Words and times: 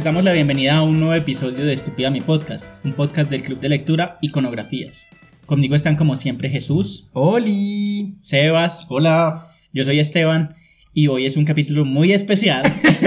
les 0.00 0.04
damos 0.06 0.24
la 0.24 0.32
bienvenida 0.32 0.76
a 0.76 0.82
un 0.82 0.98
nuevo 0.98 1.12
episodio 1.12 1.62
de 1.62 1.74
Estúpida 1.74 2.10
Mi 2.10 2.22
Podcast, 2.22 2.74
un 2.86 2.94
podcast 2.94 3.30
del 3.30 3.42
Club 3.42 3.60
de 3.60 3.68
Lectura 3.68 4.16
Iconografías. 4.22 5.06
Conmigo 5.44 5.74
están 5.74 5.94
como 5.94 6.16
siempre 6.16 6.48
Jesús, 6.48 7.06
¡Oli! 7.12 8.14
Sebas, 8.22 8.86
Hola. 8.88 9.52
yo 9.74 9.84
soy 9.84 9.98
Esteban 9.98 10.56
y 10.94 11.08
hoy 11.08 11.26
es 11.26 11.36
un 11.36 11.44
capítulo 11.44 11.84
muy 11.84 12.12
especial. 12.12 12.62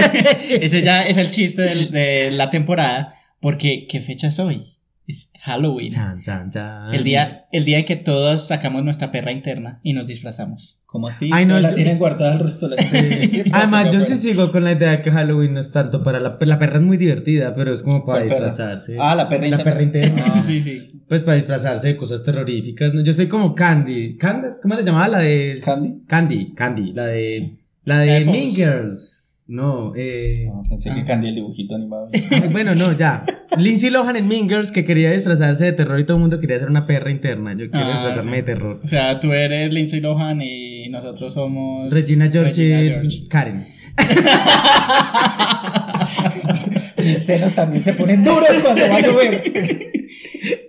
Ese 0.48 0.82
ya 0.82 1.02
es 1.02 1.16
el 1.16 1.30
chiste 1.30 1.62
del- 1.62 1.90
de, 1.90 2.30
la 2.30 2.50
temporada 2.50 3.16
porque 3.40 3.88
¿qué 3.88 4.00
fecha 4.00 4.28
es 4.28 4.38
hoy? 4.38 4.62
Es 5.06 5.30
Halloween. 5.42 5.90
Chan, 5.90 6.22
chan, 6.22 6.50
chan. 6.50 6.94
El 6.94 7.04
día, 7.04 7.44
el 7.52 7.64
día 7.66 7.78
en 7.80 7.84
que 7.84 7.96
todos 7.96 8.46
sacamos 8.46 8.82
nuestra 8.84 9.10
perra 9.12 9.32
interna 9.32 9.78
y 9.82 9.92
nos 9.92 10.06
disfrazamos. 10.06 10.80
¿Cómo 10.86 11.08
así? 11.08 11.28
Ay, 11.32 11.44
no, 11.44 11.58
la 11.60 11.70
yo- 11.70 11.74
tienen 11.74 11.98
guardada 11.98 12.34
el 12.34 12.40
resto 12.40 12.68
de 12.68 12.76
la 12.76 12.82
Sí. 12.82 13.42
Además, 13.52 13.92
yo 13.92 14.00
sí 14.00 14.14
sigo 14.14 14.50
con 14.50 14.64
la 14.64 14.72
idea 14.72 14.92
de 14.92 15.02
que 15.02 15.10
Halloween 15.10 15.54
no 15.54 15.60
es 15.60 15.70
tanto 15.72 16.02
para 16.02 16.20
la, 16.20 16.38
la 16.40 16.58
perra 16.58 16.76
es 16.76 16.82
muy 16.82 16.96
divertida, 16.96 17.54
pero 17.54 17.72
es 17.74 17.82
como 17.82 18.06
para 18.06 18.20
¿Cuál 18.20 18.28
perra? 18.28 18.46
disfrazarse. 18.46 18.96
Ah, 18.98 19.14
la 19.14 19.28
perra 19.28 19.42
La 19.42 19.48
interna. 19.48 19.64
perra 19.64 19.82
interna. 19.82 20.22
Ah. 20.26 20.42
Sí, 20.46 20.60
sí. 20.60 20.86
Pues 21.08 21.22
para 21.22 21.36
disfrazarse 21.36 21.88
de 21.88 21.96
cosas 21.96 22.22
terroríficas. 22.22 22.94
¿no? 22.94 23.02
Yo 23.02 23.12
soy 23.12 23.28
como 23.28 23.54
Candy. 23.54 24.16
¿Candy? 24.16 24.46
¿Cómo 24.62 24.74
le 24.76 24.84
llamaba 24.84 25.08
la 25.08 25.18
de 25.18 25.60
¿Candy? 25.62 26.02
Candy, 26.06 26.54
Candy, 26.54 26.92
la 26.94 27.06
de 27.06 27.58
la 27.84 28.00
de 28.00 28.20
La 28.24 28.30
Mean. 28.32 28.50
Girls. 28.54 29.23
No, 29.46 29.92
eh 29.94 30.46
No, 30.46 30.62
pensé 30.68 30.90
que 30.94 31.00
Ah. 31.00 31.04
Candy 31.04 31.28
el 31.28 31.34
dibujito 31.34 31.74
animado. 31.74 32.08
ay, 32.12 32.48
bueno, 32.52 32.74
no, 32.74 32.92
ya. 32.96 33.24
Lindsay 33.58 33.90
Lohan 33.90 34.16
en 34.16 34.26
Mean 34.26 34.48
Girls 34.48 34.72
que 34.72 34.84
quería 34.86 35.12
disfrazarse 35.12 35.64
de 35.64 35.72
terror 35.72 36.00
y 36.00 36.04
todo 36.06 36.16
el 36.16 36.22
mundo 36.22 36.40
quería 36.40 36.58
ser 36.58 36.70
una 36.70 36.86
perra 36.86 37.10
interna. 37.10 37.52
Yo 37.52 37.70
quiero 37.70 37.86
Ah, 37.86 37.90
disfrazarme 37.90 38.30
sí. 38.30 38.36
de 38.36 38.42
terror. 38.42 38.80
O 38.82 38.86
sea, 38.86 39.20
tú 39.20 39.32
eres 39.32 39.70
Lindsay 39.72 40.00
Lohan 40.00 40.40
y 40.40 40.88
nosotros 40.88 41.34
somos 41.34 41.90
Regina 41.90 42.30
George 42.30 42.52
Regina 42.52 42.80
George. 43.02 43.28
Karen. 43.28 43.66
Mis 46.98 47.18
senos 47.18 47.52
también 47.54 47.84
se 47.84 47.92
ponen 47.92 48.24
duros 48.24 48.48
cuando 48.62 48.88
va 48.88 48.96
a 48.96 49.00
llover. 49.00 49.42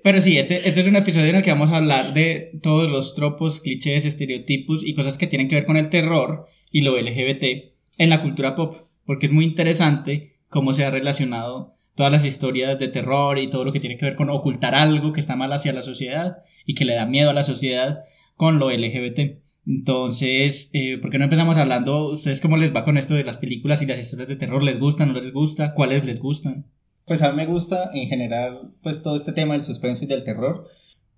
Pero 0.04 0.22
sí, 0.22 0.38
este, 0.38 0.68
este 0.68 0.82
es 0.82 0.88
un 0.88 0.96
episodio 0.96 1.28
en 1.28 1.38
el 1.38 1.42
que 1.42 1.52
vamos 1.52 1.72
a 1.72 1.78
hablar 1.78 2.14
de 2.14 2.52
todos 2.62 2.90
los 2.90 3.14
tropos, 3.16 3.62
clichés, 3.62 4.06
estereotipos 4.06 4.84
y 4.86 4.94
cosas 4.94 5.18
que 5.18 5.28
tienen 5.28 5.48
que 5.48 5.56
ver 5.56 5.66
con 5.66 5.78
el 5.78 5.90
terror 5.90 6.46
y 6.72 6.82
lo 6.82 7.00
LGBT 7.00 7.75
en 7.98 8.10
la 8.10 8.22
cultura 8.22 8.56
pop, 8.56 8.88
porque 9.06 9.26
es 9.26 9.32
muy 9.32 9.46
interesante 9.46 10.38
cómo 10.50 10.74
se 10.74 10.86
ha 10.86 10.92
relacionado 10.92 11.72
todas 11.96 12.12
las 12.12 12.26
historias 12.26 12.78
de 12.78 12.90
terror 12.90 13.40
y 13.40 13.50
todo 13.50 13.64
lo 13.64 13.72
que 13.72 13.80
tiene 13.80 13.98
que 13.98 14.06
ver 14.06 14.16
con 14.16 14.30
ocultar 14.30 14.76
algo 14.76 15.14
que 15.14 15.20
está 15.20 15.36
mal 15.36 15.54
hacia 15.54 15.74
la 15.74 15.82
sociedad 15.82 16.38
y 16.66 16.76
que 16.76 16.86
le 16.86 16.96
da 16.96 17.06
miedo 17.06 17.30
a 17.30 17.34
la 17.34 17.44
sociedad 17.44 18.04
con 18.36 18.60
lo 18.60 18.70
LGBT. 18.70 19.42
Entonces, 19.68 20.70
eh, 20.74 20.98
¿por 21.00 21.10
qué 21.10 21.18
no 21.18 21.24
empezamos 21.24 21.58
hablando? 21.58 22.12
¿Ustedes 22.12 22.42
cómo 22.42 22.58
les 22.58 22.76
va 22.76 22.84
con 22.84 22.98
esto 22.98 23.16
de 23.16 23.24
las 23.24 23.38
películas 23.38 23.82
y 23.82 23.86
las 23.86 24.00
historias 24.00 24.28
de 24.28 24.36
terror? 24.36 24.62
¿Les 24.62 24.80
gustan? 24.80 25.08
¿No 25.08 25.16
les 25.16 25.32
gusta? 25.32 25.74
¿Cuáles 25.74 26.06
les 26.06 26.20
gustan? 26.20 26.68
Pues 27.08 27.22
a 27.22 27.32
mí 27.32 27.38
me 27.38 27.46
gusta 27.46 27.92
en 27.94 28.08
general 28.08 28.74
pues 28.82 29.02
todo 29.02 29.16
este 29.16 29.32
tema 29.32 29.54
del 29.54 29.64
suspenso 29.64 30.04
y 30.04 30.08
del 30.08 30.24
terror. 30.24 30.66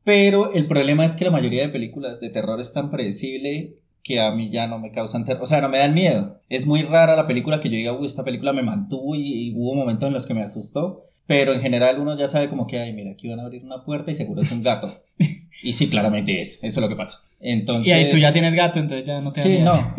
Pero 0.03 0.53
el 0.53 0.67
problema 0.67 1.05
es 1.05 1.15
que 1.15 1.25
la 1.25 1.31
mayoría 1.31 1.63
de 1.63 1.69
películas 1.69 2.21
de 2.21 2.29
terror 2.29 2.61
es 2.61 2.71
tan 2.71 2.89
predecible 2.91 3.79
que 4.07 4.21
a 4.21 4.31
mí 4.31 4.49
ya 4.49 4.67
no 4.67 4.79
me 4.79 4.91
causan 4.91 5.25
terror. 5.25 5.43
O 5.43 5.45
sea, 5.47 5.59
no 5.59 5.67
me 5.67 5.79
dan 5.79 5.93
miedo. 5.93 6.41
Es 6.47 6.65
muy 6.65 6.83
rara 6.83 7.17
la 7.17 7.27
película 7.27 7.59
que 7.59 7.69
yo 7.69 7.75
diga, 7.75 7.91
uy, 7.91 8.05
esta 8.05 8.23
película 8.23 8.53
me 8.53 8.63
mantuvo 8.63 9.15
y, 9.15 9.49
y 9.49 9.53
hubo 9.53 9.75
momentos 9.75 10.07
en 10.07 10.13
los 10.13 10.25
que 10.25 10.33
me 10.33 10.43
asustó. 10.43 11.03
Pero 11.25 11.53
en 11.53 11.59
general 11.59 11.99
uno 11.99 12.17
ya 12.17 12.29
sabe 12.29 12.47
como 12.47 12.67
que, 12.67 12.79
ay, 12.79 12.93
mira, 12.93 13.11
aquí 13.11 13.27
van 13.27 13.41
a 13.41 13.43
abrir 13.43 13.65
una 13.65 13.83
puerta 13.83 14.09
y 14.09 14.15
seguro 14.15 14.43
es 14.43 14.51
un 14.53 14.63
gato. 14.63 14.89
y 15.61 15.73
sí, 15.73 15.89
claramente 15.89 16.39
es. 16.39 16.55
Eso 16.63 16.65
es 16.67 16.77
lo 16.77 16.87
que 16.87 16.95
pasa. 16.95 17.19
Entonces... 17.41 17.89
Y 17.89 17.91
ahí 17.91 18.09
tú 18.09 18.17
ya 18.17 18.31
tienes 18.31 18.55
gato, 18.55 18.79
entonces 18.79 19.05
ya 19.05 19.19
no 19.19 19.33
te 19.33 19.41
da 19.41 19.43
Sí, 19.43 19.49
miedo. 19.49 19.65
no. 19.65 19.95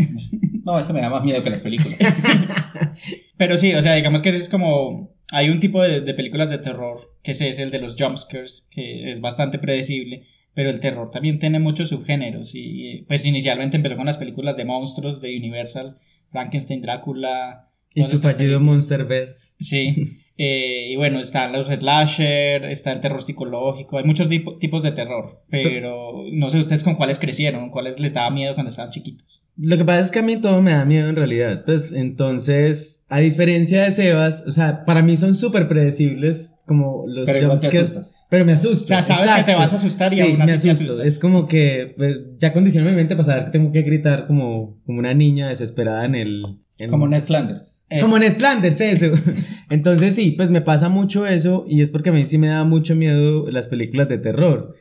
No, 0.65 0.79
eso 0.79 0.93
me 0.95 1.01
da 1.01 1.11
más 1.11 1.23
miedo 1.25 1.43
que 1.43 1.51
las 1.51 1.63
películas. 1.63 1.99
Pero 3.37 3.57
sí, 3.57 3.75
o 3.75 3.83
sea, 3.83 3.95
digamos 3.95 4.23
que 4.23 4.31
es 4.31 4.49
como. 4.49 5.15
Hay 5.31 5.51
un 5.51 5.61
tipo 5.61 5.83
de, 5.83 6.01
de 6.01 6.15
películas 6.15 6.49
de 6.49 6.59
terror, 6.59 7.15
que 7.23 7.33
ese 7.33 7.49
es 7.49 7.59
el 7.59 7.71
de 7.71 7.79
los 7.79 7.97
jumpscares, 7.99 8.67
que 8.71 9.11
es 9.11 9.21
bastante 9.21 9.59
predecible, 9.59 10.25
pero 10.59 10.71
el 10.71 10.81
terror 10.81 11.13
también 11.13 11.39
tiene 11.39 11.61
muchos 11.61 11.91
subgéneros. 11.91 12.51
Y 12.53 13.05
pues 13.07 13.25
inicialmente 13.25 13.77
empezó 13.77 13.95
con 13.97 14.07
las 14.07 14.17
películas 14.17 14.57
de 14.57 14.65
monstruos 14.65 15.21
de 15.21 15.37
Universal, 15.37 15.99
Frankenstein, 16.33 16.83
Drácula. 16.83 17.71
Y 17.95 18.03
su 18.03 18.19
fallido. 18.19 18.59
Monsterverse. 18.59 19.55
Sí. 19.61 19.95
Eh, 20.41 20.93
y 20.93 20.95
bueno, 20.95 21.19
están 21.19 21.51
los 21.51 21.67
slasher, 21.67 22.65
está 22.67 22.93
el 22.93 23.01
terror 23.01 23.21
psicológico, 23.21 23.99
hay 23.99 24.05
muchos 24.05 24.29
tipo- 24.29 24.57
tipos 24.57 24.85
de 24.85 24.93
terror, 24.93 25.43
pero 25.51 26.23
no 26.31 26.49
sé 26.49 26.61
ustedes 26.61 26.85
con 26.85 26.95
cuáles 26.95 27.19
crecieron, 27.19 27.71
cuáles 27.71 27.99
les 27.99 28.15
daba 28.15 28.31
miedo 28.31 28.55
cuando 28.55 28.71
estaban 28.71 28.93
chiquitos. 28.93 29.45
Lo 29.57 29.77
que 29.77 29.85
pasa 29.85 30.05
es 30.05 30.13
que 30.13 30.21
a 30.21 30.23
mí 30.23 30.41
todo 30.41 30.63
me 30.63 30.71
da 30.71 30.85
miedo 30.85 31.09
en 31.09 31.17
realidad. 31.17 31.65
Pues 31.65 31.91
entonces, 31.91 33.05
a 33.09 33.19
diferencia 33.19 33.83
de 33.83 33.91
Sebas, 33.91 34.45
o 34.47 34.53
sea, 34.53 34.85
para 34.85 35.03
mí 35.03 35.17
son 35.17 35.35
súper 35.35 35.67
predecibles 35.67 36.55
como 36.69 37.05
los 37.09 37.27
Pero 37.27 37.49
jumpscares. 37.49 37.81
asustas. 37.97 38.27
Pero 38.31 38.45
me 38.45 38.53
asusta. 38.53 38.99
O 38.99 39.03
sea, 39.03 39.17
sabes 39.17 39.33
que 39.33 39.43
te 39.45 39.55
vas 39.57 39.73
a 39.73 39.77
asustar 39.77 40.13
y 40.13 40.17
sí, 40.17 40.23
aún 40.23 40.39
me 40.39 40.45
así 40.45 40.63
te 40.63 40.71
asusto. 40.71 40.85
asustas. 40.93 41.07
Es 41.07 41.19
como 41.19 41.49
que 41.49 41.95
pues, 41.97 42.17
ya 42.39 42.53
condiciono 42.53 42.89
mi 42.89 42.95
mente 42.95 43.17
para 43.17 43.27
saber 43.27 43.45
que 43.47 43.51
tengo 43.51 43.73
que 43.73 43.83
gritar 43.83 44.29
como, 44.29 44.81
como 44.85 45.01
una 45.01 45.15
niña 45.15 45.49
desesperada 45.49 46.05
en 46.05 46.15
el... 46.15 46.45
en- 46.79 46.91
Como 46.91 47.09
Ned 47.09 47.25
Flanders. 47.25 47.85
Eso. 47.89 48.03
Como 48.05 48.19
Ned 48.19 48.37
Flanders, 48.37 48.81
eso. 48.81 49.07
Entonces 49.71 50.15
sí, 50.15 50.33
pues 50.33 50.51
me 50.51 50.61
pasa 50.61 50.89
mucho 50.91 51.27
eso 51.27 51.65
y 51.67 51.81
es 51.81 51.91
porque 51.91 52.11
a 52.11 52.13
mí 52.13 52.25
sí 52.27 52.39
me 52.39 52.49
da 52.49 52.63
mucho 52.65 52.95
miedo 52.95 53.51
las 53.51 53.67
películas 53.67 54.09
de 54.09 54.19
terror. 54.19 54.75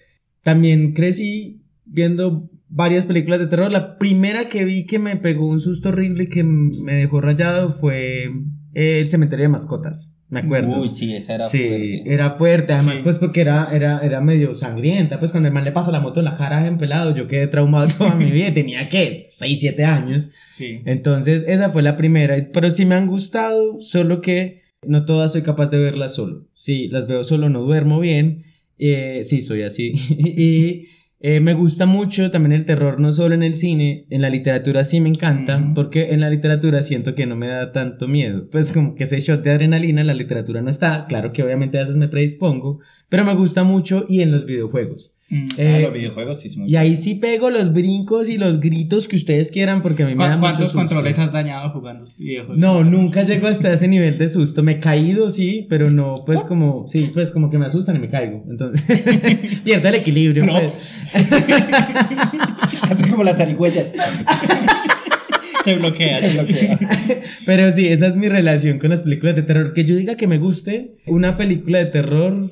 También 0.44 0.94
crecí 0.94 1.64
viendo 1.86 2.50
varias 2.68 3.06
películas 3.06 3.40
de 3.40 3.48
terror. 3.48 3.72
La 3.72 3.98
primera 3.98 4.50
que 4.50 4.66
vi 4.66 4.86
que 4.86 5.00
me 5.00 5.16
pegó 5.16 5.48
un 5.48 5.62
susto 5.62 5.88
horrible 5.90 6.26
y 6.26 6.28
que 6.28 6.44
me 6.44 6.94
dejó 6.96 7.22
rayado 7.22 7.70
fue 7.72 8.26
eh, 8.74 9.00
El 9.00 9.10
cementerio 9.10 9.44
de 9.44 9.50
mascotas. 9.50 10.14
Me 10.30 10.42
acuerdo. 10.42 10.82
Uy, 10.82 10.90
sí, 10.90 11.16
esa 11.16 11.36
era 11.36 11.48
sí, 11.48 11.60
fuerte. 11.68 12.04
era 12.06 12.32
fuerte, 12.32 12.74
además 12.74 12.98
Sí. 12.98 13.02
pues 13.04 13.18
porque 13.18 13.40
era, 13.42 13.70
era, 13.72 14.00
era 14.04 14.20
medio 14.20 14.56
sangrienta, 14.56 15.20
pues 15.20 15.32
cuando 15.32 15.48
el 15.48 15.54
man 15.54 15.64
le 15.64 15.72
pasa 15.72 15.90
la 15.92 16.02
moto 16.02 16.20
en 16.20 16.26
la 16.26 16.36
cara 16.36 16.68
en 16.68 16.78
pelado, 16.78 17.16
yo 17.16 17.28
quedé 17.28 17.48
traumado 17.48 17.88
toda 17.98 18.14
mi 18.16 18.30
vida, 18.32 18.54
tenía 18.54 18.90
que 18.90 19.30
6, 19.36 19.58
7 19.60 19.86
años, 19.86 20.30
Sí. 20.54 20.82
entonces 20.86 21.46
esa 21.48 21.70
fue 21.70 21.82
la 21.82 21.96
primera, 21.96 22.36
pero 22.52 22.72
sí 22.72 22.86
me 22.86 22.96
han 22.96 23.08
gustado, 23.08 23.80
solo 23.80 24.20
que 24.22 24.64
no 24.86 25.06
todas 25.06 25.32
soy 25.32 25.44
capaz 25.44 25.68
de 25.68 25.78
verlas 25.78 26.16
solo, 26.16 26.46
sí, 26.56 26.88
las 26.90 27.08
veo 27.08 27.24
solo, 27.24 27.48
no 27.50 27.62
duermo 27.62 28.00
bien, 28.02 28.44
eh, 28.80 29.22
sí, 29.24 29.42
soy 29.42 29.62
así, 29.64 29.94
y 30.20 30.88
eh, 31.30 31.42
me 31.42 31.56
gusta 31.56 31.86
mucho 31.86 32.32
también 32.32 32.54
el 32.54 32.64
terror, 32.64 33.02
no 33.02 33.12
solo 33.12 33.36
en 33.36 33.44
el 33.44 33.56
cine, 33.56 34.06
en 34.10 34.22
la 34.22 34.30
literatura 34.30 34.86
sí 34.86 35.02
me 35.02 35.10
encanta, 35.10 35.74
porque 35.76 36.14
en 36.14 36.22
la 36.22 36.30
literatura 36.30 36.84
siento 36.84 37.16
que 37.16 37.26
no 37.26 37.36
me 37.36 37.48
da 37.48 37.74
tanto 37.74 38.08
miedo, 38.08 38.48
pues 38.50 38.72
como 38.72 38.96
que 38.96 39.04
ese 39.04 39.20
shot 39.20 39.44
de 39.44 39.52
adrenalina 39.52 40.00
en 40.00 40.08
la 40.08 40.14
literatura 40.14 40.62
no 40.62 40.70
está, 40.70 41.06
claro 41.10 41.34
que 41.34 41.44
obviamente 41.44 41.80
a 41.80 41.82
veces 41.82 41.98
me 41.98 42.08
predispongo, 42.08 42.80
pero 43.10 43.26
me 43.26 43.36
gusta 43.36 43.66
mucho 43.66 44.06
y 44.08 44.22
en 44.22 44.32
los 44.32 44.46
videojuegos. 44.46 45.17
Mm. 45.30 45.44
Ah, 45.52 45.56
Eh, 45.58 45.82
los 45.82 45.94
videojuegos 45.94 46.40
sí 46.40 46.48
son 46.50 46.70
y 46.70 46.78
ahí 46.78 46.96
sí 46.96 47.16
pego 47.16 47.50
los 47.50 47.74
brincos 47.74 48.30
y 48.30 48.38
los 48.38 48.62
gritos 48.62 49.10
que 49.10 49.18
ustedes 49.18 49.52
quieran 49.52 49.82
porque 49.82 50.04
a 50.04 50.06
mí 50.08 50.16
me 50.16 50.24
da 50.24 50.30
¿Cu- 50.30 50.36
mucho 50.38 50.42
¿Cuántos 50.42 50.64
susto. 50.72 50.78
controles 50.78 51.20
has 51.20 51.34
dañado 51.34 51.70
jugando 51.72 52.08
videojuegos? 52.18 52.58
No, 52.58 52.84
nunca 52.86 53.24
llego 53.24 53.48
hasta 53.48 53.74
ese 53.74 53.90
nivel 53.90 54.18
de 54.18 54.30
susto. 54.30 54.64
Me 54.64 54.74
he 54.74 54.80
caído, 54.80 55.30
sí, 55.30 55.66
pero 55.70 55.90
no, 55.92 56.16
pues 56.26 56.46
como, 56.46 56.88
sí, 56.88 57.12
pues 57.14 57.32
como 57.32 57.50
que 57.50 57.58
me 57.58 57.66
asustan 57.66 57.98
y 57.98 58.00
me 58.00 58.10
caigo. 58.10 58.46
Entonces, 58.50 58.82
pierdo 59.66 59.90
el 59.90 59.96
equilibrio. 59.96 60.46
No. 60.46 60.54
pues. 60.60 60.74
Así 62.84 63.10
como 63.10 63.24
las 63.24 63.38
zarigüeyas. 63.38 63.88
Se 65.64 65.76
bloquea. 65.76 66.20
Se 66.20 66.30
bloquea. 66.34 66.80
Pero 67.46 67.72
sí, 67.72 67.88
esa 67.88 68.08
es 68.08 68.16
mi 68.16 68.30
relación 68.30 68.80
con 68.80 68.90
las 68.92 69.02
películas 69.02 69.36
de 69.36 69.44
terror. 69.44 69.74
Que 69.74 69.84
yo 69.84 69.96
diga 69.96 70.16
que 70.16 70.28
me 70.28 70.38
guste 70.38 70.96
una 71.06 71.36
película 71.36 71.80
de 71.80 71.88
terror, 71.88 72.50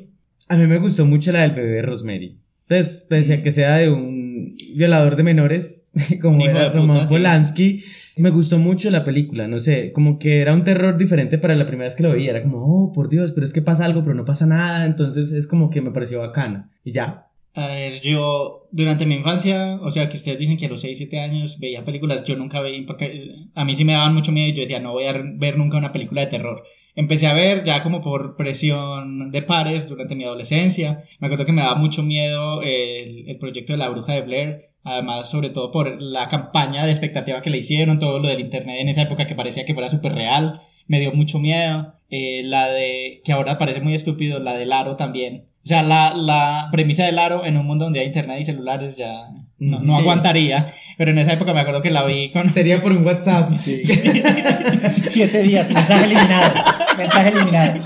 a 0.50 0.58
mí 0.58 0.68
me 0.68 0.78
gustó 0.80 1.06
mucho 1.06 1.32
la 1.32 1.44
del 1.44 1.52
bebé 1.52 1.70
de 1.70 1.82
Rosemary. 1.82 2.40
Pues, 2.68 3.06
pese 3.08 3.36
a 3.36 3.44
que 3.44 3.52
sea 3.52 3.78
de 3.78 3.90
un 3.90 4.56
violador 4.76 5.16
de 5.16 5.24
menores, 5.24 5.84
como 6.22 6.38
Un 6.38 6.42
era 6.50 6.72
puta, 6.72 6.80
Roman 6.80 7.02
sí. 7.02 7.14
Polanski, 7.14 7.84
me 8.18 8.30
gustó 8.30 8.58
mucho 8.58 8.90
la 8.90 9.04
película, 9.04 9.48
no 9.48 9.60
sé, 9.60 9.92
como 9.92 10.20
que 10.20 10.40
era 10.40 10.54
un 10.54 10.64
terror 10.64 10.98
diferente 10.98 11.38
para 11.38 11.56
la 11.56 11.66
primera 11.66 11.88
vez 11.88 11.96
que 11.96 12.04
lo 12.04 12.12
veía. 12.12 12.32
Era 12.32 12.42
como, 12.42 12.60
oh, 12.60 12.92
por 12.92 13.10
Dios, 13.10 13.34
pero 13.34 13.46
es 13.46 13.54
que 13.54 13.62
pasa 13.62 13.86
algo, 13.86 14.04
pero 14.04 14.16
no 14.16 14.26
pasa 14.26 14.46
nada. 14.46 14.86
Entonces 14.86 15.32
es 15.32 15.48
como 15.48 15.70
que 15.70 15.82
me 15.82 15.92
pareció 15.92 16.20
bacana. 16.20 16.72
Y 16.84 16.92
ya. 16.92 17.28
A 17.54 17.68
ver, 17.68 18.02
yo 18.02 18.68
durante 18.72 19.06
mi 19.06 19.16
infancia, 19.16 19.76
o 19.82 19.90
sea, 19.90 20.10
que 20.10 20.18
ustedes 20.18 20.40
dicen 20.40 20.58
que 20.58 20.66
a 20.66 20.70
los 20.70 20.82
6, 20.82 20.98
7 20.98 21.20
años 21.22 21.58
veía 21.60 21.86
películas, 21.86 22.24
yo 22.26 22.36
nunca 22.36 22.60
veía, 22.60 22.84
porque 22.86 23.32
a 23.54 23.64
mí 23.64 23.76
sí 23.76 23.86
me 23.86 23.94
daban 23.94 24.14
mucho 24.14 24.34
miedo 24.34 24.50
y 24.50 24.54
yo 24.54 24.62
decía, 24.62 24.80
no 24.80 24.92
voy 24.92 25.06
a 25.06 25.14
ver 25.14 25.58
nunca 25.58 25.78
una 25.78 25.94
película 25.94 26.22
de 26.22 26.28
terror. 26.28 26.64
Empecé 26.96 27.28
a 27.28 27.34
ver 27.34 27.64
ya 27.64 27.84
como 27.84 28.02
por 28.02 28.38
presión 28.38 29.32
de 29.32 29.42
pares 29.42 29.88
durante 29.88 30.16
mi 30.16 30.24
adolescencia. 30.24 31.04
Me 31.20 31.28
acuerdo 31.28 31.46
que 31.46 31.52
me 31.52 31.62
daba 31.62 31.76
mucho 31.76 32.04
miedo 32.04 32.62
el, 32.62 33.28
el 33.28 33.38
proyecto 33.38 33.74
de 33.74 33.78
la 33.78 33.90
bruja 33.90 34.14
de 34.14 34.22
Blair, 34.22 34.70
además 34.84 35.30
sobre 35.30 35.50
todo 35.50 35.72
por 35.72 36.02
la 36.02 36.30
campaña 36.30 36.86
de 36.86 36.92
expectativa 36.92 37.42
que 37.42 37.50
le 37.50 37.58
hicieron, 37.58 38.00
todo 38.00 38.20
lo 38.20 38.30
del 38.30 38.40
internet 38.40 38.78
en 38.80 38.90
esa 38.90 39.02
época 39.02 39.28
que 39.28 39.36
parecía 39.36 39.66
que 39.66 39.74
fuera 39.74 39.90
súper 39.90 40.14
real, 40.14 40.62
me 40.88 41.00
dio 41.00 41.12
mucho 41.12 41.40
miedo. 41.40 41.94
Eh, 42.10 42.44
la 42.44 42.70
de, 42.70 43.22
que 43.26 43.32
ahora 43.32 43.58
parece 43.58 43.82
muy 43.82 43.96
estúpido, 43.96 44.40
la 44.40 44.56
del 44.58 44.72
aro 44.72 44.96
también. 44.96 45.48
O 45.66 45.68
sea, 45.68 45.82
la, 45.82 46.14
la 46.14 46.70
premisa 46.72 47.06
del 47.06 47.18
aro 47.18 47.44
en 47.44 47.58
un 47.58 47.66
mundo 47.66 47.86
donde 47.86 48.00
hay 48.00 48.06
internet 48.06 48.38
y 48.40 48.46
celulares 48.46 48.98
ya 48.98 49.30
no, 49.58 49.80
no 49.80 49.96
Sí. 49.96 50.00
aguantaría. 50.02 50.68
Pero 50.98 51.10
en 51.12 51.18
esa 51.18 51.34
época 51.34 51.54
me 51.56 51.60
acuerdo 51.62 51.82
que 51.82 51.90
la 51.90 52.06
vi 52.06 52.30
con... 52.30 52.54
Sería 52.54 52.82
por 52.84 52.92
un 52.92 53.04
WhatsApp. 53.06 53.60
Sí. 53.60 53.80
Siete 55.10 55.42
días, 55.44 55.68
mensaje 55.70 56.06
eliminado. 56.06 56.54
Mensaje 56.98 57.30
eliminado. 57.30 57.82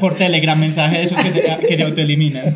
por 0.00 0.14
Telegram, 0.16 0.58
mensaje 0.58 0.98
de 0.98 1.04
esos 1.04 1.20
que 1.22 1.30
se, 1.30 1.42
que 1.68 1.76
se 1.76 1.82
autoeliminan. 1.84 2.52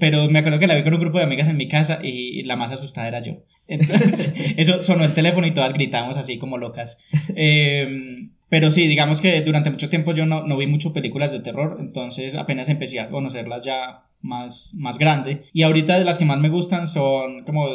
Pero 0.00 0.28
me 0.28 0.38
acuerdo 0.40 0.58
que 0.58 0.66
la 0.66 0.74
vi 0.76 0.82
con 0.84 0.94
un 0.94 1.00
grupo 1.00 1.18
de 1.18 1.24
amigas 1.24 1.48
en 1.48 1.56
mi 1.56 1.68
casa 1.68 2.00
y 2.02 2.42
la 2.44 2.56
más 2.56 2.70
asustada 2.72 3.08
era 3.08 3.20
yo. 3.20 3.34
Entonces, 3.68 4.32
eso 4.56 4.82
sonó 4.82 5.04
el 5.04 5.14
teléfono 5.14 5.46
y 5.46 5.52
todas 5.52 5.72
gritamos 5.72 6.16
así 6.16 6.38
como 6.38 6.56
locas. 6.58 6.98
Eh, 7.36 8.28
pero 8.48 8.70
sí, 8.70 8.86
digamos 8.86 9.20
que 9.20 9.42
durante 9.42 9.70
mucho 9.70 9.88
tiempo 9.88 10.12
yo 10.12 10.26
no, 10.26 10.46
no 10.46 10.56
vi 10.56 10.66
mucho 10.66 10.92
películas 10.92 11.30
de 11.30 11.40
terror, 11.40 11.76
entonces 11.80 12.34
apenas 12.34 12.68
empecé 12.68 13.00
a 13.00 13.10
conocerlas 13.10 13.64
ya 13.64 14.04
más, 14.20 14.74
más 14.78 14.98
grande. 14.98 15.44
Y 15.52 15.62
ahorita 15.62 15.98
de 15.98 16.04
las 16.04 16.18
que 16.18 16.24
más 16.24 16.38
me 16.38 16.48
gustan 16.48 16.86
son, 16.86 17.44
como 17.44 17.66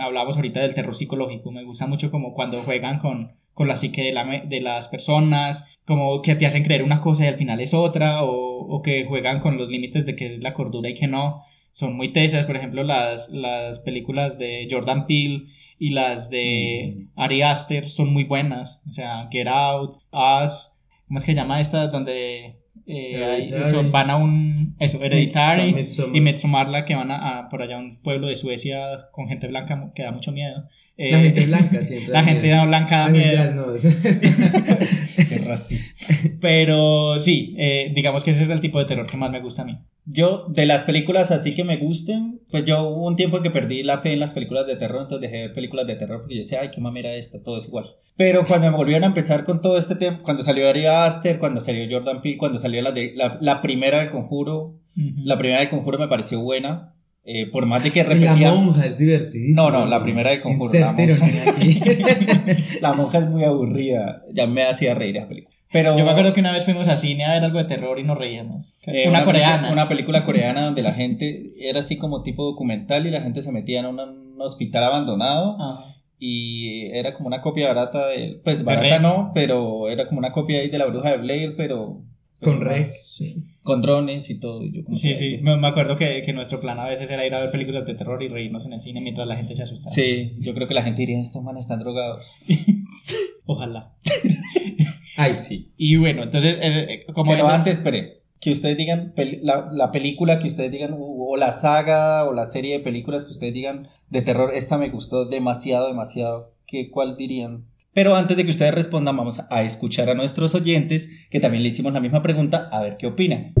hablábamos 0.00 0.36
ahorita 0.36 0.60
del 0.60 0.74
terror 0.74 0.94
psicológico, 0.94 1.50
me 1.50 1.64
gusta 1.64 1.86
mucho 1.86 2.10
como 2.10 2.34
cuando 2.34 2.58
juegan 2.58 2.98
con, 2.98 3.32
con 3.54 3.68
la 3.68 3.76
psique 3.76 4.02
de, 4.02 4.12
la 4.12 4.24
de 4.44 4.60
las 4.60 4.88
personas, 4.88 5.76
como 5.86 6.22
que 6.22 6.34
te 6.34 6.46
hacen 6.46 6.62
creer 6.62 6.82
una 6.82 7.00
cosa 7.00 7.24
y 7.24 7.28
al 7.28 7.36
final 7.36 7.60
es 7.60 7.74
otra, 7.74 8.22
o, 8.22 8.30
o 8.30 8.82
que 8.82 9.04
juegan 9.06 9.40
con 9.40 9.56
los 9.56 9.68
límites 9.68 10.06
de 10.06 10.14
que 10.14 10.34
es 10.34 10.42
la 10.42 10.54
cordura 10.54 10.90
y 10.90 10.94
que 10.94 11.06
no. 11.06 11.42
Son 11.72 11.94
muy 11.94 12.12
tesas, 12.12 12.44
por 12.46 12.56
ejemplo, 12.56 12.82
las, 12.82 13.28
las 13.30 13.78
películas 13.78 14.38
de 14.38 14.66
Jordan 14.70 15.06
Peele 15.06 15.44
y 15.78 15.90
las 15.90 16.30
de 16.30 17.06
Ari 17.16 17.42
Aster 17.42 17.88
son 17.88 18.12
muy 18.12 18.24
buenas. 18.24 18.82
O 18.88 18.92
sea, 18.92 19.28
Get 19.30 19.46
Out, 19.48 19.96
Us, 20.12 20.74
¿cómo 21.06 21.18
es 21.18 21.24
que 21.24 21.32
se 21.32 21.36
llama 21.36 21.60
esta? 21.60 21.88
Donde 21.88 22.56
eh, 22.86 23.82
van 23.90 24.10
a 24.10 24.16
un. 24.16 24.76
Eso, 24.78 25.02
Hereditary 25.02 25.74
Midsommar. 25.74 26.16
y 26.16 26.20
Metsumarla, 26.20 26.84
que 26.84 26.94
van 26.94 27.10
a, 27.10 27.38
a 27.38 27.48
por 27.48 27.62
allá 27.62 27.76
a 27.76 27.80
un 27.80 28.00
pueblo 28.02 28.28
de 28.28 28.36
Suecia 28.36 29.08
con 29.12 29.28
gente 29.28 29.46
blanca 29.48 29.92
que 29.94 30.02
da 30.02 30.12
mucho 30.12 30.32
miedo. 30.32 30.68
Eh, 30.98 31.10
La 31.12 31.20
gente 31.20 31.46
blanca 31.46 31.82
siempre. 31.82 32.12
La 32.12 32.24
gente 32.24 32.46
miedo. 32.48 32.66
blanca 32.66 32.98
da 32.98 33.08
miedo. 33.08 33.54
no. 33.54 33.66
Qué 35.28 35.38
racista. 35.38 36.06
Pero 36.40 37.18
sí, 37.18 37.54
eh, 37.56 37.92
digamos 37.94 38.24
que 38.24 38.32
ese 38.32 38.42
es 38.42 38.50
el 38.50 38.60
tipo 38.60 38.78
de 38.78 38.84
terror 38.84 39.06
que 39.06 39.16
más 39.16 39.30
me 39.30 39.40
gusta 39.40 39.62
a 39.62 39.64
mí. 39.64 39.78
Yo, 40.04 40.46
de 40.48 40.66
las 40.66 40.84
películas 40.84 41.30
así 41.30 41.54
que 41.54 41.64
me 41.64 41.76
gusten, 41.76 42.40
pues 42.50 42.64
yo 42.64 42.82
hubo 42.82 43.06
un 43.06 43.16
tiempo 43.16 43.42
que 43.42 43.50
perdí 43.50 43.82
la 43.82 43.98
fe 43.98 44.14
en 44.14 44.20
las 44.20 44.32
películas 44.32 44.66
de 44.66 44.76
terror, 44.76 45.02
entonces 45.02 45.20
dejé 45.20 45.36
de 45.36 45.46
ver 45.48 45.54
películas 45.54 45.86
de 45.86 45.96
terror 45.96 46.20
porque 46.20 46.36
yo 46.36 46.40
decía, 46.40 46.60
ay, 46.62 46.70
qué 46.70 46.80
mamera 46.80 47.14
esta, 47.14 47.42
todo 47.42 47.58
es 47.58 47.68
igual. 47.68 47.86
Pero 48.16 48.44
cuando 48.44 48.70
me 48.70 48.76
volvieron 48.76 49.04
a 49.04 49.08
empezar 49.08 49.44
con 49.44 49.60
todo 49.60 49.76
este 49.76 49.96
tiempo, 49.96 50.22
cuando 50.22 50.42
salió 50.42 50.68
Ari 50.68 50.86
Aster, 50.86 51.38
cuando 51.38 51.60
salió 51.60 51.86
Jordan 51.90 52.22
Peele, 52.22 52.38
cuando 52.38 52.58
salió 52.58 52.80
la, 52.80 52.92
de, 52.92 53.12
la, 53.14 53.36
la 53.40 53.60
primera 53.60 53.98
del 54.00 54.10
Conjuro, 54.10 54.80
la 54.96 55.38
primera 55.38 55.60
del 55.60 55.68
Conjuro 55.68 55.98
me 55.98 56.08
pareció 56.08 56.40
buena, 56.40 56.94
eh, 57.30 57.44
por 57.44 57.66
más 57.66 57.82
de 57.84 57.92
que 57.92 58.00
Y 58.00 58.02
La 58.04 58.08
repetía... 58.08 58.54
monja 58.54 58.86
es 58.86 58.96
divertidísima. 58.96 59.62
No, 59.62 59.70
no, 59.70 59.84
la 59.84 60.02
primera 60.02 60.30
del 60.30 60.40
Conjuro, 60.40 60.72
la 60.80 60.90
aquí. 60.92 61.78
La 62.80 62.94
monja 62.94 63.18
es 63.18 63.28
muy 63.28 63.44
aburrida, 63.44 64.22
ya 64.32 64.46
me 64.46 64.64
hacía 64.64 64.94
reír 64.94 65.18
esa 65.18 65.28
película. 65.28 65.54
Pero, 65.70 65.98
Yo 65.98 66.06
me 66.06 66.12
acuerdo 66.12 66.32
que 66.32 66.40
una 66.40 66.52
vez 66.52 66.64
fuimos 66.64 66.88
a 66.88 66.96
cine 66.96 67.26
a 67.26 67.34
ver 67.34 67.44
algo 67.44 67.58
de 67.58 67.66
terror 67.66 67.98
y 67.98 68.02
nos 68.02 68.16
reíamos. 68.16 68.78
Eh, 68.86 69.06
una, 69.10 69.26
coreana. 69.26 69.70
Una 69.70 69.88
película 69.88 70.24
coreana 70.24 70.62
donde 70.62 70.80
la 70.80 70.94
gente 71.02 71.52
era 71.60 71.80
así 71.80 71.98
como 71.98 72.22
tipo 72.22 72.44
documental 72.44 73.06
y 73.06 73.10
la 73.10 73.20
gente 73.20 73.42
se 73.42 73.52
metía 73.52 73.80
en 73.80 73.86
un 73.86 74.00
hospital 74.40 74.84
abandonado 74.84 75.58
Ah. 75.60 75.84
y 76.18 76.86
era 76.96 77.12
como 77.12 77.26
una 77.26 77.42
copia 77.42 77.68
barata 77.68 78.06
de... 78.06 78.40
Pues 78.42 78.64
barata 78.64 79.00
no, 79.00 79.32
pero 79.34 79.90
era 79.90 80.06
como 80.06 80.18
una 80.18 80.32
copia 80.32 80.60
ahí 80.60 80.70
de 80.70 80.78
la 80.78 80.86
bruja 80.86 81.10
de 81.10 81.18
Blair, 81.18 81.54
pero... 81.58 82.00
Con 82.40 82.60
Rec. 82.60 82.92
sí. 83.04 83.44
Con 83.62 83.82
drones 83.82 84.30
y 84.30 84.38
todo. 84.38 84.62
y 84.64 84.72
yo 84.72 84.84
como 84.84 84.96
Sí, 84.96 85.08
que- 85.08 85.14
sí, 85.16 85.38
me, 85.42 85.56
me 85.56 85.66
acuerdo 85.68 85.96
que, 85.96 86.22
que 86.22 86.32
nuestro 86.32 86.60
plan 86.60 86.78
a 86.78 86.86
veces 86.86 87.10
era 87.10 87.26
ir 87.26 87.34
a 87.34 87.40
ver 87.40 87.50
películas 87.50 87.84
de 87.84 87.94
terror 87.94 88.22
y 88.22 88.28
reírnos 88.28 88.64
en 88.64 88.72
el 88.72 88.80
cine 88.80 89.00
mientras 89.00 89.26
la 89.26 89.36
gente 89.36 89.54
se 89.54 89.64
asustaba. 89.64 89.94
Sí, 89.94 90.36
yo 90.38 90.54
creo 90.54 90.68
que 90.68 90.74
la 90.74 90.82
gente 90.84 91.00
diría, 91.02 91.20
estos 91.20 91.42
manes 91.42 91.64
están 91.64 91.80
drogados. 91.80 92.34
Ojalá. 93.44 93.94
Ay, 95.16 95.34
sí. 95.36 95.72
Y 95.76 95.96
bueno, 95.96 96.22
entonces, 96.22 96.56
eh, 96.60 97.06
como 97.12 97.32
Pero 97.32 97.44
esas- 97.44 97.58
antes, 97.60 97.74
espere, 97.76 98.22
que 98.40 98.52
ustedes 98.52 98.76
digan 98.76 99.12
la, 99.42 99.68
la 99.72 99.90
película 99.90 100.38
que 100.38 100.46
ustedes 100.48 100.70
digan, 100.70 100.92
o, 100.92 100.98
o 101.32 101.36
la 101.36 101.50
saga 101.50 102.24
o 102.24 102.32
la 102.32 102.46
serie 102.46 102.74
de 102.78 102.84
películas 102.84 103.24
que 103.24 103.32
ustedes 103.32 103.52
digan 103.52 103.88
de 104.10 104.22
terror, 104.22 104.52
esta 104.54 104.78
me 104.78 104.90
gustó 104.90 105.24
demasiado, 105.24 105.88
demasiado. 105.88 106.54
¿Qué, 106.66 106.90
¿Cuál 106.90 107.16
dirían? 107.16 107.64
Pero 107.98 108.14
antes 108.14 108.36
de 108.36 108.44
que 108.44 108.52
ustedes 108.52 108.72
respondan, 108.72 109.16
vamos 109.16 109.40
a 109.50 109.62
escuchar 109.64 110.08
a 110.08 110.14
nuestros 110.14 110.54
oyentes, 110.54 111.10
que 111.30 111.40
también 111.40 111.64
le 111.64 111.70
hicimos 111.70 111.92
la 111.92 111.98
misma 111.98 112.22
pregunta, 112.22 112.68
a 112.70 112.80
ver 112.80 112.96
qué 112.96 113.08
opinan. 113.08 113.54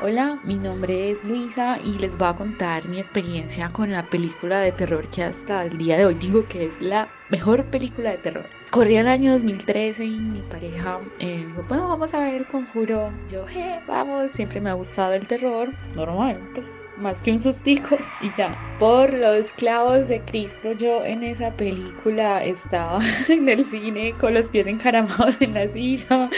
Hola, 0.00 0.38
mi 0.44 0.54
nombre 0.54 1.10
es 1.10 1.24
Luisa 1.24 1.76
y 1.84 1.98
les 1.98 2.16
voy 2.16 2.28
a 2.28 2.36
contar 2.36 2.88
mi 2.88 2.98
experiencia 2.98 3.70
con 3.70 3.90
la 3.90 4.08
película 4.08 4.60
de 4.60 4.70
terror 4.70 5.10
que 5.10 5.24
hasta 5.24 5.64
el 5.64 5.76
día 5.76 5.96
de 5.96 6.06
hoy 6.06 6.14
digo 6.14 6.46
que 6.46 6.66
es 6.66 6.80
la 6.80 7.08
mejor 7.30 7.64
película 7.64 8.12
de 8.12 8.18
terror. 8.18 8.46
Corría 8.74 9.02
el 9.02 9.06
año 9.06 9.30
2013 9.30 10.04
y 10.04 10.18
mi 10.18 10.40
pareja 10.40 10.98
eh, 11.20 11.44
dijo, 11.46 11.62
bueno, 11.68 11.86
vamos 11.86 12.12
a 12.12 12.18
ver 12.18 12.44
conjuro. 12.44 13.12
Yo, 13.30 13.46
je, 13.46 13.80
vamos, 13.86 14.32
siempre 14.32 14.60
me 14.60 14.68
ha 14.68 14.72
gustado 14.72 15.12
el 15.12 15.28
terror. 15.28 15.72
Normal, 15.94 16.40
pues 16.54 16.84
más 16.96 17.22
que 17.22 17.30
un 17.30 17.40
sustico 17.40 17.96
y 18.20 18.32
ya. 18.36 18.58
Por 18.80 19.14
los 19.14 19.52
clavos 19.52 20.08
de 20.08 20.22
Cristo, 20.22 20.72
yo 20.72 21.04
en 21.04 21.22
esa 21.22 21.52
película 21.52 22.42
estaba 22.44 22.98
en 23.28 23.48
el 23.48 23.64
cine 23.64 24.16
con 24.18 24.34
los 24.34 24.48
pies 24.48 24.66
encaramados 24.66 25.40
en 25.40 25.54
la 25.54 25.68
silla, 25.68 26.28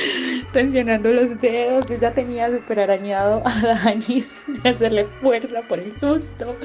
tensionando 0.53 1.12
los 1.12 1.41
dedos. 1.41 1.88
Yo 1.88 1.97
ya 1.97 2.12
tenía 2.12 2.55
súper 2.55 2.81
arañado 2.81 3.43
a 3.47 3.61
Dani 3.62 4.25
de 4.62 4.69
hacerle 4.69 5.06
fuerza 5.23 5.62
por 5.62 5.79
el 5.79 5.97
susto. 5.97 6.59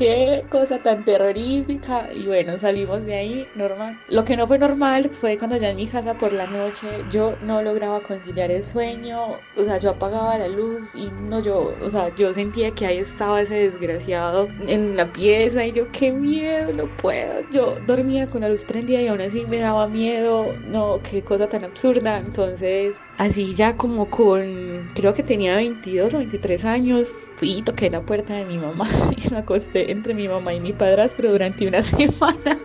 Qué 0.00 0.46
cosa 0.48 0.82
tan 0.82 1.04
terrorífica. 1.04 2.08
Y 2.14 2.26
bueno, 2.26 2.56
salimos 2.56 3.04
de 3.04 3.16
ahí 3.16 3.48
normal. 3.54 3.98
Lo 4.08 4.24
que 4.24 4.34
no 4.34 4.46
fue 4.46 4.58
normal 4.58 5.10
fue 5.10 5.36
cuando 5.36 5.58
ya 5.58 5.68
en 5.68 5.76
mi 5.76 5.86
casa 5.86 6.16
por 6.16 6.32
la 6.32 6.46
noche 6.46 7.04
yo 7.10 7.36
no 7.42 7.60
lograba 7.62 8.00
conciliar 8.00 8.50
el 8.50 8.64
sueño. 8.64 9.24
O 9.54 9.62
sea, 9.62 9.76
yo 9.76 9.90
apagaba 9.90 10.38
la 10.38 10.48
luz 10.48 10.94
y 10.94 11.10
no 11.10 11.40
yo, 11.40 11.76
o 11.78 11.90
sea, 11.90 12.14
yo 12.14 12.32
sentía 12.32 12.70
que 12.74 12.86
ahí 12.86 12.96
estaba 12.96 13.42
ese 13.42 13.56
desgraciado 13.56 14.48
en 14.66 14.96
la 14.96 15.12
pieza 15.12 15.66
y 15.66 15.72
yo, 15.72 15.90
qué 15.90 16.12
miedo, 16.12 16.72
no 16.72 16.88
puedo. 16.96 17.46
Yo 17.50 17.78
dormía 17.80 18.26
con 18.26 18.40
la 18.40 18.48
luz 18.48 18.64
prendida 18.64 19.02
y 19.02 19.08
aún 19.08 19.20
así 19.20 19.44
me 19.44 19.58
daba 19.58 19.86
miedo. 19.86 20.56
No, 20.64 21.02
qué 21.02 21.22
cosa 21.22 21.46
tan 21.50 21.62
absurda. 21.64 22.16
Entonces, 22.20 23.02
así 23.20 23.54
ya 23.54 23.76
como 23.76 24.08
con, 24.08 24.88
creo 24.94 25.12
que 25.12 25.22
tenía 25.22 25.54
22 25.54 26.14
o 26.14 26.18
23 26.18 26.64
años, 26.64 27.18
fui 27.36 27.58
y 27.58 27.62
toqué 27.62 27.90
la 27.90 28.00
puerta 28.00 28.34
de 28.34 28.46
mi 28.46 28.56
mamá 28.56 28.88
y 29.16 29.28
me 29.30 29.36
acosté 29.36 29.92
entre 29.92 30.14
mi 30.14 30.26
mamá 30.26 30.54
y 30.54 30.60
mi 30.60 30.72
padrastro 30.72 31.30
durante 31.30 31.68
una 31.68 31.82
semana 31.82 32.58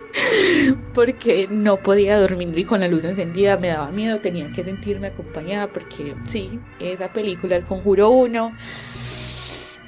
porque 0.94 1.46
no 1.50 1.76
podía 1.76 2.18
dormir 2.18 2.58
y 2.58 2.64
con 2.64 2.80
la 2.80 2.88
luz 2.88 3.04
encendida 3.04 3.58
me 3.58 3.68
daba 3.68 3.90
miedo, 3.92 4.18
tenía 4.20 4.50
que 4.50 4.64
sentirme 4.64 5.08
acompañada 5.08 5.70
porque 5.70 6.14
sí, 6.26 6.58
esa 6.78 7.12
película 7.12 7.56
El 7.56 7.64
Conjuro 7.64 8.08
1, 8.08 8.52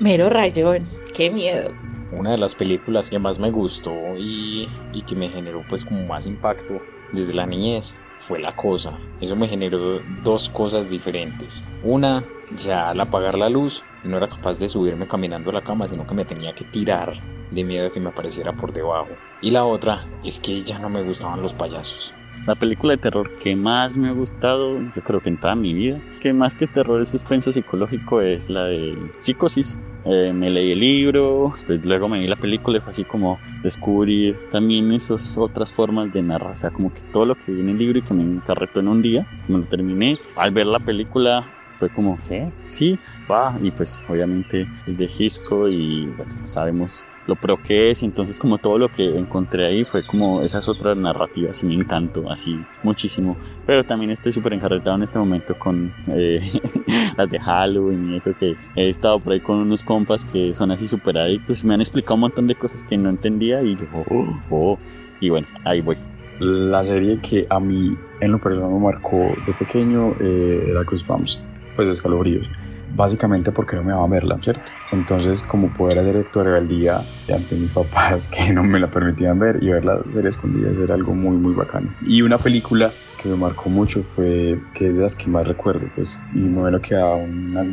mero 0.00 0.28
rayón, 0.28 0.86
qué 1.14 1.30
miedo. 1.30 1.72
Una 2.12 2.32
de 2.32 2.38
las 2.38 2.54
películas 2.54 3.08
que 3.08 3.18
más 3.18 3.38
me 3.38 3.50
gustó 3.50 3.94
y, 4.18 4.68
y 4.92 5.00
que 5.00 5.16
me 5.16 5.30
generó 5.30 5.64
pues 5.66 5.82
como 5.82 6.04
más 6.04 6.26
impacto 6.26 6.82
desde 7.14 7.32
la 7.32 7.46
niñez 7.46 7.96
fue 8.18 8.38
La 8.38 8.52
Cosa. 8.52 8.98
Eso 9.20 9.36
me 9.36 9.48
generó 9.48 10.00
dos 10.22 10.48
cosas 10.48 10.90
diferentes. 10.90 11.64
Una, 11.82 12.22
ya 12.56 12.90
al 12.90 13.00
apagar 13.00 13.36
la 13.36 13.48
luz, 13.48 13.84
no 14.04 14.16
era 14.16 14.28
capaz 14.28 14.58
de 14.58 14.68
subirme 14.68 15.06
caminando 15.06 15.50
a 15.50 15.54
la 15.54 15.62
cama, 15.62 15.88
sino 15.88 16.06
que 16.06 16.14
me 16.14 16.24
tenía 16.24 16.54
que 16.54 16.64
tirar 16.64 17.14
de 17.50 17.64
miedo 17.64 17.84
de 17.84 17.92
que 17.92 18.00
me 18.00 18.10
apareciera 18.10 18.52
por 18.52 18.72
debajo. 18.72 19.10
Y 19.40 19.50
la 19.50 19.64
otra 19.64 20.04
es 20.24 20.40
que 20.40 20.60
ya 20.60 20.78
no 20.78 20.88
me 20.88 21.02
gustaban 21.02 21.42
los 21.42 21.54
payasos. 21.54 22.14
La 22.46 22.54
película 22.54 22.94
de 22.94 22.98
terror 22.98 23.30
que 23.42 23.54
más 23.56 23.96
me 23.96 24.08
ha 24.08 24.12
gustado, 24.12 24.82
yo 24.94 25.02
creo 25.02 25.20
que 25.20 25.28
en 25.28 25.36
toda 25.36 25.54
mi 25.54 25.74
vida, 25.74 26.00
que 26.20 26.32
más 26.32 26.54
que 26.54 26.66
terror 26.66 27.00
es 27.00 27.08
suspenso 27.08 27.52
psicológico, 27.52 28.20
es 28.20 28.48
la 28.48 28.64
de 28.64 29.10
Psicosis. 29.18 29.78
Eh, 30.04 30.32
me 30.32 30.48
leí 30.48 30.72
el 30.72 30.80
libro, 30.80 31.54
pues 31.66 31.84
luego 31.84 32.08
me 32.08 32.20
vi 32.20 32.26
la 32.28 32.36
película 32.36 32.78
y 32.78 32.80
fue 32.80 32.90
así 32.90 33.04
como 33.04 33.40
descubrir 33.62 34.38
también 34.50 34.90
esas 34.92 35.36
otras 35.36 35.72
formas 35.72 36.10
de 36.10 36.22
narrar, 36.22 36.52
o 36.52 36.56
sea, 36.56 36.70
como 36.70 36.90
que 36.90 37.00
todo 37.12 37.26
lo 37.26 37.36
que 37.36 37.52
vi 37.52 37.60
en 37.60 37.68
el 37.68 37.76
libro 37.76 37.98
y 37.98 38.02
que 38.02 38.14
me 38.14 38.22
encarretó 38.22 38.80
en 38.80 38.88
un 38.88 39.02
día, 39.02 39.26
me 39.48 39.58
lo 39.58 39.66
terminé. 39.66 40.16
Al 40.36 40.52
ver 40.52 40.66
la 40.66 40.78
película 40.78 41.52
fue 41.76 41.90
como, 41.90 42.16
¿qué? 42.16 42.52
Sí, 42.64 42.98
va, 43.30 43.58
y 43.62 43.70
pues 43.70 44.04
obviamente 44.08 44.68
es 44.86 44.96
de 44.96 45.04
Hisco 45.04 45.68
y 45.68 46.06
bueno, 46.16 46.46
sabemos 46.46 47.06
lo 47.28 47.36
pro 47.36 47.58
que 47.58 47.90
es, 47.90 48.02
entonces 48.02 48.38
como 48.38 48.56
todo 48.56 48.78
lo 48.78 48.88
que 48.88 49.18
encontré 49.18 49.66
ahí 49.66 49.84
fue 49.84 50.02
como 50.02 50.42
esas 50.42 50.66
otras 50.66 50.96
narrativas 50.96 51.62
y 51.62 51.66
me 51.66 51.74
encantó 51.74 52.30
así 52.30 52.64
muchísimo, 52.82 53.36
pero 53.66 53.84
también 53.84 54.10
estoy 54.10 54.32
súper 54.32 54.54
encarretado 54.54 54.96
en 54.96 55.02
este 55.02 55.18
momento 55.18 55.54
con 55.54 55.92
eh, 56.16 56.40
las 57.18 57.28
de 57.28 57.38
Halloween 57.38 58.02
y 58.06 58.16
eso 58.16 58.32
que 58.32 58.54
he 58.74 58.88
estado 58.88 59.20
por 59.20 59.34
ahí 59.34 59.40
con 59.42 59.58
unos 59.58 59.82
compas 59.82 60.24
que 60.24 60.54
son 60.54 60.70
así 60.70 60.88
súper 60.88 61.18
adictos 61.18 61.62
y 61.62 61.66
me 61.66 61.74
han 61.74 61.82
explicado 61.82 62.14
un 62.14 62.22
montón 62.22 62.46
de 62.46 62.56
cosas 62.56 62.82
que 62.82 62.96
no 62.96 63.10
entendía 63.10 63.62
y 63.62 63.76
yo, 63.76 63.86
oh, 63.92 64.42
oh, 64.48 64.78
y 65.20 65.28
bueno, 65.28 65.48
ahí 65.64 65.82
voy. 65.82 65.96
La 66.38 66.82
serie 66.82 67.20
que 67.20 67.44
a 67.50 67.60
mí 67.60 67.90
en 68.20 68.32
lo 68.32 68.40
personal 68.40 68.70
me 68.70 68.80
marcó 68.80 69.36
de 69.44 69.52
pequeño 69.52 70.16
eh, 70.18 70.70
era 70.70 70.82
Goosebumps, 70.84 71.44
pues 71.74 71.88
escalofríos. 71.88 72.50
Básicamente 72.98 73.52
porque 73.52 73.76
no 73.76 73.84
me 73.84 73.92
daba 73.92 74.06
verla, 74.08 74.36
¿cierto? 74.42 74.72
Entonces, 74.90 75.42
como 75.42 75.72
poder 75.72 76.00
hacer 76.00 76.16
acto 76.16 76.40
de 76.40 76.46
rebeldía 76.46 77.00
ante 77.32 77.54
mis 77.54 77.70
papás 77.70 78.28
que 78.36 78.52
no 78.52 78.64
me 78.64 78.80
la 78.80 78.88
permitían 78.88 79.38
ver 79.38 79.62
y 79.62 79.68
verla 79.68 80.00
ver 80.04 80.26
escondidas 80.26 80.76
era 80.76 80.94
algo 80.94 81.14
muy, 81.14 81.36
muy 81.36 81.54
bacano. 81.54 81.88
Y 82.04 82.20
una 82.22 82.36
película 82.36 82.90
que 83.22 83.28
me 83.28 83.36
marcó 83.36 83.70
mucho 83.70 84.04
fue, 84.14 84.60
que 84.74 84.88
es 84.88 84.96
de 84.96 85.02
las 85.02 85.14
que 85.14 85.28
más 85.28 85.46
recuerdo, 85.46 85.86
pues, 85.94 86.20
y 86.34 86.40
bueno 86.40 86.80
que 86.80 86.94
a 86.94 87.06
una 87.14 87.66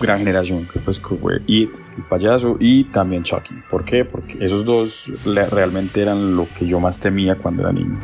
gran 0.00 0.18
generación, 0.18 0.66
que 0.72 0.78
pues 0.80 0.98
que 0.98 1.14
fue 1.16 1.42
It, 1.46 1.70
el 1.96 2.02
payaso, 2.04 2.56
y 2.58 2.84
también 2.84 3.22
Chucky. 3.22 3.54
¿Por 3.70 3.84
qué? 3.84 4.04
Porque 4.04 4.44
esos 4.44 4.64
dos 4.64 5.10
realmente 5.50 6.02
eran 6.02 6.36
lo 6.36 6.48
que 6.58 6.66
yo 6.66 6.80
más 6.80 6.98
temía 6.98 7.36
cuando 7.36 7.62
era 7.62 7.72
niño. 7.72 7.98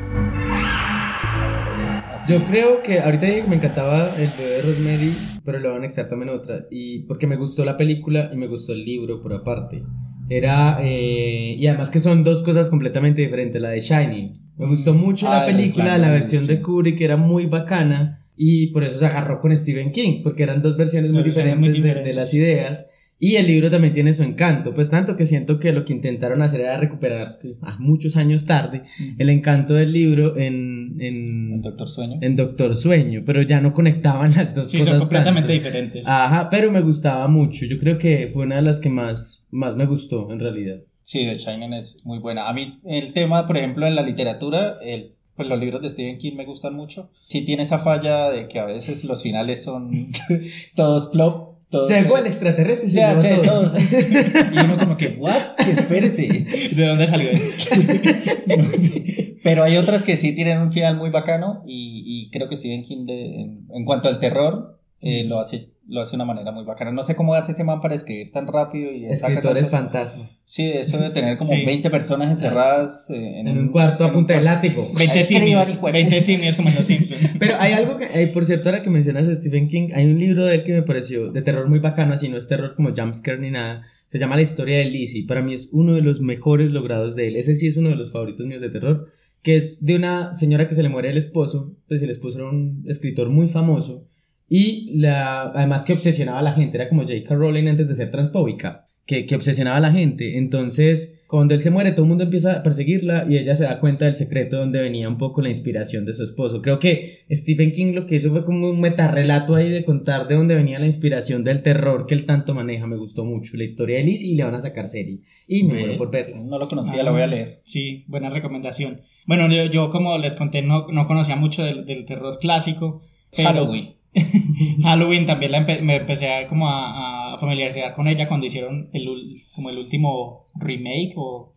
Yo 2.28 2.44
creo 2.44 2.82
que 2.82 2.98
ahorita 3.00 3.26
dije 3.26 3.42
que 3.42 3.48
me 3.48 3.56
encantaba 3.56 4.16
el 4.16 4.30
bebé 4.36 4.50
de 4.56 4.62
Rosemary, 4.62 5.12
pero 5.44 5.58
le 5.60 5.68
van 5.68 5.76
a 5.76 5.78
anexar 5.80 6.08
también 6.08 6.30
otra. 6.30 6.66
Y 6.72 7.00
porque 7.00 7.26
me 7.28 7.36
gustó 7.36 7.64
la 7.64 7.76
película 7.76 8.30
y 8.32 8.36
me 8.36 8.48
gustó 8.48 8.72
el 8.72 8.84
libro 8.84 9.22
por 9.22 9.32
aparte. 9.32 9.84
Era. 10.28 10.78
eh, 10.82 11.54
y 11.56 11.66
además 11.68 11.90
que 11.90 12.00
son 12.00 12.24
dos 12.24 12.42
cosas 12.42 12.68
completamente 12.68 13.22
diferentes. 13.22 13.62
La 13.62 13.68
de 13.70 13.80
Shining. 13.80 14.32
Me 14.58 14.66
gustó 14.66 14.92
mucho 14.94 15.28
Ah, 15.28 15.40
la 15.40 15.46
los 15.46 15.56
película, 15.56 15.98
la 15.98 16.10
versión 16.10 16.46
de 16.46 16.60
Kubrick 16.60 17.00
era 17.00 17.16
muy 17.16 17.46
bacana. 17.46 18.24
Y 18.34 18.68
por 18.72 18.82
eso 18.84 18.98
se 18.98 19.06
agarró 19.06 19.38
con 19.40 19.56
Stephen 19.56 19.92
King, 19.92 20.22
porque 20.22 20.42
eran 20.42 20.60
dos 20.62 20.76
versiones 20.76 21.10
muy 21.12 21.22
Versiones 21.22 21.54
diferentes, 21.54 21.60
muy 21.60 21.68
de- 21.68 21.74
De, 21.74 21.88
diferentes. 21.88 22.16
las 22.16 22.34
ideas. 22.34 22.86
Y 23.18 23.36
el 23.36 23.46
libro 23.46 23.70
también 23.70 23.94
tiene 23.94 24.12
su 24.12 24.22
encanto, 24.22 24.74
pues 24.74 24.90
tanto 24.90 25.16
que 25.16 25.24
siento 25.26 25.58
que 25.58 25.72
lo 25.72 25.86
que 25.86 25.94
intentaron 25.94 26.42
hacer 26.42 26.60
era 26.60 26.76
recuperar, 26.78 27.38
a 27.62 27.78
muchos 27.78 28.14
años 28.16 28.44
tarde, 28.44 28.82
el 29.16 29.30
encanto 29.30 29.72
del 29.72 29.90
libro 29.92 30.36
en, 30.36 30.96
en, 31.00 31.62
Doctor 31.62 31.88
Sueño. 31.88 32.18
en 32.20 32.36
Doctor 32.36 32.74
Sueño, 32.74 33.22
pero 33.24 33.40
ya 33.40 33.62
no 33.62 33.72
conectaban 33.72 34.32
las 34.36 34.54
dos 34.54 34.70
Sí, 34.70 34.78
cosas. 34.78 34.90
son 34.92 35.00
completamente 35.00 35.48
tanto. 35.54 35.64
diferentes. 35.64 36.06
Ajá, 36.06 36.48
pero 36.50 36.70
me 36.70 36.82
gustaba 36.82 37.26
mucho. 37.26 37.64
Yo 37.64 37.78
creo 37.78 37.96
que 37.96 38.30
fue 38.34 38.44
una 38.44 38.56
de 38.56 38.62
las 38.62 38.80
que 38.80 38.90
más, 38.90 39.46
más 39.50 39.76
me 39.76 39.86
gustó, 39.86 40.30
en 40.30 40.38
realidad. 40.38 40.80
Sí, 41.02 41.20
The 41.24 41.38
Shining 41.38 41.72
es 41.72 41.96
muy 42.04 42.18
buena. 42.18 42.48
A 42.48 42.52
mí 42.52 42.80
el 42.84 43.12
tema, 43.14 43.46
por 43.46 43.56
ejemplo, 43.56 43.86
en 43.86 43.94
la 43.94 44.02
literatura, 44.02 44.76
el, 44.84 45.12
pues 45.36 45.48
los 45.48 45.58
libros 45.58 45.80
de 45.80 45.88
Stephen 45.88 46.18
King 46.18 46.32
me 46.36 46.44
gustan 46.44 46.74
mucho. 46.74 47.10
Sí 47.28 47.46
tiene 47.46 47.62
esa 47.62 47.78
falla 47.78 48.30
de 48.30 48.46
que 48.48 48.58
a 48.58 48.64
veces 48.66 49.04
los 49.04 49.22
finales 49.22 49.64
son 49.64 49.90
todos 50.74 51.06
plop. 51.06 51.55
Todos, 51.76 51.90
Llegó 51.90 52.18
el 52.18 52.26
extraterrestre 52.26 52.88
y 52.88 52.90
se 52.90 52.96
Ya 52.96 53.20
sé, 53.20 53.36
todo. 53.36 53.42
todos. 53.44 53.74
Y 54.52 54.58
uno 54.64 54.78
como 54.78 54.96
que, 54.96 55.08
¿what? 55.18 55.58
Espérese. 55.66 56.26
¿De 56.76 56.86
dónde 56.86 57.06
salió 57.06 57.30
esto? 57.30 57.46
No, 58.56 58.64
sí. 58.78 59.38
Pero 59.42 59.62
hay 59.64 59.76
otras 59.76 60.02
que 60.04 60.16
sí 60.16 60.32
tienen 60.32 60.58
un 60.58 60.72
final 60.72 60.96
muy 60.96 61.10
bacano 61.10 61.62
y, 61.66 62.02
y 62.06 62.30
creo 62.30 62.48
que 62.48 62.56
Stephen 62.56 62.82
King 62.82 63.06
de- 63.06 63.40
en, 63.42 63.66
en 63.74 63.84
cuanto 63.84 64.08
al 64.08 64.18
terror 64.20 64.78
eh, 65.00 65.24
lo 65.24 65.38
hace 65.40 65.70
lo 65.88 66.00
hace 66.00 66.10
de 66.12 66.16
una 66.16 66.24
manera 66.24 66.50
muy 66.52 66.64
bacana. 66.64 66.90
No 66.92 67.02
sé 67.04 67.14
cómo 67.14 67.34
hace 67.34 67.52
ese 67.52 67.62
man 67.64 67.80
para 67.80 67.94
escribir 67.94 68.32
tan 68.32 68.46
rápido 68.46 68.90
y 68.92 69.06
Escritores 69.06 69.70
fantasma. 69.70 70.28
Sí, 70.44 70.64
eso 70.72 70.98
de 70.98 71.10
tener 71.10 71.38
como 71.38 71.52
Sí. 71.52 71.64
20 71.64 71.90
personas 71.90 72.30
encerradas 72.30 73.08
eh, 73.10 73.40
En 73.40 73.48
un 73.56 73.68
cuarto 73.70 74.04
a 74.04 74.08
en 74.08 74.12
punta 74.12 74.34
de 74.34 74.40
látigo. 74.42 74.90
20 74.96 75.20
Escriban, 75.20 75.44
simios. 75.44 75.68
hijo 75.70 75.86
de- 75.86 75.92
20 75.92 76.20
simios 76.20 76.56
como 76.56 76.68
en 76.70 76.74
los 76.74 76.86
Simpsons. 76.86 77.20
Pero 77.38 77.54
hay 77.60 77.72
algo 77.72 77.96
que, 77.98 78.06
eh, 78.14 78.26
por 78.28 78.44
cierto, 78.44 78.68
ahora 78.68 78.82
que 78.82 78.90
mencionas 78.90 79.28
a 79.28 79.34
Stephen 79.34 79.68
King, 79.68 79.88
hay 79.94 80.06
un 80.06 80.18
libro 80.18 80.44
de 80.44 80.56
él 80.56 80.64
que 80.64 80.72
me 80.72 80.82
pareció 80.82 81.30
de 81.30 81.42
terror 81.42 81.68
muy 81.68 81.78
bacano, 81.78 82.14
así 82.14 82.28
no 82.28 82.36
es 82.36 82.46
terror 82.48 82.74
como 82.74 82.90
jumpscare 82.96 83.38
ni 83.38 83.50
nada. 83.50 83.82
Se 84.08 84.18
llama 84.18 84.36
La 84.36 84.42
historia 84.42 84.78
de 84.78 84.84
Lizzie. 84.86 85.26
Para 85.26 85.42
mí 85.42 85.52
es 85.54 85.68
uno 85.72 85.94
de 85.94 86.02
los 86.02 86.20
mejores 86.20 86.70
logrados 86.72 87.16
de 87.16 87.28
él. 87.28 87.36
Ese 87.36 87.56
sí 87.56 87.66
es 87.66 87.76
uno 87.76 87.88
de 87.90 87.96
los 87.96 88.12
favoritos 88.12 88.46
míos 88.46 88.60
de 88.60 88.70
terror. 88.70 89.08
Que 89.42 89.56
es 89.56 89.84
de 89.84 89.94
una 89.96 90.32
señora 90.34 90.68
que 90.68 90.74
se 90.74 90.82
le 90.82 90.88
muere 90.88 91.10
el 91.10 91.16
esposo. 91.16 91.74
Pues 91.88 92.02
el 92.02 92.10
esposo 92.10 92.38
era 92.38 92.48
un 92.48 92.84
escritor 92.86 93.30
muy 93.30 93.48
famoso. 93.48 94.06
Y 94.48 94.90
la, 94.98 95.42
además 95.54 95.84
que 95.84 95.92
obsesionaba 95.92 96.38
a 96.38 96.42
la 96.42 96.52
gente. 96.52 96.76
Era 96.76 96.88
como 96.88 97.02
J.K. 97.02 97.34
Rowling 97.34 97.66
antes 97.68 97.88
de 97.88 97.96
ser 97.96 98.10
transfóbica. 98.10 98.82
Que, 99.06 99.24
que 99.24 99.36
obsesionaba 99.36 99.76
a 99.76 99.80
la 99.80 99.92
gente. 99.92 100.36
Entonces, 100.36 101.22
cuando 101.28 101.54
él 101.54 101.60
se 101.60 101.70
muere, 101.70 101.92
todo 101.92 102.02
el 102.02 102.08
mundo 102.08 102.24
empieza 102.24 102.54
a 102.54 102.62
perseguirla 102.64 103.24
y 103.30 103.36
ella 103.38 103.54
se 103.54 103.62
da 103.62 103.78
cuenta 103.78 104.04
del 104.06 104.16
secreto 104.16 104.56
donde 104.56 104.80
venía 104.80 105.08
un 105.08 105.16
poco 105.16 105.40
la 105.42 105.48
inspiración 105.48 106.04
de 106.04 106.12
su 106.12 106.24
esposo. 106.24 106.60
Creo 106.60 106.80
que 106.80 107.20
Stephen 107.30 107.70
King 107.70 107.92
lo 107.94 108.06
que 108.08 108.16
hizo 108.16 108.30
fue 108.30 108.44
como 108.44 108.68
un 108.68 108.80
metarrelato 108.80 109.54
ahí 109.54 109.68
de 109.70 109.84
contar 109.84 110.26
de 110.26 110.34
dónde 110.34 110.56
venía 110.56 110.80
la 110.80 110.86
inspiración 110.86 111.44
del 111.44 111.62
terror 111.62 112.06
que 112.06 112.14
él 112.14 112.26
tanto 112.26 112.52
maneja. 112.52 112.88
Me 112.88 112.96
gustó 112.96 113.24
mucho 113.24 113.56
la 113.56 113.62
historia 113.62 113.98
de 113.98 114.02
Liz 114.04 114.22
y 114.24 114.34
le 114.34 114.42
van 114.42 114.56
a 114.56 114.60
sacar 114.60 114.88
serie. 114.88 115.20
Y 115.46 115.62
me 115.62 115.74
muero 115.74 115.98
por 115.98 116.10
verla. 116.10 116.38
No 116.40 116.58
lo 116.58 116.66
conocía, 116.66 117.04
la 117.04 117.12
voy 117.12 117.22
a 117.22 117.26
leer. 117.28 117.60
Sí, 117.64 118.04
buena 118.08 118.30
recomendación. 118.30 119.02
Bueno, 119.26 119.48
yo, 119.52 119.66
yo 119.66 119.88
como 119.90 120.18
les 120.18 120.34
conté, 120.34 120.62
no, 120.62 120.88
no 120.88 121.06
conocía 121.06 121.36
mucho 121.36 121.62
del, 121.64 121.84
del 121.86 122.06
terror 122.06 122.38
clásico. 122.40 123.02
pero- 123.36 123.50
Halloween. 123.50 123.95
Halloween 124.82 125.26
también 125.26 125.52
la 125.52 125.66
empe- 125.66 125.80
me 125.82 125.96
empecé 125.96 126.32
a, 126.32 126.46
como 126.46 126.68
a, 126.68 127.34
a 127.34 127.38
familiarizar 127.38 127.94
con 127.94 128.08
ella 128.08 128.28
cuando 128.28 128.46
hicieron 128.46 128.88
el, 128.92 129.42
como 129.54 129.70
el 129.70 129.78
último 129.78 130.46
remake 130.54 131.12
o 131.16 131.52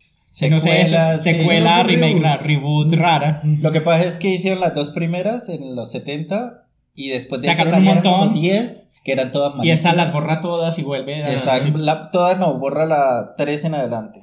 no 0.48 0.60
sé, 0.60 0.86
Secuela, 0.86 1.18
secuela, 1.18 1.82
remake, 1.82 2.14
reboot. 2.20 2.42
reboot 2.42 2.92
rara. 2.94 3.42
Lo 3.60 3.72
que 3.72 3.80
pasa 3.80 4.04
es 4.04 4.16
que 4.18 4.28
hicieron 4.28 4.60
las 4.60 4.74
dos 4.74 4.90
primeras 4.90 5.48
en 5.48 5.74
los 5.74 5.90
70 5.90 6.66
y 6.94 7.08
después 7.08 7.42
de 7.42 7.48
Sacaron 7.48 7.74
un 7.74 7.84
montón. 7.84 8.34
10 8.34 8.88
que 9.02 9.12
eran 9.12 9.32
todas 9.32 9.54
Y 9.64 9.70
esta 9.70 9.88
las 9.88 9.96
malísimas. 10.08 10.12
borra 10.22 10.40
todas 10.42 10.78
y 10.78 10.82
vuelve 10.82 11.24
a... 11.24 11.32
Exacto. 11.32 11.76
La- 11.78 12.10
todas 12.10 12.38
no, 12.38 12.58
borra 12.58 12.84
la 12.86 13.34
3 13.38 13.64
en 13.64 13.74
adelante. 13.74 14.20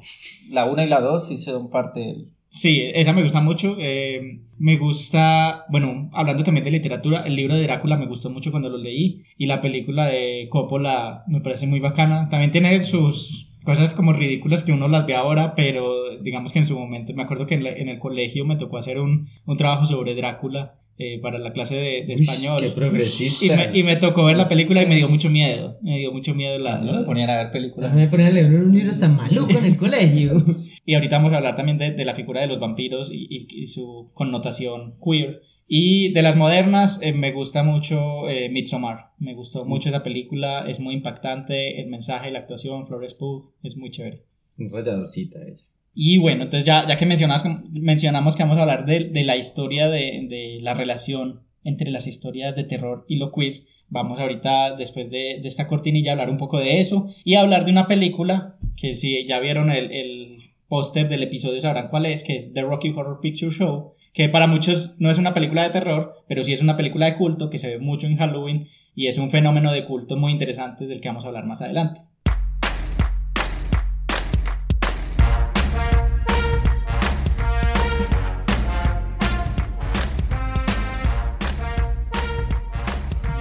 La 0.51 0.65
1 0.65 0.83
y 0.83 0.87
la 0.87 1.01
2 1.01 1.27
sí 1.27 1.37
son 1.37 1.69
parte 1.71 1.99
del... 1.99 2.29
Sí, 2.49 2.89
esa 2.93 3.11
me 3.11 3.23
gusta 3.23 3.41
mucho. 3.41 3.75
eh, 3.79 4.39
me 4.59 4.77
gusta, 4.77 5.65
bueno, 5.69 6.09
hablando 6.13 6.43
también 6.43 6.63
de 6.63 6.71
literatura, 6.71 7.21
el 7.21 7.35
libro 7.35 7.55
de 7.55 7.63
Drácula 7.63 7.97
me 7.97 8.07
gustó 8.07 8.29
mucho 8.29 8.51
cuando 8.51 8.69
lo 8.69 8.77
leí 8.77 9.23
y 9.37 9.45
la 9.45 9.61
película 9.61 10.07
de 10.07 10.47
Coppola 10.49 11.23
me 11.27 11.41
parece 11.41 11.67
muy 11.67 11.79
bacana. 11.79 12.29
También 12.29 12.51
tiene 12.51 12.83
sus 12.83 13.49
cosas 13.63 13.93
como 13.93 14.13
ridículas 14.13 14.63
que 14.63 14.71
uno 14.71 14.87
las 14.87 15.05
ve 15.05 15.13
ahora, 15.13 15.53
pero 15.55 16.17
digamos 16.21 16.51
que 16.51 16.59
en 16.59 16.67
su 16.67 16.77
momento, 16.77 17.13
me 17.13 17.23
acuerdo 17.23 17.45
que 17.45 17.55
en, 17.55 17.89
el 17.89 17.99
colegio 17.99 18.45
me 18.45 18.55
tocó 18.55 18.77
hacer 18.77 18.99
un, 18.99 19.27
un 19.45 19.57
trabajo 19.57 19.85
sobre 19.85 20.15
Drácula 20.15 20.75
eh, 20.99 21.19
para 21.21 21.37
la 21.39 21.53
clase 21.53 21.75
de, 21.75 22.03
de 22.05 22.13
Uy, 22.15 22.21
español. 22.21 22.59
qué 22.59 22.69
progresista. 22.69 23.45
Y 23.45 23.49
me, 23.71 23.79
y 23.79 23.83
me 23.83 23.95
tocó 23.97 24.25
ver 24.25 24.37
la 24.37 24.47
película 24.47 24.81
y 24.81 24.85
me 24.85 24.95
dio 24.95 25.07
mucho 25.09 25.29
miedo. 25.29 25.77
Me 25.81 25.97
dio 25.99 26.11
mucho 26.11 26.33
miedo 26.33 26.57
la, 26.59 26.79
No 26.79 26.93
me 26.93 27.03
ponían 27.03 27.29
a 27.29 27.37
ver 27.43 27.51
películas. 27.51 27.93
Me 27.93 28.07
ponían 28.07 28.29
a 28.29 28.33
leer 28.33 28.53
un 28.53 28.73
libro 28.73 28.97
tan 28.97 29.15
maluco 29.15 29.57
en 29.57 29.65
el 29.65 29.77
colegio. 29.85 30.43
Y 30.85 30.93
ahorita 30.95 31.17
vamos 31.17 31.33
a 31.33 31.37
hablar 31.37 31.55
también 31.55 31.77
de, 31.77 31.91
de 31.91 32.05
la 32.05 32.13
figura 32.15 32.41
de 32.41 32.47
los 32.47 32.59
vampiros 32.59 33.11
y, 33.13 33.27
y- 33.29 33.47
y 33.61 33.65
su 33.65 34.09
connotación 34.13 34.95
queer. 35.03 35.41
Y 35.69 36.13
de 36.13 36.21
las 36.21 36.37
modernas, 36.37 36.99
eh, 37.03 37.11
me 37.11 37.33
gusta 37.33 37.61
mucho 37.61 38.29
eh, 38.29 38.49
Midsommar. 38.49 39.11
Me 39.19 39.33
gustó 39.33 39.65
mucho 39.65 39.89
esa 39.89 40.01
película, 40.01 40.65
es 40.67 40.79
muy 40.79 40.93
impactante, 40.95 41.81
el 41.81 41.87
mensaje, 41.89 42.31
la 42.31 42.39
actuación, 42.39 42.87
Flores 42.87 43.13
Pugh, 43.13 43.51
es 43.63 43.75
muy 43.75 43.89
chévere. 43.89 44.23
Un 44.57 44.71
rayadorcita 44.71 45.39
ella. 45.45 45.63
Y 45.99 46.19
bueno, 46.19 46.43
entonces 46.43 46.63
ya, 46.63 46.85
ya 46.87 46.95
que 46.95 47.07
mencionas, 47.07 47.43
mencionamos 47.71 48.35
que 48.35 48.43
vamos 48.43 48.59
a 48.59 48.61
hablar 48.61 48.85
de, 48.85 49.05
de 49.05 49.23
la 49.23 49.35
historia 49.35 49.89
de, 49.89 50.27
de 50.29 50.59
la 50.61 50.75
relación 50.75 51.41
entre 51.63 51.89
las 51.89 52.05
historias 52.05 52.55
de 52.55 52.65
terror 52.65 53.03
y 53.09 53.15
lo 53.15 53.31
queer, 53.31 53.63
vamos 53.89 54.19
ahorita, 54.19 54.75
después 54.75 55.09
de, 55.09 55.39
de 55.41 55.47
esta 55.47 55.65
cortinilla, 55.65 56.11
a 56.11 56.13
hablar 56.13 56.29
un 56.29 56.37
poco 56.37 56.59
de 56.59 56.79
eso 56.79 57.07
y 57.23 57.33
hablar 57.33 57.65
de 57.65 57.71
una 57.71 57.87
película 57.87 58.59
que 58.75 58.93
si 58.93 59.25
ya 59.25 59.39
vieron 59.39 59.71
el, 59.71 59.91
el 59.91 60.37
póster 60.67 61.09
del 61.09 61.23
episodio 61.23 61.61
sabrán 61.61 61.87
cuál 61.87 62.05
es, 62.05 62.23
que 62.23 62.35
es 62.35 62.53
The 62.53 62.61
Rocky 62.61 62.89
Horror 62.89 63.19
Picture 63.19 63.51
Show, 63.51 63.93
que 64.13 64.29
para 64.29 64.45
muchos 64.45 64.97
no 64.99 65.09
es 65.09 65.17
una 65.17 65.33
película 65.33 65.63
de 65.63 65.71
terror, 65.71 66.13
pero 66.27 66.43
sí 66.43 66.53
es 66.53 66.61
una 66.61 66.77
película 66.77 67.07
de 67.07 67.15
culto 67.15 67.49
que 67.49 67.57
se 67.57 67.69
ve 67.69 67.79
mucho 67.79 68.05
en 68.05 68.17
Halloween 68.17 68.67
y 68.93 69.07
es 69.07 69.17
un 69.17 69.31
fenómeno 69.31 69.73
de 69.73 69.85
culto 69.85 70.15
muy 70.15 70.31
interesante 70.31 70.85
del 70.85 71.01
que 71.01 71.09
vamos 71.09 71.23
a 71.23 71.29
hablar 71.29 71.47
más 71.47 71.63
adelante. 71.63 72.01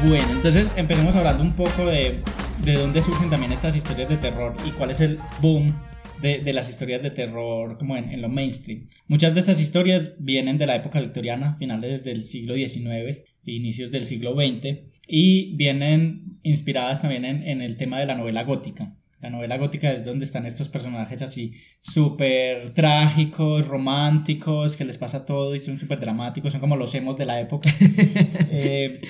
Bueno, 0.06 0.30
entonces 0.30 0.70
empecemos 0.76 1.16
hablando 1.16 1.42
un 1.42 1.56
poco 1.56 1.86
de, 1.86 2.20
de 2.64 2.74
dónde 2.74 3.02
surgen 3.02 3.28
también 3.28 3.50
estas 3.50 3.74
historias 3.74 4.08
de 4.08 4.16
terror 4.16 4.54
y 4.64 4.70
cuál 4.70 4.92
es 4.92 5.00
el 5.00 5.18
boom 5.40 5.74
de, 6.22 6.38
de 6.38 6.52
las 6.52 6.70
historias 6.70 7.02
de 7.02 7.10
terror 7.10 7.76
como 7.76 7.96
en, 7.96 8.10
en 8.10 8.22
lo 8.22 8.28
mainstream. 8.28 8.86
Muchas 9.08 9.34
de 9.34 9.40
estas 9.40 9.58
historias 9.58 10.14
vienen 10.20 10.58
de 10.58 10.66
la 10.66 10.76
época 10.76 11.00
victoriana, 11.00 11.56
finales 11.58 12.04
del 12.04 12.22
siglo 12.22 12.54
XIX 12.54 12.88
e 12.88 13.24
inicios 13.44 13.90
del 13.90 14.04
siglo 14.04 14.36
XX, 14.36 14.78
y 15.08 15.56
vienen 15.56 16.38
inspiradas 16.44 17.02
también 17.02 17.24
en, 17.24 17.42
en 17.42 17.60
el 17.60 17.76
tema 17.76 17.98
de 17.98 18.06
la 18.06 18.14
novela 18.14 18.44
gótica. 18.44 18.94
La 19.26 19.30
novela 19.30 19.58
gótica 19.58 19.90
es 19.90 20.04
donde 20.04 20.24
están 20.24 20.46
estos 20.46 20.68
personajes 20.68 21.20
así 21.20 21.54
súper 21.80 22.72
trágicos, 22.74 23.66
románticos, 23.66 24.76
que 24.76 24.84
les 24.84 24.98
pasa 24.98 25.26
todo 25.26 25.56
y 25.56 25.58
son 25.58 25.78
súper 25.78 25.98
dramáticos, 25.98 26.52
son 26.52 26.60
como 26.60 26.76
los 26.76 26.94
emos 26.94 27.16
de 27.16 27.26
la 27.26 27.40
época. 27.40 27.68
Eh, 28.52 29.00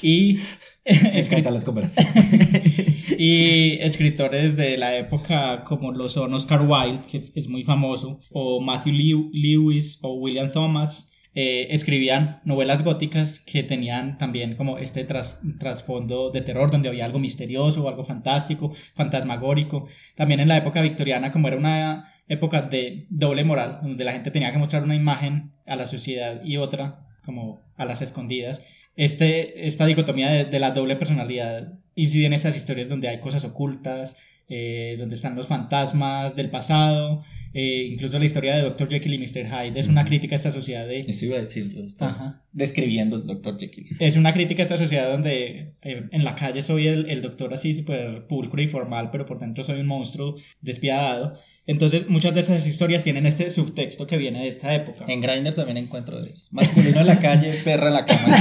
y, 0.00 0.38
encantan 0.86 1.52
las 1.52 1.66
y 3.18 3.78
escritores 3.82 4.56
de 4.56 4.78
la 4.78 4.96
época 4.96 5.62
como 5.64 5.92
lo 5.92 6.08
son 6.08 6.32
Oscar 6.32 6.62
Wilde, 6.62 7.02
que 7.10 7.22
es 7.34 7.46
muy 7.46 7.62
famoso, 7.62 8.18
o 8.30 8.62
Matthew 8.62 8.94
Lew- 8.94 9.30
Lewis 9.34 9.98
o 10.00 10.14
William 10.14 10.50
Thomas, 10.50 11.12
eh, 11.36 11.68
escribían 11.70 12.40
novelas 12.44 12.82
góticas 12.82 13.38
que 13.38 13.62
tenían 13.62 14.18
también 14.18 14.56
como 14.56 14.78
este 14.78 15.04
tras- 15.06 15.40
trasfondo 15.60 16.30
de 16.30 16.40
terror, 16.40 16.70
donde 16.72 16.88
había 16.88 17.04
algo 17.04 17.20
misterioso, 17.20 17.88
algo 17.88 18.02
fantástico, 18.04 18.72
fantasmagórico. 18.94 19.86
También 20.16 20.40
en 20.40 20.48
la 20.48 20.56
época 20.56 20.82
victoriana, 20.82 21.30
como 21.30 21.46
era 21.48 21.56
una 21.56 22.12
época 22.26 22.62
de 22.62 23.06
doble 23.10 23.44
moral, 23.44 23.78
donde 23.82 24.02
la 24.04 24.12
gente 24.12 24.32
tenía 24.32 24.50
que 24.50 24.58
mostrar 24.58 24.82
una 24.82 24.96
imagen 24.96 25.52
a 25.66 25.76
la 25.76 25.86
sociedad 25.86 26.42
y 26.42 26.56
otra 26.56 27.06
como 27.24 27.60
a 27.76 27.84
las 27.84 28.02
escondidas, 28.02 28.62
este, 28.96 29.66
esta 29.66 29.86
dicotomía 29.86 30.30
de, 30.30 30.44
de 30.46 30.58
la 30.58 30.70
doble 30.70 30.96
personalidad 30.96 31.74
incide 31.94 32.26
en 32.26 32.32
estas 32.32 32.56
historias 32.56 32.88
donde 32.88 33.08
hay 33.08 33.20
cosas 33.20 33.44
ocultas, 33.44 34.16
eh, 34.48 34.96
donde 34.98 35.16
están 35.16 35.34
los 35.36 35.48
fantasmas 35.48 36.34
del 36.36 36.50
pasado, 36.50 37.24
eh, 37.58 37.88
incluso 37.90 38.18
la 38.18 38.26
historia 38.26 38.54
de 38.54 38.62
Dr. 38.64 38.86
Jekyll 38.90 39.14
y 39.14 39.18
Mr. 39.18 39.46
Hyde 39.46 39.80
es 39.80 39.88
una 39.88 40.04
crítica 40.04 40.34
a 40.34 40.36
esta 40.36 40.50
sociedad 40.50 40.86
de... 40.86 40.98
Eso 40.98 41.24
iba 41.24 41.38
a 41.38 41.40
decirlo, 41.40 41.86
estás 41.86 42.12
Ajá. 42.12 42.44
describiendo 42.52 43.16
el 43.16 43.26
Dr. 43.26 43.58
Jekyll. 43.58 43.96
Es 43.98 44.16
una 44.16 44.34
crítica 44.34 44.60
a 44.60 44.64
esta 44.64 44.76
sociedad 44.76 45.10
donde 45.10 45.72
eh, 45.80 46.06
en 46.12 46.22
la 46.22 46.34
calle 46.34 46.62
soy 46.62 46.86
el, 46.86 47.08
el 47.08 47.22
doctor 47.22 47.54
así 47.54 47.72
súper 47.72 48.26
pulcro 48.26 48.60
y 48.60 48.68
formal, 48.68 49.10
pero 49.10 49.24
por 49.24 49.38
dentro 49.38 49.64
soy 49.64 49.80
un 49.80 49.86
monstruo 49.86 50.34
despiadado. 50.60 51.38
Entonces 51.66 52.08
muchas 52.08 52.32
de 52.32 52.40
esas 52.40 52.66
historias 52.66 53.02
tienen 53.02 53.26
este 53.26 53.50
subtexto 53.50 54.06
que 54.06 54.16
viene 54.16 54.42
de 54.42 54.48
esta 54.48 54.72
época. 54.74 55.04
En 55.08 55.20
Grindr 55.20 55.54
también 55.54 55.78
encuentro 55.78 56.22
de 56.22 56.30
eso. 56.30 56.46
Masculino 56.52 57.00
en 57.00 57.06
la 57.06 57.18
calle, 57.18 57.60
perra 57.64 57.88
en 57.88 57.94
la 57.94 58.04
cama. 58.04 58.36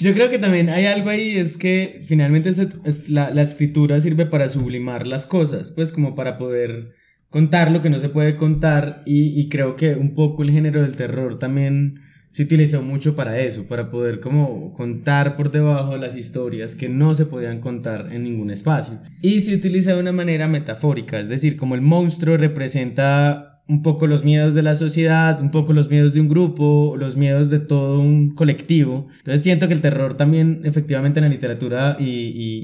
Yo 0.00 0.14
creo 0.14 0.30
que 0.30 0.38
también 0.38 0.68
hay 0.68 0.86
algo 0.86 1.10
ahí, 1.10 1.36
es 1.36 1.56
que 1.56 2.02
finalmente 2.06 2.50
es 2.50 3.08
la, 3.08 3.30
la 3.30 3.42
escritura 3.42 4.00
sirve 4.00 4.26
para 4.26 4.48
sublimar 4.48 5.06
las 5.06 5.26
cosas, 5.26 5.72
pues 5.72 5.90
como 5.90 6.14
para 6.14 6.38
poder 6.38 6.92
contar 7.28 7.70
lo 7.70 7.82
que 7.82 7.90
no 7.90 7.98
se 7.98 8.08
puede 8.08 8.36
contar 8.36 9.02
y, 9.06 9.40
y 9.40 9.48
creo 9.48 9.74
que 9.74 9.94
un 9.94 10.14
poco 10.14 10.42
el 10.42 10.50
género 10.50 10.82
del 10.82 10.96
terror 10.96 11.38
también 11.38 12.00
se 12.32 12.42
utilizó 12.42 12.82
mucho 12.82 13.14
para 13.14 13.38
eso, 13.40 13.64
para 13.64 13.90
poder 13.90 14.20
como 14.20 14.72
contar 14.72 15.36
por 15.36 15.52
debajo 15.52 15.98
las 15.98 16.16
historias 16.16 16.74
que 16.74 16.88
no 16.88 17.14
se 17.14 17.26
podían 17.26 17.60
contar 17.60 18.08
en 18.10 18.24
ningún 18.24 18.50
espacio. 18.50 18.98
Y 19.20 19.42
se 19.42 19.54
utiliza 19.54 19.92
de 19.92 20.00
una 20.00 20.12
manera 20.12 20.48
metafórica, 20.48 21.20
es 21.20 21.28
decir, 21.28 21.56
como 21.56 21.74
el 21.74 21.82
monstruo 21.82 22.38
representa 22.38 23.51
un 23.68 23.82
poco 23.82 24.06
los 24.06 24.24
miedos 24.24 24.54
de 24.54 24.62
la 24.62 24.74
sociedad, 24.74 25.40
un 25.40 25.50
poco 25.50 25.72
los 25.72 25.88
miedos 25.88 26.12
de 26.12 26.20
un 26.20 26.28
grupo, 26.28 26.94
los 26.98 27.16
miedos 27.16 27.48
de 27.48 27.60
todo 27.60 28.00
un 28.00 28.34
colectivo. 28.34 29.06
Entonces 29.18 29.42
siento 29.42 29.68
que 29.68 29.74
el 29.74 29.80
terror 29.80 30.16
también 30.16 30.60
efectivamente 30.64 31.20
en 31.20 31.24
la 31.24 31.30
literatura 31.30 31.96
y, 31.98 32.04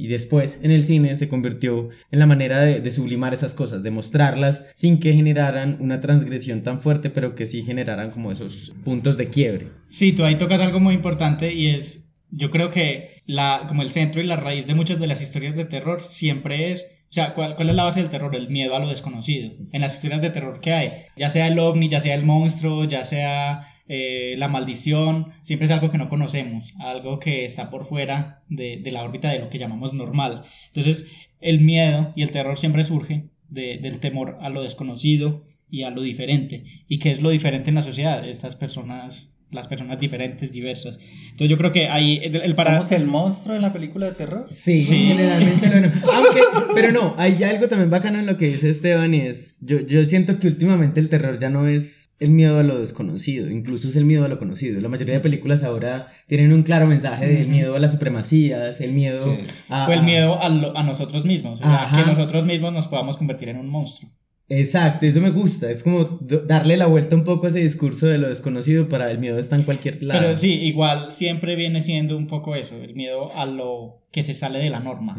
y- 0.02 0.06
después 0.08 0.58
en 0.62 0.70
el 0.70 0.82
cine 0.84 1.14
se 1.16 1.28
convirtió 1.28 1.88
en 2.10 2.18
la 2.18 2.26
manera 2.26 2.60
de, 2.60 2.80
de 2.80 2.92
sublimar 2.92 3.32
esas 3.32 3.54
cosas, 3.54 3.82
de 3.82 3.90
mostrarlas 3.90 4.64
sin 4.74 4.98
que 4.98 5.12
generaran 5.12 5.76
una 5.80 6.00
transgresión 6.00 6.62
tan 6.62 6.80
fuerte, 6.80 7.10
pero 7.10 7.34
que 7.34 7.46
sí 7.46 7.62
generaran 7.62 8.10
como 8.10 8.32
esos 8.32 8.72
puntos 8.84 9.16
de 9.16 9.28
quiebre. 9.28 9.68
Sí, 9.88 10.12
tú 10.12 10.24
ahí 10.24 10.34
tocas 10.36 10.60
algo 10.60 10.80
muy 10.80 10.94
importante 10.94 11.52
y 11.54 11.68
es, 11.68 12.10
yo 12.30 12.50
creo 12.50 12.70
que 12.70 13.22
la, 13.26 13.64
como 13.68 13.82
el 13.82 13.90
centro 13.90 14.20
y 14.20 14.26
la 14.26 14.36
raíz 14.36 14.66
de 14.66 14.74
muchas 14.74 14.98
de 14.98 15.06
las 15.06 15.22
historias 15.22 15.54
de 15.56 15.64
terror 15.64 16.00
siempre 16.02 16.72
es, 16.72 16.97
o 17.08 17.12
sea, 17.12 17.34
¿cuál, 17.34 17.56
cuál 17.56 17.70
es 17.70 17.74
la 17.74 17.84
base 17.84 18.00
del 18.00 18.10
terror? 18.10 18.34
El 18.36 18.48
miedo 18.50 18.74
a 18.76 18.80
lo 18.80 18.88
desconocido. 18.88 19.50
En 19.72 19.80
las 19.80 19.94
historias 19.94 20.20
de 20.20 20.30
terror 20.30 20.60
que 20.60 20.72
hay, 20.72 20.92
ya 21.16 21.30
sea 21.30 21.46
el 21.48 21.58
ovni, 21.58 21.88
ya 21.88 22.00
sea 22.00 22.14
el 22.14 22.24
monstruo, 22.24 22.84
ya 22.84 23.04
sea 23.04 23.62
eh, 23.88 24.34
la 24.36 24.48
maldición, 24.48 25.32
siempre 25.42 25.64
es 25.64 25.70
algo 25.70 25.90
que 25.90 25.96
no 25.98 26.08
conocemos, 26.10 26.74
algo 26.80 27.18
que 27.18 27.44
está 27.46 27.70
por 27.70 27.86
fuera 27.86 28.42
de, 28.48 28.76
de 28.76 28.90
la 28.92 29.02
órbita 29.04 29.30
de 29.30 29.38
lo 29.38 29.48
que 29.48 29.58
llamamos 29.58 29.94
normal. 29.94 30.42
Entonces, 30.66 31.06
el 31.40 31.60
miedo 31.60 32.12
y 32.14 32.22
el 32.22 32.30
terror 32.30 32.58
siempre 32.58 32.84
surge 32.84 33.24
de- 33.48 33.78
del 33.78 34.00
temor 34.00 34.36
a 34.42 34.50
lo 34.50 34.62
desconocido 34.62 35.44
y 35.70 35.82
a 35.84 35.90
lo 35.90 36.02
diferente. 36.02 36.62
¿Y 36.88 36.98
qué 36.98 37.10
es 37.10 37.22
lo 37.22 37.30
diferente 37.30 37.70
en 37.70 37.76
la 37.76 37.82
sociedad? 37.82 38.26
Estas 38.28 38.56
personas, 38.56 39.34
las 39.50 39.66
personas 39.68 39.98
diferentes, 39.98 40.52
diversas. 40.52 40.98
Entonces 41.24 41.48
yo 41.48 41.56
creo 41.56 41.72
que 41.72 41.88
ahí 41.88 42.20
el, 42.22 42.36
el 42.36 42.54
para... 42.54 42.74
¿Somos 42.76 42.92
el 42.92 43.06
monstruo 43.06 43.56
en 43.56 43.62
la 43.62 43.72
película 43.72 44.06
de 44.06 44.12
terror? 44.12 44.46
Sí, 44.50 44.82
Sí. 44.82 45.06
generalmente 45.08 45.68
lo 45.68 45.80
no. 45.80 45.92
Aunque, 46.14 46.40
pero 46.74 46.92
no, 46.92 47.14
hay 47.16 47.42
algo 47.44 47.66
también 47.68 47.88
bacano 47.90 48.18
en 48.18 48.26
lo 48.26 48.36
que 48.36 48.48
dice 48.48 48.68
Esteban 48.70 49.14
y 49.14 49.20
es, 49.22 49.56
yo, 49.60 49.80
yo 49.80 50.04
siento 50.04 50.38
que 50.38 50.48
últimamente 50.48 51.00
el 51.00 51.08
terror 51.08 51.38
ya 51.38 51.48
no 51.50 51.66
es 51.66 52.10
el 52.20 52.30
miedo 52.30 52.58
a 52.58 52.62
lo 52.64 52.80
desconocido, 52.80 53.48
incluso 53.48 53.88
es 53.88 53.94
el 53.96 54.04
miedo 54.04 54.24
a 54.24 54.28
lo 54.28 54.38
conocido. 54.38 54.80
La 54.80 54.88
mayoría 54.88 55.14
de 55.14 55.20
películas 55.20 55.62
ahora 55.62 56.08
tienen 56.26 56.52
un 56.52 56.64
claro 56.64 56.86
mensaje 56.88 57.28
del 57.28 57.46
miedo 57.46 57.76
a 57.76 57.78
las 57.78 57.92
supremacías, 57.92 58.80
el 58.80 58.92
miedo 58.92 59.18
Sí. 59.24 59.44
a... 59.68 59.88
O 59.88 59.92
el 59.92 60.02
miedo 60.02 60.42
a, 60.42 60.48
lo- 60.48 60.76
a 60.76 60.82
nosotros 60.82 61.24
mismos, 61.24 61.60
o 61.60 61.62
sea, 61.64 61.90
que 61.94 62.02
nosotros 62.04 62.44
mismos 62.44 62.72
nos 62.72 62.88
podamos 62.88 63.16
convertir 63.16 63.48
en 63.50 63.56
un 63.58 63.68
monstruo. 63.68 64.10
Exacto, 64.50 65.04
eso 65.04 65.20
me 65.20 65.28
gusta, 65.30 65.70
es 65.70 65.82
como 65.82 66.18
darle 66.46 66.78
la 66.78 66.86
vuelta 66.86 67.14
un 67.14 67.24
poco 67.24 67.44
a 67.46 67.48
ese 67.50 67.58
discurso 67.60 68.06
de 68.06 68.16
lo 68.16 68.28
desconocido 68.28 68.88
para 68.88 69.10
el 69.10 69.18
miedo 69.18 69.38
está 69.38 69.56
en 69.56 69.62
cualquier 69.62 70.02
lado. 70.02 70.20
Pero 70.20 70.36
sí, 70.36 70.52
igual 70.62 71.10
siempre 71.10 71.54
viene 71.54 71.82
siendo 71.82 72.16
un 72.16 72.26
poco 72.26 72.54
eso, 72.56 72.74
el 72.82 72.94
miedo 72.94 73.30
a 73.36 73.44
lo 73.44 74.06
que 74.10 74.22
se 74.22 74.32
sale 74.32 74.58
de 74.58 74.70
la 74.70 74.80
norma. 74.80 75.16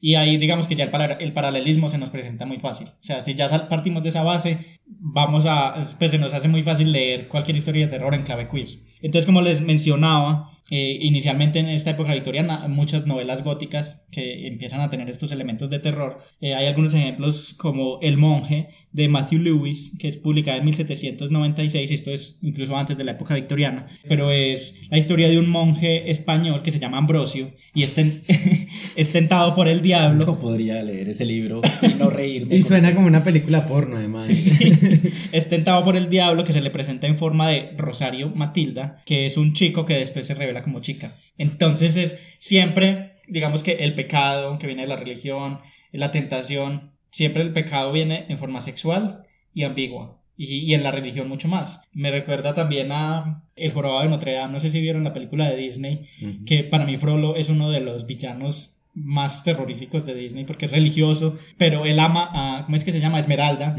Y 0.00 0.14
ahí 0.14 0.36
digamos 0.36 0.68
que 0.68 0.76
ya 0.76 0.84
el, 0.84 0.90
para- 0.90 1.14
el 1.14 1.32
paralelismo 1.32 1.88
se 1.88 1.98
nos 1.98 2.10
presenta 2.10 2.46
muy 2.46 2.58
fácil. 2.60 2.86
O 2.86 3.02
sea, 3.02 3.20
si 3.22 3.34
ya 3.34 3.68
partimos 3.68 4.04
de 4.04 4.10
esa 4.10 4.22
base, 4.22 4.58
vamos 4.86 5.46
a, 5.48 5.74
pues 5.98 6.12
se 6.12 6.18
nos 6.18 6.32
hace 6.32 6.46
muy 6.46 6.62
fácil 6.62 6.92
leer 6.92 7.26
cualquier 7.26 7.56
historia 7.56 7.86
de 7.86 7.90
terror 7.90 8.14
en 8.14 8.22
clave 8.22 8.48
queer. 8.48 8.68
Entonces, 9.02 9.26
como 9.26 9.42
les 9.42 9.62
mencionaba, 9.62 10.48
eh, 10.70 10.98
inicialmente 11.00 11.58
en 11.58 11.68
esta 11.68 11.90
época 11.90 12.14
victoriana, 12.14 12.68
muchas 12.68 13.04
novelas 13.04 13.42
góticas 13.42 14.06
que 14.10 14.46
empiezan 14.46 14.80
a 14.80 14.88
tener 14.88 15.10
estos 15.10 15.32
elementos 15.32 15.68
de 15.68 15.80
terror. 15.80 16.20
Eh, 16.40 16.54
hay 16.54 16.66
algunos 16.66 16.94
ejemplos 16.94 17.54
como 17.54 17.98
El 18.00 18.18
monje 18.18 18.68
de 18.92 19.06
Matthew 19.08 19.38
Lewis, 19.40 19.92
que 19.98 20.08
es 20.08 20.16
publicada 20.16 20.58
en 20.58 20.64
1796, 20.64 21.90
esto 21.92 22.10
es 22.10 22.38
incluso 22.42 22.76
antes 22.76 22.96
de 22.98 23.04
la 23.04 23.12
época 23.12 23.34
victoriana, 23.34 23.86
pero 24.08 24.30
es 24.32 24.80
la 24.90 24.98
historia 24.98 25.28
de 25.28 25.38
un 25.38 25.48
monje 25.48 26.10
español 26.10 26.62
que 26.62 26.70
se 26.70 26.78
llama 26.80 26.98
Ambrosio 26.98 27.52
y 27.74 27.82
es, 27.84 27.94
ten- 27.94 28.20
es 28.96 29.12
tentado 29.12 29.54
por 29.54 29.68
el 29.68 29.80
diablo. 29.80 30.24
No 30.26 30.38
podría 30.38 30.82
leer 30.82 31.08
ese 31.08 31.24
libro 31.24 31.60
y 31.82 31.94
no 31.94 32.10
reírme. 32.10 32.56
Y 32.60 32.62
suena 32.62 32.94
como 32.94 33.06
una 33.06 33.22
película 33.22 33.66
porno 33.66 33.96
además. 33.96 34.24
Sí, 34.26 34.34
sí. 34.34 34.56
Es 35.32 35.48
tentado 35.48 35.84
por 35.84 35.96
el 35.96 36.10
diablo 36.10 36.42
que 36.44 36.52
se 36.52 36.60
le 36.60 36.70
presenta 36.70 37.06
en 37.06 37.16
forma 37.16 37.48
de 37.48 37.70
Rosario 37.76 38.30
Matilda, 38.30 38.96
que 39.06 39.26
es 39.26 39.36
un 39.36 39.52
chico 39.52 39.84
que 39.84 39.94
después 39.94 40.26
se 40.26 40.34
revela 40.34 40.62
como 40.62 40.80
chica. 40.80 41.14
Entonces 41.38 41.96
es 41.96 42.18
siempre, 42.38 43.12
digamos 43.28 43.62
que 43.62 43.72
el 43.84 43.94
pecado 43.94 44.58
que 44.58 44.66
viene 44.66 44.82
de 44.82 44.88
la 44.88 44.96
religión, 44.96 45.60
la 45.92 46.10
tentación, 46.10 46.90
siempre 47.10 47.42
el 47.42 47.52
pecado 47.52 47.92
viene 47.92 48.26
en 48.28 48.38
forma 48.38 48.60
sexual 48.60 49.24
y 49.54 49.64
ambigua. 49.64 50.16
Y, 50.36 50.60
y 50.60 50.74
en 50.74 50.82
la 50.82 50.90
religión 50.90 51.28
mucho 51.28 51.48
más. 51.48 51.82
Me 51.92 52.10
recuerda 52.10 52.54
también 52.54 52.88
a 52.92 53.42
El 53.56 53.72
Jorobado 53.72 54.02
de 54.02 54.08
Notre 54.08 54.32
Dame, 54.32 54.52
no 54.54 54.60
sé 54.60 54.70
si 54.70 54.80
vieron 54.80 55.04
la 55.04 55.12
película 55.12 55.48
de 55.50 55.56
Disney, 55.56 56.06
que 56.46 56.64
para 56.64 56.86
mí 56.86 56.96
Frollo 56.96 57.36
es 57.36 57.50
uno 57.50 57.70
de 57.70 57.80
los 57.80 58.06
villanos 58.06 58.78
más 58.94 59.44
terroríficos 59.44 60.04
de 60.06 60.14
Disney 60.14 60.44
porque 60.44 60.64
es 60.66 60.72
religioso, 60.72 61.34
pero 61.58 61.84
él 61.84 61.98
ama 62.00 62.28
a, 62.32 62.64
¿cómo 62.64 62.74
es 62.76 62.84
que 62.84 62.92
se 62.92 63.00
llama? 63.00 63.20
Esmeralda, 63.20 63.76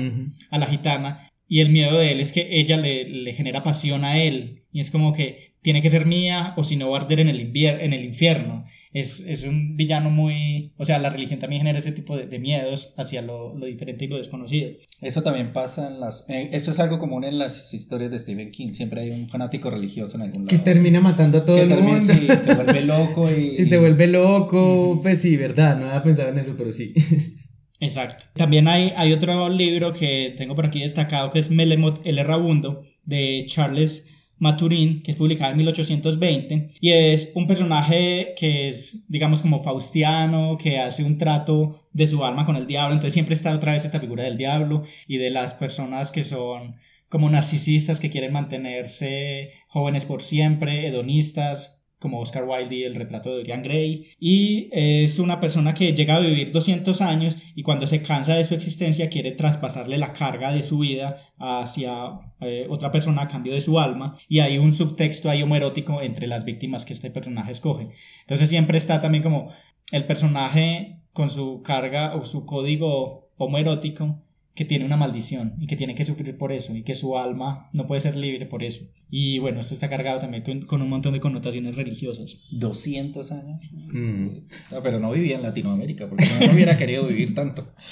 a 0.52 0.58
la 0.60 0.67
gitana 0.67 1.30
y 1.48 1.60
el 1.62 1.70
miedo 1.70 1.98
de 1.98 2.12
él 2.12 2.20
es 2.22 2.32
que 2.32 2.48
ella 2.52 2.78
le, 2.78 3.10
le 3.10 3.34
genera 3.34 3.63
pasión 3.63 4.06
a 4.06 4.20
él 4.22 4.62
y 4.72 4.80
es 4.82 4.89
como 4.91 5.13
que 5.13 5.54
tiene 5.63 5.82
que 5.82 5.89
ser 5.89 6.06
mía 6.06 6.54
o 6.58 6.63
si 6.63 6.76
no 6.76 6.89
va 6.91 7.00
a 7.00 7.02
arder 7.02 7.20
en 7.22 7.28
el, 7.30 7.39
invier- 7.52 7.80
en 7.82 7.91
el 7.94 8.06
infierno. 8.06 8.63
Es, 8.93 9.21
es 9.21 9.43
un 9.45 9.77
villano 9.77 10.10
muy... 10.10 10.73
O 10.77 10.84
sea, 10.84 10.99
la 10.99 11.10
religión 11.10 11.39
también 11.39 11.62
genera 11.62 11.80
ese 11.80 11.93
tipo 11.93 12.17
de, 12.17 12.25
de 12.27 12.39
miedos 12.39 12.93
hacia 12.97 13.21
lo, 13.21 13.56
lo 13.58 13.65
diferente 13.65 14.04
y 14.04 14.08
lo 14.10 14.17
desconocido. 14.17 14.69
Eso 14.99 15.23
también 15.23 15.54
pasa 15.54 15.88
en 15.88 15.99
las... 16.01 16.25
eh, 16.27 16.49
eso 16.51 16.71
es 16.71 16.80
algo 16.80 16.99
común 16.99 17.23
en 17.23 17.38
las 17.39 17.73
historias 17.73 18.12
de 18.12 18.19
Stephen 18.19 18.51
King. 18.51 18.71
Siempre 18.71 19.01
hay 19.01 19.12
un 19.12 19.30
fanático 19.30 19.69
religioso 19.69 20.17
en 20.17 20.23
algún 20.23 20.45
lado. 20.45 20.47
Que 20.49 20.58
termina 20.60 20.99
matando 20.99 21.38
a 21.39 21.45
todo 21.45 21.56
Que 21.56 21.62
el 21.63 21.69
termina- 21.69 21.97
mundo. 21.99 22.13
sí, 22.13 22.27
se 22.43 22.54
vuelve 22.54 22.82
loco 22.82 23.32
y... 23.32 23.56
Y 23.62 23.65
se 23.65 23.77
vuelve 23.77 24.08
loco, 24.08 24.99
pues 25.01 25.19
sí, 25.19 25.38
verdad, 25.38 25.77
no 25.80 25.88
había 25.88 26.04
pensado 26.04 26.30
en 26.30 26.39
eso, 26.39 26.56
pero 26.58 26.71
sí. 26.73 26.93
Exacto. 27.80 28.25
También 28.36 28.67
hay, 28.67 28.91
hay 28.95 29.12
otro 29.13 29.49
libro 29.49 29.93
que 29.93 30.36
tengo 30.38 30.54
por 30.54 30.65
aquí 30.67 30.82
destacado 30.82 31.32
que 31.32 31.39
es 31.39 31.49
Melemot 31.49 32.01
el 32.06 32.19
Errabundo 32.19 32.84
de 33.06 33.45
Charles 33.47 34.08
Maturin, 34.41 35.04
que 35.04 35.12
es 35.12 35.17
publicado 35.17 35.51
en 35.51 35.58
1820 35.60 36.69
y 36.82 36.91
es 36.91 37.32
un 37.36 37.45
personaje 37.45 38.34
que 38.36 38.69
es, 38.69 39.06
digamos, 39.08 39.43
como 39.43 39.62
faustiano, 39.62 40.58
que 40.58 40.80
hace 40.80 41.04
un 41.04 41.19
trato 41.19 41.86
de 41.93 42.08
su 42.08 42.25
alma 42.25 42.43
con 42.43 42.56
el 42.56 42.65
diablo, 42.65 42.95
entonces 42.95 43.13
siempre 43.13 43.36
está 43.36 43.54
otra 43.54 43.73
vez 43.73 43.86
esta 43.86 43.99
figura 43.99 44.23
del 44.23 44.38
diablo 44.38 44.82
y 45.08 45.17
de 45.17 45.30
las 45.30 45.54
personas 45.54 46.12
que 46.12 46.23
son 46.23 46.77
como 47.08 47.30
narcisistas 47.30 47.99
que 47.99 48.10
quieren 48.10 48.34
mantenerse 48.34 49.51
jóvenes 49.67 50.06
por 50.06 50.23
siempre, 50.23 50.88
hedonistas, 50.88 51.81
como 52.02 52.20
Oscar 52.20 52.46
Wilde 52.46 52.76
y 52.78 52.84
el 52.84 52.96
retrato 52.96 53.30
de 53.30 53.38
Dorian 53.38 53.62
Gray. 53.62 54.08
Y 54.20 54.70
es 54.72 55.20
una 55.20 55.40
persona 55.40 55.76
que 55.76 55.94
llega 55.94 56.16
a 56.16 56.20
vivir 56.20 56.52
200 56.52 57.00
años 57.00 57.38
y 57.54 57.62
cuando 57.62 57.86
se 57.86 58.02
cansa 58.02 58.34
de 58.34 58.44
su 58.44 58.56
existencia 58.56 59.08
quiere 59.10 59.32
traspasarle 59.32 60.00
la 60.00 60.12
carga 60.12 60.52
de 60.52 60.64
su 60.64 60.80
vida 60.80 61.18
hacia 61.38 62.20
eh, 62.42 62.66
otra 62.70 62.92
persona 62.92 63.22
a 63.22 63.28
cambio 63.28 63.54
de 63.54 63.62
su 63.62 63.80
alma. 63.80 64.18
Y 64.28 64.40
hay 64.40 64.58
un 64.58 64.74
subtexto 64.74 65.30
ahí 65.30 65.44
homoerótico 65.44 66.02
entre 66.02 66.26
las 66.26 66.44
víctimas 66.44 66.86
que 66.86 66.94
este 66.94 67.12
personaje 67.12 67.52
escoge. 67.52 67.90
Entonces 68.22 68.50
siempre 68.50 68.80
está 68.80 69.00
también 69.00 69.24
como 69.24 69.52
el 69.92 70.06
personaje 70.06 71.02
con 71.14 71.30
su 71.30 71.62
carga 71.62 72.16
o 72.16 72.26
su 72.26 72.48
código 72.48 73.30
homoerótico 73.38 74.24
que 74.54 74.66
tiene 74.66 74.86
una 74.86 74.98
maldición 74.98 75.56
y 75.60 75.68
que 75.68 75.76
tiene 75.78 75.96
que 75.96 76.04
sufrir 76.04 76.38
por 76.38 76.52
eso 76.52 76.76
y 76.76 76.84
que 76.84 76.94
su 76.96 77.18
alma 77.18 77.70
no 77.74 77.88
puede 77.88 78.02
ser 78.02 78.16
libre 78.18 78.46
por 78.46 78.64
eso. 78.64 78.84
Y 79.10 79.40
bueno, 79.40 79.60
esto 79.60 79.74
está 79.74 79.90
cargado 79.90 80.20
también 80.20 80.44
con, 80.44 80.62
con 80.62 80.82
un 80.82 80.90
montón 80.90 81.14
de 81.14 81.20
connotaciones 81.20 81.76
religiosas. 81.76 82.44
200 82.52 83.32
años. 83.32 83.62
Mm. 83.74 84.28
Ah, 84.72 84.80
pero 84.84 85.00
no 85.00 85.12
vivía 85.12 85.36
en 85.36 85.42
Latinoamérica, 85.42 86.08
porque 86.10 86.26
no, 86.40 86.48
no 86.48 86.54
hubiera 86.54 86.78
querido 86.78 87.06
vivir 87.08 87.34
tanto. 87.36 87.74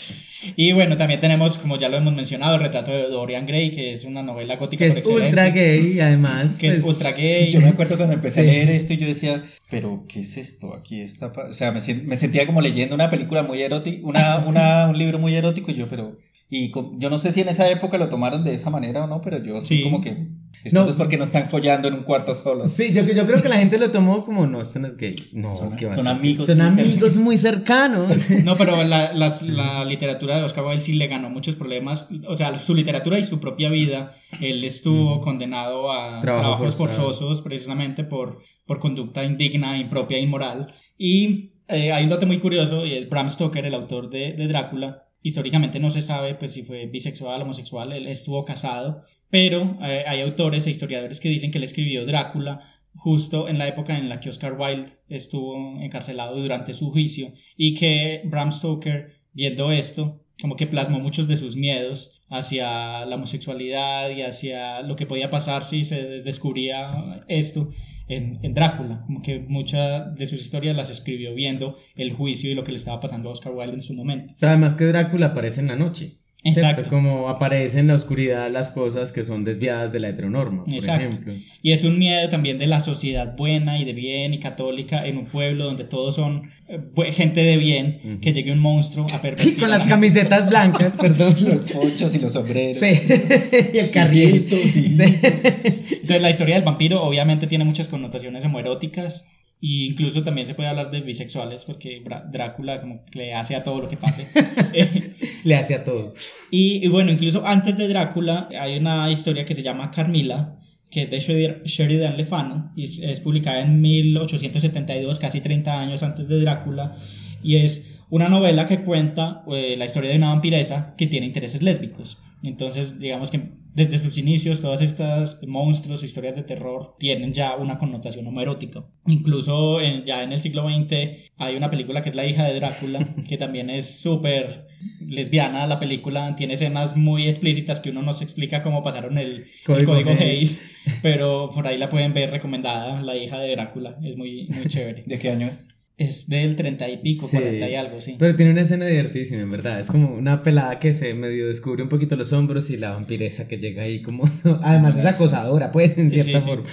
Y 0.56 0.72
bueno, 0.72 0.95
también 0.95 1.19
tenemos, 1.19 1.58
como 1.58 1.76
ya 1.78 1.89
lo 1.89 1.98
hemos 1.98 2.13
mencionado, 2.13 2.56
el 2.56 2.62
retrato 2.62 2.91
de 2.91 3.10
Dorian 3.10 3.45
Gray, 3.45 3.72
que 3.72 3.91
es 3.91 4.06
una 4.06 4.24
novela 4.24 4.56
gótica 4.56 4.86
Que 4.86 4.91
por 4.91 4.98
es 5.02 5.06
excelencia. 5.10 5.45
ultra 5.48 5.62
gay, 5.62 6.00
además. 6.00 6.56
Que 6.56 6.69
es 6.69 6.78
pues, 6.80 6.95
ultra 6.95 7.12
gay. 7.17 7.52
Yo 7.52 7.60
me 7.60 7.67
acuerdo 7.67 7.98
cuando 7.98 8.15
empecé 8.15 8.43
Sí. 8.43 8.48
a 8.50 8.54
leer 8.54 8.69
esto 8.69 8.93
y 8.93 8.98
yo 9.00 9.06
decía, 9.08 9.43
pero 9.69 10.06
¿qué 10.08 10.22
es 10.22 10.38
esto? 10.38 10.74
Aquí 10.76 11.02
está, 11.02 11.34
pa-". 11.34 11.48
o 11.50 11.52
sea, 11.52 11.74
me, 11.74 11.82
me 12.06 12.15
sentía 12.15 12.45
como 12.45 12.62
leyendo 12.62 12.95
una 12.95 13.10
película 13.10 13.43
muy 13.43 13.62
erótica, 13.62 14.00
una, 14.08 14.38
una, 14.48 14.88
un 14.88 14.98
libro 14.98 15.19
muy 15.19 15.36
erótico 15.36 15.72
y 15.72 15.76
yo, 15.76 15.89
pero, 15.89 16.17
y 16.49 16.71
yo 16.97 17.09
no 17.09 17.19
sé 17.19 17.31
si 17.31 17.41
en 17.41 17.49
esa 17.49 17.69
época 17.69 17.97
lo 17.97 18.09
tomaron 18.09 18.43
de 18.43 18.53
esa 18.55 18.69
manera 18.69 19.03
o 19.03 19.07
no, 19.07 19.21
pero 19.21 19.38
yo 19.43 19.62
sí, 19.62 19.77
Sí. 19.77 19.83
como 19.83 20.01
que, 20.01 20.27
esto 20.63 20.83
No. 20.83 20.89
es 20.89 20.95
porque 20.95 21.15
no 21.17 21.23
están 21.23 21.45
follando 21.45 21.88
en 21.88 21.93
un 21.93 22.03
cuarto 22.03 22.33
solos. 22.33 22.71
Sí, 22.71 22.91
yo, 22.91 23.03
yo 23.03 23.25
creo 23.27 23.41
que 23.41 23.47
la 23.49 23.57
gente 23.57 23.77
lo 23.77 23.91
tomó 23.91 24.23
como, 24.25 24.47
no, 24.47 24.59
esto 24.59 24.79
no 24.79 24.88
es 24.88 24.97
gay. 24.97 25.15
No, 25.31 25.49
Son- 25.55 25.75
¿qué 25.75 25.85
va 25.85 25.91
a 25.91 25.95
son 25.95 26.05
ser? 26.05 26.13
amigos 26.15 26.47
Son 26.47 26.57
muy 26.57 26.67
amigos 26.67 27.15
muy 27.17 27.38
cercanos. 27.38 28.07
No, 28.43 28.57
pero 28.57 28.83
la, 28.83 29.13
las- 29.13 29.43
la 29.43 29.85
literatura 29.85 30.38
de 30.38 30.43
Oscar 30.43 30.65
Wilde 30.65 30.81
sí 30.81 30.93
le 30.93 31.07
ganó 31.07 31.29
muchos 31.29 31.55
problemas. 31.55 32.09
O 32.27 32.35
sea, 32.35 32.57
su 32.59 32.73
literatura 32.73 33.19
y 33.19 33.23
su 33.23 33.39
propia 33.39 33.69
vida. 33.69 34.15
Él 34.41 34.63
estuvo 34.63 35.21
condenado 35.21 35.91
a 35.91 36.21
Trabajo 36.21 36.41
trabajos 36.43 36.75
forzado. 36.75 37.03
forzosos 37.07 37.41
precisamente 37.41 38.03
por, 38.03 38.39
por 38.65 38.79
conducta 38.79 39.23
indigna, 39.23 39.77
impropia 39.77 40.17
e 40.17 40.21
inmoral. 40.21 40.73
Y 40.97 41.51
eh, 41.67 41.91
hay 41.93 42.03
un 42.03 42.09
dato 42.09 42.25
muy 42.25 42.39
curioso 42.39 42.85
y 42.85 42.93
es 42.95 43.07
Bram 43.07 43.29
Stoker, 43.29 43.65
el 43.65 43.75
autor 43.75 44.09
de, 44.09 44.33
de 44.33 44.47
Drácula. 44.47 45.03
Históricamente 45.21 45.79
no 45.79 45.89
se 45.89 46.01
sabe 46.01 46.36
pues, 46.36 46.53
si 46.53 46.63
fue 46.63 46.86
bisexual, 46.86 47.41
homosexual, 47.41 47.91
él 47.91 48.08
estuvo 48.08 48.45
casado, 48.45 49.03
pero 49.29 49.77
eh, 49.82 50.03
hay 50.08 50.21
autores 50.21 50.65
e 50.65 50.69
historiadores 50.69 51.19
que 51.19 51.29
dicen 51.29 51.51
que 51.51 51.58
él 51.58 51.63
escribió 51.63 52.05
Drácula 52.05 52.62
justo 52.95 53.47
en 53.47 53.58
la 53.58 53.67
época 53.67 53.97
en 53.97 54.10
la 54.10 54.19
que 54.19 54.29
Oscar 54.29 54.60
Wilde 54.60 54.91
estuvo 55.08 55.79
encarcelado 55.79 56.41
durante 56.41 56.73
su 56.73 56.91
juicio 56.91 57.34
y 57.55 57.73
que 57.73 58.21
Bram 58.25 58.51
Stoker, 58.51 59.21
viendo 59.34 59.71
esto, 59.71 60.23
como 60.41 60.55
que 60.55 60.67
plasmó 60.67 60.99
muchos 60.99 61.27
de 61.27 61.36
sus 61.36 61.55
miedos 61.55 62.21
hacia 62.29 63.05
la 63.05 63.15
homosexualidad 63.15 64.10
y 64.12 64.21
hacia 64.21 64.82
lo 64.82 64.95
que 64.95 65.05
podía 65.05 65.29
pasar 65.29 65.63
si 65.63 65.84
se 65.84 66.21
descubría 66.21 67.23
esto 67.27 67.69
en, 68.10 68.54
Drácula, 68.54 69.04
como 69.06 69.22
que 69.22 69.39
muchas 69.39 70.15
de 70.15 70.26
sus 70.26 70.41
historias 70.41 70.76
las 70.76 70.89
escribió 70.89 71.34
viendo 71.34 71.78
el 71.95 72.13
juicio 72.13 72.52
y 72.52 72.56
lo 72.56 72.63
que 72.63 72.72
le 72.72 72.78
estaba 72.78 73.00
pasando 73.00 73.30
a 73.30 73.32
Oscar 73.32 73.54
Wilde 73.54 73.76
en 73.76 73.82
su 73.82 73.93
momento. 73.93 74.34
Además 74.41 74.76
que 74.76 74.86
Drácula 74.86 75.28
aparece 75.28 75.62
en 75.62 75.67
la 75.67 75.76
noche. 75.76 76.18
¿Cierto? 76.43 76.60
Exacto. 76.62 76.89
Como 76.89 77.28
aparece 77.30 77.80
en 77.80 77.88
la 77.88 77.95
oscuridad 77.95 78.49
las 78.49 78.71
cosas 78.71 79.12
que 79.12 79.23
son 79.25 79.43
desviadas 79.43 79.91
de 79.91 79.99
la 79.99 80.10
heteronorma, 80.10 80.63
por 80.63 80.73
Exacto. 80.73 81.08
ejemplo. 81.10 81.34
Y 81.62 81.73
es 81.73 81.84
un 81.84 81.99
miedo 81.99 82.30
también 82.30 82.58
de 82.58 82.65
la 82.67 82.80
sociedad 82.80 83.36
buena 83.36 83.78
y 83.78 83.84
de 83.86 83.91
bien 83.93 84.34
y 84.34 84.39
católica 84.39 85.06
en 85.06 85.17
un 85.17 85.25
pueblo 85.25 85.65
donde 85.65 85.84
todos 85.84 86.15
son 86.15 86.49
eh, 86.69 86.80
gente 87.12 87.41
de 87.41 87.58
bien, 87.58 88.19
que 88.21 88.32
llegue 88.32 88.52
un 88.54 88.60
monstruo 88.60 89.06
a 89.06 89.10
Sí, 89.10 89.17
pervertir. 89.21 89.56
con 89.56 89.65
a 89.65 89.67
las 89.67 89.82
la- 89.82 89.89
camisetas 89.89 90.49
blancas, 90.49 90.95
perdón. 91.02 91.36
Los 91.41 91.60
ponchos 91.60 92.15
y 92.15 92.19
los 92.19 92.32
sombreros. 92.32 92.80
Sí, 92.82 92.99
y 93.73 93.78
el 93.78 93.91
carrito. 93.91 94.56
sí. 94.65 94.93
Sí. 94.93 95.04
Entonces 95.04 96.21
la 96.21 96.30
historia 96.30 96.56
del 96.56 96.63
vampiro 96.63 97.04
obviamente 97.04 97.47
tiene 97.47 97.65
muchas 97.65 97.88
connotaciones 97.89 98.43
homoeróticas 98.45 99.25
e 99.62 99.88
incluso 99.88 100.24
también 100.24 100.48
se 100.48 100.54
puede 100.56 100.69
hablar 100.69 100.89
de 100.91 101.02
bisexuales 101.02 101.65
porque 101.65 102.02
Drácula 102.32 102.80
como 102.82 103.04
que 103.06 103.19
le 103.19 103.34
hace 103.34 103.56
a 103.56 103.63
todo 103.63 103.82
lo 103.82 103.88
que 103.89 103.98
pase. 103.98 104.28
Le 105.43 105.56
hace 105.56 105.76
a 105.76 105.84
todo. 105.86 106.13
y, 106.52 106.86
y 106.86 106.88
bueno, 106.89 107.12
incluso 107.12 107.45
antes 107.45 107.78
de 107.78 107.88
Drácula 107.88 108.50
hay 108.60 108.78
una 108.78 109.10
historia 109.12 109.45
que 109.45 109.56
se 109.56 109.63
llama 109.63 109.89
Carmila, 109.91 110.58
que 110.91 111.04
es 111.04 111.10
de 111.10 111.19
Sheridan- 111.19 111.63
Sheridan 111.63 112.17
Le 112.17 112.26
Fanu, 112.26 112.72
y 112.76 112.84
es, 112.84 113.00
es 113.00 113.19
publicada 113.22 113.62
en 113.62 113.80
1872, 113.82 115.19
casi 115.19 115.39
30 115.41 115.80
años 115.80 116.04
antes 116.04 116.28
de 116.28 116.39
Drácula, 116.41 116.95
y 117.43 117.56
es 117.58 117.98
una 118.10 118.28
novela 118.28 118.65
que 118.67 118.80
cuenta 118.82 119.43
eh, 119.52 119.76
la 119.78 119.86
historia 119.86 120.10
de 120.10 120.17
una 120.17 120.30
vampiresa 120.30 120.95
que 120.98 121.08
tiene 121.08 121.28
intereses 121.28 121.62
lésbicos. 121.62 122.17
Entonces, 122.43 123.00
digamos 123.00 123.32
que 123.32 123.52
desde 123.73 123.97
sus 123.99 124.17
inicios, 124.17 124.62
todas 124.62 124.82
estas 124.82 125.41
monstruos 125.47 126.01
o 126.01 126.05
historias 126.05 126.36
de 126.36 126.43
terror 126.43 126.95
tienen 126.99 127.34
ya 127.34 127.55
una 127.55 127.77
connotación 127.77 128.25
homoerótica. 128.27 128.86
Incluso 129.08 129.79
en- 129.82 130.03
ya 130.05 130.23
en 130.23 130.32
el 130.34 130.39
siglo 130.39 130.67
XX 130.69 131.29
hay 131.38 131.55
una 131.55 131.69
película 131.69 132.01
que 132.01 132.10
es 132.10 132.15
La 132.15 132.25
hija 132.25 132.45
de 132.45 132.55
Drácula, 132.55 132.99
que 133.29 133.38
también 133.38 133.69
es 133.69 133.99
súper 133.99 134.67
lesbiana. 135.05 135.67
La 135.67 135.79
película 135.79 136.36
tiene 136.36 136.53
escenas 136.55 136.95
muy 136.95 137.27
explícitas 137.27 137.79
que 137.79 137.89
uno 137.91 138.01
no 138.01 138.13
se 138.13 138.23
explica 138.23 138.62
cómo 138.62 138.84
pasaron 138.84 139.17
el 139.17 139.45
el 139.67 139.86
Código 139.86 140.12
Hays. 140.12 140.19
Hays, 140.21 140.62
pero 141.01 141.51
por 141.53 141.67
ahí 141.67 141.77
la 141.77 141.89
pueden 141.89 142.13
ver 142.13 142.32
recomendada, 142.32 143.01
La 143.01 143.15
hija 143.17 143.39
de 143.39 143.51
Drácula. 143.51 143.97
Es 144.03 144.15
muy, 144.17 144.47
muy 144.49 144.65
chévere. 144.67 145.03
¿De 145.05 145.19
qué 145.19 145.29
año 145.32 145.47
es? 145.47 145.67
Es 145.99 146.29
del 146.29 146.55
30 146.55 146.89
y 146.89 146.97
pico, 146.97 147.27
Sí. 147.27 147.35
40 147.38 147.69
y 147.69 147.75
algo, 147.75 147.99
sí. 147.99 148.15
Pero 148.17 148.35
tiene 148.38 148.53
una 148.53 148.62
escena 148.62 148.85
divertísima, 148.85 149.41
en 149.41 149.51
verdad. 149.51 149.81
Es 149.81 149.88
como 149.88 150.15
una 150.15 150.43
pelada 150.43 150.79
que 150.79 150.93
se 150.93 151.13
medio 151.13 151.47
descubre 151.47 151.83
un 151.83 151.89
poquito 151.89 152.15
los 152.15 152.31
hombros 152.31 152.69
y 152.69 152.77
la 152.77 152.93
vampiresa 152.93 153.49
que 153.49 153.57
llega 153.57 153.83
ahí 153.83 154.01
como... 154.01 154.23
Además 154.63 154.97
es 154.97 155.05
acosadora, 155.05 155.73
pues, 155.73 155.97
en 155.97 156.09
cierta 156.09 156.39
sí, 156.39 156.45
sí. 156.45 156.49
forma. 156.49 156.69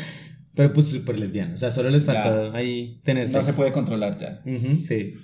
Pero 0.54 0.72
pues 0.72 0.86
súper 0.86 1.18
lesbiana. 1.18 1.54
O 1.54 1.56
sea, 1.56 1.72
solo 1.72 1.90
les 1.90 2.04
faltó 2.04 2.52
ahí 2.54 3.00
tener 3.02 3.28
No 3.30 3.42
se 3.42 3.52
puede 3.52 3.72
controlar 3.72 4.16
ya. 4.16 4.42
Sí. 4.86 5.14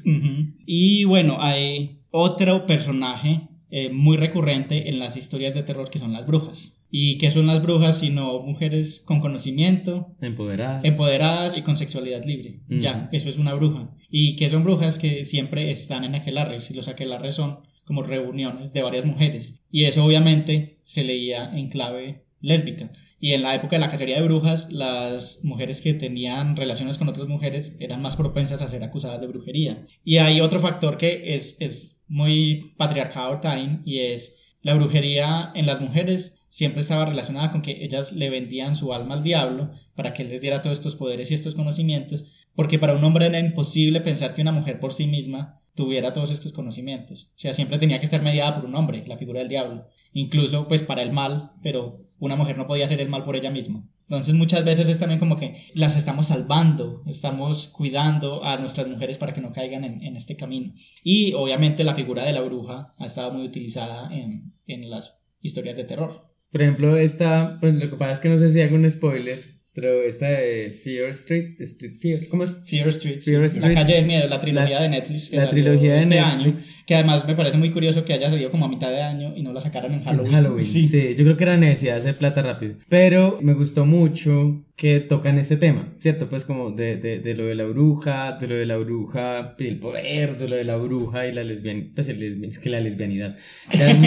Y 0.67 1.05
bueno, 1.05 1.37
hay 1.41 2.03
otro 2.11 2.67
personaje 2.67 3.49
eh, 3.75 3.89
muy 3.89 4.19
recurrente 4.19 4.91
en 4.91 4.99
las 4.99 5.17
historias 5.17 5.55
de 5.55 5.63
terror 5.63 5.89
que 5.89 5.99
son 5.99 6.13
las 6.13 6.27
brujas. 6.27 6.85
¿Y 6.91 7.17
qué 7.17 7.31
son 7.31 7.47
las 7.47 7.63
brujas 7.63 7.99
sino 7.99 8.43
mujeres 8.43 9.03
con 9.07 9.21
conocimiento, 9.21 10.15
Empoderada. 10.21 10.83
empoderadas 10.85 11.57
y 11.57 11.63
con 11.63 11.79
sexualidad 11.79 12.23
libre? 12.27 12.61
Ya, 12.69 13.09
eso 13.13 13.31
es 13.31 13.39
una 13.39 13.55
bruja. 13.55 13.91
¿Y 14.11 14.37
qué 14.37 14.51
son 14.51 14.63
brujas? 14.63 14.99
Que 14.99 15.25
siempre 15.25 15.71
están 15.71 16.05
en 16.05 16.15
aquelarres 16.15 16.71
y 16.71 16.75
los 16.75 16.87
aquelarres 16.87 17.35
son 17.37 17.61
como 17.85 18.03
reuniones 18.03 18.75
de 18.75 18.83
varias 18.83 19.07
mujeres. 19.07 19.65
Y 19.71 19.85
eso 19.85 20.05
obviamente 20.05 20.81
se 20.85 21.03
leía 21.03 21.51
en 21.57 21.71
clave 21.71 22.27
lésbica. 22.43 22.93
Y 23.19 23.33
en 23.33 23.43
la 23.43 23.55
época 23.55 23.77
de 23.77 23.81
la 23.81 23.89
cacería 23.89 24.17
de 24.17 24.27
brujas, 24.27 24.71
las 24.73 25.41
mujeres 25.45 25.81
que 25.81 25.95
tenían 25.95 26.57
relaciones 26.57 26.99
con 26.99 27.09
otras 27.09 27.29
mujeres 27.29 27.77
eran 27.81 28.03
más 28.03 28.17
propensas 28.17 28.61
a 28.61 28.69
ser 28.69 28.83
acusadas 28.85 29.21
de 29.21 29.29
brujería. 29.29 29.87
Y 30.05 30.19
hay 30.19 30.41
otro 30.41 30.59
factor 30.59 30.99
que 30.99 31.35
es, 31.35 31.57
es 31.61 31.92
muy 32.09 32.73
patriarcado 32.77 33.41
time 33.41 33.81
y 33.85 34.01
es 34.01 34.39
la 34.63 34.75
brujería 34.75 35.51
en 35.55 35.67
las 35.67 35.81
mujeres 35.81 36.43
siempre 36.53 36.81
estaba 36.83 37.07
relacionada 37.07 37.51
con 37.51 37.63
que 37.63 37.83
ellas 37.83 38.13
le 38.13 38.29
vendían 38.29 38.75
su 38.75 38.93
alma 38.93 39.15
al 39.15 39.23
diablo 39.23 39.71
para 39.95 40.13
que 40.13 40.23
él 40.23 40.29
les 40.29 40.43
diera 40.43 40.61
todos 40.61 40.79
estos 40.79 40.97
poderes 40.97 41.31
y 41.31 41.35
estos 41.35 41.55
conocimientos, 41.55 42.27
porque 42.55 42.79
para 42.79 42.95
un 42.95 43.03
hombre 43.03 43.25
era 43.25 43.39
imposible 43.39 44.03
pensar 44.03 44.35
que 44.35 44.43
una 44.43 44.53
mujer 44.53 44.79
por 44.79 44.93
sí 44.93 45.07
misma 45.07 45.59
tuviera 45.75 46.13
todos 46.13 46.31
estos 46.31 46.53
conocimientos. 46.53 47.31
O 47.35 47.39
sea, 47.39 47.55
siempre 47.55 47.79
tenía 47.79 47.99
que 47.99 48.05
estar 48.05 48.21
mediada 48.21 48.55
por 48.55 48.67
un 48.67 48.75
hombre, 48.75 49.03
la 49.07 49.17
figura 49.17 49.39
del 49.39 49.49
diablo. 49.49 49.87
Incluso 50.13 50.69
pues 50.69 50.83
para 50.83 51.01
el 51.01 51.11
mal, 51.11 51.53
pero 51.63 52.05
una 52.19 52.37
mujer 52.37 52.59
no 52.59 52.67
podía 52.67 52.85
hacer 52.85 53.01
el 53.01 53.09
mal 53.09 53.25
por 53.25 53.35
ella 53.35 53.51
misma. 53.51 53.89
Entonces 54.13 54.35
muchas 54.35 54.63
veces 54.63 54.91
es 54.91 54.99
también 54.99 55.19
como 55.19 55.39
que 55.39 55.71
las 55.73 55.97
estamos 55.97 56.27
salvando, 56.27 57.03
estamos 57.07 57.69
cuidando 57.69 58.45
a 58.45 58.59
nuestras 58.59 58.87
mujeres 58.87 59.17
para 59.17 59.33
que 59.33 59.41
no 59.41 59.53
caigan 59.53 59.85
en, 59.85 60.17
este 60.17 60.37
camino. 60.37 60.75
Y 61.03 61.33
obviamente 61.33 61.83
la 61.83 61.95
figura 61.95 62.23
de 62.23 62.35
la 62.35 62.43
bruja 62.43 62.93
ha 62.99 63.07
estado 63.07 63.33
muy 63.33 63.47
utilizada 63.47 64.15
en, 64.15 64.53
en 64.67 64.91
las 64.91 65.25
historias 65.41 65.79
de 65.79 65.85
terror. 65.85 66.31
Por 66.51 66.61
ejemplo, 66.61 66.99
esta, 66.99 67.57
pues 67.59 67.73
lo 67.73 67.89
que 67.89 67.97
pasa 67.97 68.13
es 68.13 68.19
que 68.19 68.29
no 68.29 68.37
sé 68.37 68.53
si 68.53 68.61
hago 68.61 68.77
un 68.77 68.91
spoiler, 68.91 69.62
pero 69.75 70.03
esta 70.03 70.29
de 70.29 70.71
Fear 70.85 71.11
Street, 71.11 71.55
Street 71.61 71.95
Fear, 72.01 72.29
¿cómo 72.29 72.45
es? 72.45 72.63
Fear 72.67 72.89
Street, 72.89 73.21
sí, 73.21 73.31
Fear 73.31 73.41
La 73.43 73.47
Street. 73.47 73.75
calle 73.75 73.95
del 73.95 74.07
miedo, 74.07 74.29
la 74.29 74.41
trilogía 74.41 74.77
La- 74.77 74.83
de 74.83 74.89
Netflix. 74.91 75.31
que 75.31 75.37
La 75.37 75.49
trilogía 75.51 75.93
de 75.95 75.99
este 75.99 76.19
año, 76.19 76.45
Netflix. 76.47 76.75
que 76.87 76.95
además 76.95 77.27
me 77.27 77.35
parece 77.35 77.57
muy 77.57 77.71
curioso 77.71 78.05
que 78.05 78.13
haya 78.13 78.29
salido 78.31 78.51
como 78.51 78.67
a 78.67 78.69
mitad 78.69 78.91
de 78.91 79.03
año 79.03 79.33
y 79.37 79.43
no 79.43 79.53
la 79.53 79.61
sacaron 79.61 79.95
en 79.95 80.03
Halloween. 80.03 80.27
En 80.27 80.33
Halloween. 80.35 80.61
Sí. 80.63 80.87
yo 81.17 81.25
creo 81.25 81.37
que 81.37 81.45
era 81.45 81.57
necesidad 81.57 81.95
de 81.95 82.01
hacer 82.01 82.17
plata 82.17 82.43
rápido. 82.43 82.75
Pero 82.89 83.39
me 83.41 83.55
gustó 83.55 83.87
mucho 83.87 84.63
que 84.77 85.01
tocan 85.01 85.39
este 85.39 85.57
tema, 85.57 85.95
¿cierto? 86.01 86.29
Pues 86.29 86.45
como 86.45 86.71
de, 86.73 86.97
de, 86.97 87.21
de 87.21 87.35
lo 87.35 87.45
de 87.45 87.55
la 87.55 87.65
bruja, 87.67 88.33
de 88.41 88.47
lo 88.49 88.55
de 88.57 88.67
la 88.67 88.79
bruja, 88.79 89.55
el 89.59 89.79
poder, 89.79 90.39
de 90.39 90.49
lo 90.49 90.57
de 90.57 90.65
la 90.65 90.77
bruja 90.77 91.29
y 91.29 91.33
la 91.33 91.45
lesbianidad. 91.45 91.91
Pues 91.95 92.09
el 92.09 92.19
lesbi- 92.19 92.49
es 92.49 92.59
que 92.59 92.71
la 92.71 92.81
lesbianidad. 92.81 93.37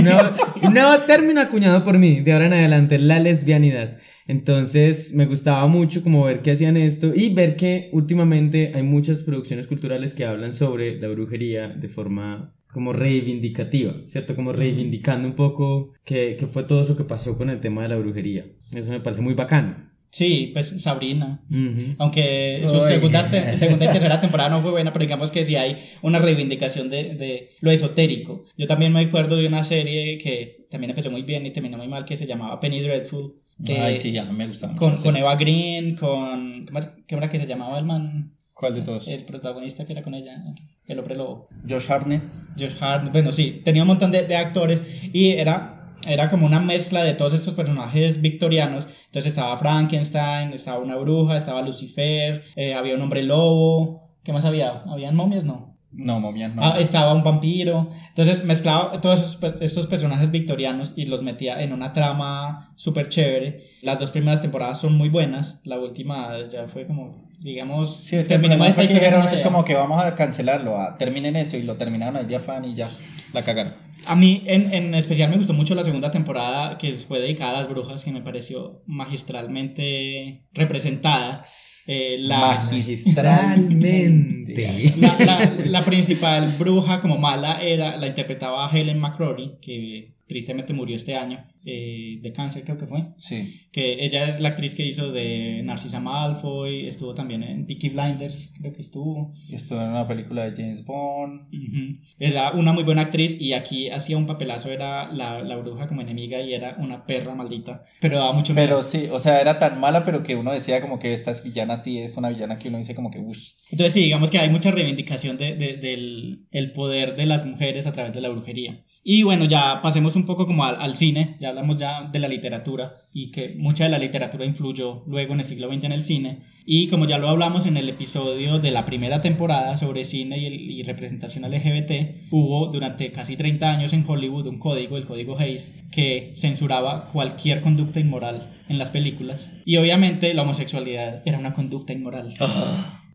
Nuevo, 0.04 0.22
un 0.64 0.74
nuevo 0.74 0.98
término 1.08 1.40
acuñado 1.42 1.84
por 1.84 1.98
mí, 1.98 2.20
de 2.22 2.34
ahora 2.34 2.48
en 2.48 2.54
adelante, 2.54 2.98
la 3.00 3.20
lesbianidad. 3.20 4.00
Entonces 4.28 5.14
me 5.14 5.28
gustaba 5.28 5.66
mucho 5.68 6.04
como 6.04 6.26
ver 6.26 6.42
que 6.42 6.52
hacían 6.52 6.78
esto 6.78 7.14
y 7.16 7.34
ver 7.34 7.56
que 7.56 7.90
últimamente 7.94 8.72
hay 8.76 8.84
muchas 8.84 9.22
producciones 9.22 9.68
culturales 9.68 10.14
que 10.14 10.26
hablan 10.26 10.54
sobre 10.54 11.00
la 11.00 11.08
brujería 11.10 11.70
de 11.70 11.88
forma 11.90 12.54
como 12.74 12.92
reivindicativa, 12.92 13.94
¿cierto? 14.08 14.36
Como 14.36 14.52
reivindicando 14.52 15.28
un 15.28 15.36
poco 15.36 15.94
que, 16.04 16.36
que 16.38 16.48
fue 16.48 16.64
todo 16.64 16.82
eso 16.82 16.98
que 16.98 17.06
pasó 17.06 17.38
con 17.38 17.50
el 17.50 17.62
tema 17.62 17.84
de 17.84 17.90
la 17.90 17.96
brujería. 17.96 18.46
Eso 18.74 18.90
me 18.92 19.00
parece 19.00 19.22
muy 19.22 19.34
bacano. 19.36 19.85
Sí, 20.18 20.52
pues 20.54 20.68
Sabrina. 20.82 21.42
Ujú. 21.52 21.96
Aunque 21.98 22.62
su 22.66 22.80
segunda, 22.86 23.22
te- 23.30 23.58
segunda 23.64 23.86
y 23.86 23.90
tercera 23.90 24.22
temporada 24.22 24.50
no 24.50 24.62
fue 24.62 24.72
buena, 24.72 24.94
pero 24.94 25.04
digamos 25.04 25.30
que 25.30 25.44
sí 25.44 25.58
hay 25.58 25.76
una 26.02 26.20
reivindicación 26.20 26.90
de, 26.90 27.16
de 27.16 27.50
lo 27.60 27.70
esotérico. 27.72 28.46
Yo 28.58 28.66
también 28.66 28.94
me 28.94 29.02
acuerdo 29.02 29.36
de 29.36 29.46
una 29.48 29.64
serie 29.66 30.18
que 30.18 30.68
también 30.72 30.92
empezó 30.92 31.12
muy 31.12 31.24
bien 31.24 31.46
y 31.46 31.52
terminó 31.52 31.78
muy 31.78 31.90
mal, 31.90 32.06
que 32.06 32.16
se 32.16 32.28
llamaba 32.28 32.62
Penny 32.62 32.80
Dreadful. 32.80 33.34
eh, 33.68 33.78
Ay, 33.82 33.98
sí, 33.98 34.14
ya 34.14 34.24
no 34.24 34.32
me 34.32 34.48
gusta. 34.48 34.74
Con, 34.78 34.96
con 34.96 35.18
Eva 35.18 35.36
Green, 35.36 35.96
con... 35.98 36.66
¿Qué, 36.66 36.72
más, 36.72 36.86
qué 37.06 37.16
era 37.16 37.30
que 37.30 37.38
se 37.40 37.48
llamaba 37.48 37.78
el 37.78 37.84
man? 37.86 38.32
¿Cuál 38.54 38.76
de 38.76 38.84
todos? 38.84 39.10
El 39.10 39.26
protagonista 39.26 39.84
que 39.86 39.92
era 39.92 40.02
con 40.02 40.14
ella, 40.14 40.42
el 40.88 40.98
hombre 40.98 41.16
lobo. 41.18 41.50
Josh 41.68 41.92
Hartnett. 41.92 42.22
Josh 42.58 42.76
Hart, 42.80 43.12
bueno, 43.12 43.34
sí, 43.34 43.62
tenía 43.66 43.82
un 43.82 43.90
montón 43.90 44.12
de, 44.12 44.26
de 44.26 44.36
actores 44.38 44.82
y 45.12 45.32
era, 45.32 45.85
era 46.08 46.30
como 46.30 46.46
una 46.46 46.60
mezcla 46.60 47.04
de 47.04 47.14
todos 47.14 47.34
estos 47.34 47.54
personajes 47.54 48.22
victorianos. 48.22 48.88
Entonces 49.06 49.32
estaba 49.32 49.58
Frankenstein, 49.58 50.54
estaba 50.54 50.80
una 50.80 50.96
bruja, 50.96 51.38
estaba 51.38 51.62
Lucifer, 51.62 52.44
eh, 52.56 52.74
había 52.74 52.96
un 52.96 53.02
hombre 53.02 53.24
lobo. 53.24 54.10
¿Qué 54.24 54.34
más 54.34 54.46
había? 54.46 54.84
¿Habían 54.88 55.16
momias? 55.16 55.44
No. 55.44 55.76
No, 55.98 56.20
momia, 56.20 56.50
no. 56.50 56.62
Ah, 56.62 56.76
estaba 56.80 57.14
un 57.14 57.24
vampiro. 57.24 57.90
Entonces 58.10 58.44
mezclaba 58.44 59.00
todos 59.00 59.22
esos, 59.22 59.62
estos 59.62 59.88
personajes 59.88 60.30
victorianos 60.30 60.94
y 60.96 61.06
los 61.06 61.22
metía 61.22 61.62
en 61.62 61.72
una 61.72 61.94
trama 61.94 62.74
súper 62.76 63.08
chévere. 63.08 63.64
Las 63.82 64.00
dos 64.00 64.12
primeras 64.12 64.42
temporadas 64.42 64.80
son 64.80 64.98
muy 64.98 65.10
buenas. 65.10 65.62
La 65.64 65.80
última 65.80 66.50
ya 66.52 66.68
fue 66.68 66.86
como, 66.86 67.25
digamos, 67.40 67.96
Sí, 68.04 68.16
es 68.16 68.28
que 68.28 68.36
terminemos 68.36 68.68
esta 68.68 68.82
que 68.82 68.86
historia 68.86 69.08
dijeron, 69.10 69.26
como 69.26 69.36
es 69.36 69.42
como 69.42 69.66
que 69.66 69.74
vamos 69.76 70.04
a 70.04 70.16
cancelarlo, 70.16 70.80
a, 70.80 70.98
terminen 70.98 71.36
eso 71.36 71.58
y 71.58 71.64
lo 71.64 71.76
terminaron 71.78 72.16
ahí 72.18 72.26
de 72.26 72.36
afán 72.36 72.66
y 72.66 72.76
ya 72.76 72.90
la 73.34 73.44
cagaron. 73.44 73.74
A 74.08 74.16
mí 74.16 74.44
en, 74.46 74.74
en 74.74 74.94
especial 74.96 75.30
me 75.30 75.38
gustó 75.38 75.54
mucho 75.54 75.74
la 75.76 75.84
segunda 75.84 76.12
temporada 76.12 76.78
que 76.78 76.92
fue 76.94 77.20
dedicada 77.20 77.52
a 77.52 77.62
las 77.62 77.70
brujas, 77.70 78.04
que 78.04 78.12
me 78.12 78.22
pareció 78.22 78.82
magistralmente 78.86 80.44
representada. 80.54 81.46
Eh, 81.88 82.18
la, 82.20 82.64
Magistralmente. 82.66 84.94
la, 84.98 85.18
la- 85.20 85.52
la 85.66 85.86
principal 85.86 86.54
bruja 86.58 87.02
como 87.02 87.18
mala 87.18 87.62
era 87.62 87.98
la 87.98 88.08
interpretaba 88.08 88.70
Helen 88.72 89.00
McCrory, 89.00 89.58
que 89.62 90.16
tristemente 90.28 90.74
murió 90.74 90.96
este 90.96 91.16
año 91.16 91.46
eh, 91.66 92.20
de 92.22 92.32
cáncer 92.32 92.64
creo 92.64 92.78
que 92.78 92.88
fue. 92.88 93.08
Sí. 93.18 93.62
Que 93.72 94.06
ella 94.06 94.30
es 94.30 94.40
la 94.40 94.50
actriz 94.50 94.76
que 94.76 94.86
hizo 94.86 95.12
de 95.12 95.62
Narcisa 95.64 96.00
Malfoy, 96.00 96.88
estuvo 96.88 97.14
también 97.14 97.44
en 97.44 97.66
Peaky 97.66 97.90
Blinders, 97.90 98.54
creo 98.60 98.72
que 98.74 98.82
estuvo. 98.82 99.34
Estuvo 99.52 99.82
en 99.82 99.90
una 99.90 100.08
película 100.08 100.50
de 100.50 100.56
James 100.56 100.86
Bond. 100.86 101.42
Ujú. 101.54 102.00
Era 102.20 102.52
una 102.52 102.72
muy 102.74 102.84
buena 102.84 103.02
actriz 103.02 103.40
y 103.42 103.54
aquí 103.54 103.90
hacía 103.90 104.18
un 104.18 104.26
papelazo, 104.26 104.70
era 104.72 105.12
la, 105.12 105.42
la 105.44 105.56
bruja 105.58 105.88
como 105.88 106.02
enemiga 106.02 106.40
y 106.42 106.54
era 106.54 106.76
una 106.80 107.06
perra 107.06 107.36
maldita, 107.36 107.82
pero 108.00 108.18
daba 108.18 108.34
mucho 108.34 108.54
miedo. 108.54 108.66
Pero 108.68 108.82
sí, 108.82 109.08
o 109.12 109.20
sea, 109.20 109.42
era 109.42 109.60
tan 109.60 109.80
mala, 109.80 110.04
pero 110.04 110.24
que 110.24 110.36
uno 110.36 110.52
decía 110.52 110.82
como 110.82 111.00
que 111.00 111.14
esta 111.14 111.32
es 111.32 111.44
villana, 111.44 111.78
sí, 111.78 112.00
es 112.00 112.16
una 112.18 112.30
villana 112.30 112.58
que 112.60 112.70
uno 112.70 112.78
dice 112.78 112.96
como 112.96 113.12
que, 113.12 113.20
uff. 113.20 113.38
Entonces 113.72 113.94
sí, 113.94 114.02
digamos 114.02 114.30
que 114.30 114.40
hay 114.40 114.50
mucha 114.50 114.72
reivindicación 114.72 115.38
de, 115.38 115.56
de- 115.56 115.78
del 115.78 116.46
el 116.52 116.72
poder 116.72 117.16
de 117.16 117.26
las 117.26 117.46
mujeres 117.46 117.88
a 117.88 117.92
través 117.92 118.14
de 118.14 118.22
la 118.22 118.30
brujería. 118.30 118.84
Y 119.04 119.24
bueno, 119.24 119.46
ya 119.46 119.82
pasemos 119.82 120.16
un 120.16 120.26
poco 120.26 120.48
como 120.48 120.64
al, 120.66 120.82
al 120.82 120.96
cine, 120.96 121.38
ya 121.40 121.54
hablamos 121.56 121.78
ya 121.78 122.04
de 122.04 122.20
la 122.20 122.28
literatura 122.28 122.96
y 123.14 123.32
que 123.32 123.56
mucha 123.58 123.86
de 123.86 123.90
la 123.90 123.98
literatura 124.00 124.46
influyó 124.46 125.04
luego 125.08 125.34
en 125.34 125.40
el 125.40 125.46
siglo 125.46 125.68
XX 125.72 125.86
en 125.86 125.92
el 125.92 126.02
cine. 126.02 126.40
Y 126.68 126.88
como 126.88 127.06
ya 127.06 127.18
lo 127.20 127.30
hablamos 127.30 127.66
en 127.68 127.78
el 127.78 127.88
episodio 127.90 128.58
de 128.60 128.72
la 128.72 128.86
primera 128.86 129.22
temporada 129.22 129.78
sobre 129.78 130.04
cine 130.04 130.38
y, 130.40 130.46
el- 130.48 130.72
y 130.72 130.84
representación 130.84 131.44
LGBT, 131.46 132.26
hubo 132.32 132.68
durante 132.68 133.12
casi 133.12 133.38
30 133.38 133.72
años 133.72 133.94
en 133.94 134.04
Hollywood 134.08 134.48
un 134.48 134.58
código, 134.60 134.98
el 134.98 135.06
código 135.06 135.38
Hayes, 135.40 135.74
que 135.92 136.34
censuraba 136.36 137.10
cualquier 137.10 137.62
conducta 137.62 138.00
inmoral 138.00 138.52
en 138.68 138.80
las 138.80 138.90
películas. 138.90 139.54
Y 139.64 139.78
obviamente 139.78 140.34
la 140.34 140.42
homosexualidad 140.42 141.22
era 141.26 141.38
una 141.38 141.54
conducta 141.54 141.94
inmoral. 141.94 142.34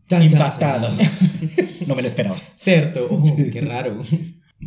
Chan, 0.07 0.23
Impactado. 0.23 0.89
no 1.87 1.95
me 1.95 2.01
lo 2.01 2.07
esperaba. 2.07 2.37
Cierto, 2.55 3.07
oh, 3.09 3.35
qué 3.51 3.61
raro. 3.61 4.01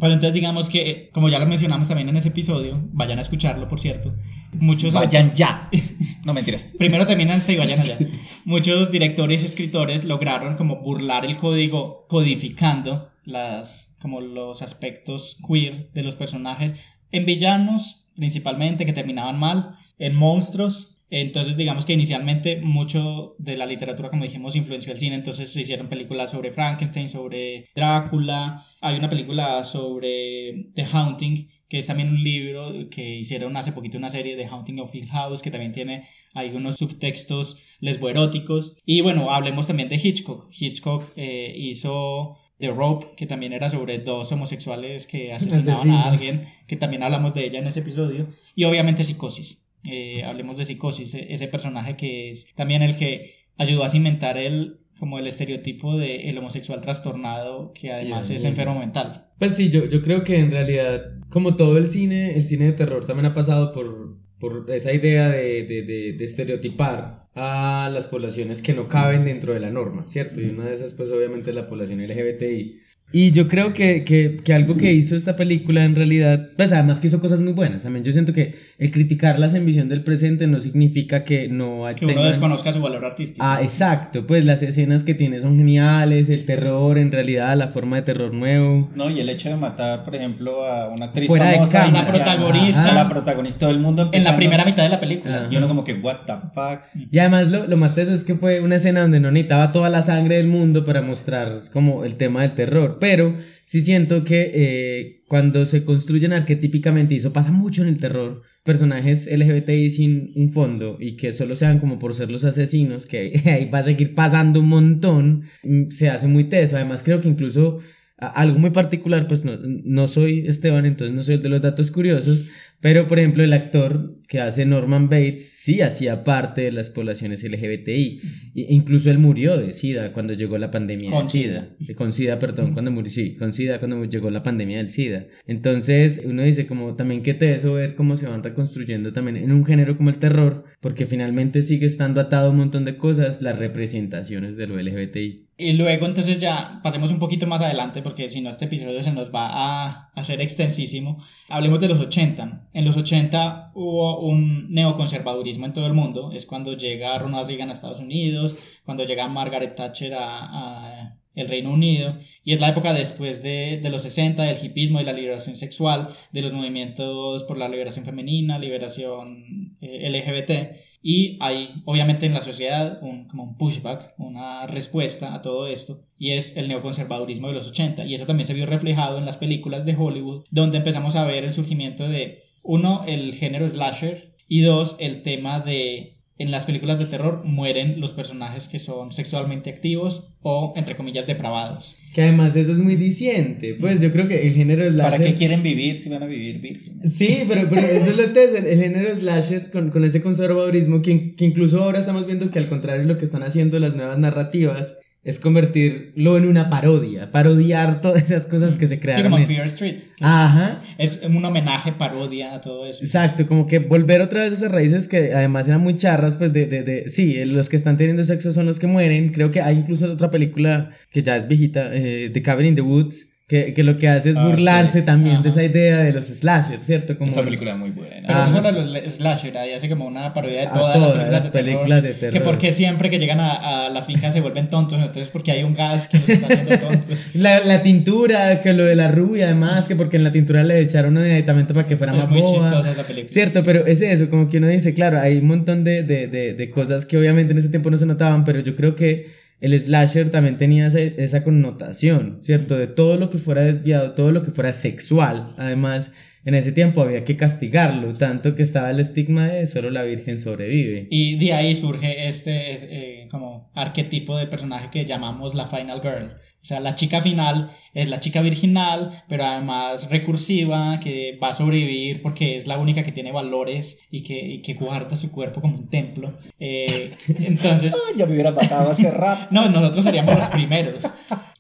Pero 0.01 0.13
entonces 0.13 0.35
digamos 0.35 0.69
que, 0.69 1.11
como 1.13 1.29
ya 1.29 1.39
lo 1.39 1.47
mencionamos 1.47 1.89
también 1.89 2.09
en 2.09 2.17
ese 2.17 2.29
episodio, 2.29 2.81
vayan 2.93 3.19
a 3.19 3.23
escucharlo, 3.23 3.69
por 3.69 3.81
cierto. 3.81 4.15
Muchos 4.53 4.95
Vayan 4.95 5.33
ya. 5.35 5.71
No 6.25 6.35
mentiras. 6.35 6.67
Primero 6.79 7.07
terminan 7.07 7.39
este 7.39 7.53
y 7.53 7.57
vayan 7.57 7.81
allá. 7.81 7.99
Muchos 8.45 8.91
directores 8.91 9.43
y 9.43 9.47
escritores 9.47 10.05
lograron 10.05 10.57
como 10.57 10.77
burlar 10.81 11.25
el 11.25 11.37
código 11.37 12.07
codificando 12.09 13.11
las 13.25 13.97
como 14.01 14.21
los 14.21 14.63
aspectos 14.63 15.39
queer 15.47 15.91
de 15.93 16.03
los 16.03 16.15
personajes 16.15 16.75
en 17.11 17.25
villanos 17.25 18.05
principalmente 18.15 18.87
que 18.87 18.93
terminaban 18.93 19.39
mal, 19.39 19.77
en 19.99 20.15
monstruos. 20.15 20.94
Entonces 21.17 21.57
digamos 21.57 21.87
que 21.87 21.93
inicialmente 21.93 22.61
mucho 22.61 23.37
de 23.39 23.57
la 23.57 23.67
literatura 23.67 24.11
como 24.11 24.25
dijimos 24.25 24.57
influenció 24.57 24.93
el 24.93 24.99
cine, 24.99 25.15
entonces 25.15 25.49
se 25.49 25.61
hicieron 25.61 25.89
películas 25.89 26.33
sobre 26.33 26.51
Frankenstein, 26.51 27.07
sobre 27.07 27.67
Drácula, 27.73 28.67
hay 28.81 28.99
una 28.99 29.09
película 29.09 29.63
sobre 29.63 30.71
The 30.75 30.85
Haunting 30.85 31.49
que 31.69 31.79
es 31.79 31.87
también 31.87 32.09
un 32.09 32.21
libro 32.21 32.91
que 32.91 33.15
hicieron 33.17 33.57
hace 33.57 33.71
poquito 33.71 33.97
una 33.97 34.11
serie 34.11 34.35
de 34.35 34.47
Haunting 34.47 34.81
of 34.81 34.93
Hill 34.93 35.07
House 35.07 35.41
que 35.41 35.53
también 35.53 35.71
tiene 35.71 36.09
hay 36.35 36.51
unos 36.51 36.79
subtextos 36.79 37.61
lesboeróticos. 37.79 38.77
Y 38.85 39.01
bueno, 39.01 39.31
hablemos 39.31 39.69
también 39.69 39.89
de 39.89 40.01
Hitchcock. 40.03 40.49
Hitchcock 40.51 41.05
eh, 41.15 41.55
hizo 41.57 42.39
The 42.59 42.73
Rope, 42.73 43.15
que 43.17 43.27
también 43.27 43.53
era 43.53 43.71
sobre 43.71 43.99
dos 43.99 44.33
homosexuales 44.33 45.07
que 45.07 45.33
asesinaban 45.33 45.91
a 45.91 46.01
Asesinos. 46.01 46.07
alguien, 46.07 46.49
que 46.67 46.77
también 46.77 47.05
hablamos 47.05 47.35
de 47.35 47.47
ella 47.47 47.61
en 47.61 47.69
ese 47.69 47.81
episodio. 47.81 48.27
Y 48.57 48.65
obviamente 48.65 49.05
Psicosis. 49.05 49.64
Eh, 49.87 50.23
hablemos 50.25 50.57
de 50.59 50.65
Psicosis, 50.65 51.15
e- 51.15 51.33
ese 51.33 51.49
personaje 51.49 51.97
que 51.97 52.31
es 52.31 52.47
también 52.55 52.83
el 52.83 52.97
que 52.97 53.35
ayudó 53.59 53.85
a 53.85 53.89
cimentar 53.91 54.39
el 54.39 54.79
como 54.99 55.19
el 55.19 55.27
estereotipo 55.27 55.99
de 55.99 56.31
el 56.31 56.39
homosexual 56.39 56.81
trastornado 56.81 57.73
que 57.73 57.93
además 57.93 58.31
es 58.31 58.45
enfermo 58.45 58.79
mental. 58.79 59.27
Pues 59.39 59.55
sí, 59.57 59.69
yo, 59.69 59.87
yo 59.87 60.03
creo 60.03 60.23
que 60.23 60.39
en 60.39 60.51
realidad, 60.53 61.03
como 61.29 61.57
todo 61.57 61.79
el 61.79 61.89
cine, 61.89 62.37
el 62.37 62.45
cine 62.45 62.67
de 62.67 62.73
terror 62.73 63.05
también 63.05 63.27
ha 63.27 63.35
pasado 63.35 63.73
por, 63.73 64.17
por 64.39 64.71
esa 64.71 64.93
idea 64.93 65.29
de, 65.31 65.65
de, 65.65 65.83
de, 65.83 66.13
de 66.13 66.25
estereotipar 66.25 67.29
a 67.35 67.91
las 67.93 68.07
poblaciones 68.07 68.63
que 68.63 68.73
no 68.73 68.87
caben 68.89 69.25
dentro 69.25 69.53
de 69.53 69.59
la 69.61 69.71
norma, 69.71 70.07
¿cierto? 70.07 70.41
Y 70.41 70.45
una 70.51 70.67
de 70.67 70.75
esas, 70.75 70.95
pues 70.95 71.11
obviamente 71.11 71.51
es 71.51 71.57
la 71.57 71.67
población 71.67 72.01
LGBTI. 72.01 72.79
Y 73.17 73.31
yo 73.31 73.47
creo 73.47 73.73
que, 73.75 74.03
que, 74.03 74.39
que 74.45 74.53
algo 74.55 74.77
que 74.77 74.93
hizo 74.93 75.15
esta 75.15 75.37
película 75.37 75.85
en 75.85 75.95
realidad, 75.95 76.49
pues 76.57 76.73
además 76.73 76.99
que 76.99 77.07
hizo 77.07 77.21
cosas 77.21 77.39
muy 77.39 77.53
buenas. 77.53 77.85
También 77.85 78.05
yo 78.05 78.11
siento 78.13 78.33
que 78.33 78.57
el 78.77 78.91
criticarlas 78.91 79.55
en 79.55 79.65
visión 79.65 79.89
del 79.89 80.03
presente 80.03 80.49
no 80.49 80.59
significa 80.59 81.23
que 81.23 81.47
no 81.49 81.85
Que 81.97 82.05
uno 82.07 82.15
tengan- 82.15 82.27
desconozca 82.27 82.73
su 82.73 82.81
valor 82.81 83.05
artístico. 83.05 83.47
Ah, 83.47 83.61
exacto, 83.63 84.27
pues 84.27 84.45
las 84.45 84.63
escenas 84.63 85.05
que 85.05 85.15
tiene 85.15 85.41
son 85.41 85.57
geniales, 85.57 86.29
el 86.29 86.45
terror, 86.45 86.99
en 86.99 87.13
realidad 87.13 87.57
la 87.57 87.69
forma 87.69 87.95
de 87.97 88.03
terror 88.03 88.35
nuevo. 88.35 88.91
No, 88.97 89.09
y 89.09 89.21
el 89.21 89.29
hecho 89.29 89.49
de 89.49 89.57
matar, 89.57 90.03
por 90.05 90.17
ejemplo, 90.17 90.65
a 90.67 90.89
una 90.89 91.07
actriz 91.07 91.29
Fuera 91.29 91.51
de 91.51 91.55
famosa. 91.55 91.85
cámara. 91.85 92.05
La 92.07 92.11
protagonista. 92.11 92.91
A 92.91 92.95
la 92.95 93.09
protagonista, 93.09 93.59
todo 93.61 93.71
el 93.71 93.79
mundo 93.79 94.11
en 94.13 94.25
la 94.25 94.35
primera 94.35 94.65
mitad 94.65 94.83
de 94.83 94.89
la 94.89 94.99
película. 94.99 95.43
Ah. 95.45 95.49
Y 95.53 95.57
uno 95.57 95.69
como 95.69 95.85
que, 95.85 95.95
what 95.95 96.17
the 96.27 96.33
fuck. 96.53 96.81
Y 97.13 97.19
además 97.21 97.47
lo, 97.53 97.69
lo 97.69 97.77
más 97.77 97.95
teso 97.95 98.13
es 98.13 98.25
que 98.25 98.35
fue 98.35 98.61
una 98.61 98.75
escena 98.75 99.03
donde 99.03 99.21
no 99.21 99.31
necesitaba 99.31 99.71
toda 99.71 99.89
la 99.89 100.03
sangre 100.03 100.37
del 100.39 100.49
mundo 100.49 100.85
para 100.85 101.01
mostrar 101.01 101.63
como 101.73 102.05
el 102.05 102.17
tema 102.17 102.43
del 102.43 102.53
terror, 102.57 102.99
pero 103.05 103.37
sí 103.67 103.83
siento 103.83 104.25
que 104.25 104.51
eh, 104.55 105.25
cuando 105.29 105.67
se 105.67 105.85
construyen 105.85 106.33
arquetípicamente, 106.33 107.13
y 107.13 107.19
eso 107.19 107.35
pasa 107.35 107.53
mucho 107.53 107.83
en 107.83 107.89
el 107.89 107.99
terror, 107.99 108.41
personajes 108.63 109.29
LGBTI 109.31 109.91
sin 109.91 110.33
un 110.37 110.51
fondo 110.53 110.97
y 110.99 111.19
que 111.19 111.35
solo 111.35 111.55
sean 111.55 111.81
como 111.81 111.99
por 111.99 112.15
ser 112.15 112.31
los 112.31 112.45
asesinos, 112.45 113.05
que 113.05 113.43
ahí 113.45 113.69
va 113.69 113.81
a 113.81 113.83
seguir 113.83 114.15
pasando 114.15 114.61
un 114.61 114.69
montón, 114.69 115.43
mm, 115.65 115.91
se 115.91 116.09
hace 116.09 116.29
muy 116.29 116.45
teso. 116.45 116.77
Además 116.77 117.03
creo 117.05 117.21
que 117.21 117.29
incluso 117.29 117.81
algo 118.17 118.59
muy 118.59 118.71
particular, 118.71 119.29
pues 119.29 119.45
no, 119.45 119.59
no 119.59 120.09
soy 120.09 120.47
Esteban, 120.47 120.87
entonces 120.87 121.15
no 121.15 121.23
soy 121.23 121.35
el 121.35 121.43
de 121.43 121.51
los 121.51 121.61
datos 121.61 121.91
curiosos, 121.91 122.49
pero 122.85 123.09
por 123.09 123.19
ejemplo 123.19 123.43
el 123.43 123.55
actor 123.55 124.19
que 124.29 124.41
hace 124.41 124.67
Norman 124.67 125.09
Bates 125.09 125.49
sí 125.49 125.81
hacía 125.81 126.23
parte 126.23 126.61
de 126.61 126.73
las 126.73 126.91
poblaciones 126.91 127.43
LGBTI, 127.43 128.21
e 128.57 128.67
incluso 128.69 129.11
él 129.11 129.19
murió 129.19 129.57
de 129.57 129.73
SIDA 129.73 130.13
cuando 130.13 130.35
llegó 130.35 130.59
la 130.59 130.71
pandemia 130.71 131.11
Con 131.11 131.21
del 131.21 131.31
SIDA, 131.31 131.71
con 131.97 132.13
SIDA, 132.13 132.39
perdón, 132.39 132.75
cuando 132.75 132.91
murió, 132.91 133.11
sí, 133.11 133.37
con 133.37 133.55
SIDA 133.55 133.79
cuando 133.79 134.05
llegó 134.05 134.29
la 134.29 134.43
pandemia 134.43 134.77
del 134.77 134.91
SIDA. 134.91 135.29
Entonces 135.47 136.21
uno 136.27 136.43
dice 136.43 136.67
como 136.67 136.95
también 136.95 137.23
que 137.23 137.33
te 137.33 137.55
eso 137.55 137.73
ver 137.73 137.95
cómo 137.95 138.19
se 138.19 138.27
van 138.27 138.43
reconstruyendo 138.43 139.15
también 139.15 139.39
en 139.39 139.53
un 139.53 139.65
género 139.65 139.97
como 139.97 140.11
el 140.11 140.19
terror, 140.19 140.65
porque 140.83 141.07
finalmente 141.07 141.63
sigue 141.63 141.87
estando 141.87 142.21
atado 142.21 142.49
a 142.49 142.51
un 142.51 142.59
montón 142.59 142.85
de 142.85 142.99
cosas 142.99 143.41
las 143.41 143.59
representaciones 143.59 144.59
de 144.59 144.67
lo 144.67 144.79
LGBTI. 144.79 145.44
Y 145.57 145.75
luego 145.75 146.07
entonces 146.07 146.41
ya 146.41 146.81
pasemos 146.83 147.13
un 147.13 147.21
poquito 147.21 147.47
más 147.47 147.61
adelante 147.61 148.03
porque 148.03 148.29
si 148.29 148.41
no 148.41 148.51
este 148.51 148.65
episodio 148.65 149.03
se 149.05 149.13
nos 149.13 149.33
va 149.33 149.49
a 149.53 150.11
hacer 150.17 150.41
extensísimo. 150.41 151.23
Hablemos 151.49 151.81
de 151.81 151.89
los 151.89 152.01
80. 152.01 152.69
En 152.73 152.85
los 152.85 152.97
80 152.97 153.71
hubo 153.75 154.19
un 154.21 154.73
neoconservadurismo 154.73 155.67
en 155.67 155.73
todo 155.73 155.87
el 155.87 155.95
mundo. 155.95 156.33
Es 156.33 156.45
cuando 156.45 156.77
llega 156.77 157.19
Ronald 157.19 157.47
Reagan 157.47 157.69
a 157.69 157.73
Estados 157.73 158.01
Unidos, 158.01 158.59
cuando 158.85 159.05
llega 159.05 159.29
Margaret 159.29 159.77
Thatcher 159.77 160.15
a, 160.19 161.19
el 161.37 161.49
Reino 161.49 161.71
Unido. 161.71 162.19
Y 162.43 162.55
es 162.55 162.61
la 162.61 162.71
época 162.71 162.93
después 162.93 163.41
de, 163.41 163.79
de 163.81 163.91
los 163.91 164.03
60, 164.03 164.43
del 164.43 164.65
hipismo, 164.65 164.99
de 164.99 165.05
la 165.05 165.13
liberación 165.13 165.57
sexual, 165.57 166.17
de 166.33 166.43
los 166.43 166.53
movimientos 166.53 167.45
por 167.45 167.59
la 167.59 167.69
liberación 167.69 168.05
femenina, 168.05 168.59
liberación 168.59 169.77
eh, 169.81 170.11
LGBT. 170.11 170.84
Y 171.07 171.37
hay, 171.41 171.83
obviamente, 171.85 172.25
en 172.25 172.33
la 172.33 172.41
sociedad 172.41 172.99
un, 173.03 173.29
como 173.29 173.43
un 173.43 173.59
pushback, 173.59 174.15
una 174.17 174.67
respuesta 174.67 175.35
a 175.35 175.43
todo 175.43 175.67
esto, 175.67 176.01
y 176.19 176.31
es 176.31 176.57
el 176.57 176.67
neoconservadurismo 176.67 177.49
de 177.49 177.53
los 177.53 177.69
80. 177.69 178.07
Y 178.07 178.15
eso 178.15 178.25
también 178.25 178.47
se 178.47 178.55
vio 178.55 178.65
reflejado 178.65 179.19
en 179.19 179.27
las 179.27 179.37
películas 179.37 179.85
de 179.85 179.97
Hollywood, 179.97 180.47
donde 180.51 180.79
empezamos 180.79 181.15
a 181.15 181.25
ver 181.25 181.45
el 181.45 181.53
surgimiento 181.53 182.09
de, 182.09 182.45
uno, 182.63 183.05
el 183.07 183.35
género 183.35 183.69
slasher, 183.69 184.35
y 184.49 184.63
dos, 184.63 184.97
el 184.99 185.21
tema 185.21 185.61
de 185.61 186.14
en 186.37 186.51
las 186.51 186.67
películas 186.67 186.99
de 186.99 187.07
terror 187.07 187.43
mueren 187.45 188.01
los 188.01 188.13
personajes 188.13 188.67
que 188.67 188.79
son 188.79 189.13
sexualmente 189.13 189.71
activos 189.71 190.29
o, 190.43 190.73
entre 190.77 190.97
comillas, 190.97 191.27
depravados. 191.27 191.97
Que 192.13 192.23
además 192.23 192.57
eso 192.57 192.73
es 192.73 192.79
muy 192.79 192.97
diciente. 192.97 193.75
Pues 193.75 194.01
yo 194.01 194.11
creo 194.11 194.27
que 194.27 194.47
el 194.47 194.53
género 194.53 194.83
slasher... 194.83 195.11
¿Para 195.11 195.25
qué 195.25 195.35
quieren 195.35 195.63
vivir 195.63 195.97
si 195.97 196.09
van 196.09 196.23
a 196.23 196.27
vivir 196.27 196.61
vírgenes? 196.61 197.15
Sí, 197.15 197.45
pero, 197.49 197.69
pero 197.69 197.87
eso 197.87 198.11
es 198.11 198.17
lo 198.17 198.33
que 198.33 198.45
es 198.45 198.55
el, 198.55 198.67
el 198.67 198.81
género 198.81 199.15
slasher 199.15 199.71
con, 199.71 199.91
con 199.91 200.05
ese 200.05 200.23
conservadurismo 200.23 201.03
que, 201.03 201.35
que 201.35 201.45
incluso 201.45 201.83
ahora 201.83 202.01
estamos 202.01 202.27
viendo 202.27 202.51
que 202.51 202.59
al 202.59 202.69
contrario 202.69 203.05
lo 203.05 203.17
que 203.17 203.25
están 203.25 203.43
haciendo 203.43 203.79
las 203.79 203.95
nuevas 203.95 204.19
narrativas 204.19 204.97
es 205.25 205.41
convertirlo 205.41 206.37
en 206.37 206.47
una 206.47 206.69
parodia, 206.69 207.31
parodiar 207.31 208.01
todas 208.03 208.23
esas 208.25 208.47
cosas 208.47 208.77
que 208.77 208.87
se 208.87 208.97
Sí, 208.97 209.01
crearon. 209.01 209.25
como 209.25 209.39
en- 209.39 209.47
Fear 209.47 209.67
Street. 209.67 210.01
Ajá, 210.21 210.83
Es 210.99 211.23
un 211.27 211.43
homenaje, 211.45 211.93
parodia 211.93 212.55
a 212.55 212.61
todo 212.61 212.87
eso. 212.87 213.01
exacto, 213.03 213.47
como 213.47 213.67
que 213.67 213.79
volver 213.79 214.21
otra 214.21 214.43
vez 214.43 214.53
a 214.53 214.55
esas 214.57 214.73
raíces 214.73 215.09
que 215.09 215.33
además 215.35 215.67
eran 215.67 215.81
muy 215.81 215.95
charras, 215.95 216.37
pues 216.37 216.53
de, 216.53 216.67
de, 216.67 216.83
de, 216.83 217.09
sí, 217.09 217.43
los 217.47 217.69
que 217.69 217.77
están 217.77 217.97
teniendo 217.97 218.25
sexo 218.25 218.53
son 218.53 218.67
los 218.67 218.79
que 218.79 218.87
mueren, 218.87 219.33
creo 219.33 219.51
que 219.51 219.61
hay 219.63 219.79
incluso 219.79 220.07
otra 220.13 220.31
película 220.31 220.91
que 221.11 221.23
ya 221.23 221.37
es 221.37 221.49
viejita, 221.49 221.89
eh, 221.93 222.31
The 222.33 222.43
Cabin 222.43 222.67
in 222.67 222.75
the 222.75 222.83
Woods, 222.83 223.31
que, 223.47 223.75
que 223.75 223.83
lo 223.85 223.99
que 223.99 224.09
hace 224.09 224.31
es 224.31 224.39
Ah, 224.39 224.47
burlarse 224.49 225.01
sí. 225.01 225.05
también 225.05 225.43
de 225.43 225.51
Ajá. 225.51 225.61
esa 225.61 225.71
idea 225.71 225.99
de 225.99 226.15
los 226.15 226.25
slashers, 226.29 226.87
¿cierto? 226.87 227.19
Como 227.19 227.31
Esa 227.31 227.43
película 227.45 227.73
es 227.73 227.77
muy 227.77 227.91
buena. 227.91 228.27
Pero 228.27 228.39
Ah, 228.39 228.49
no 228.51 228.63
solo 228.63 228.81
los 228.87 229.13
slasher, 229.13 229.59
ahí 229.59 229.73
hace 229.73 229.87
como 229.91 230.07
una 230.07 230.33
parodia 230.33 230.61
de 230.63 230.67
todas, 230.69 230.95
todas 230.95 231.17
las 231.19 231.31
las 231.31 231.47
películas, 231.49 231.51
de, 231.51 231.53
películas 231.53 232.03
terror, 232.03 232.03
de 232.03 232.15
Que 232.15 232.21
terror. 232.39 232.43
porque 232.45 232.73
siempre 232.73 233.11
que 233.11 233.19
llegan 233.19 233.41
a, 233.41 233.85
a 233.85 233.91
la 233.91 234.03
finca 234.03 234.33
se 234.33 234.41
vuelven 234.41 234.71
tontos, 234.71 234.99
entonces 234.99 235.29
porque 235.29 235.51
hay 235.53 235.63
un 235.63 235.75
gas 235.75 236.09
que 236.09 236.19
los 236.21 236.29
está 236.31 236.47
haciendo 236.47 236.79
tontos. 236.79 237.27
La, 237.35 237.61
la 237.61 237.83
tintura, 237.83 238.63
que 238.63 238.73
lo 238.73 238.87
de 238.87 238.97
la 238.97 239.09
rubia, 239.11 239.45
además, 239.45 239.89
que 239.89 239.95
porque 239.95 240.17
en 240.17 240.25
la 240.25 240.33
tintura 240.33 240.63
le 240.65 240.81
echaron 240.81 241.15
un 241.19 241.23
aditamento 241.25 241.75
para 241.75 241.87
que 241.87 241.99
fuera 241.99 242.15
Es 242.15 242.19
más 242.21 242.31
muy 242.31 242.41
boba. 242.41 242.55
chistosa 242.59 242.91
esa 242.93 243.03
película. 243.07 243.29
Cierto, 243.31 243.63
pero 243.63 243.85
es 243.85 244.01
eso, 244.01 244.31
como 244.31 244.49
que 244.49 244.57
uno 244.57 244.69
dice, 244.69 244.95
claro, 244.95 245.21
hay 245.21 245.37
un 245.37 245.49
montón 245.49 245.85
de, 245.85 246.03
de, 246.03 246.29
de, 246.29 246.55
de 246.55 246.71
cosas 246.71 247.05
que 247.05 247.19
obviamente 247.19 247.53
en 247.53 247.59
ese 247.59 247.69
tiempo 247.69 247.91
no 247.91 247.99
se 247.99 248.07
notaban, 248.07 248.45
pero 248.47 248.61
yo 248.61 248.75
creo 248.75 248.97
que 248.97 249.44
el 249.65 249.81
slasher 249.81 250.31
también 250.31 250.59
tenía 250.59 250.89
esa, 250.89 251.43
connotación, 251.43 252.39
¿cierto? 252.43 252.77
De 252.77 252.87
todo 252.87 253.17
lo 253.17 253.31
que 253.31 253.39
fuera 253.39 253.63
desviado, 253.63 254.13
todo 254.13 254.31
lo 254.31 254.43
que 254.43 254.51
fuera 254.51 254.73
sexual. 254.75 255.55
Además, 255.57 256.11
en 256.45 256.55
ese 256.55 256.73
tiempo 256.73 257.03
había 257.03 257.25
que 257.25 257.37
castigarlo, 257.37 258.13
tanto 258.13 258.55
que 258.55 258.63
estaba 258.63 258.91
el 258.91 259.01
estigma 259.01 259.47
de 259.47 259.67
solo 259.67 259.91
la 259.91 260.03
Virgen 260.03 260.39
sobrevive. 260.39 261.07
Y 261.11 261.37
de 261.39 261.53
ahí 261.55 261.75
surge 261.75 262.29
este 262.29 262.75
eh, 263.23 263.29
como 263.31 263.71
arquetipo 263.75 264.37
de 264.37 264.47
personaje 264.47 264.91
que 264.91 265.05
llamamos 265.05 265.55
la 265.55 265.67
Final 265.67 266.01
Girl. 266.03 266.37
O 266.63 266.67
sea, 266.67 266.81
la 266.81 266.95
chica 266.95 267.21
final 267.21 267.73
es 267.93 268.09
la 268.09 268.21
chica 268.21 268.41
virginal, 268.41 269.23
pero 269.29 269.45
además 269.45 270.09
recursiva, 270.11 270.99
que 271.01 271.39
va 271.43 271.49
a 271.49 271.55
sobrevivir 271.55 272.23
porque 272.23 272.57
es 272.57 272.67
la 272.67 272.79
única 272.79 273.03
que 273.03 273.13
tiene 273.13 273.33
valores 273.33 274.01
y 274.11 274.23
que, 274.23 274.39
y 274.41 274.63
que 274.63 274.75
guarda 274.75 275.17
su 275.17 275.31
cuerpo 275.31 275.61
como 275.61 275.77
un 275.77 275.89
templo. 275.91 276.39
Eh, 276.59 277.11
entonces, 277.41 277.95
Ah, 277.95 278.13
ya 278.17 278.27
me 278.27 278.33
hubiera 278.33 278.51
matado 278.51 278.91
hace 278.91 279.11
rato. 279.11 279.47
no, 279.51 279.69
nosotros 279.69 280.05
seríamos 280.05 280.37
los 280.37 280.49
primeros. 280.49 281.05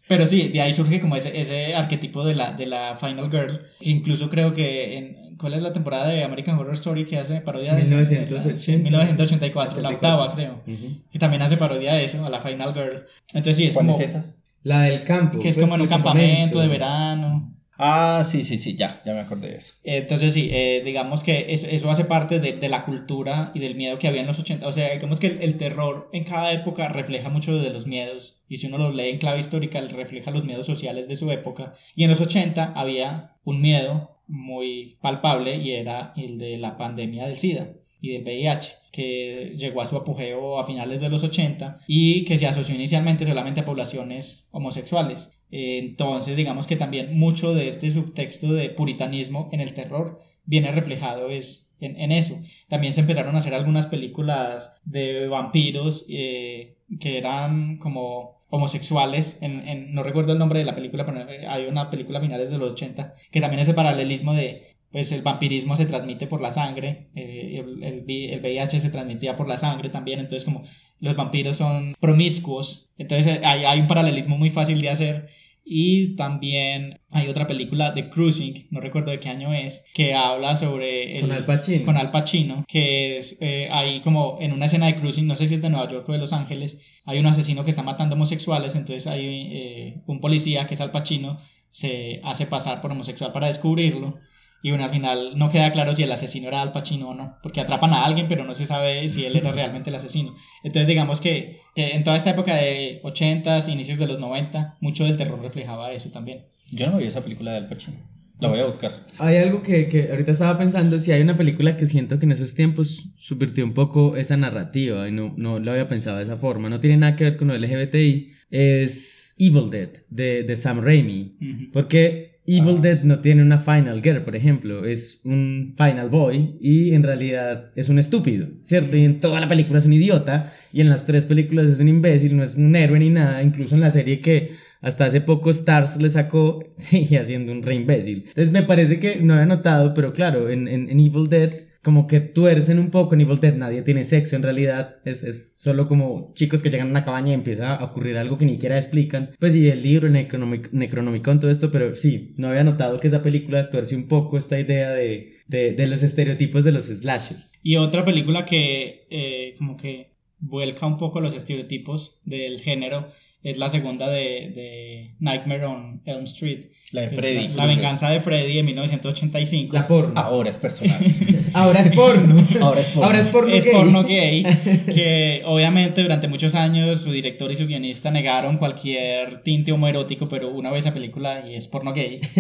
Pero 0.06 0.26
sí, 0.26 0.48
de 0.48 0.60
ahí 0.60 0.72
surge 0.72 1.00
como 1.00 1.16
ese, 1.16 1.40
ese 1.40 1.74
arquetipo 1.74 2.24
de 2.24 2.34
la, 2.34 2.52
de 2.52 2.66
la 2.66 2.96
Final 2.96 3.30
Girl. 3.30 3.60
Que 3.80 3.90
incluso 3.90 4.28
creo 4.28 4.52
que 4.52 4.98
en. 4.98 5.24
¿Cuál 5.36 5.54
es 5.54 5.62
la 5.62 5.72
temporada 5.72 6.08
de 6.08 6.22
American 6.22 6.56
Horror 6.58 6.74
Story 6.74 7.04
que 7.04 7.18
hace 7.18 7.40
parodia 7.40 7.74
de 7.74 7.82
eso? 7.82 7.94
1980. 7.94 8.56
Sí, 8.56 8.76
1984, 8.76 9.82
la 9.82 9.90
octava, 9.90 10.32
creo. 10.34 10.62
Ujú. 10.66 11.00
Que 11.10 11.18
también 11.18 11.42
hace 11.42 11.56
parodia 11.56 11.94
de 11.94 12.04
eso, 12.04 12.24
a 12.24 12.30
la 12.30 12.40
Final 12.40 12.72
Girl. 12.72 13.06
Entonces 13.32 13.56
sí, 13.56 13.64
es 13.66 13.74
¿Cuál 13.74 13.86
como. 13.86 13.98
es 13.98 14.08
esa? 14.10 14.26
La 14.62 14.82
del 14.82 15.04
campo. 15.04 15.40
Que 15.40 15.48
es 15.48 15.56
pues, 15.56 15.64
como 15.64 15.74
en 15.74 15.82
un 15.82 15.88
campamento 15.88 16.60
de 16.60 16.68
verano. 16.68 17.53
Ah, 17.76 18.22
sí, 18.24 18.42
sí, 18.42 18.58
sí, 18.58 18.76
ya, 18.76 19.02
ya 19.04 19.14
me 19.14 19.20
acordé 19.20 19.48
de 19.48 19.56
eso. 19.56 19.74
Entonces 19.82 20.32
sí, 20.32 20.48
eh, 20.52 20.82
digamos 20.84 21.24
que 21.24 21.46
eso, 21.48 21.66
eso 21.66 21.90
hace 21.90 22.04
parte 22.04 22.38
de, 22.38 22.52
de 22.52 22.68
la 22.68 22.84
cultura 22.84 23.50
y 23.54 23.58
del 23.58 23.74
miedo 23.74 23.98
que 23.98 24.06
había 24.06 24.20
en 24.20 24.26
los 24.28 24.38
80. 24.38 24.66
O 24.68 24.72
sea, 24.72 24.92
digamos 24.92 25.18
que 25.18 25.26
el, 25.26 25.56
terror 25.56 26.08
en 26.12 26.24
cada 26.24 26.52
época 26.52 26.88
refleja 26.88 27.30
mucho 27.30 27.56
de 27.56 27.70
los 27.70 27.86
miedos. 27.86 28.42
Y 28.48 28.58
si 28.58 28.68
uno 28.68 28.78
lo 28.78 28.92
lee 28.92 29.10
en 29.10 29.18
clave 29.18 29.40
histórica, 29.40 29.80
refleja 29.80 30.30
los 30.30 30.44
miedos 30.44 30.66
sociales 30.66 31.08
de 31.08 31.16
su 31.16 31.30
época. 31.32 31.74
Y 31.96 32.04
en 32.04 32.10
los 32.10 32.20
80 32.20 32.72
había 32.76 33.36
un 33.44 33.60
miedo 33.60 34.18
muy 34.26 34.96
palpable 35.00 35.56
y 35.56 35.72
era 35.72 36.12
el 36.16 36.38
de 36.38 36.58
la 36.58 36.76
pandemia 36.76 37.26
del 37.26 37.36
SIDA 37.36 37.70
y 38.00 38.12
del 38.12 38.22
VIH, 38.22 38.76
que 38.92 39.54
llegó 39.56 39.80
a 39.80 39.86
su 39.86 39.96
apogeo 39.96 40.58
a 40.58 40.64
finales 40.64 41.00
de 41.00 41.08
los 41.08 41.24
80 41.24 41.78
y 41.86 42.24
que 42.24 42.36
se 42.36 42.46
asoció 42.46 42.74
inicialmente 42.74 43.26
solamente 43.26 43.60
a 43.60 43.64
poblaciones 43.64 44.46
homosexuales. 44.50 45.32
Entonces, 45.50 46.36
digamos 46.36 46.66
que 46.66 46.76
también 46.76 47.16
mucho 47.18 47.54
de 47.54 47.68
este 47.68 47.90
subtexto 47.90 48.52
de 48.52 48.70
puritanismo 48.70 49.48
en 49.52 49.60
el 49.60 49.74
terror 49.74 50.20
viene 50.44 50.72
reflejado 50.72 51.30
es 51.30 51.74
en, 51.80 51.96
en 52.00 52.12
eso. 52.12 52.38
También 52.68 52.92
se 52.92 53.00
empezaron 53.00 53.34
a 53.34 53.38
hacer 53.38 53.54
algunas 53.54 53.86
películas 53.86 54.72
de 54.84 55.28
vampiros 55.28 56.06
eh, 56.08 56.76
que 57.00 57.18
eran 57.18 57.78
como 57.78 58.42
homosexuales, 58.50 59.38
en, 59.40 59.66
en- 59.68 59.94
no 59.94 60.02
recuerdo 60.02 60.32
el 60.32 60.38
nombre 60.38 60.58
de 60.60 60.64
la 60.64 60.74
película, 60.76 61.04
pero 61.04 61.24
hay 61.48 61.66
una 61.66 61.90
película 61.90 62.18
a 62.18 62.22
finales 62.22 62.50
de 62.50 62.58
los 62.58 62.72
80 62.72 63.14
que 63.32 63.40
también 63.40 63.60
es 63.60 63.68
el 63.68 63.74
paralelismo 63.74 64.32
de, 64.34 64.73
pues 64.94 65.10
el 65.10 65.22
vampirismo 65.22 65.74
se 65.74 65.86
transmite 65.86 66.28
por 66.28 66.40
la 66.40 66.52
sangre, 66.52 67.08
eh, 67.16 67.60
el, 67.60 67.82
el 67.82 68.00
vi- 68.02 68.28
el 68.30 68.40
VIH 68.40 68.78
se 68.78 68.90
transmitía 68.90 69.34
por 69.34 69.48
la 69.48 69.56
sangre 69.56 69.88
también, 69.90 70.20
entonces 70.20 70.44
como 70.44 70.62
los 71.00 71.16
vampiros 71.16 71.56
son 71.56 71.94
promiscuos, 71.98 72.90
entonces 72.96 73.26
eh, 73.26 73.40
hay, 73.44 73.64
hay 73.64 73.80
un 73.80 73.88
paralelismo 73.88 74.38
muy 74.38 74.50
fácil 74.50 74.80
de 74.80 74.88
hacer. 74.90 75.26
Y 75.66 76.14
también 76.14 77.00
hay 77.08 77.26
otra 77.28 77.46
película 77.46 77.90
de 77.90 78.10
Cruising, 78.10 78.66
no 78.70 78.80
recuerdo 78.80 79.10
de 79.12 79.18
qué 79.18 79.30
año 79.30 79.54
es, 79.54 79.82
que 79.94 80.12
habla 80.14 80.56
sobre... 80.58 81.20
Con 81.22 81.32
Al 81.32 81.46
Pacino. 81.46 81.84
Con 81.86 81.96
Al 81.96 82.10
Pacino, 82.10 82.64
que 82.68 83.16
es 83.16 83.38
eh, 83.40 83.68
ahí 83.72 84.00
como 84.02 84.36
en 84.40 84.52
una 84.52 84.66
escena 84.66 84.86
de 84.86 84.96
Cruising, 84.96 85.26
no 85.26 85.36
sé 85.36 85.48
si 85.48 85.54
es 85.54 85.62
de 85.62 85.70
Nueva 85.70 85.90
York 85.90 86.06
o 86.08 86.12
de 86.12 86.18
Los 86.18 86.34
Ángeles, 86.34 86.80
hay 87.06 87.18
un 87.18 87.24
asesino 87.26 87.64
que 87.64 87.70
está 87.70 87.82
matando 87.82 88.14
homosexuales, 88.14 88.74
entonces 88.74 89.06
hay 89.06 89.22
eh, 89.24 90.02
un 90.06 90.20
policía 90.20 90.66
que 90.66 90.74
es 90.74 90.80
Al 90.82 90.90
Pacino, 90.90 91.38
se 91.70 92.20
hace 92.24 92.44
pasar 92.46 92.80
por 92.82 92.92
homosexual 92.92 93.32
para 93.32 93.46
descubrirlo. 93.48 94.18
Y 94.64 94.70
bueno, 94.70 94.84
al 94.84 94.90
final 94.90 95.32
no 95.36 95.50
queda 95.50 95.72
claro 95.72 95.92
si 95.92 96.04
el 96.04 96.10
asesino 96.10 96.48
era 96.48 96.62
Al 96.62 96.72
Pacino 96.72 97.10
o 97.10 97.14
no, 97.14 97.36
porque 97.42 97.60
atrapan 97.60 97.92
a 97.92 98.02
alguien, 98.06 98.28
pero 98.28 98.44
no 98.44 98.54
se 98.54 98.64
sabe 98.64 99.06
si 99.10 99.26
él 99.26 99.36
era 99.36 99.52
realmente 99.52 99.90
el 99.90 99.96
asesino. 99.96 100.34
Entonces, 100.62 100.88
digamos 100.88 101.20
que, 101.20 101.60
que 101.74 101.90
en 101.90 102.02
toda 102.02 102.16
esta 102.16 102.30
época 102.30 102.54
de 102.54 103.02
80s, 103.02 103.70
inicios 103.70 103.98
de 103.98 104.06
los 104.06 104.18
90, 104.18 104.78
mucho 104.80 105.04
del 105.04 105.18
terror 105.18 105.38
reflejaba 105.42 105.92
eso 105.92 106.08
también. 106.08 106.46
Yo 106.72 106.90
no 106.90 106.96
vi 106.96 107.04
esa 107.04 107.22
película 107.22 107.50
de 107.50 107.58
Al 107.58 107.68
Pacino. 107.68 107.98
La 108.40 108.48
voy 108.48 108.58
a 108.58 108.64
buscar. 108.64 109.06
Hay 109.18 109.36
algo 109.36 109.60
que, 109.60 109.86
que 109.86 110.08
ahorita 110.10 110.32
estaba 110.32 110.56
pensando, 110.56 110.98
si 110.98 111.12
hay 111.12 111.20
una 111.20 111.36
película 111.36 111.76
que 111.76 111.84
siento 111.84 112.18
que 112.18 112.24
en 112.24 112.32
esos 112.32 112.54
tiempos 112.54 113.10
subvirtió 113.18 113.66
un 113.66 113.74
poco 113.74 114.16
esa 114.16 114.38
narrativa 114.38 115.06
y 115.06 115.12
no, 115.12 115.34
no 115.36 115.58
lo 115.58 115.72
había 115.72 115.88
pensado 115.88 116.16
de 116.16 116.22
esa 116.22 116.38
forma, 116.38 116.70
no 116.70 116.80
tiene 116.80 116.96
nada 116.96 117.16
que 117.16 117.24
ver 117.24 117.36
con 117.36 117.48
lo 117.48 117.58
LGBTI, 117.58 118.30
es 118.48 119.34
Evil 119.38 119.68
Dead 119.68 119.90
de, 120.08 120.42
de 120.42 120.56
Sam 120.56 120.80
Raimi. 120.80 121.36
Porque 121.70 122.33
Evil 122.46 122.76
Ah. 122.78 122.80
Dead 122.82 123.02
no 123.04 123.20
tiene 123.20 123.42
una 123.42 123.58
Final 123.58 124.02
Girl, 124.02 124.22
por 124.22 124.36
ejemplo, 124.36 124.84
es 124.84 125.20
un 125.24 125.74
Final 125.76 126.10
Boy 126.10 126.56
y 126.60 126.94
en 126.94 127.02
realidad 127.02 127.70
es 127.74 127.88
un 127.88 127.98
estúpido, 127.98 128.48
¿cierto? 128.62 128.96
Y 128.96 129.04
en 129.04 129.20
toda 129.20 129.40
la 129.40 129.48
película 129.48 129.78
es 129.78 129.86
un 129.86 129.92
idiota 129.94 130.52
y 130.72 130.80
en 130.82 130.88
las 130.90 131.06
tres 131.06 131.26
películas 131.26 131.66
es 131.68 131.78
un 131.80 131.88
imbécil, 131.88 132.36
no 132.36 132.42
es 132.42 132.54
un 132.56 132.74
héroe 132.76 132.98
ni 132.98 133.10
nada, 133.10 133.42
incluso 133.42 133.74
en 133.74 133.80
la 133.80 133.90
serie 133.90 134.20
que 134.20 134.52
hasta 134.82 135.06
hace 135.06 135.22
poco 135.22 135.50
Stars 135.50 135.96
le 136.02 136.10
sacó, 136.10 136.62
sigue 136.76 137.24
siendo 137.24 137.52
un 137.52 137.62
re 137.62 137.74
imbécil. 137.76 138.24
Entonces 138.28 138.52
me 138.52 138.62
parece 138.62 138.98
que 138.98 139.16
no 139.22 139.32
había 139.34 139.46
notado, 139.46 139.94
pero 139.94 140.12
claro, 140.12 140.50
en, 140.50 140.68
en, 140.68 140.90
en 140.90 141.00
Evil 141.00 141.28
Dead 141.28 141.54
como 141.84 142.06
que 142.06 142.20
tuercen 142.20 142.78
un 142.78 142.90
poco 142.90 143.14
en 143.14 143.20
Evil 143.20 143.38
Dead, 143.38 143.54
nadie 143.54 143.82
tiene 143.82 144.04
sexo 144.04 144.34
en 144.34 144.42
realidad, 144.42 144.96
es, 145.04 145.22
es 145.22 145.54
solo 145.56 145.86
como 145.86 146.32
chicos 146.34 146.62
que 146.62 146.70
llegan 146.70 146.88
a 146.88 146.90
una 146.90 147.04
cabaña 147.04 147.30
y 147.30 147.34
empieza 147.34 147.74
a 147.76 147.84
ocurrir 147.84 148.16
algo 148.16 148.38
que 148.38 148.46
ni 148.46 148.52
siquiera 148.54 148.78
explican. 148.78 149.30
Pues 149.38 149.52
sí, 149.52 149.68
el 149.68 149.82
libro, 149.82 150.06
el 150.08 150.14
Necronomic- 150.14 150.70
Necronomicon, 150.72 151.38
todo 151.40 151.50
esto, 151.50 151.70
pero 151.70 151.94
sí, 151.94 152.34
no 152.38 152.48
había 152.48 152.64
notado 152.64 152.98
que 152.98 153.06
esa 153.08 153.22
película 153.22 153.70
tuerce 153.70 153.94
un 153.94 154.08
poco 154.08 154.38
esta 154.38 154.58
idea 154.58 154.90
de, 154.90 155.34
de, 155.46 155.72
de 155.72 155.86
los 155.86 156.02
estereotipos 156.02 156.64
de 156.64 156.72
los 156.72 156.86
slasher. 156.86 157.36
Y 157.62 157.76
otra 157.76 158.04
película 158.04 158.44
que 158.44 159.06
eh, 159.10 159.54
como 159.58 159.76
que 159.76 160.14
vuelca 160.38 160.86
un 160.86 160.98
poco 160.98 161.20
los 161.20 161.34
estereotipos 161.34 162.20
del 162.24 162.60
género 162.60 163.08
es 163.44 163.58
la 163.58 163.68
segunda 163.68 164.08
de, 164.08 164.20
de 164.54 165.14
Nightmare 165.20 165.66
on 165.66 166.00
Elm 166.06 166.24
Street. 166.24 166.64
La 166.92 167.02
de 167.02 167.10
Freddy. 167.10 167.48
La, 167.48 167.54
la 167.56 167.66
venganza 167.66 168.08
de 168.08 168.18
Freddy 168.20 168.54
de 168.54 168.62
1985. 168.62 169.74
La 169.74 169.86
porno. 169.86 170.14
Ahora 170.16 170.48
es 170.48 170.58
personal. 170.58 170.98
Ahora 171.52 171.80
es 171.80 171.90
porno. 171.90 172.46
Ahora 172.62 172.80
es 172.80 172.86
porno. 172.86 173.04
Ahora 173.04 173.20
es 173.20 173.28
porno. 173.28 173.54
es 173.54 173.64
gay. 173.64 173.72
porno 173.74 174.04
gay, 174.04 174.42
que 174.86 175.42
obviamente 175.44 176.02
durante 176.02 176.26
muchos 176.26 176.54
años 176.54 177.02
su 177.02 177.12
director 177.12 177.52
y 177.52 177.56
su 177.56 177.66
guionista 177.66 178.10
negaron 178.10 178.56
cualquier 178.56 179.42
tinte 179.42 179.72
homoerótico, 179.72 180.26
pero 180.26 180.48
una 180.48 180.70
vez 180.70 180.86
esa 180.86 180.94
película 180.94 181.44
y 181.46 181.54
es 181.54 181.68
porno 181.68 181.92
gay. 181.92 182.20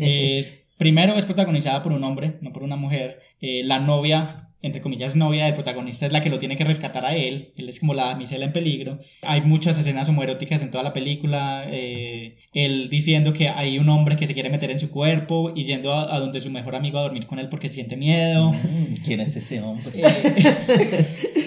Es, 0.00 0.64
primero 0.78 1.14
es 1.14 1.24
protagonizada 1.24 1.82
por 1.82 1.92
un 1.92 2.04
hombre, 2.04 2.38
no 2.40 2.52
por 2.52 2.62
una 2.62 2.76
mujer. 2.76 3.20
Eh, 3.40 3.62
la 3.64 3.80
novia 3.80 4.51
entre 4.62 4.80
comillas, 4.80 5.16
novia 5.16 5.44
del 5.46 5.54
protagonista 5.54 6.06
es 6.06 6.12
la 6.12 6.20
que 6.20 6.30
lo 6.30 6.38
tiene 6.38 6.56
que 6.56 6.64
rescatar 6.64 7.04
a 7.04 7.14
él. 7.16 7.52
Él 7.56 7.68
es 7.68 7.80
como 7.80 7.94
la 7.94 8.06
damisela 8.06 8.44
en 8.46 8.52
peligro. 8.52 9.00
Hay 9.22 9.40
muchas 9.42 9.76
escenas 9.78 10.08
homoeróticas 10.08 10.62
en 10.62 10.70
toda 10.70 10.84
la 10.84 10.92
película. 10.92 11.64
eh, 11.68 12.36
él 12.54 12.88
diciendo 12.90 13.32
que 13.32 13.48
hay 13.48 13.78
un 13.78 13.88
hombre 13.88 14.16
que 14.16 14.26
se 14.26 14.34
quiere 14.34 14.50
meter 14.50 14.70
en 14.70 14.78
su 14.78 14.90
cuerpo 14.90 15.52
y 15.54 15.64
yendo 15.64 15.92
a, 15.92 16.14
a 16.14 16.20
donde 16.20 16.40
su 16.40 16.50
mejor 16.50 16.74
amigo 16.76 16.98
a 16.98 17.02
dormir 17.02 17.26
con 17.26 17.38
él 17.38 17.48
porque 17.48 17.68
siente 17.68 17.96
miedo. 17.96 18.52
Mm, 18.52 18.94
¿Quién 19.04 19.20
es 19.20 19.34
ese 19.36 19.60
hombre? 19.60 19.92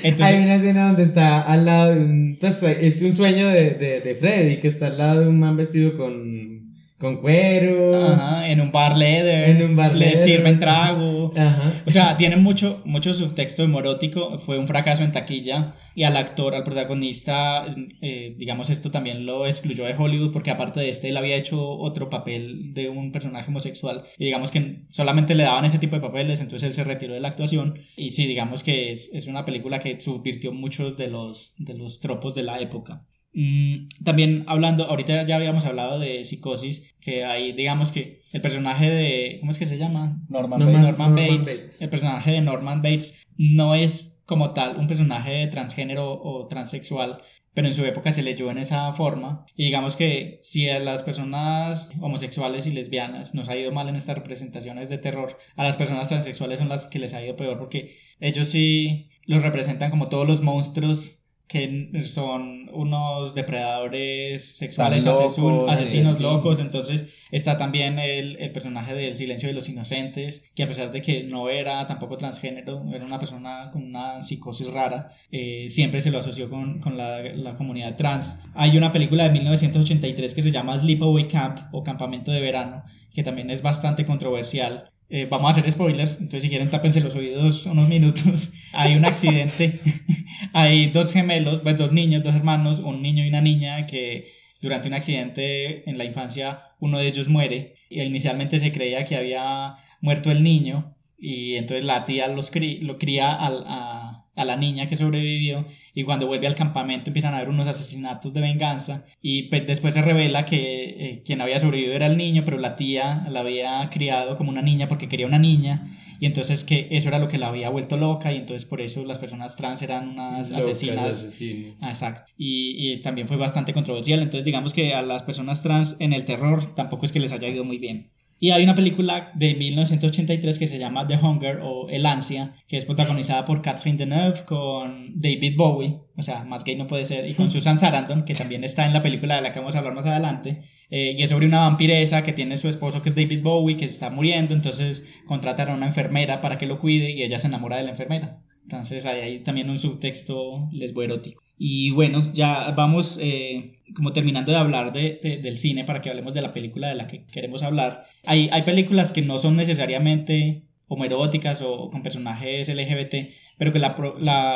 Entonces, 0.04 0.22
Hay 0.22 0.44
una 0.44 0.56
escena 0.56 0.88
donde 0.88 1.04
está 1.04 1.42
al 1.42 1.66
lado 1.66 1.96
de 1.96 2.02
un... 2.02 2.38
pues, 2.40 2.78
es 2.82 3.02
un 3.02 3.16
sueño 3.16 3.48
de, 3.48 3.72
de, 3.72 4.02
de 4.02 4.16
Freddy, 4.16 4.58
que 4.58 4.68
está 4.68 4.88
al 4.88 4.98
lado 4.98 5.22
de 5.22 5.28
un 5.28 5.40
man 5.40 5.58
vestido 5.58 5.98
con, 5.98 6.55
con 6.98 7.18
cuero. 7.18 8.06
ajá, 8.14 8.50
en 8.50 8.62
un 8.62 8.72
bar 8.72 8.98
leather. 8.98 9.50
En 9.50 9.64
un 9.64 9.76
bar 9.76 9.94
Le 9.94 10.06
leather. 10.12 10.18
sirven 10.18 10.60
trago. 10.60 11.34
Ajá. 11.36 11.74
O 11.86 11.92
sea, 11.92 12.16
tiene 12.18 12.38
mucho, 12.38 12.82
mucho 12.86 13.14
subtexto 13.14 13.64
homorótico, 13.64 14.40
fue 14.40 14.58
un 14.58 14.68
fracaso 14.68 15.04
en 15.04 15.12
taquilla 15.12 15.76
y 15.94 16.04
al 16.04 16.18
actor, 16.18 16.56
al 16.56 16.64
protagonista, 16.64 17.66
eh, 18.02 18.36
digamos, 18.38 18.70
esto 18.70 18.92
también 18.92 19.26
lo 19.26 19.46
excluyó 19.46 19.86
de 19.86 19.96
Hollywood 19.98 20.32
porque 20.32 20.52
aparte 20.52 20.80
de 20.80 20.90
este 20.90 21.10
él 21.10 21.18
había 21.18 21.38
hecho 21.38 21.62
otro 21.70 22.10
papel 22.10 22.74
de 22.74 22.90
un 22.90 23.12
personaje 23.12 23.50
homosexual 23.50 24.04
y 24.18 24.26
digamos 24.26 24.52
que 24.52 24.84
solamente 24.90 25.36
le 25.36 25.44
daban 25.44 25.66
ese 25.66 25.80
tipo 25.80 25.96
de 25.96 26.02
papeles, 26.02 26.42
entonces 26.42 26.68
él 26.68 26.74
se 26.74 26.84
retiró 26.84 27.14
de 27.14 27.20
la 27.22 27.30
actuación 27.30 27.80
y 27.96 28.12
sí, 28.12 28.28
digamos 28.28 28.64
que 28.64 28.92
es, 28.92 29.10
es 29.14 29.28
una 29.28 29.46
película 29.46 29.80
que 29.80 30.00
subvirtió 30.00 30.52
muchos 30.52 30.98
de 30.98 31.08
los, 31.08 31.54
de 31.58 31.76
los 31.76 32.00
tropos 32.00 32.36
de 32.36 32.44
la 32.44 32.60
época. 32.60 33.06
Mm, 33.38 33.90
también 34.06 34.44
hablando, 34.48 34.86
ahorita 34.86 35.26
ya 35.26 35.36
habíamos 35.36 35.66
hablado 35.66 36.00
de 36.00 36.24
psicosis, 36.24 36.94
que 37.02 37.26
ahí 37.26 37.52
digamos 37.52 37.92
que 37.92 38.22
el 38.32 38.40
personaje 38.42 38.90
de, 38.90 39.38
¿cómo 39.42 39.52
es 39.52 39.58
que 39.60 39.66
se 39.66 39.78
llama? 39.78 40.22
Norman, 40.30 40.60
Norman- 40.62 40.82
Bates. 40.84 40.98
Norman, 41.00 41.16
Norman 41.16 41.40
Bates, 41.40 41.58
Bates. 41.60 41.82
el 41.82 41.90
personaje 41.90 42.32
de 42.32 42.42
Norman 42.42 42.82
Bates 42.82 43.22
no 43.38 43.76
es 43.76 44.18
como 44.26 44.52
tal 44.54 44.78
un 44.78 44.88
personaje 44.88 45.32
de 45.32 45.48
transgénero 45.48 46.14
o 46.14 46.48
transexual, 46.48 47.22
pero 47.54 47.68
en 47.68 47.74
su 47.74 47.84
época 47.86 48.12
se 48.12 48.22
leyó 48.24 48.50
en 48.52 48.58
esa 48.58 48.92
forma. 48.94 49.46
Y 49.56 49.66
digamos 49.66 49.96
que 49.98 50.40
si 50.42 50.70
a 50.70 50.80
las 50.80 51.04
personas 51.04 51.92
homosexuales 52.00 52.66
y 52.68 52.72
lesbianas 52.72 53.34
nos 53.36 53.50
ha 53.50 53.58
ido 53.58 53.72
mal 53.72 53.90
en 53.90 53.96
estas 53.98 54.16
representaciones 54.16 54.88
de 54.90 54.98
terror, 54.98 55.38
a 55.58 55.64
las 55.64 55.76
personas 55.78 56.08
transexuales 56.10 56.60
son 56.60 56.70
las 56.70 56.88
que 56.88 57.00
les 57.00 57.14
ha 57.14 57.24
ido 57.24 57.36
peor 57.36 57.58
porque 57.60 57.96
ellos 58.20 58.48
sí 58.48 59.10
los 59.26 59.44
representan 59.44 59.90
como 59.92 60.08
todos 60.10 60.26
los 60.28 60.42
monstruos 60.42 61.25
que 61.48 61.92
son 62.06 62.70
unos 62.74 63.36
depredadores 63.36 64.58
sexuales, 64.58 65.06
asesun- 65.06 65.64
asesinos 65.68 66.18
sí, 66.18 66.24
locos, 66.24 66.60
entonces 66.60 67.14
está 67.32 67.58
también 67.58 68.00
el, 68.00 68.38
el 68.38 68.52
personaje 68.52 68.94
del 68.96 69.16
silencio 69.16 69.48
de 69.48 69.54
los 69.54 69.70
inocentes, 69.70 70.44
que 70.56 70.64
a 70.64 70.68
pesar 70.68 70.92
de 70.92 71.02
que 71.02 71.24
no 71.24 71.50
era 71.50 71.86
tampoco 71.88 72.18
transgénero, 72.18 72.84
era 72.94 73.06
una 73.06 73.20
persona 73.20 73.70
con 73.72 73.84
una 73.84 74.22
psicosis 74.22 74.68
rara, 74.72 75.12
eh, 75.32 75.68
siempre 75.70 76.02
se 76.02 76.12
lo 76.12 76.20
asoció 76.20 76.50
con, 76.50 76.80
con 76.80 76.98
la, 76.98 77.22
la 77.22 77.56
comunidad 77.56 77.96
trans. 77.96 78.40
Hay 78.54 78.78
una 78.78 78.92
película 78.92 79.26
de 79.26 79.32
1983 79.32 80.34
que 80.34 80.42
se 80.42 80.52
llama 80.52 80.80
Sleepaway 80.80 81.28
Camp 81.28 81.60
o 81.72 81.84
Campamento 81.84 82.32
de 82.32 82.42
Verano, 82.42 82.84
que 83.14 83.24
también 83.24 83.50
es 83.50 83.62
bastante 83.62 84.06
controversial. 84.06 84.92
Eh, 85.08 85.28
vamos 85.30 85.48
a 85.48 85.52
hacer 85.60 85.72
spoilers, 85.72 86.14
entonces 86.16 86.44
si 86.44 86.50
quieren 86.50 86.70
tápense 86.72 87.00
los 87.00 87.16
oídos 87.16 87.66
unos 87.68 87.88
minutos. 87.88 88.50
Hay 88.74 88.96
un 88.96 89.06
accidente, 89.06 89.80
hay 90.54 90.88
dos 90.90 91.14
gemelos, 91.14 91.62
pues 91.62 91.78
dos 91.78 91.92
niños, 91.94 92.24
dos 92.24 92.36
hermanos, 92.36 92.80
un 92.80 93.02
niño 93.02 93.24
y 93.24 93.30
una 93.30 93.40
niña 93.42 93.86
que 93.86 94.28
durante 94.62 94.88
un 94.90 94.96
accidente 94.96 95.90
en 95.90 95.98
la 95.98 96.04
infancia 96.06 96.62
uno 96.80 96.98
de 97.00 97.08
ellos 97.08 97.30
muere 97.30 97.76
y 97.90 98.02
inicialmente 98.02 98.60
se 98.60 98.72
creía 98.74 99.06
que 99.06 99.16
había 99.16 99.76
muerto 100.02 100.32
el 100.32 100.44
niño 100.44 100.96
y 101.18 101.56
entonces 101.56 101.86
la 101.86 102.04
tía 102.06 102.28
los 102.28 102.52
cri- 102.52 102.82
lo 102.82 102.98
cría 102.98 103.34
al- 103.34 103.64
a, 103.68 104.05
a 104.36 104.46
la 104.46 104.56
niña 104.56 104.88
que 104.88 104.96
sobrevivió 104.96 105.66
y 105.94 106.04
cuando 106.04 106.28
vuelve 106.28 106.48
al 106.48 106.56
campamento 106.56 107.10
empiezan 107.10 107.34
a 107.34 107.38
haber 107.38 107.50
unos 107.50 107.68
asesinatos 107.68 108.34
de 108.34 108.42
venganza 108.42 109.06
y 109.22 109.44
pues, 109.44 109.66
después 109.66 109.94
se 109.94 110.02
revela 110.02 110.46
que 110.46 110.84
eh, 111.00 111.24
quien 111.26 111.42
había 111.42 111.60
sobrevivido 111.60 111.94
era 111.94 112.08
el 112.08 112.18
niño 112.18 112.44
pero 112.46 112.58
la 112.58 112.76
tía 112.76 113.26
la 113.30 113.42
había 113.42 113.90
criado 113.90 114.36
como 114.36 114.50
una 114.50 114.62
niña 114.62 114.88
porque 114.88 115.08
quería 115.08 115.28
una 115.28 115.40
niña 115.40 115.90
y 116.20 116.26
entonces 116.26 116.64
que 116.64 116.88
eso 116.92 117.08
era 117.10 117.20
lo 117.20 117.28
que 117.28 117.38
la 117.38 117.48
había 117.48 117.70
vuelto 117.70 117.98
loca 117.98 118.32
y 118.32 118.38
entonces 118.38 118.66
por 118.68 118.82
eso 118.82 119.04
las 119.06 119.20
personas 119.20 119.56
trans 119.56 119.82
eran 119.82 120.10
unas 120.10 120.50
Locas, 120.50 120.66
asesinas 120.66 121.26
asesinos. 121.26 121.80
Ah, 121.82 121.90
Exacto. 121.90 122.32
Y, 122.38 122.94
y 122.94 123.02
también 123.02 123.28
fue 123.28 123.38
bastante 123.38 123.74
controversial. 123.74 124.22
Entonces, 124.22 124.46
digamos 124.46 124.74
que 124.74 124.94
a 124.94 125.02
las 125.02 125.24
personas 125.24 125.62
trans 125.62 125.98
en 126.00 126.14
el 126.14 126.26
terror 126.26 126.76
tampoco 126.76 127.06
es 127.06 127.12
que 127.12 127.20
les 127.20 127.32
haya 127.32 127.48
ido 127.48 127.64
muy 127.64 127.78
bien. 127.78 128.12
Y 128.38 128.52
hay 128.52 128.64
una 128.64 128.76
película 128.76 129.32
de 129.34 129.56
1983 129.56 130.60
que 130.60 130.68
se 130.68 130.78
llama 130.78 131.08
The 131.08 131.18
Hunger 131.18 131.60
o 131.64 131.88
El 131.90 132.06
Ansia, 132.06 132.54
que 132.68 132.76
es 132.76 132.84
protagonizada 132.84 133.46
por 133.46 133.62
Catherine 133.62 133.98
Deneuve 133.98 134.44
con 134.44 135.18
David 135.18 135.56
Bowie, 135.58 136.00
o 136.18 136.22
sea, 136.22 136.44
más 136.44 136.66
gay 136.66 136.76
no 136.76 136.88
puede 136.88 137.06
ser, 137.06 137.28
y 137.30 137.34
con 137.34 137.50
Susan 137.52 137.80
Sarandon, 137.80 138.26
que 138.26 138.34
también 138.34 138.66
está 138.66 138.86
en 138.86 138.94
la 138.94 139.02
película 139.02 139.36
de 139.36 139.42
la 139.42 139.54
que 139.54 139.60
vamos 139.60 139.76
a 139.76 139.80
hablar 139.80 139.94
más 139.94 140.06
adelante. 140.06 140.64
Eh, 140.90 141.16
y 141.18 141.24
es 141.24 141.30
sobre 141.30 141.48
una 141.48 141.62
vampiresa 141.62 142.24
que 142.24 142.34
tiene 142.34 142.58
su 142.58 142.68
esposo 142.68 143.02
que 143.02 143.10
es 143.10 143.16
David 143.16 143.42
Bowie, 143.42 143.78
que 143.78 143.88
se 143.88 143.94
está 143.94 144.10
muriendo, 144.10 144.54
entonces 144.54 145.08
contratan 145.26 145.70
a 145.70 145.74
una 145.74 145.88
enfermera 145.88 146.42
para 146.42 146.58
que 146.58 146.66
lo 146.66 146.80
cuide 146.80 147.12
y 147.12 147.24
ella 147.24 147.40
se 147.40 147.48
enamora 147.48 147.78
de 147.78 147.84
la 147.84 147.92
enfermera. 147.92 148.42
Entonces 148.66 149.06
hay 149.06 149.22
ahí 149.22 149.40
también 149.44 149.70
un 149.70 149.78
subtexto 149.80 150.70
lesboerótico. 150.72 151.42
Y 151.58 151.92
bueno, 151.92 152.22
ya 152.34 152.72
vamos 152.72 153.18
eh, 153.22 153.74
como 153.96 154.12
terminando 154.12 154.52
de 154.52 154.58
hablar 154.58 154.92
de, 154.92 155.20
de- 155.24 155.38
del 155.38 155.58
cine 155.58 155.86
para 155.86 156.02
que 156.02 156.10
hablemos 156.10 156.34
de 156.34 156.42
la 156.42 156.52
película 156.54 156.90
de 156.90 156.96
la 156.96 157.08
que 157.08 157.26
queremos 157.26 157.64
hablar. 157.64 158.06
Hay, 158.26 158.50
hay 158.52 158.64
películas 158.64 159.12
que 159.12 159.22
no 159.22 159.38
son 159.38 159.56
necesariamente 159.56 160.64
homoeróticas 160.88 161.62
o 161.62 161.90
con 161.90 162.04
personajes 162.04 162.68
LGBT, 162.70 163.34
pero 163.58 163.72
que 163.72 163.80
la 163.80 163.96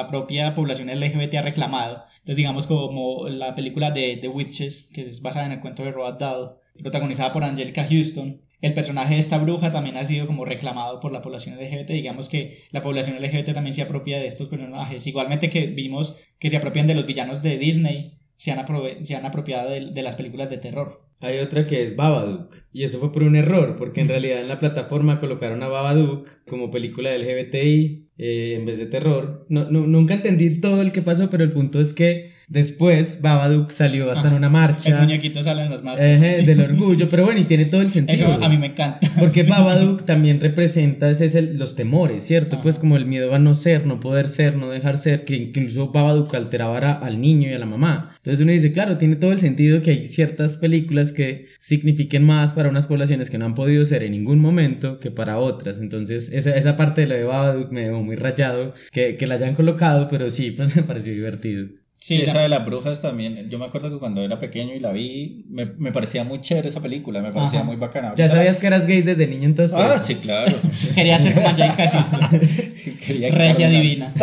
propia 0.09 0.53
población 0.53 0.89
LGBT 0.89 1.35
ha 1.35 1.41
reclamado. 1.41 2.03
Entonces 2.19 2.35
digamos 2.37 2.67
como 2.67 3.27
la 3.29 3.55
película 3.55 3.91
de 3.91 4.17
The 4.17 4.27
Witches, 4.27 4.89
que 4.93 5.03
es 5.03 5.21
basada 5.21 5.45
en 5.45 5.53
el 5.53 5.59
cuento 5.59 5.83
de 5.83 5.91
Roald 5.91 6.17
Dahl, 6.19 6.51
protagonizada 6.81 7.31
por 7.33 7.43
Angelica 7.43 7.87
Houston. 7.89 8.41
El 8.61 8.73
personaje 8.73 9.13
de 9.13 9.19
esta 9.19 9.37
bruja 9.37 9.71
también 9.71 9.97
ha 9.97 10.05
sido 10.05 10.27
como 10.27 10.45
reclamado 10.45 10.99
por 10.99 11.11
la 11.11 11.21
población 11.21 11.55
LGBT. 11.57 11.91
Digamos 11.91 12.27
que 12.29 12.57
la 12.71 12.81
población 12.81 13.15
LGBT 13.21 13.53
también 13.53 13.73
se 13.73 13.81
apropia 13.81 14.19
de 14.19 14.27
estos 14.27 14.47
personajes. 14.49 15.05
Igualmente 15.07 15.49
que 15.49 15.67
vimos 15.67 16.17
que 16.39 16.49
se 16.49 16.57
apropian 16.57 16.87
de 16.87 16.95
los 16.95 17.05
villanos 17.05 17.41
de 17.41 17.57
Disney, 17.57 18.17
se 18.35 18.51
han, 18.51 18.65
se 19.03 19.15
han 19.15 19.25
apropiado 19.25 19.69
de, 19.69 19.91
de 19.91 20.03
las 20.03 20.15
películas 20.15 20.49
de 20.49 20.57
terror. 20.57 21.01
Hay 21.21 21.39
otra 21.39 21.67
que 21.67 21.83
es 21.83 21.95
Babadook. 21.97 22.55
Y 22.71 22.83
eso 22.83 22.99
fue 22.99 23.11
por 23.11 23.23
un 23.23 23.35
error, 23.35 23.75
porque 23.77 23.99
en 24.01 24.07
realidad 24.07 24.39
en 24.41 24.47
la 24.47 24.59
plataforma 24.59 25.19
colocaron 25.19 25.61
a 25.63 25.67
Babadook 25.67 26.27
como 26.47 26.71
película 26.71 27.13
LGBTI 27.13 28.09
eh, 28.17 28.53
en 28.57 28.65
vez 28.65 28.77
de 28.77 28.85
terror. 28.85 29.45
No, 29.49 29.69
no- 29.69 29.85
nunca 29.87 30.13
entendí 30.13 30.59
todo 30.61 30.81
el 30.81 30.91
que 30.91 31.01
pasó, 31.01 31.29
pero 31.29 31.43
el 31.43 31.51
punto 31.51 31.79
es 31.81 31.93
que 31.93 32.31
después 32.49 33.21
Babadook 33.21 33.71
salió 33.71 34.11
hasta 34.11 34.27
en 34.27 34.33
una 34.33 34.47
El 34.47 34.53
marcha 34.53 34.99
muñequito 35.01 35.41
sale 35.43 35.63
en 35.63 35.69
las 35.71 35.83
marchas. 35.83 36.21
eh, 36.23 36.43
del 36.45 36.61
orgullo. 36.61 37.07
Pero 37.09 37.25
bueno, 37.25 37.39
y 37.39 37.45
tiene 37.45 37.65
todo 37.65 37.81
el 37.81 37.91
sentido. 37.91 38.33
Eso 38.33 38.43
a 38.43 38.49
mí 38.49 38.57
me 38.57 38.67
encanta. 38.67 38.99
Porque 39.19 39.43
Babadook 39.49 40.05
también 40.05 40.41
representa 40.41 41.09
ese 41.09 41.25
es 41.25 41.35
el- 41.35 41.57
los 41.57 41.75
temores, 41.75 42.23
¿cierto? 42.25 42.55
Ajá. 42.55 42.63
Pues 42.63 42.79
como 42.79 42.97
el 42.97 43.05
miedo 43.05 43.33
a 43.33 43.39
no 43.39 43.53
ser, 43.55 43.85
no 43.85 43.99
poder 43.99 44.27
ser, 44.27 44.55
no 44.57 44.69
dejar 44.69 44.97
ser, 44.97 45.23
que 45.25 45.35
incluso 45.35 45.91
Babadook 45.91 46.33
alteraba 46.35 46.79
a- 46.79 46.93
al 46.93 47.21
niño 47.21 47.49
y 47.49 47.53
a 47.53 47.59
la 47.59 47.65
mamá. 47.65 48.15
Entonces 48.17 48.41
uno 48.43 48.51
dice, 48.51 48.71
claro, 48.71 48.97
tiene 48.97 49.15
todo 49.15 49.31
el 49.31 49.39
sentido 49.39 49.81
que 49.81 49.91
hay 49.91 50.05
ciertas 50.05 50.57
películas 50.57 51.11
que 51.13 51.45
signifiquen 51.59 52.23
más 52.23 52.53
para 52.53 52.69
unas 52.69 52.85
poblaciones 52.87 53.29
que 53.29 53.37
no 53.37 53.45
han 53.45 53.55
podido 53.55 53.85
ser 53.85 54.03
en 54.03 54.11
ningún 54.11 54.39
momento 54.39 54.99
que 54.99 55.11
para 55.11 55.37
otras. 55.37 55.79
Entonces 55.79 56.29
esa, 56.31 56.55
esa 56.55 56.75
parte 56.77 57.01
de 57.01 57.07
la 57.07 57.15
de 57.15 57.23
Babadook 57.23 57.71
me 57.71 57.81
dejó 57.81 58.01
muy 58.03 58.15
rayado 58.15 58.73
que, 58.91 59.15
que 59.17 59.27
la 59.27 59.35
hayan 59.35 59.55
colocado, 59.55 60.07
pero 60.09 60.29
sí, 60.29 60.51
pues 60.57 60.75
me 60.75 60.83
pareció 60.83 61.13
divertido. 61.13 61.67
Sí, 61.99 62.21
esa 62.21 62.39
de 62.39 62.49
las 62.49 62.65
brujas 62.65 63.01
también. 63.01 63.49
Yo 63.49 63.59
me 63.59 63.65
acuerdo 63.65 63.89
que 63.89 63.97
cuando 63.99 64.23
era 64.23 64.39
pequeño 64.39 64.73
y 64.73 64.79
la 64.79 64.93
vi, 64.93 65.45
me, 65.49 65.65
me 65.65 65.91
parecía 65.91 66.23
muy 66.23 66.39
chévere 66.39 66.69
esa 66.69 66.81
película, 66.81 67.21
me 67.21 67.31
parecía 67.31 67.59
Ajá. 67.59 67.67
muy 67.67 67.75
bacana. 67.75 68.13
¿Ya 68.15 68.29
sabías 68.29 68.57
que 68.57 68.67
eras 68.67 68.87
gay 68.87 69.01
desde 69.01 69.27
niño 69.27 69.45
entonces? 69.45 69.75
Ah, 69.77 69.95
eso? 69.95 70.05
sí, 70.05 70.15
claro. 70.15 70.57
Quería 70.95 71.19
ser 71.19 71.33
como 71.33 71.49
Houston. 71.49 72.19
Quería 73.05 73.29
Regia 73.35 73.69
divina. 73.69 74.13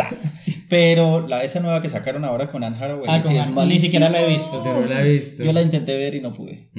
Pero 0.69 1.27
la 1.27 1.43
esa 1.43 1.59
nueva 1.59 1.81
que 1.81 1.89
sacaron 1.89 2.25
ahora 2.25 2.49
con 2.49 2.63
Anne 2.63 2.75
Hathaway, 2.75 3.05
Ah, 3.07 3.21
sí 3.21 3.35
es 3.37 3.47
ni 3.47 3.77
siquiera 3.77 4.09
la 4.09 4.23
he 4.23 4.29
visto. 4.29 4.63
Yo 4.65 4.73
no 4.73 4.85
la 4.85 5.01
he 5.01 5.09
visto. 5.09 5.43
Yo 5.43 5.53
la 5.53 5.61
intenté 5.61 5.95
ver 5.95 6.15
y 6.15 6.21
no 6.21 6.33
pude. 6.33 6.69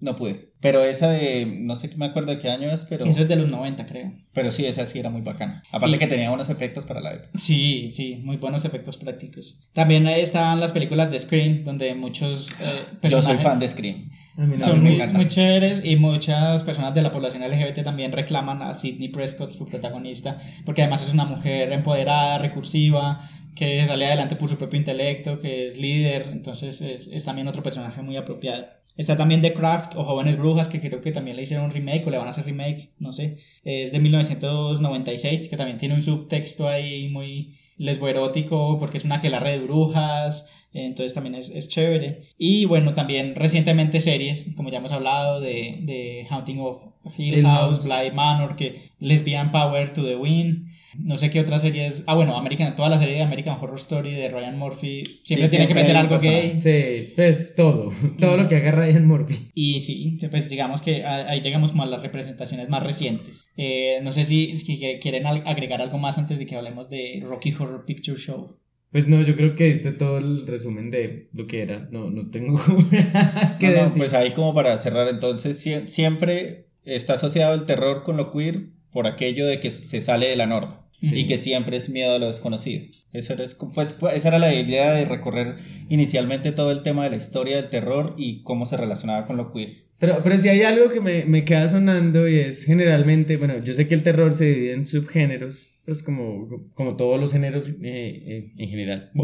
No 0.00 0.14
pude. 0.16 0.51
Pero 0.62 0.84
esa 0.84 1.10
de, 1.10 1.44
no 1.44 1.74
sé 1.76 1.90
qué 1.90 1.96
me 1.96 2.06
acuerdo 2.06 2.30
de 2.30 2.38
qué 2.38 2.48
año 2.48 2.70
es, 2.70 2.84
pero, 2.88 3.04
Eso 3.04 3.20
es 3.20 3.28
de 3.28 3.34
los 3.36 3.50
90, 3.50 3.84
creo. 3.84 4.12
pero 4.32 4.50
sí, 4.52 4.64
esa 4.64 4.86
sí 4.86 4.98
era 5.00 5.10
muy 5.10 5.20
bacana. 5.20 5.62
Aparte 5.72 5.96
Y- 5.96 5.98
que 5.98 6.06
tenía 6.06 6.30
unos 6.30 6.48
efectos 6.48 6.86
para 6.86 7.00
la 7.00 7.14
época. 7.14 7.30
Sí, 7.36 7.88
sí, 7.92 8.20
muy 8.22 8.36
buenos 8.36 8.64
efectos 8.64 8.96
prácticos. 8.96 9.58
También 9.72 10.06
están 10.06 10.60
las 10.60 10.70
películas 10.70 11.10
de 11.10 11.18
Scream, 11.18 11.64
donde 11.64 11.94
muchos 11.96 12.52
eh, 12.60 12.84
Yo 12.94 13.00
personajes 13.00 13.42
soy 13.42 13.44
fan 13.50 13.58
de 13.58 13.68
Scream. 13.68 14.10
No, 14.36 14.56
son 14.58 14.82
muy, 14.82 14.96
muy 15.08 15.26
chéveres 15.28 15.82
y 15.84 15.96
muchas 15.96 16.62
personas 16.62 16.94
de 16.94 17.02
la 17.02 17.10
población 17.10 17.42
LGBT 17.42 17.82
también 17.82 18.12
reclaman 18.12 18.62
a 18.62 18.72
Sidney 18.72 19.08
Prescott, 19.08 19.50
su 19.52 19.66
protagonista, 19.66 20.38
porque 20.64 20.80
además 20.82 21.02
es 21.02 21.12
una 21.12 21.24
mujer 21.26 21.70
empoderada, 21.72 22.38
recursiva, 22.38 23.28
que 23.54 23.84
sale 23.86 24.06
adelante 24.06 24.36
por 24.36 24.48
su 24.48 24.56
propio 24.56 24.78
intelecto, 24.78 25.38
que 25.38 25.66
es 25.66 25.76
líder, 25.76 26.28
entonces 26.32 26.80
es, 26.80 27.08
es 27.08 27.24
también 27.24 27.48
otro 27.48 27.62
personaje 27.62 28.00
muy 28.00 28.16
apropiado. 28.16 28.66
Está 28.96 29.16
también 29.16 29.40
The 29.40 29.54
Craft 29.54 29.96
o 29.96 30.04
Jóvenes 30.04 30.36
Brujas, 30.36 30.68
que 30.68 30.80
creo 30.80 31.00
que 31.00 31.12
también 31.12 31.36
le 31.36 31.42
hicieron 31.42 31.66
un 31.66 31.70
remake 31.70 32.06
o 32.06 32.10
le 32.10 32.18
van 32.18 32.26
a 32.26 32.30
hacer 32.30 32.44
remake, 32.44 32.90
no 32.98 33.12
sé. 33.12 33.38
Es 33.64 33.90
de 33.92 33.98
1996, 34.00 35.48
que 35.48 35.56
también 35.56 35.78
tiene 35.78 35.94
un 35.94 36.02
subtexto 36.02 36.68
ahí 36.68 37.08
muy 37.08 37.54
lesboerótico 37.78 38.78
porque 38.78 38.98
es 38.98 39.04
una 39.04 39.16
aquelarre 39.16 39.52
de 39.52 39.64
brujas. 39.64 40.48
Entonces 40.74 41.12
también 41.12 41.34
es, 41.34 41.50
es 41.50 41.68
chévere. 41.68 42.22
Y 42.38 42.64
bueno, 42.64 42.94
también 42.94 43.34
recientemente 43.34 44.00
series, 44.00 44.54
como 44.56 44.70
ya 44.70 44.78
hemos 44.78 44.92
hablado, 44.92 45.40
de, 45.40 45.80
de 45.82 46.26
Haunting 46.30 46.60
of 46.60 46.82
Hill 47.16 47.38
Hill 47.38 47.44
House, 47.44 47.78
House. 47.78 47.84
Bly 47.84 48.10
Manor, 48.12 48.56
que 48.56 48.90
Lesbian 48.98 49.52
Power 49.52 49.92
to 49.92 50.02
the 50.02 50.16
Win. 50.16 50.71
No 50.98 51.16
sé 51.18 51.30
qué 51.30 51.40
otra 51.40 51.58
serie 51.58 51.86
es. 51.86 52.04
Ah, 52.06 52.14
bueno, 52.14 52.36
American, 52.36 52.76
toda 52.76 52.88
la 52.88 52.98
serie 52.98 53.14
de 53.14 53.22
American 53.22 53.56
Horror 53.60 53.78
Story 53.78 54.12
de 54.12 54.28
Ryan 54.28 54.58
Murphy 54.58 55.20
siempre 55.22 55.48
Sí, 55.48 55.50
tiene 55.56 55.66
que 55.66 55.74
meter 55.74 55.96
algo 55.96 56.18
gay. 56.18 56.58
Sí, 56.60 57.12
pues 57.16 57.54
todo. 57.54 57.90
Todo 58.18 58.36
lo 58.36 58.48
que 58.48 58.56
haga 58.56 58.72
Ryan 58.72 59.06
Murphy. 59.06 59.50
Y 59.54 59.80
sí, 59.80 60.18
pues 60.30 60.50
digamos 60.50 60.80
que 60.82 61.04
ahí 61.04 61.40
llegamos 61.40 61.70
como 61.70 61.82
a 61.84 61.86
las 61.86 62.02
representaciones 62.02 62.68
más 62.68 62.82
recientes. 62.82 63.46
Eh, 63.56 64.00
no 64.02 64.12
sé 64.12 64.24
si, 64.24 64.56
si 64.56 64.78
que- 64.78 64.98
quieren 64.98 65.26
agregar 65.26 65.80
algo 65.80 65.98
más 65.98 66.18
antes 66.18 66.38
de 66.38 66.46
que 66.46 66.56
hablemos 66.56 66.88
de 66.90 67.22
Rocky 67.24 67.52
Horror 67.58 67.84
Picture 67.86 68.18
Show. 68.18 68.58
Pues 68.90 69.08
no, 69.08 69.22
yo 69.22 69.34
creo 69.36 69.56
que 69.56 69.64
diste 69.64 69.92
todo 69.92 70.18
el 70.18 70.46
resumen 70.46 70.90
de 70.90 71.30
lo 71.32 71.46
que 71.46 71.62
era. 71.62 71.88
No, 71.90 72.10
no 72.10 72.30
tengo 72.30 72.58
más 73.14 73.56
que 73.56 73.68
No, 73.68 73.76
no, 73.76 73.84
decir. 73.84 73.98
pues 73.98 74.12
ahí 74.12 74.32
como 74.32 74.54
para 74.54 74.76
cerrar, 74.76 75.08
entonces 75.08 75.64
sie- 75.66 75.86
siempre 75.86 76.66
está 76.84 77.14
asociado 77.14 77.54
el 77.54 77.64
terror 77.64 78.02
con 78.04 78.16
lo 78.18 78.30
queer 78.30 78.66
por 78.92 79.06
aquello 79.06 79.46
de 79.46 79.60
que 79.60 79.70
se 79.70 80.00
sale 80.02 80.26
de 80.28 80.36
la 80.36 80.46
norma 80.46 80.81
Sí. 81.02 81.18
y 81.18 81.26
que 81.26 81.36
siempre 81.36 81.76
es 81.76 81.88
miedo 81.88 82.14
a 82.14 82.18
lo 82.18 82.28
desconocido. 82.28 82.84
Eso 83.12 83.32
era, 83.32 83.44
pues, 83.74 83.92
pues, 83.92 84.14
esa 84.14 84.28
era 84.28 84.38
la 84.38 84.54
idea 84.54 84.92
de 84.92 85.04
recorrer 85.04 85.56
inicialmente 85.88 86.52
todo 86.52 86.70
el 86.70 86.82
tema 86.82 87.02
de 87.02 87.10
la 87.10 87.16
historia 87.16 87.56
del 87.56 87.70
terror 87.70 88.14
y 88.16 88.42
cómo 88.44 88.66
se 88.66 88.76
relacionaba 88.76 89.26
con 89.26 89.36
lo 89.36 89.52
queer. 89.52 89.82
Pero, 89.98 90.20
pero 90.22 90.38
si 90.38 90.48
hay 90.48 90.62
algo 90.62 90.88
que 90.90 91.00
me, 91.00 91.24
me 91.24 91.44
queda 91.44 91.68
sonando 91.68 92.28
y 92.28 92.38
es 92.38 92.64
generalmente, 92.64 93.36
bueno, 93.36 93.62
yo 93.64 93.74
sé 93.74 93.88
que 93.88 93.94
el 93.94 94.02
terror 94.02 94.34
se 94.34 94.44
divide 94.44 94.74
en 94.74 94.86
subgéneros, 94.86 95.71
pues 95.84 96.02
como, 96.02 96.48
como 96.74 96.96
todos 96.96 97.20
los 97.20 97.32
géneros 97.32 97.68
eh, 97.68 97.74
eh, 97.82 98.52
en 98.56 98.68
general. 98.68 99.10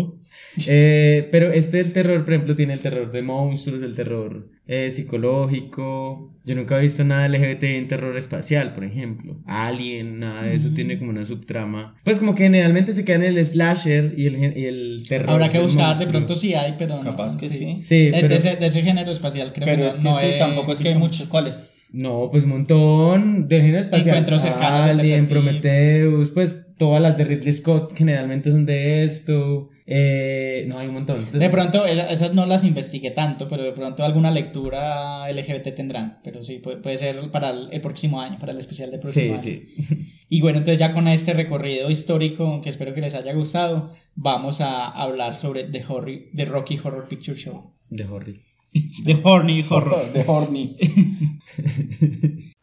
Eh, 0.68 1.28
pero 1.32 1.50
este 1.50 1.80
el 1.80 1.92
terror, 1.92 2.22
por 2.24 2.32
ejemplo, 2.32 2.54
tiene 2.54 2.74
el 2.74 2.80
terror 2.80 3.11
de 3.11 3.22
monstruos, 3.22 3.82
el 3.82 3.96
terror 3.96 4.48
eh, 4.68 4.90
psicológico. 4.90 6.32
Yo 6.44 6.54
nunca 6.54 6.78
he 6.78 6.82
visto 6.82 7.02
nada 7.02 7.26
LGBT 7.26 7.64
en 7.64 7.88
terror 7.88 8.16
espacial, 8.16 8.74
por 8.74 8.84
ejemplo. 8.84 9.40
Alien, 9.46 10.20
nada 10.20 10.44
de 10.44 10.54
eso 10.54 10.68
tiene 10.74 10.98
como 10.98 11.11
una 11.11 11.24
subtrama. 11.24 11.96
Pues 12.04 12.18
como 12.18 12.34
que 12.34 12.44
generalmente 12.44 12.92
se 12.92 13.04
queda 13.04 13.16
en 13.16 13.36
el 13.36 13.46
slasher 13.46 14.14
y 14.16 14.26
el, 14.26 14.56
y 14.56 14.66
el 14.66 15.04
terror. 15.09 15.30
Habrá 15.30 15.48
que 15.48 15.59
buscar, 15.59 15.98
de 15.98 16.06
pronto 16.06 16.36
sí 16.36 16.54
hay, 16.54 16.74
pero 16.78 17.02
no, 17.02 17.11
Capaz 17.11 17.36
que 17.36 17.48
sí. 17.48 17.78
Sí, 17.78 18.11
De, 18.11 18.12
pero... 18.12 18.28
de 18.28 18.36
ese, 18.36 18.56
de 18.56 18.66
ese 18.66 18.82
género 18.82 19.11
espacial 19.11 19.52
creo 19.52 19.66
Pero 19.66 19.82
que 19.82 19.88
es 19.88 19.96
no, 19.96 20.02
que 20.02 20.26
no 20.26 20.32
sí, 20.32 20.38
tampoco 20.38 20.72
es 20.72 20.80
que 20.80 20.88
hay 20.90 20.98
muchos. 20.98 21.26
¿Cuáles? 21.28 21.78
No, 21.91 22.28
pues 22.30 22.45
un 22.45 22.51
montón 22.51 23.49
de 23.49 23.61
género 23.61 23.80
espacial. 23.80 24.09
Encuentros 24.09 24.43
cercanos 24.43 24.91
Alien. 24.91 25.26
Prometheus, 25.26 26.30
pues 26.30 26.57
todas 26.76 27.01
las 27.03 27.16
de 27.16 27.24
Ridley 27.24 27.53
Scott 27.55 27.95
generalmente 27.97 28.51
son 28.51 28.66
de 28.66 29.05
esto. 29.05 29.70
Eh, 29.91 30.66
no, 30.68 30.78
hay 30.78 30.86
un 30.89 30.95
montón. 30.95 31.16
Entonces, 31.16 31.41
De 31.41 31.49
pronto, 31.49 31.86
esa- 31.86 32.11
esas 32.11 32.34
no 32.34 32.45
las 32.45 32.62
investigué 32.62 33.11
tanto, 33.11 33.49
pero 33.49 33.62
de 33.62 33.72
pronto 33.72 34.05
alguna 34.05 34.30
lectura 34.30 35.30
LGBT 35.32 35.72
tendrán. 35.74 36.18
Pero 36.22 36.45
sí, 36.45 36.59
puede, 36.59 36.76
puede 36.76 36.99
ser 36.99 37.30
para 37.30 37.49
el, 37.51 37.68
el 37.72 37.80
próximo 37.80 38.20
año, 38.20 38.39
para 38.39 38.53
el 38.53 38.59
especial 38.59 38.91
del 38.91 39.01
próximo 39.01 39.39
Sí, 39.39 39.51
año. 39.51 39.62
sí. 39.86 40.05
Y 40.30 40.43
bueno, 40.43 40.59
entonces 40.59 40.78
ya 40.78 40.93
con 40.93 41.09
este 41.09 41.32
recorrido 41.32 41.91
histórico, 41.91 42.61
que 42.61 42.68
espero 42.68 42.93
que 42.93 43.01
les 43.01 43.14
haya 43.14 43.32
gustado, 43.32 43.95
vamos 44.14 44.61
a 44.61 44.86
hablar 44.89 45.34
sobre 45.34 45.64
The, 45.64 45.82
Horry, 45.89 46.28
The 46.36 46.45
Rocky 46.45 46.78
Horror 46.84 47.09
Picture 47.09 47.34
Show. 47.34 47.72
De 47.89 48.05
Horry. 48.05 48.39
The 49.05 49.14
Horny 49.14 49.62
Horror. 49.62 50.11
De 50.12 50.23
horny. 50.23 50.77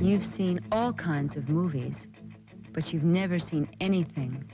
You've 0.00 0.24
seen 0.24 0.60
all 0.72 0.92
kinds 0.92 1.36
of 1.36 1.48
movies, 1.48 2.06
but 2.72 2.92
you've 2.92 3.04
never 3.04 3.38
seen 3.38 3.68
anything 3.80 4.44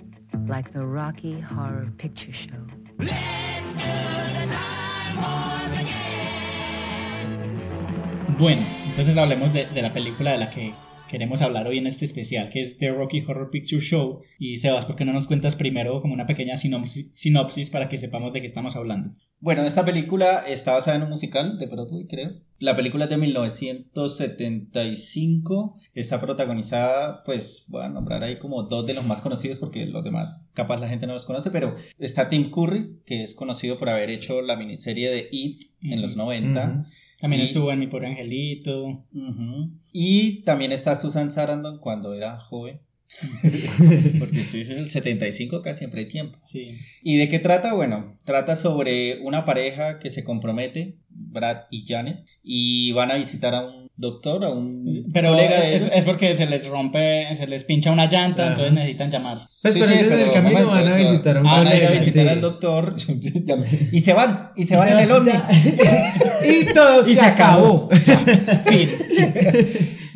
like 0.48 0.72
the 0.72 0.84
Rocky 0.84 1.40
Horror 1.40 1.92
Picture 1.98 2.32
Show. 2.32 2.66
Bueno, 8.38 8.66
entonces 8.86 9.16
hablemos 9.16 9.52
de, 9.52 9.66
de 9.66 9.82
la 9.82 9.92
película 9.92 10.32
de 10.32 10.38
la 10.38 10.50
que 10.50 10.74
queremos 11.08 11.42
hablar 11.42 11.66
hoy 11.66 11.78
en 11.78 11.86
este 11.86 12.04
especial, 12.04 12.50
que 12.50 12.60
es 12.60 12.76
The 12.78 12.90
Rocky 12.90 13.24
Horror 13.26 13.50
Picture 13.50 13.80
Show. 13.80 14.20
Y 14.38 14.58
Sebas, 14.58 14.84
¿por 14.86 14.94
qué 14.96 15.04
no 15.04 15.12
nos 15.12 15.26
cuentas 15.26 15.56
primero 15.56 16.00
como 16.00 16.14
una 16.14 16.26
pequeña 16.26 16.56
sinopsis, 16.56 17.08
sinopsis 17.12 17.70
para 17.70 17.88
que 17.88 17.98
sepamos 17.98 18.32
de 18.32 18.40
qué 18.40 18.46
estamos 18.46 18.76
hablando? 18.76 19.10
Bueno, 19.38 19.64
esta 19.64 19.84
película 19.84 20.44
está 20.48 20.72
basada 20.72 20.96
en 20.96 21.02
un 21.02 21.10
musical 21.10 21.58
de 21.58 21.66
Broadway, 21.66 22.06
creo. 22.06 22.30
La 22.58 22.74
película 22.74 23.04
es 23.04 23.10
de 23.10 23.18
1975. 23.18 25.76
Está 25.94 26.18
protagonizada, 26.20 27.22
pues, 27.24 27.66
voy 27.68 27.84
a 27.84 27.90
nombrar 27.90 28.22
ahí 28.22 28.38
como 28.38 28.62
dos 28.62 28.86
de 28.86 28.94
los 28.94 29.04
más 29.04 29.20
conocidos 29.20 29.58
porque 29.58 29.84
los 29.84 30.02
demás 30.02 30.48
capaz 30.54 30.78
la 30.78 30.88
gente 30.88 31.06
no 31.06 31.12
los 31.12 31.26
conoce, 31.26 31.50
pero 31.50 31.76
está 31.98 32.30
Tim 32.30 32.50
Curry, 32.50 33.02
que 33.04 33.22
es 33.22 33.34
conocido 33.34 33.78
por 33.78 33.90
haber 33.90 34.08
hecho 34.10 34.40
la 34.40 34.56
miniserie 34.56 35.10
de 35.10 35.28
It 35.30 35.64
en 35.82 36.00
los 36.00 36.16
90. 36.16 36.68
Ujú. 36.68 36.86
También 37.18 37.42
Y- 37.42 37.44
estuvo 37.44 37.72
en 37.72 37.78
Mi 37.78 37.86
Pobre 37.86 38.08
Angelito. 38.08 39.04
Ujú. 39.14 39.70
Y 39.92 40.42
también 40.42 40.72
está 40.72 40.96
Susan 40.96 41.30
Sarandon 41.30 41.78
cuando 41.78 42.14
era 42.14 42.38
joven. 42.38 42.80
Porque 44.18 44.42
si 44.42 44.60
es 44.62 44.70
el 44.70 44.88
75 44.90 45.62
casi 45.62 45.78
siempre 45.78 46.00
hay 46.00 46.08
tiempo. 46.08 46.38
Sí. 46.44 46.76
¿Y 47.02 47.16
de 47.16 47.28
qué 47.28 47.38
trata? 47.38 47.72
Bueno, 47.74 48.18
trata 48.24 48.56
sobre 48.56 49.20
una 49.20 49.44
pareja 49.44 49.98
que 49.98 50.10
se 50.10 50.24
compromete, 50.24 50.96
Brad 51.08 51.62
y 51.70 51.86
Janet, 51.86 52.24
y 52.42 52.92
van 52.92 53.10
a 53.12 53.16
visitar 53.16 53.54
a 53.54 53.64
un 53.66 53.85
doctor, 53.96 54.44
a 54.44 54.50
un 54.50 54.90
Pero 55.12 55.30
colega 55.30 55.60
de 55.60 55.76
es, 55.76 55.82
ellos. 55.84 55.94
es 55.96 56.04
porque 56.04 56.34
se 56.34 56.46
les 56.46 56.66
rompe, 56.68 57.34
se 57.34 57.46
les 57.46 57.64
pincha 57.64 57.90
una 57.90 58.06
llanta, 58.06 58.44
Ah. 58.44 58.48
entonces 58.50 58.72
necesitan 58.74 59.10
llamar. 59.10 59.38
Pues 59.62 59.74
Sí, 59.74 59.80
pero 59.80 59.86
sí, 59.92 59.98
ellos 59.98 60.12
en 60.12 60.20
el 60.20 60.30
camino 60.30 60.66
momento, 60.66 60.70
van 60.90 60.92
a 60.92 60.96
visitar 60.96 61.36
a 61.36 61.40
un 61.40 61.46
ah, 61.46 61.56
van 61.58 61.66
a 61.66 61.74
ir 61.76 61.82
a 61.84 61.88
sí, 61.88 61.94
sí, 61.94 62.00
visitar 62.00 62.22
sí. 62.24 62.28
al 62.28 62.40
doctor 62.40 62.96
y 63.92 64.00
se 64.00 64.12
van, 64.12 64.50
y 64.56 64.64
se 64.64 64.76
van 64.76 64.88
en 64.90 64.98
el 64.98 65.10
ovni. 65.12 65.32
y 66.44 66.72
todo 66.74 67.08
Y 67.08 67.14
se 67.14 67.20
acabó. 67.20 67.88
Fin. 68.66 68.90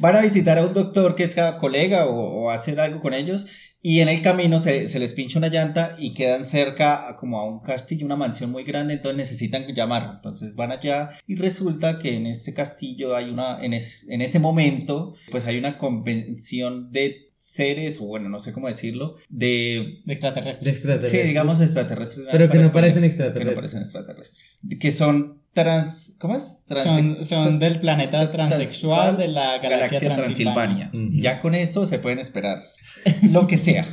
Van 0.00 0.16
a 0.16 0.20
visitar 0.20 0.58
a 0.58 0.64
un 0.66 0.72
doctor 0.72 1.14
que 1.14 1.24
es 1.24 1.34
cada 1.34 1.58
colega 1.58 2.06
o, 2.06 2.44
o 2.44 2.50
hacer 2.50 2.80
algo 2.80 3.00
con 3.00 3.14
ellos 3.14 3.46
y 3.82 4.00
en 4.00 4.08
el 4.10 4.20
camino 4.20 4.60
se, 4.60 4.88
se 4.88 4.98
les 4.98 5.14
pincha 5.14 5.38
una 5.38 5.48
llanta 5.48 5.96
y 5.98 6.12
quedan 6.12 6.44
cerca 6.44 7.08
a 7.08 7.16
como 7.16 7.38
a 7.40 7.46
un 7.48 7.60
castillo, 7.60 8.04
una 8.04 8.16
mansión 8.16 8.50
muy 8.50 8.62
grande, 8.64 8.92
entonces 8.94 9.16
necesitan 9.16 9.66
llamar. 9.74 10.10
Entonces 10.16 10.54
van 10.54 10.70
allá 10.70 11.08
y 11.26 11.36
resulta 11.36 11.98
que 11.98 12.14
en 12.16 12.26
este 12.26 12.52
castillo 12.52 13.16
hay 13.16 13.30
una, 13.30 13.58
en, 13.62 13.72
es- 13.72 14.04
en 14.10 14.20
ese 14.20 14.38
momento, 14.38 15.14
pues 15.30 15.46
hay 15.46 15.56
una 15.58 15.78
convención 15.78 16.90
de 16.92 17.28
seres, 17.32 17.98
o 18.00 18.04
bueno, 18.06 18.28
no 18.28 18.38
sé 18.38 18.52
cómo 18.52 18.68
decirlo, 18.68 19.16
de... 19.30 20.00
De 20.04 20.12
extraterrestres. 20.12 20.64
De 20.66 20.70
extraterrestres. 20.72 21.22
Sí, 21.22 21.26
digamos 21.28 21.60
extraterrestres. 21.60 22.26
Pero 22.30 22.50
que 22.50 22.58
no 22.58 22.70
parecen 22.72 23.04
explicar, 23.04 23.32
Que 23.32 23.44
no 23.44 23.50
extraterrestres. 23.50 23.56
parecen 23.56 23.80
extraterrestres. 23.80 24.78
Que 24.78 24.92
son 24.92 25.39
trans... 25.52 26.16
¿Cómo 26.18 26.36
es? 26.36 26.62
Son, 26.66 27.24
son 27.24 27.58
del 27.58 27.80
planeta 27.80 28.30
transexual 28.30 29.16
de 29.16 29.28
la 29.28 29.58
galaxia, 29.58 30.00
Galaxia 30.00 30.14
Transilvania. 30.14 30.90
Ya 30.92 31.40
con 31.40 31.54
eso 31.54 31.86
se 31.86 31.98
pueden 31.98 32.18
esperar 32.18 32.58
lo 33.22 33.46
que 33.46 33.56
sea. 33.56 33.86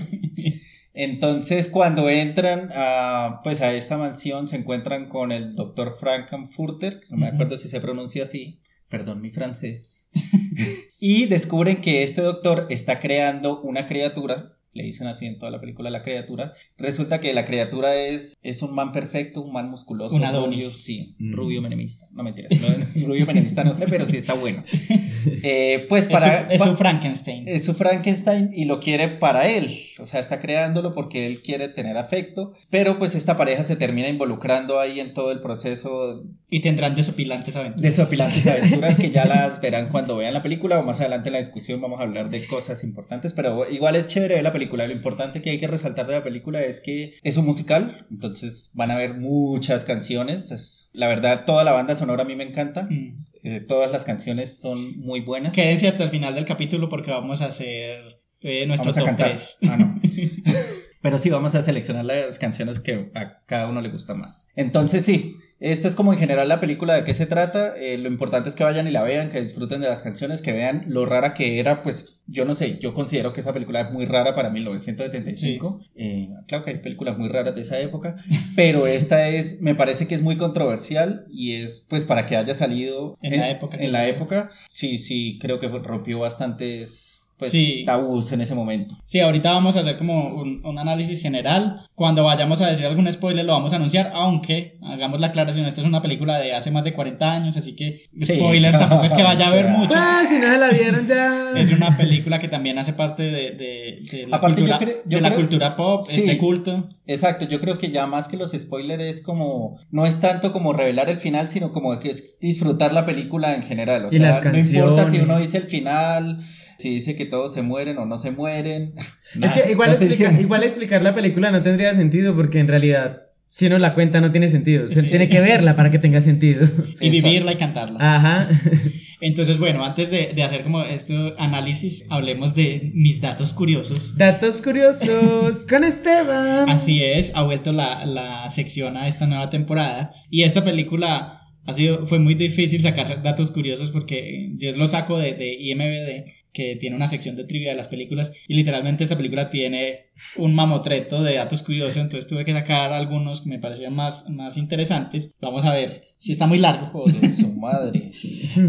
Entonces, 0.99 1.70
cuando 1.70 2.10
entran 2.10 2.72
a, 2.74 3.41
pues, 3.43 3.62
a 3.62 3.72
esta 3.74 3.97
mansión, 3.97 4.47
se 4.47 4.55
encuentran 4.55 5.08
con 5.08 5.32
el 5.32 5.53
doctor 5.53 5.95
Frankenfurter, 5.99 7.01
no 7.12 7.18
me 7.18 7.28
acuerdo 7.28 7.55
si 7.58 7.68
se 7.68 7.80
pronuncia 7.80 8.24
así, 8.24 8.62
perdón 8.89 9.22
mi 9.22 9.30
francés, 9.30 10.10
y 10.99 11.28
descubren 11.28 11.82
que 11.82 12.01
este 12.01 12.24
doctor 12.24 12.66
está 12.72 12.99
creando 12.99 13.62
una 13.62 13.88
criatura, 13.88 14.57
le 14.78 14.84
dicen 14.84 15.07
así 15.07 15.25
en 15.25 15.38
toda 15.38 15.51
la 15.51 15.59
película 15.59 15.89
la 15.89 16.03
criatura, 16.03 16.53
resulta 16.78 17.19
que 17.19 17.34
la 17.34 17.43
criatura 17.45 17.95
es, 17.95 18.36
es 18.43 18.61
un 18.61 18.73
man 18.73 18.91
perfecto, 18.93 19.41
un 19.41 19.51
man 19.51 19.69
musculoso, 19.69 20.15
Un 20.15 20.23
Adonis. 20.23 20.59
rubio, 20.59 20.69
sí, 20.69 21.15
Mm. 21.19 21.34
rubio 21.34 21.61
menemista, 21.61 22.07
no 22.11 22.23
mentiras, 22.23 22.51
no, 22.61 22.67
rubio 23.07 23.25
menemista 23.25 23.63
no 23.63 23.73
sé, 23.73 23.86
pero 23.89 24.05
sí 24.05 24.17
está 24.17 24.34
bueno. 24.34 24.63
Eh, 25.43 25.86
pues 25.89 26.03
Es, 26.05 26.09
para... 26.09 26.47
su, 26.47 26.53
es 26.55 26.61
su 26.61 26.75
Frankenstein. 26.78 27.47
es 27.47 27.65
su 27.65 27.73
Frankenstein 27.73 28.51
y 28.53 28.63
lo 28.65 28.80
quiere 28.80 29.09
para 29.09 29.47
él. 29.49 29.69
O 29.99 30.05
sea, 30.05 30.21
está 30.21 30.39
creándolo 30.39 30.93
porque 30.93 31.28
él 31.28 31.41
quiere 31.41 31.67
tener 31.67 31.97
afecto. 31.97 32.53
Pero 32.69 32.97
pues 32.97 33.13
esta 33.13 33.36
pareja 33.36 33.63
se 33.63 33.75
termina 33.75 34.07
involucrando 34.07 34.80
ahí 34.80 34.99
en 35.01 35.13
todo 35.13 35.32
el 35.32 35.41
proceso 35.41 36.23
Y 36.49 36.61
tendrán 36.61 36.95
desopilantes 36.95 37.55
aventuras. 37.57 37.82
de 37.82 37.89
desopilantes 37.89 38.47
aventuras 38.47 38.97
que 38.97 39.09
ya 39.11 39.25
las 39.25 39.59
verán 39.59 39.89
cuando 39.89 40.15
vean 40.15 40.34
la 40.34 40.41
película 40.41 40.80
o 40.80 40.84
más 40.84 40.99
adelante 41.01 41.28
en 41.30 41.34
la 41.34 41.39
discusión 41.39 41.82
vamos 41.82 41.99
a 41.99 42.03
hablar 42.03 42.30
de 42.30 42.45
cosas 42.47 42.84
importantes. 42.86 43.34
Pero 43.34 43.69
igual 43.69 43.95
es 43.97 44.07
chévere 44.07 44.36
ver 44.36 44.43
la 44.43 44.53
película. 44.53 44.66
Lo 44.76 44.91
importante 44.91 45.41
que 45.41 45.51
hay 45.51 45.59
que 45.59 45.68
resaltar 45.68 46.07
de 46.07 46.13
la 46.13 46.24
película 46.24 46.61
es 46.61 46.82
que 46.82 47.13
es 47.24 47.38
un 47.38 47.45
musical. 47.45 48.05
Entonces 48.11 48.72
van 48.74 48.91
a 48.91 48.97
ver 48.97 49.13
muchas 49.13 49.86
canciones. 49.86 50.51
Es- 50.51 50.89
la 50.93 51.07
verdad, 51.07 51.45
toda 51.45 51.63
la 51.63 51.72
banda 51.72 51.95
sonora 51.95 52.24
a 52.24 52.26
mí 52.26 52.36
me 52.36 52.43
encanta. 52.43 52.88
Mm. 52.89 53.24
Eh, 53.43 53.61
todas 53.61 53.91
las 53.91 54.03
canciones 54.03 54.59
son 54.59 54.97
muy 54.99 55.22
buenas. 55.22 55.53
Quédense 55.53 55.88
hasta 55.88 56.03
el 56.03 56.09
final 56.09 56.36
del 56.36 56.43
capítulo 56.45 56.89
porque 56.89 57.11
vamos 57.11 57.41
a 57.41 57.45
hacer 57.45 58.20
eh, 58.41 58.65
nuestro 58.65 58.91
Vamos 58.91 58.97
a 58.97 58.99
top 58.99 59.05
cantar. 59.07 59.28
3. 59.30 59.57
Ah, 59.70 59.78
no. 59.78 59.99
Pero 61.01 61.18
sí, 61.20 61.30
vamos 61.30 61.55
a 61.55 61.63
seleccionar 61.63 62.03
las 62.05 62.38
canciones 62.39 62.80
que 62.80 63.11
a 63.13 63.43
cada 63.45 63.68
uno 63.70 63.82
le 63.82 63.89
gusta 63.89 64.13
más. 64.15 64.47
Entonces, 64.55 65.05
sí, 65.05 65.36
Esto 65.60 65.88
es 65.88 65.95
como 65.95 66.14
en 66.14 66.20
general 66.20 66.47
la 66.47 66.60
película 66.60 66.93
de 66.93 67.03
qué 67.03 67.14
se 67.14 67.26
trata. 67.26 67.76
eh, 67.78 67.97
lo 67.97 68.08
importante 68.08 68.49
es 68.49 68.55
que 68.55 68.64
vayan 68.64 68.88
y 68.88 68.91
la 68.91 69.03
vean, 69.03 69.32
que 69.32 69.41
disfruten 69.41 69.82
de 69.82 69.88
las 69.88 70.01
canciones, 70.01 70.41
que 70.41 70.51
vean 70.51 70.86
lo 70.88 71.05
rara 71.05 71.34
que 71.34 71.60
era. 71.60 71.82
Pues 71.82 72.20
yo 72.28 72.45
no 72.45 72.55
sé, 72.55 72.78
yo 72.80 72.93
considero 72.93 73.34
que 73.34 73.41
esa 73.41 73.53
película 73.53 73.82
es 73.82 73.91
muy 73.91 74.05
rara 74.05 74.36
para 74.36 74.49
1975. 74.49 75.80
Eh, 75.95 76.30
claro 76.47 76.64
que 76.64 76.72
hay 76.72 76.78
películas 76.78 77.18
muy 77.18 77.30
raras 77.30 77.55
de 77.55 77.62
esa 77.62 77.80
época, 77.80 78.16
pero 78.55 78.88
esta 78.88 79.30
es, 79.30 79.62
me 79.62 79.76
parece 79.76 80.08
que 80.08 80.16
es 80.16 80.22
muy 80.22 80.38
controversial 80.38 81.26
y 81.32 81.55
es 81.55 81.86
pues 81.89 82.05
para 82.05 82.26
que 82.26 82.36
haya 82.36 82.53
salido 82.53 83.18
En 83.22 83.39
la 83.39 83.49
época 83.49 83.78
En 83.78 83.91
la 83.91 84.08
época, 84.08 84.51
sí, 84.70 84.97
sí, 84.97 85.39
creo 85.41 85.60
que 85.60 85.68
rompió 85.68 86.20
bastantes 86.20 87.16
pues, 87.38 87.51
Sí. 87.51 87.83
tabús 87.85 88.31
en 88.31 88.41
ese 88.41 88.55
momento. 88.55 88.95
Sí, 89.05 89.19
ahorita 89.19 89.51
vamos 89.51 89.75
a 89.77 89.81
hacer 89.81 89.97
como 89.97 90.33
un, 90.35 90.65
un 90.65 90.79
análisis 90.79 91.21
general. 91.21 91.81
Cuando 91.95 92.23
vayamos 92.23 92.61
a 92.61 92.67
decir 92.67 92.85
algún 92.85 93.11
spoiler 93.11 93.45
lo 93.45 93.53
vamos 93.53 93.73
a 93.73 93.75
anunciar, 93.77 94.11
aunque 94.13 94.77
hagamos 94.83 95.19
la 95.19 95.27
aclaración, 95.27 95.65
esta 95.65 95.81
es 95.81 95.88
una 95.88 96.01
película 96.01 96.38
de 96.39 96.53
hace 96.53 96.71
más 96.71 96.83
de 96.83 96.93
40 96.93 97.31
años, 97.31 97.55
así 97.57 97.75
que 97.75 98.01
Sí. 98.21 98.35
spoilers 98.35 98.77
tampoco 98.79 99.03
es 99.03 99.13
que 99.13 99.23
vaya 99.23 99.45
a 99.45 99.49
haber 99.49 99.67
muchos. 99.69 99.95
Ah, 99.97 100.23
si 100.27 100.39
no 100.39 100.47
se 100.51 100.57
la 100.57 100.69
vieron 100.69 101.07
ya. 101.07 101.51
Es 101.55 101.71
una 101.71 101.95
película 101.95 102.39
que 102.39 102.47
también 102.47 102.77
hace 102.79 102.93
parte 102.93 103.23
de, 103.23 103.51
de- 103.51 103.99
de 104.11 104.27
la, 104.27 104.38
Aparte, 104.38 104.61
yo 104.61 104.67
cultura, 104.67 104.91
yo 105.05 105.17
de 105.17 105.21
la 105.21 105.29
creo- 105.29 105.39
cultura 105.39 105.75
pop, 105.75 106.03
Sí. 106.07 106.21
es 106.21 106.27
de 106.27 106.38
culto. 106.38 106.89
Exacto, 107.05 107.45
yo 107.47 107.59
creo 107.61 107.77
que 107.77 107.89
ya 107.91 108.05
más 108.05 108.27
que 108.27 108.35
los 108.38 108.51
spoilers 108.51 109.01
es 109.03 109.21
como, 109.21 109.79
no 109.91 110.05
es 110.05 110.19
tanto 110.19 110.51
como 110.51 110.73
revelar 110.73 111.09
el 111.09 111.17
final, 111.17 111.47
sino 111.49 111.71
como 111.71 111.97
que 111.99 112.09
es 112.09 112.38
disfrutar 112.39 112.91
la 112.93 113.05
película 113.05 113.55
en 113.55 113.63
general. 113.63 114.05
O 114.05 114.07
Y 114.07 114.17
sea, 114.17 114.41
no 114.41 114.57
importa 114.57 115.09
si 115.09 115.19
uno 115.19 115.39
dice 115.39 115.57
el 115.57 115.63
final, 115.67 116.41
si 116.78 116.89
dice 116.91 117.15
que 117.15 117.25
todos 117.25 117.53
se 117.53 117.61
mueren 117.61 117.97
o 117.97 118.05
no 118.05 118.17
se 118.17 118.32
mueren. 118.32 118.93
Es 119.41 119.51
que 119.51 119.71
igual, 119.71 119.89
No 119.89 119.95
explica- 119.95 120.39
igual 120.41 120.63
explicar 120.63 121.01
la 121.03 121.13
película 121.15 121.51
no 121.51 121.61
tendría 121.63 121.93
sentido 121.95 122.36
porque 122.36 122.59
en 122.59 122.67
realidad, 122.67 123.23
si 123.49 123.65
uno 123.67 123.78
la 123.80 123.93
cuenta, 123.93 124.21
no 124.21 124.32
tiene 124.32 124.49
sentido. 124.49 124.86
O 124.86 124.88
sea, 124.88 125.01
Sí. 125.03 125.09
tiene 125.09 125.28
que 125.30 125.41
verla 125.41 125.75
para 125.75 125.89
que 125.91 125.99
tenga 125.99 126.21
sentido. 126.21 126.67
Y 127.01 127.09
vivirla 127.09 127.53
y 127.53 127.55
cantarla. 127.57 127.97
Ajá. 127.99 128.47
Entonces, 129.21 129.57
bueno, 129.57 129.84
antes 129.84 130.11
de, 130.11 130.32
de 130.36 130.43
hacer 130.43 130.61
como 130.61 130.84
este 130.84 131.34
análisis, 131.39 132.05
hablemos 132.09 132.53
de 132.53 132.91
mis 132.93 133.19
datos 133.19 133.51
curiosos. 133.51 134.15
Datos 134.15 134.61
curiosos 134.61 135.65
con 135.67 135.84
Esteban. 135.84 136.69
Así 136.69 137.03
es, 137.03 137.32
ha 137.36 137.41
vuelto 137.41 137.71
la, 137.71 138.05
la 138.05 138.47
sección 138.49 138.95
a 138.95 139.07
esta 139.07 139.25
nueva 139.25 139.49
temporada. 139.49 140.11
Y 140.30 140.43
esta 140.43 140.63
película 140.63 141.41
ha 141.65 141.73
sido, 141.73 142.05
fue 142.05 142.19
muy 142.19 142.36
difícil 142.36 142.82
sacar 142.84 143.23
datos 143.23 143.49
curiosos 143.51 143.89
porque 143.91 144.51
yo 144.57 144.75
lo 144.75 144.86
saco 144.88 145.17
de, 145.19 145.34
de 145.34 145.53
IMBD, 145.55 146.32
que 146.54 146.76
tiene 146.76 146.95
una 146.95 147.08
sección 147.08 147.36
de 147.36 147.43
trivia 147.43 147.72
de 147.72 147.78
las 147.78 147.88
películas. 147.88 148.32
Y 148.48 148.56
literalmente 148.56 149.04
esta 149.04 149.18
película 149.18 149.50
tiene 149.50 150.08
un 150.38 150.56
mamotreto 150.56 151.24
de 151.24 151.36
datos 151.36 151.64
curiosos. 151.64 151.98
Entonces 151.98 152.28
tuve 152.28 152.45
que 152.45 152.54
sacar 152.54 152.93
algunos 152.93 153.41
que 153.41 153.50
me 153.50 153.60
parecían 153.60 153.93
más, 153.93 154.30
más 154.30 154.58
interesantes. 154.58 155.36
Vamos 155.41 155.66
a 155.66 155.74
ver 155.74 156.04
si 156.18 156.32
está 156.32 156.48
muy 156.48 156.60
largo. 156.60 156.88
Joder, 156.88 157.32
su 157.32 157.54
madre. 157.60 158.12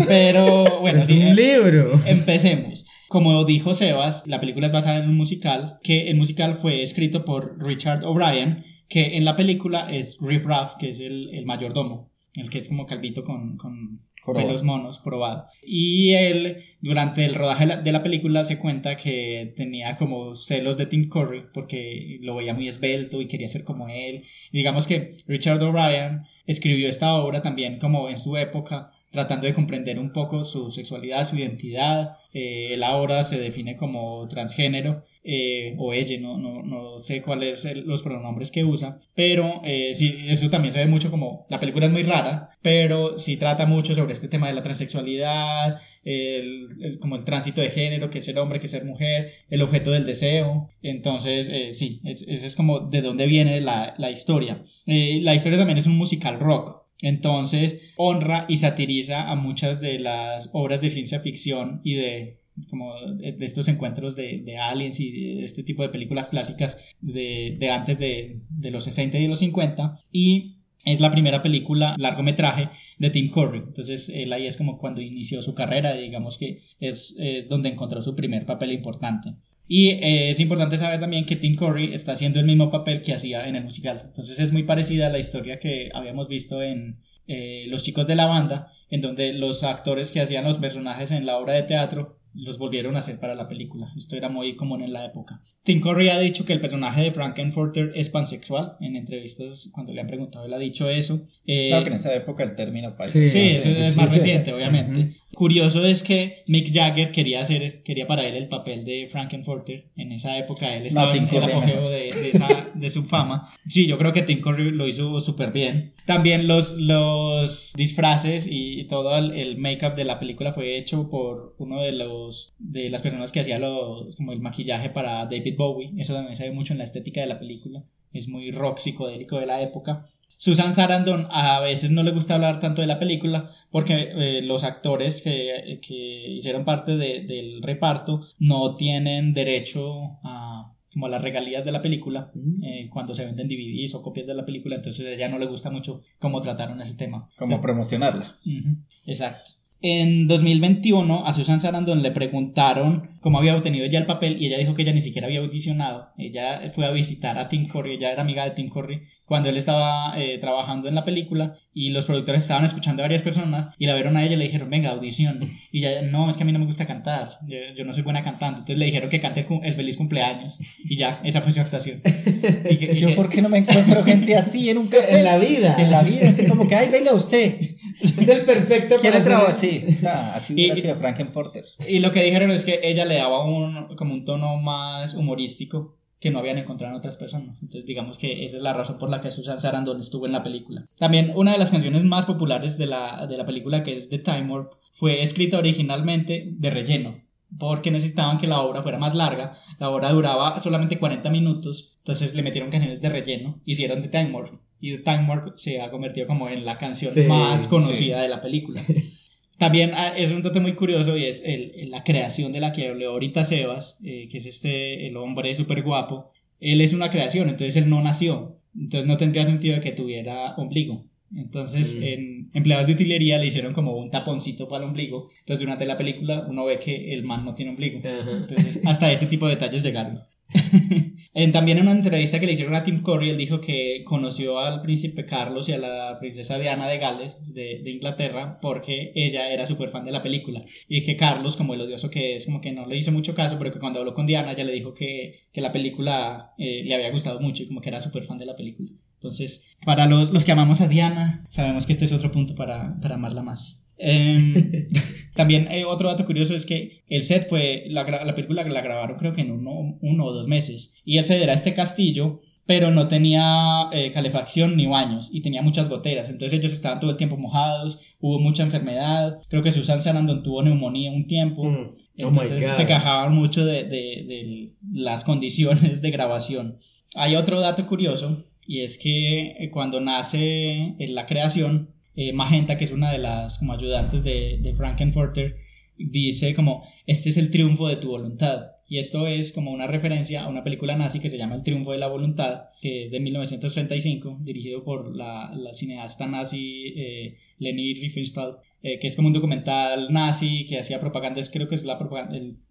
Pero 0.06 0.80
bueno, 0.80 1.00
es 1.00 1.06
sí, 1.06 1.16
un 1.16 1.28
eh, 1.28 1.34
libro. 1.34 2.00
Empecemos. 2.06 2.84
Como 3.08 3.44
dijo 3.44 3.72
Sebas, 3.72 4.26
la 4.26 4.38
película 4.38 4.66
es 4.66 4.72
basada 4.72 4.98
en 4.98 5.08
un 5.08 5.16
musical, 5.16 5.78
que 5.82 6.08
el 6.10 6.16
musical 6.16 6.56
fue 6.56 6.82
escrito 6.82 7.24
por 7.24 7.56
Richard 7.58 8.04
O'Brien, 8.04 8.64
que 8.86 9.16
en 9.16 9.24
la 9.24 9.34
película 9.34 9.90
es 9.90 10.18
Riff 10.20 10.44
Raff, 10.44 10.74
que 10.78 10.90
es 10.90 11.00
el, 11.00 11.30
el 11.32 11.46
mayordomo, 11.46 12.10
el 12.34 12.50
que 12.50 12.58
es 12.58 12.68
como 12.68 12.84
calvito 12.84 13.24
con, 13.24 13.56
con 13.56 14.02
Jorobado. 14.28 14.46
pelos 14.48 14.62
monos, 14.62 14.98
jorobado. 14.98 15.46
Y 15.62 16.12
él, 16.14 16.64
durante 16.80 17.24
el 17.24 17.34
rodaje 17.34 17.64
de 17.64 17.74
la, 17.74 17.76
de 17.78 17.92
la 17.92 18.02
película, 18.02 18.44
se 18.44 18.58
cuenta 18.58 18.96
que 18.96 19.52
tenía 19.56 19.96
como 19.96 20.34
celos 20.34 20.76
de 20.76 20.86
Tim 20.86 21.08
Curry, 21.08 21.44
porque 21.52 22.18
lo 22.22 22.36
veía 22.36 22.54
muy 22.54 22.68
esbelto 22.68 23.20
y 23.20 23.26
quería 23.26 23.48
ser 23.48 23.64
como 23.64 23.88
él. 23.88 24.24
Digamos 24.52 24.86
que 24.86 25.18
Richard 25.26 25.62
O'Brien 25.62 26.22
escribió 26.46 26.88
esta 26.88 27.14
obra 27.14 27.42
también 27.42 27.78
como 27.78 28.08
en 28.08 28.18
su 28.18 28.36
época, 28.36 28.92
tratando 29.10 29.46
de 29.46 29.54
comprender 29.54 29.98
un 29.98 30.12
poco 30.12 30.44
su 30.44 30.70
sexualidad, 30.70 31.28
su 31.28 31.36
identidad. 31.36 32.16
Eh, 32.34 32.74
él 32.74 32.82
ahora 32.84 33.24
se 33.24 33.38
define 33.40 33.76
como 33.76 34.28
transgénero 34.28 35.02
eh, 35.24 35.74
o 35.78 35.92
ella, 35.94 36.18
no, 36.20 36.36
no, 36.38 36.62
no 36.62 36.98
sé 37.00 37.22
cuáles 37.22 37.60
son 37.60 37.86
los 37.86 38.02
pronombres 38.02 38.50
que 38.50 38.64
usa, 38.64 38.98
pero 39.14 39.60
eh, 39.64 39.92
sí, 39.94 40.14
eso 40.26 40.48
también 40.50 40.72
se 40.72 40.78
ve 40.78 40.86
mucho 40.86 41.10
como, 41.10 41.46
la 41.50 41.58
película 41.60 41.86
es 41.86 41.92
muy 41.92 42.02
rara, 42.02 42.50
pero 42.62 43.18
sí 43.18 43.36
trata 43.36 43.66
mucho 43.66 43.94
sobre 43.94 44.12
este 44.12 44.28
tema 44.28 44.46
de 44.48 44.54
la 44.54 44.62
transexualidad, 44.62 45.80
el, 46.04 46.98
como 47.00 47.16
el 47.16 47.24
tránsito 47.24 47.60
de 47.60 47.70
género, 47.70 48.10
que 48.10 48.18
es 48.18 48.24
ser 48.24 48.38
hombre, 48.38 48.60
que 48.60 48.68
ser 48.68 48.84
mujer, 48.84 49.32
el 49.50 49.62
objeto 49.62 49.90
del 49.90 50.06
deseo, 50.06 50.68
entonces 50.82 51.48
eh, 51.48 51.72
sí, 51.72 52.00
es- 52.04 52.22
ese 52.28 52.46
es 52.46 52.56
como 52.56 52.80
de 52.80 53.02
dónde 53.02 53.26
viene 53.26 53.60
la, 53.60 53.94
la 53.98 54.10
historia. 54.10 54.62
La 54.86 55.34
historia 55.34 55.58
también 55.58 55.78
es 55.78 55.86
un 55.86 55.96
musical 55.96 56.38
rock, 56.40 56.87
entonces 57.00 57.80
honra 57.96 58.46
y 58.48 58.56
satiriza 58.56 59.30
a 59.30 59.36
muchas 59.36 59.80
de 59.80 59.98
las 59.98 60.50
obras 60.52 60.80
de 60.80 60.90
ciencia 60.90 61.20
ficción 61.20 61.80
y 61.84 61.94
de 61.94 62.38
como 62.70 62.92
de 63.16 63.36
estos 63.40 63.68
encuentros 63.68 64.16
de, 64.16 64.58
aliens 64.60 64.98
y 64.98 65.44
este 65.44 65.62
tipo 65.62 65.82
de 65.82 65.90
películas 65.90 66.28
clásicas 66.28 66.76
de, 67.00 67.56
de 67.58 67.70
antes 67.70 67.98
de, 67.98 68.40
de 68.50 68.70
los 68.70 68.84
60 68.84 69.16
y 69.18 69.28
los 69.28 69.38
50 69.38 69.96
y 70.10 70.56
es 70.84 71.00
la 71.00 71.10
primera 71.10 71.42
película 71.42 71.94
largometraje 71.98 72.70
de 72.98 73.10
Tim 73.10 73.30
Curry. 73.30 73.58
Entonces 73.58 74.08
él 74.08 74.32
ahí 74.32 74.46
es 74.46 74.56
como 74.56 74.78
cuando 74.78 75.00
inició 75.00 75.42
su 75.42 75.54
carrera 75.54 75.94
digamos 75.94 76.38
que 76.38 76.60
es 76.80 77.16
eh, 77.18 77.46
donde 77.48 77.68
encontró 77.68 78.02
su 78.02 78.16
primer 78.16 78.46
papel 78.46 78.72
importante 78.72 79.34
y 79.68 79.90
eh, 79.90 80.30
es 80.30 80.40
importante 80.40 80.78
saber 80.78 80.98
también 80.98 81.26
que 81.26 81.36
Tim 81.36 81.54
Curry 81.54 81.92
está 81.92 82.12
haciendo 82.12 82.40
el 82.40 82.46
mismo 82.46 82.70
papel 82.70 83.02
que 83.02 83.12
hacía 83.12 83.46
en 83.46 83.54
el 83.54 83.64
musical. 83.64 84.02
Entonces 84.06 84.40
es 84.40 84.50
muy 84.50 84.62
parecida 84.62 85.06
a 85.06 85.10
la 85.10 85.18
historia 85.18 85.58
que 85.58 85.90
habíamos 85.92 86.26
visto 86.26 86.62
en 86.62 87.02
eh, 87.26 87.66
Los 87.68 87.82
chicos 87.82 88.06
de 88.06 88.14
la 88.14 88.24
banda, 88.24 88.72
en 88.88 89.02
donde 89.02 89.34
los 89.34 89.62
actores 89.62 90.10
que 90.10 90.22
hacían 90.22 90.44
los 90.44 90.56
personajes 90.56 91.10
en 91.10 91.26
la 91.26 91.36
obra 91.36 91.52
de 91.52 91.64
teatro 91.64 92.17
los 92.38 92.56
volvieron 92.58 92.96
a 92.96 93.00
hacer 93.00 93.18
para 93.18 93.34
la 93.34 93.48
película. 93.48 93.88
Esto 93.96 94.16
era 94.16 94.28
muy 94.28 94.56
común 94.56 94.82
en 94.82 94.92
la 94.92 95.04
época. 95.04 95.40
Tim 95.64 95.80
Curry 95.80 96.08
ha 96.08 96.18
dicho 96.18 96.44
que 96.44 96.52
el 96.52 96.60
personaje 96.60 97.02
de 97.02 97.10
Frankenfurter 97.10 97.92
es 97.94 98.08
pansexual. 98.10 98.76
En 98.80 98.96
entrevistas, 98.96 99.68
cuando 99.72 99.92
le 99.92 100.00
han 100.00 100.06
preguntado, 100.06 100.46
él 100.46 100.54
ha 100.54 100.58
dicho 100.58 100.88
eso. 100.88 101.26
Eh, 101.46 101.68
Claro 101.68 101.84
que 101.84 101.90
en 101.90 101.96
esa 101.96 102.14
época 102.14 102.44
el 102.44 102.54
término. 102.54 102.94
Sí, 103.06 103.26
Sí, 103.26 103.38
eso 103.50 103.68
es 103.68 103.96
más 103.96 104.08
sí. 104.08 104.14
reciente, 104.14 104.52
obviamente. 104.54 105.10
Curioso 105.34 105.84
es 105.84 106.02
que 106.02 106.42
Mick 106.46 106.72
Jagger 106.72 107.12
quería 107.12 107.40
hacer, 107.40 107.82
quería 107.82 108.06
para 108.06 108.26
él 108.26 108.34
el 108.36 108.48
papel 108.48 108.84
de 108.84 109.08
Frankenfurter. 109.10 109.90
En 109.96 110.12
esa 110.12 110.38
época 110.38 110.74
él 110.76 110.86
estaba 110.86 111.12
Tim 111.12 111.24
en 111.24 111.28
el 111.28 111.34
Curry 111.40 111.52
apogeo 111.52 111.76
mejor. 111.76 111.90
de, 111.90 111.98
de 112.22 112.30
esa- 112.30 112.70
de 112.74 112.90
su 112.90 113.02
fama. 113.04 113.48
Sí, 113.68 113.86
yo 113.86 113.98
creo 113.98 114.12
que 114.12 114.22
Tim 114.22 114.40
Curry 114.40 114.70
lo 114.70 114.86
hizo 114.86 115.18
súper 115.20 115.52
bien. 115.52 115.94
También 116.06 116.46
los, 116.48 116.76
los 116.78 117.72
disfraces 117.76 118.48
y, 118.50 118.84
todo 118.84 119.16
el, 119.18 119.32
el 119.32 119.58
make-up 119.58 119.94
de 119.94 120.04
la 120.04 120.18
película 120.18 120.52
fue 120.52 120.78
hecho 120.78 121.08
por 121.10 121.54
uno 121.58 121.82
de 121.82 121.92
los 121.92 122.27
de 122.58 122.90
las 122.90 123.02
personas 123.02 123.32
que 123.32 123.40
hacía 123.40 123.58
los, 123.58 124.14
como 124.16 124.32
el 124.32 124.40
maquillaje 124.40 124.90
para 124.90 125.24
David 125.26 125.56
Bowie. 125.56 125.92
Eso 125.96 126.14
también 126.14 126.36
se 126.36 126.44
ve 126.44 126.52
mucho 126.52 126.72
en 126.72 126.78
la 126.78 126.84
estética 126.84 127.20
de 127.20 127.26
la 127.26 127.38
película. 127.38 127.82
Es 128.12 128.28
muy 128.28 128.50
rock 128.50 128.78
psicodélico 128.78 129.38
de 129.38 129.46
la 129.46 129.60
época. 129.60 130.04
Susan 130.40 130.72
Sarandon 130.72 131.26
a 131.30 131.58
veces 131.60 131.90
no 131.90 132.02
le 132.04 132.12
gusta 132.12 132.34
hablar 132.34 132.60
tanto 132.60 132.80
de 132.80 132.86
la 132.86 133.00
película 133.00 133.50
porque 133.70 134.12
eh, 134.14 134.42
los 134.42 134.62
actores 134.62 135.20
que, 135.20 135.80
que 135.82 136.28
hicieron 136.30 136.64
parte 136.64 136.96
de- 136.96 137.22
del 137.24 137.60
reparto 137.62 138.22
no 138.38 138.76
tienen 138.76 139.34
derecho 139.34 140.18
a 140.22 140.72
como 140.92 141.06
a 141.06 141.10
las 141.10 141.22
regalías 141.22 141.64
de 141.64 141.72
la 141.72 141.82
película 141.82 142.32
eh, 142.62 142.88
cuando 142.90 143.14
se 143.14 143.24
venden 143.24 143.46
DVDs 143.46 143.94
o 143.94 144.00
copias 144.02 144.26
de 144.26 144.34
la 144.34 144.46
película 144.46 144.76
entonces 144.76 145.04
a 145.06 145.10
ella 145.10 145.28
no 145.28 145.38
le 145.38 145.46
gusta 145.46 145.70
mucho 145.70 146.00
cómo 146.18 146.40
trataron 146.40 146.80
ese 146.80 146.94
tema 146.94 147.28
Como 147.36 147.60
promocionarla. 147.60 148.38
Ujú, 148.46 148.76
Exacto. 149.06 149.50
En 149.80 150.26
2021 150.26 151.24
a 151.24 151.32
Susan 151.34 151.60
Sarandon 151.60 152.02
le 152.02 152.10
preguntaron 152.10 153.10
cómo 153.20 153.38
había 153.38 153.54
obtenido 153.54 153.84
ella 153.84 154.00
el 154.00 154.06
papel 154.06 154.36
y 154.40 154.46
ella 154.46 154.58
dijo 154.58 154.74
que 154.74 154.82
ella 154.82 154.92
ni 154.92 155.00
siquiera 155.00 155.28
había 155.28 155.38
audicionado. 155.38 156.08
Ella 156.18 156.62
fue 156.74 156.84
a 156.84 156.90
visitar 156.90 157.38
a 157.38 157.48
Tim 157.48 157.64
Curry, 157.66 157.94
ella 157.94 158.10
era 158.10 158.22
amiga 158.22 158.44
de 158.44 158.50
Tim 158.50 158.68
Curry 158.68 159.02
cuando 159.24 159.50
él 159.50 159.56
estaba 159.56 160.14
eh, 160.18 160.38
trabajando 160.38 160.88
en 160.88 160.94
la 160.94 161.04
película 161.04 161.54
y 161.72 161.90
los 161.90 162.06
productores 162.06 162.42
estaban 162.42 162.64
escuchando 162.64 163.02
a 163.02 163.04
varias 163.04 163.22
personas 163.22 163.74
y 163.78 163.86
la 163.86 163.94
vieron 163.94 164.16
a 164.16 164.24
ella 164.24 164.32
y 164.32 164.36
le 164.36 164.44
dijeron, 164.46 164.70
venga, 164.70 164.90
audición. 164.90 165.40
Y 165.70 165.84
ella, 165.84 166.00
no, 166.02 166.30
es 166.30 166.36
que 166.36 166.44
a 166.44 166.46
mí 166.46 166.52
no 166.52 166.58
me 166.58 166.64
gusta 166.64 166.86
cantar, 166.86 167.40
yo, 167.46 167.58
yo 167.76 167.84
no 167.84 167.92
soy 167.92 168.02
buena 168.02 168.24
cantando. 168.24 168.60
Entonces 168.60 168.78
le 168.78 168.86
dijeron 168.86 169.10
que 169.10 169.20
cante 169.20 169.46
el, 169.62 169.74
feliz 169.74 169.96
cumpleaños 169.98 170.58
y 170.82 170.96
ya, 170.96 171.20
esa 171.22 171.42
fue 171.42 171.52
su 171.52 171.60
actuación. 171.60 172.00
Y 172.70 172.96
Yo, 172.96 173.14
¿por 173.14 173.28
qué 173.28 173.42
no 173.42 173.48
me 173.48 173.58
encuentro 173.58 174.02
gente 174.02 174.34
así 174.34 174.70
en 174.70 174.78
un 174.78 174.88
café? 174.88 175.18
En 175.18 175.24
la 175.24 175.38
vida. 175.38 175.76
En 175.78 175.90
la 175.90 176.02
vida, 176.02 176.30
así 176.30 176.46
como 176.46 176.66
que, 176.66 176.74
ay, 176.74 176.88
venga 176.90 177.12
usted. 177.12 177.60
Es 178.00 178.28
el 178.28 178.44
perfecto 178.44 178.96
¿Quiere 178.96 179.18
para 179.18 179.24
trabajar? 179.24 179.54
hacer- 179.54 179.90
Sí, 179.92 180.06
así 180.06 180.54
hubiera 180.54 180.76
sido 180.76 180.96
Frankenfurter. 180.96 181.64
Y 181.88 181.98
lo 181.98 182.12
que 182.12 182.22
dijeron 182.22 182.50
es 182.50 182.64
que 182.64 182.80
ella 182.82 183.04
le 183.04 183.16
daba 183.16 183.44
un, 183.44 183.94
como 183.96 184.14
un 184.14 184.24
tono 184.24 184.56
más 184.58 185.14
humorístico 185.14 185.96
que 186.20 186.30
no 186.30 186.40
habían 186.40 186.58
encontrado 186.58 186.92
en 186.92 186.98
otras 186.98 187.16
personas. 187.16 187.62
Entonces, 187.62 187.86
digamos 187.86 188.18
que 188.18 188.44
esa 188.44 188.56
es 188.56 188.62
la 188.62 188.72
razón 188.72 188.98
por 188.98 189.08
la 189.08 189.20
que 189.20 189.30
Susan 189.30 189.60
Sarandon 189.60 190.00
estuvo 190.00 190.26
en 190.26 190.32
la 190.32 190.42
película. 190.42 190.84
También 190.98 191.32
una 191.36 191.52
de 191.52 191.58
las 191.58 191.70
canciones 191.70 192.02
más 192.04 192.24
populares 192.24 192.76
de 192.76 192.86
la, 192.86 193.26
de 193.28 193.36
la 193.36 193.44
película, 193.44 193.84
que 193.84 193.96
es 193.96 194.08
The 194.08 194.18
Time 194.18 194.50
Warp, 194.50 194.72
fue 194.92 195.22
escrita 195.22 195.58
originalmente 195.58 196.48
de 196.56 196.70
relleno. 196.70 197.27
Porque 197.56 197.90
necesitaban 197.90 198.38
que 198.38 198.46
la 198.46 198.60
obra 198.60 198.82
fuera 198.82 198.98
más 198.98 199.14
larga. 199.14 199.56
La 199.78 199.90
obra 199.90 200.10
duraba 200.10 200.58
solamente 200.58 200.98
40 200.98 201.30
minutos, 201.30 201.94
entonces 201.98 202.34
le 202.34 202.42
metieron 202.42 202.70
canciones 202.70 203.00
de 203.00 203.08
relleno, 203.08 203.60
hicieron 203.64 204.02
The 204.02 204.08
Time 204.08 204.30
Warp 204.32 204.54
y 204.80 204.96
The 204.96 205.02
Time 205.02 205.26
Warp 205.28 205.56
se 205.56 205.80
ha 205.80 205.90
convertido 205.90 206.26
como 206.26 206.48
en 206.48 206.64
la 206.64 206.78
canción 206.78 207.12
Sí, 207.12 207.22
más 207.22 207.62
sí. 207.62 207.68
conocida 207.68 208.20
de 208.22 208.28
la 208.28 208.40
película. 208.42 208.82
También 209.58 209.90
ah, 209.94 210.12
es 210.16 210.30
un 210.30 210.42
dato 210.42 210.60
muy 210.60 210.74
curioso 210.74 211.16
y 211.16 211.24
es 211.24 211.42
el- 211.44 211.90
la 211.90 212.04
creación 212.04 212.52
de 212.52 212.60
la 212.60 212.72
que 212.72 212.88
habló 212.88 213.10
ahorita 213.10 213.42
Sebas, 213.42 213.98
eh, 214.04 214.28
que 214.30 214.38
es 214.38 214.46
este, 214.46 215.06
el 215.08 215.16
hombre 215.16 215.54
súper 215.56 215.82
guapo. 215.82 216.30
Él 216.60 216.80
es 216.80 216.92
una 216.92 217.10
creación, 217.10 217.48
entonces 217.48 217.74
él 217.76 217.88
no 217.90 218.00
nació. 218.00 218.56
Entonces 218.78 219.08
no 219.08 219.16
tendría 219.16 219.44
sentido 219.44 219.80
que 219.80 219.90
tuviera 219.90 220.54
ombligo. 220.56 221.06
Entonces 221.34 221.96
Mm. 221.96 222.02
en 222.02 222.50
empleados 222.54 222.86
de 222.86 222.92
utilería 222.94 223.38
le 223.38 223.46
hicieron 223.46 223.74
como 223.74 223.96
un 223.96 224.10
taponcito 224.10 224.68
para 224.68 224.84
el 224.84 224.90
ombligo. 224.90 225.30
Entonces 225.40 225.60
durante 225.60 225.86
la 225.86 225.98
película 225.98 226.46
uno 226.48 226.64
ve 226.64 226.78
que 226.78 227.14
el 227.14 227.22
man 227.24 227.44
no 227.44 227.54
tiene 227.54 227.72
ombligo. 227.72 228.00
Ajá. 228.00 228.30
Entonces 228.30 228.80
hasta 228.84 229.12
este 229.12 229.26
tipo 229.26 229.46
de 229.46 229.54
detalles 229.54 229.82
llegaron. 229.82 230.20
También 231.52 231.78
en 231.78 231.84
una 231.84 231.92
entrevista 231.92 232.40
que 232.40 232.46
le 232.46 232.52
hicieron 232.52 232.74
a 232.74 232.82
Tim 232.82 233.02
Curry, 233.02 233.30
él 233.30 233.36
dijo 233.36 233.60
que 233.60 234.02
conoció 234.04 234.58
al 234.58 234.80
príncipe 234.80 235.24
Carlos 235.24 235.68
y 235.68 235.72
a 235.72 235.78
la 235.78 236.16
princesa 236.18 236.58
Diana 236.58 236.88
de 236.88 236.98
Gales, 236.98 237.54
de, 237.54 237.80
de 237.84 237.90
Inglaterra, 237.90 238.58
porque 238.60 239.12
ella 239.14 239.52
era 239.52 239.66
súper 239.66 239.90
fan 239.90 240.04
de 240.04 240.10
la 240.10 240.22
película. 240.22 240.62
Y 240.88 241.02
que 241.02 241.16
Carlos, 241.16 241.56
como 241.56 241.74
el 241.74 241.82
odioso 241.82 242.10
que 242.10 242.34
es, 242.36 242.46
como 242.46 242.60
que 242.60 242.72
no 242.72 242.86
le 242.86 242.96
hizo 242.96 243.12
mucho 243.12 243.34
caso, 243.34 243.56
pero 243.58 243.70
que 243.70 243.78
cuando 243.78 244.00
habló 244.00 244.14
con 244.14 244.26
Diana, 244.26 244.52
ella 244.52 244.64
le 244.64 244.72
dijo 244.72 244.94
que, 244.94 245.34
que 245.52 245.60
la 245.60 245.70
película 245.72 246.54
eh, 246.58 246.82
le 246.84 246.94
había 246.94 247.10
gustado 247.12 247.38
mucho 247.40 247.62
y 247.62 247.68
como 247.68 247.80
que 247.80 247.90
era 247.90 248.00
súper 248.00 248.24
fan 248.24 248.38
de 248.38 248.46
la 248.46 248.56
película. 248.56 248.90
Entonces, 249.20 249.64
para 249.84 250.06
los, 250.06 250.30
los 250.30 250.44
que 250.44 250.52
amamos 250.52 250.80
a 250.80 250.88
Diana, 250.88 251.44
sabemos 251.50 251.86
que 251.86 251.92
este 251.92 252.04
es 252.04 252.12
otro 252.12 252.30
punto 252.32 252.54
para, 252.54 252.98
para 253.00 253.16
amarla 253.16 253.42
más. 253.42 253.84
Em, 253.96 254.54
también 255.34 255.66
eh, 255.72 255.84
otro 255.84 256.08
dato 256.08 256.24
curioso 256.24 256.54
es 256.54 256.64
que 256.64 257.02
el 257.08 257.24
set 257.24 257.48
fue, 257.48 257.84
la, 257.88 258.04
la 258.24 258.34
película 258.34 258.62
la 258.64 258.80
grabaron 258.80 259.16
creo 259.18 259.32
que 259.32 259.40
en 259.40 259.50
uno, 259.50 259.98
uno 260.00 260.24
o 260.24 260.32
dos 260.32 260.46
meses. 260.46 260.94
Y 261.04 261.18
el 261.18 261.24
set 261.24 261.42
era 261.42 261.52
este 261.52 261.74
castillo, 261.74 262.40
pero 262.64 262.90
no 262.90 263.06
tenía 263.06 263.88
eh, 263.92 264.10
calefacción 264.12 264.76
ni 264.76 264.86
baños 264.86 265.30
y 265.32 265.40
tenía 265.40 265.62
muchas 265.62 265.88
goteras. 265.88 266.28
Entonces 266.28 266.58
ellos 266.58 266.72
estaban 266.72 267.00
todo 267.00 267.10
el 267.10 267.16
tiempo 267.16 267.36
mojados, 267.36 267.98
hubo 268.20 268.38
mucha 268.38 268.62
enfermedad. 268.62 269.38
Creo 269.48 269.62
que 269.62 269.72
Susan 269.72 269.98
Sarandon 269.98 270.42
tuvo 270.42 270.62
neumonía 270.62 271.10
un 271.10 271.26
tiempo. 271.26 271.64
Mm. 271.64 271.94
Oh 272.24 272.28
Entonces 272.28 272.76
se 272.76 272.86
quejaban 272.86 273.34
mucho 273.34 273.64
de, 273.64 273.84
de- 273.84 274.24
de 274.28 274.66
las 274.92 275.24
condiciones 275.24 276.02
de 276.02 276.10
grabación. 276.10 276.78
Hay 277.14 277.36
otro 277.36 277.58
dato 277.58 277.86
curioso 277.86 278.44
y 278.68 278.82
es 278.82 278.98
que 278.98 279.56
eh, 279.58 279.70
cuando 279.70 280.00
nace 280.00 280.94
en 280.98 281.14
la 281.16 281.26
creación, 281.26 281.90
eh, 282.14 282.32
Magenta, 282.32 282.76
que 282.76 282.84
es 282.84 282.92
una 282.92 283.10
de 283.10 283.18
las 283.18 283.58
como 283.58 283.72
ayudantes 283.72 284.22
de, 284.22 284.58
de 284.60 284.74
Frankenfurter, 284.74 285.56
dice 285.96 286.54
como, 286.54 286.84
este 287.06 287.30
es 287.30 287.36
el 287.38 287.50
triunfo 287.50 287.88
de 287.88 287.96
tu 287.96 288.08
voluntad. 288.10 288.72
Y 288.90 288.98
esto 288.98 289.26
es 289.26 289.52
como 289.52 289.70
una 289.72 289.86
referencia 289.86 290.44
a 290.44 290.48
una 290.48 290.64
película 290.64 290.96
nazi 290.96 291.20
que 291.20 291.28
se 291.28 291.36
llama 291.36 291.54
El 291.56 291.62
triunfo 291.62 291.92
de 291.92 291.98
la 291.98 292.06
voluntad, 292.06 292.68
que 292.80 293.02
es 293.04 293.10
de 293.10 293.20
1935, 293.20 294.38
dirigido 294.42 294.82
por 294.84 295.14
la, 295.14 295.52
la 295.54 295.74
cineasta 295.74 296.26
nazi 296.26 296.94
eh, 296.96 297.36
Leni 297.58 297.94
Riefenstahl, 297.94 298.56
eh, 298.82 298.98
que 298.98 299.06
es 299.08 299.16
como 299.16 299.28
un 299.28 299.34
documental 299.34 300.10
nazi 300.12 300.64
que 300.66 300.78
hacía 300.78 301.00
propaganda, 301.00 301.40
es- 301.40 301.50
creo 301.50 301.68
que 301.68 301.74
es 301.74 301.84
la, 301.84 301.98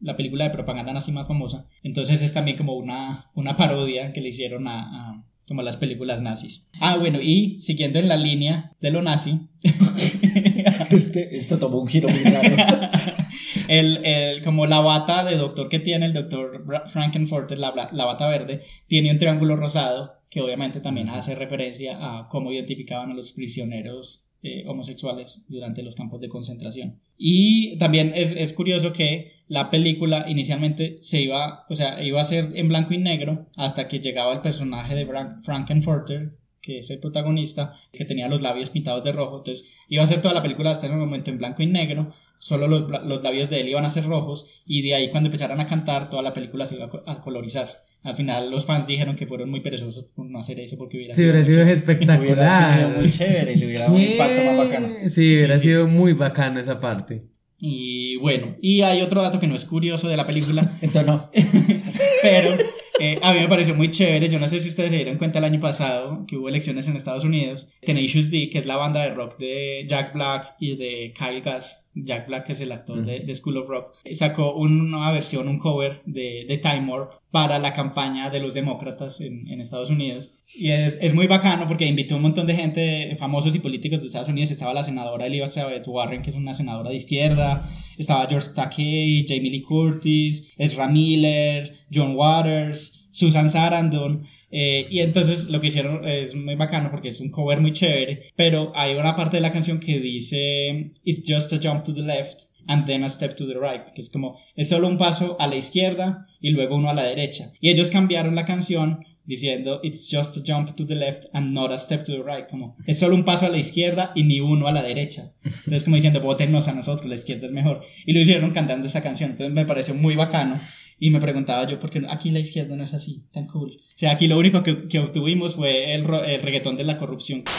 la 0.01 0.15
película 0.17 0.45
de 0.45 0.49
propaganda 0.51 0.91
nazi 0.93 1.11
más 1.11 1.27
famosa. 1.27 1.67
Entonces 1.83 2.21
es 2.21 2.33
también 2.33 2.57
como 2.57 2.73
una, 2.75 3.25
una 3.35 3.55
parodia 3.57 4.11
que 4.13 4.21
le 4.21 4.29
hicieron 4.29 4.67
a- 4.67 5.23
como 5.47 5.61
las 5.61 5.77
películas 5.77 6.21
nazis. 6.21 6.67
Ah, 6.79 6.97
bueno, 6.97 7.19
y 7.21 7.59
siguiendo 7.59 7.99
en 7.99 8.07
la 8.07 8.17
línea 8.17 8.73
de 8.81 8.91
lo 8.91 9.01
nazi, 9.01 9.47
Este, 10.89 11.35
esto 11.35 11.57
tomó 11.59 11.79
un 11.79 11.87
giro 11.87 12.09
muy 12.09 12.19
raro. 12.23 12.55
el, 13.67 14.05
el- 14.05 14.41
como 14.43 14.65
la 14.65 14.79
bata 14.79 15.23
de 15.23 15.35
doctor 15.37 15.69
que 15.69 15.79
tiene 15.79 16.05
el 16.05 16.13
doctor 16.13 16.63
Frankenfurter, 16.87 17.57
la, 17.57 17.89
la 17.91 18.05
bata 18.05 18.27
verde, 18.27 18.61
tiene 18.87 19.11
un 19.11 19.17
triángulo 19.17 19.55
rosado 19.55 20.13
que 20.29 20.41
obviamente 20.41 20.81
también 20.81 21.09
hace 21.09 21.35
referencia 21.35 21.97
a 21.99 22.27
cómo 22.29 22.51
identificaban 22.51 23.11
a 23.11 23.15
los 23.15 23.31
prisioneros 23.31 24.25
eh, 24.43 24.63
homosexuales 24.67 25.43
durante 25.47 25.83
los 25.83 25.95
campos 25.95 26.21
de 26.21 26.29
concentración. 26.29 26.99
Y 27.17 27.77
también 27.77 28.13
es, 28.15 28.33
es 28.33 28.53
curioso 28.53 28.93
que 28.93 29.31
la 29.47 29.69
película 29.69 30.25
inicialmente 30.29 30.99
se 31.01 31.21
iba, 31.21 31.65
o 31.69 31.75
sea, 31.75 32.03
iba 32.03 32.21
a 32.21 32.25
ser 32.25 32.51
en 32.55 32.67
blanco 32.67 32.93
y 32.93 32.97
negro 32.97 33.47
hasta 33.55 33.88
que 33.88 33.99
llegaba 33.99 34.33
el 34.33 34.41
personaje 34.41 34.93
de 34.95 35.05
Frank- 35.05 35.43
Frankenfurter, 35.43 36.38
que 36.61 36.79
es 36.79 36.89
el 36.89 36.99
protagonista, 36.99 37.73
que 37.93 38.05
tenía 38.05 38.27
los 38.27 38.41
labios 38.41 38.69
pintados 38.69 39.03
de 39.03 39.13
rojo. 39.13 39.38
Entonces 39.38 39.65
iba 39.88 40.03
a 40.03 40.07
ser 40.07 40.21
toda 40.21 40.33
la 40.33 40.41
película 40.41 40.71
hasta 40.71 40.88
ese 40.88 40.95
momento 40.95 41.31
en 41.31 41.38
blanco 41.38 41.63
y 41.63 41.67
negro, 41.67 42.13
solo 42.39 42.67
los, 42.67 42.89
los 43.05 43.23
labios 43.23 43.49
de 43.49 43.61
él 43.61 43.69
iban 43.69 43.85
a 43.85 43.89
ser 43.89 44.03
rojos 44.05 44.61
y 44.65 44.81
de 44.81 44.93
ahí 44.93 45.09
cuando 45.09 45.27
empezaran 45.27 45.59
a 45.59 45.65
cantar 45.65 46.09
toda 46.09 46.21
la 46.21 46.33
película 46.33 46.65
se 46.65 46.75
iba 46.75 46.89
a 47.05 47.21
colorizar. 47.21 47.85
Al 48.08 48.16
final 48.16 48.49
los 48.49 48.66
fans 48.66 48.88
dijeron 48.88 49.16
que 49.16 49.28
fueron 49.28 49.49
muy 49.49 49.60
perezosos 49.60 50.05
por 50.16 50.30
no 50.30 50.39
hacer 50.39 50.60
eso 50.60 50.78
porque 50.78 50.97
hubiera 50.97 51.14
Sí, 51.14 51.24
hubiera 51.24 51.43
sido 51.43 51.58
mucho- 51.58 51.64
Hubiera 51.64 51.76
sido 51.78 51.91
espectacular. 51.91 52.97
muy 52.97 53.12
chévere 53.12 53.53
y 53.53 53.55
le 53.58 53.66
hubiera 53.66 53.84
dado 53.86 53.95
un 53.95 54.01
impacto 54.01 54.43
más 54.45 54.58
bacano. 54.58 54.88
Sí, 55.08 55.34
hubiera 55.34 55.55
Sí, 55.55 55.62
sí. 55.62 55.68
sido 55.68 55.88
muy 55.88 56.14
bacano 56.14 56.60
esa 56.60 56.80
parte. 56.80 57.24
Y 57.60 58.16
bueno, 58.18 58.55
y 58.62 58.82
hay 58.82 59.01
otro 59.01 59.22
dato 59.22 59.39
que 59.39 59.47
no 59.47 59.55
es 59.55 59.66
curioso 59.66 60.08
de 60.08 60.16
la 60.18 60.26
película, 60.28 60.62
Entonces 60.82 61.05
no. 61.08 61.30
pero 62.22 62.55
eh, 62.99 63.20
a 63.22 63.34
mí 63.34 63.39
me 63.39 63.47
pareció 63.47 63.76
muy 63.76 63.89
chévere. 63.91 64.30
Yo 64.30 64.39
no 64.39 64.47
sé 64.47 64.60
si 64.60 64.70
ustedes 64.70 64.89
se 64.91 64.95
dieron 64.97 65.18
cuenta 65.18 65.39
el 65.39 65.45
año 65.45 65.60
pasado 65.60 66.26
que 66.28 66.38
hubo 66.38 66.49
elecciones 66.49 66.88
en 66.88 66.95
Estados 66.95 67.24
Unidos. 67.24 67.68
Tenacious 67.82 68.30
D, 68.32 68.49
que 68.49 68.58
es 68.60 68.66
la 68.66 68.76
banda 68.78 69.01
de 69.03 69.14
rock 69.14 69.38
de 69.38 69.86
Jack 69.89 70.14
Black 70.14 70.55
y 70.60 70.76
de 70.78 71.14
Kyle 71.18 71.41
Gass. 71.41 71.86
Jack 72.05 72.27
Black, 72.27 72.45
que 72.45 72.51
es 72.53 72.61
el 72.61 72.71
actor 72.71 73.05
de, 73.05 73.19
de 73.21 73.35
School 73.35 73.57
of 73.57 73.67
Rock, 73.67 73.93
sacó 74.11 74.55
una 74.55 75.11
versión, 75.11 75.47
un 75.47 75.59
cover 75.59 76.01
de, 76.05 76.45
de 76.47 76.57
Time 76.57 76.85
Warp 76.89 77.13
para 77.31 77.59
la 77.59 77.73
campaña 77.73 78.29
de 78.29 78.39
los 78.39 78.53
demócratas 78.53 79.21
en, 79.21 79.47
en 79.47 79.61
Estados 79.61 79.89
Unidos. 79.89 80.31
Y 80.55 80.71
es, 80.71 80.97
es 81.01 81.13
muy 81.13 81.27
bacano 81.27 81.67
porque 81.67 81.85
invitó 81.85 82.15
un 82.15 82.21
montón 82.21 82.47
de 82.47 82.55
gente, 82.55 83.15
famosos 83.17 83.53
y 83.53 83.59
políticos 83.59 84.01
de 84.01 84.07
Estados 84.07 84.29
Unidos. 84.29 84.51
Estaba 84.51 84.73
la 84.73 84.83
senadora 84.83 85.25
Elizabeth 85.27 85.87
Warren, 85.87 86.21
que 86.21 86.29
es 86.29 86.35
una 86.35 86.53
senadora 86.53 86.89
de 86.89 86.95
izquierda. 86.95 87.67
Estaba 87.97 88.27
George 88.27 88.49
Takei, 88.55 89.25
Jamie 89.27 89.51
Lee 89.51 89.61
Curtis, 89.61 90.53
Ezra 90.57 90.87
Miller, 90.87 91.73
John 91.93 92.15
Waters, 92.15 93.07
Susan 93.11 93.49
Sarandon. 93.49 94.25
Eh, 94.51 94.87
y 94.89 94.99
entonces 94.99 95.49
lo 95.49 95.59
que 95.59 95.67
hicieron 95.67 96.07
es 96.07 96.35
muy 96.35 96.55
bacano 96.55 96.89
porque 96.89 97.09
es 97.09 97.19
un 97.19 97.29
cover 97.29 97.59
muy 97.59 97.73
chévere. 97.73 98.31
Pero 98.35 98.71
hay 98.75 98.95
una 98.95 99.15
parte 99.15 99.37
de 99.37 99.41
la 99.41 99.51
canción 99.51 99.79
que 99.79 99.99
dice: 99.99 100.93
It's 101.03 101.23
just 101.27 101.53
a 101.53 101.59
jump 101.61 101.83
to 101.83 101.93
the 101.93 102.01
left 102.01 102.43
and 102.67 102.85
then 102.85 103.03
a 103.03 103.09
step 103.09 103.35
to 103.35 103.47
the 103.47 103.55
right. 103.55 103.91
Que 103.93 104.01
es 104.01 104.09
como: 104.09 104.37
es 104.55 104.69
solo 104.69 104.87
un 104.87 104.97
paso 104.97 105.35
a 105.39 105.47
la 105.47 105.55
izquierda 105.55 106.27
y 106.39 106.51
luego 106.51 106.75
uno 106.75 106.89
a 106.89 106.93
la 106.93 107.03
derecha. 107.03 107.51
Y 107.59 107.69
ellos 107.69 107.91
cambiaron 107.91 108.35
la 108.35 108.45
canción 108.45 109.03
diciendo 109.25 109.81
it's 109.83 110.07
just 110.09 110.37
a 110.37 110.41
jump 110.45 110.73
to 110.75 110.87
the 110.87 110.95
left 110.95 111.25
and 111.33 111.51
not 111.51 111.69
a 111.71 111.77
step 111.77 112.05
to 112.05 112.13
the 112.13 112.23
right, 112.23 112.47
como 112.49 112.77
es 112.87 112.97
solo 112.97 113.13
un 113.13 113.25
paso 113.25 113.45
a 113.45 113.49
la 113.49 113.57
izquierda 113.57 114.13
y 114.15 114.23
ni 114.23 114.39
uno 114.39 114.67
a 114.67 114.71
la 114.71 114.81
derecha. 114.81 115.33
Entonces 115.43 115.83
como 115.83 115.97
diciendo, 115.97 116.21
votennos 116.21 116.69
a 116.69 116.73
nosotros, 116.73 117.07
la 117.09 117.15
izquierda 117.15 117.45
es 117.45 117.51
mejor. 117.51 117.81
Y 118.05 118.13
lo 118.13 118.21
hicieron 118.21 118.51
cantando 118.51 118.87
esta 118.87 119.03
canción, 119.03 119.31
entonces 119.31 119.53
me 119.53 119.65
pareció 119.65 119.93
muy 119.93 120.15
bacano 120.15 120.57
y 120.99 121.09
me 121.11 121.19
preguntaba 121.19 121.65
yo, 121.67 121.79
¿por 121.79 121.89
qué 121.91 122.01
aquí 122.09 122.31
la 122.31 122.39
izquierda 122.39 122.75
no 122.75 122.83
es 122.83 122.93
así, 122.93 123.23
tan 123.31 123.45
cool? 123.47 123.71
O 123.79 123.97
sea, 123.97 124.11
aquí 124.11 124.27
lo 124.27 124.37
único 124.37 124.63
que, 124.63 124.87
que 124.87 124.99
obtuvimos 124.99 125.55
fue 125.55 125.93
el, 125.93 126.03
ro- 126.05 126.23
el 126.23 126.41
reggaetón 126.41 126.75
de 126.77 126.83
la 126.85 126.97
corrupción. 126.97 127.43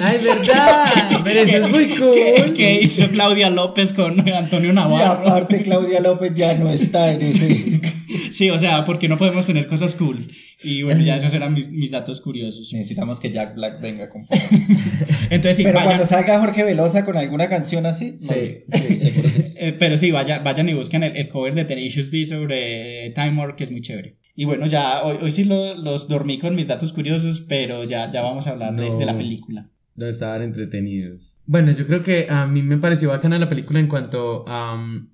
¡Ay, 0.00 0.18
verdad! 0.18 1.20
Pero 1.24 1.40
eso 1.42 1.56
es 1.58 1.68
muy 1.68 1.88
cool. 1.96 2.52
que 2.54 2.80
hizo 2.82 3.08
Claudia 3.08 3.50
López 3.50 3.94
con 3.94 4.18
Antonio 4.28 4.70
Y 4.70 4.74
Navarro. 4.74 5.28
aparte 5.28 5.62
Claudia 5.62 6.00
López 6.00 6.32
ya 6.34 6.54
no 6.54 6.70
está 6.70 7.12
en 7.12 7.22
ese... 7.22 7.80
Sí, 8.30 8.50
o 8.50 8.58
sea, 8.58 8.84
porque 8.84 9.08
no 9.08 9.16
podemos 9.16 9.46
tener 9.46 9.66
cosas 9.66 9.94
cool. 9.96 10.28
Y 10.62 10.82
bueno, 10.82 11.02
ya 11.02 11.16
esos 11.16 11.32
eran 11.34 11.52
mis, 11.54 11.70
mis 11.70 11.90
datos 11.90 12.20
curiosos. 12.20 12.72
Necesitamos 12.72 13.20
que 13.20 13.30
Jack 13.30 13.54
Black 13.54 13.80
venga 13.80 14.08
con 14.08 14.26
Entonces, 15.30 15.56
sí, 15.56 15.62
Pero 15.62 15.74
vayan- 15.76 15.84
cuando 15.86 16.06
salga 16.06 16.40
Jorge 16.40 16.64
Velosa 16.64 17.04
con 17.04 17.16
alguna 17.16 17.48
canción 17.48 17.86
así, 17.86 18.16
no, 18.20 18.32
Sí. 18.32 18.58
sí, 18.72 18.96
seguro 18.96 19.28
que 19.32 19.40
sí. 19.42 19.56
Eh, 19.62 19.76
pero 19.78 19.98
sí, 19.98 20.10
vaya, 20.10 20.38
vayan 20.38 20.68
y 20.70 20.74
busquen 20.74 21.02
el, 21.02 21.16
el 21.16 21.28
cover 21.28 21.54
de 21.54 21.64
Tenacious 21.66 22.10
D 22.10 22.24
sobre 22.24 23.10
Time 23.14 23.36
Warp, 23.38 23.56
que 23.56 23.64
es 23.64 23.70
muy 23.70 23.82
chévere. 23.82 24.16
Y 24.34 24.46
bueno, 24.46 24.66
ya 24.66 25.02
hoy, 25.02 25.18
hoy 25.20 25.30
sí 25.32 25.44
lo- 25.44 25.74
los 25.76 26.08
dormí 26.08 26.38
con 26.38 26.54
mis 26.56 26.66
datos 26.66 26.92
curiosos, 26.94 27.42
pero 27.46 27.84
ya, 27.84 28.10
ya 28.10 28.22
vamos 28.22 28.46
a 28.46 28.50
hablar 28.50 28.74
de, 28.74 28.88
No. 28.88 28.98
de 28.98 29.04
la 29.06 29.16
película. 29.16 29.68
No 29.96 30.06
estaban 30.06 30.40
entretenidos. 30.42 31.36
Bueno, 31.44 31.72
yo 31.72 31.86
creo 31.86 32.02
que 32.02 32.26
a 32.30 32.46
mí 32.46 32.62
me 32.62 32.78
pareció 32.78 33.10
bacana 33.10 33.38
la 33.38 33.48
película 33.50 33.80
en 33.80 33.88
cuanto 33.88 34.48
a... 34.48 34.76
mm, 34.76 35.10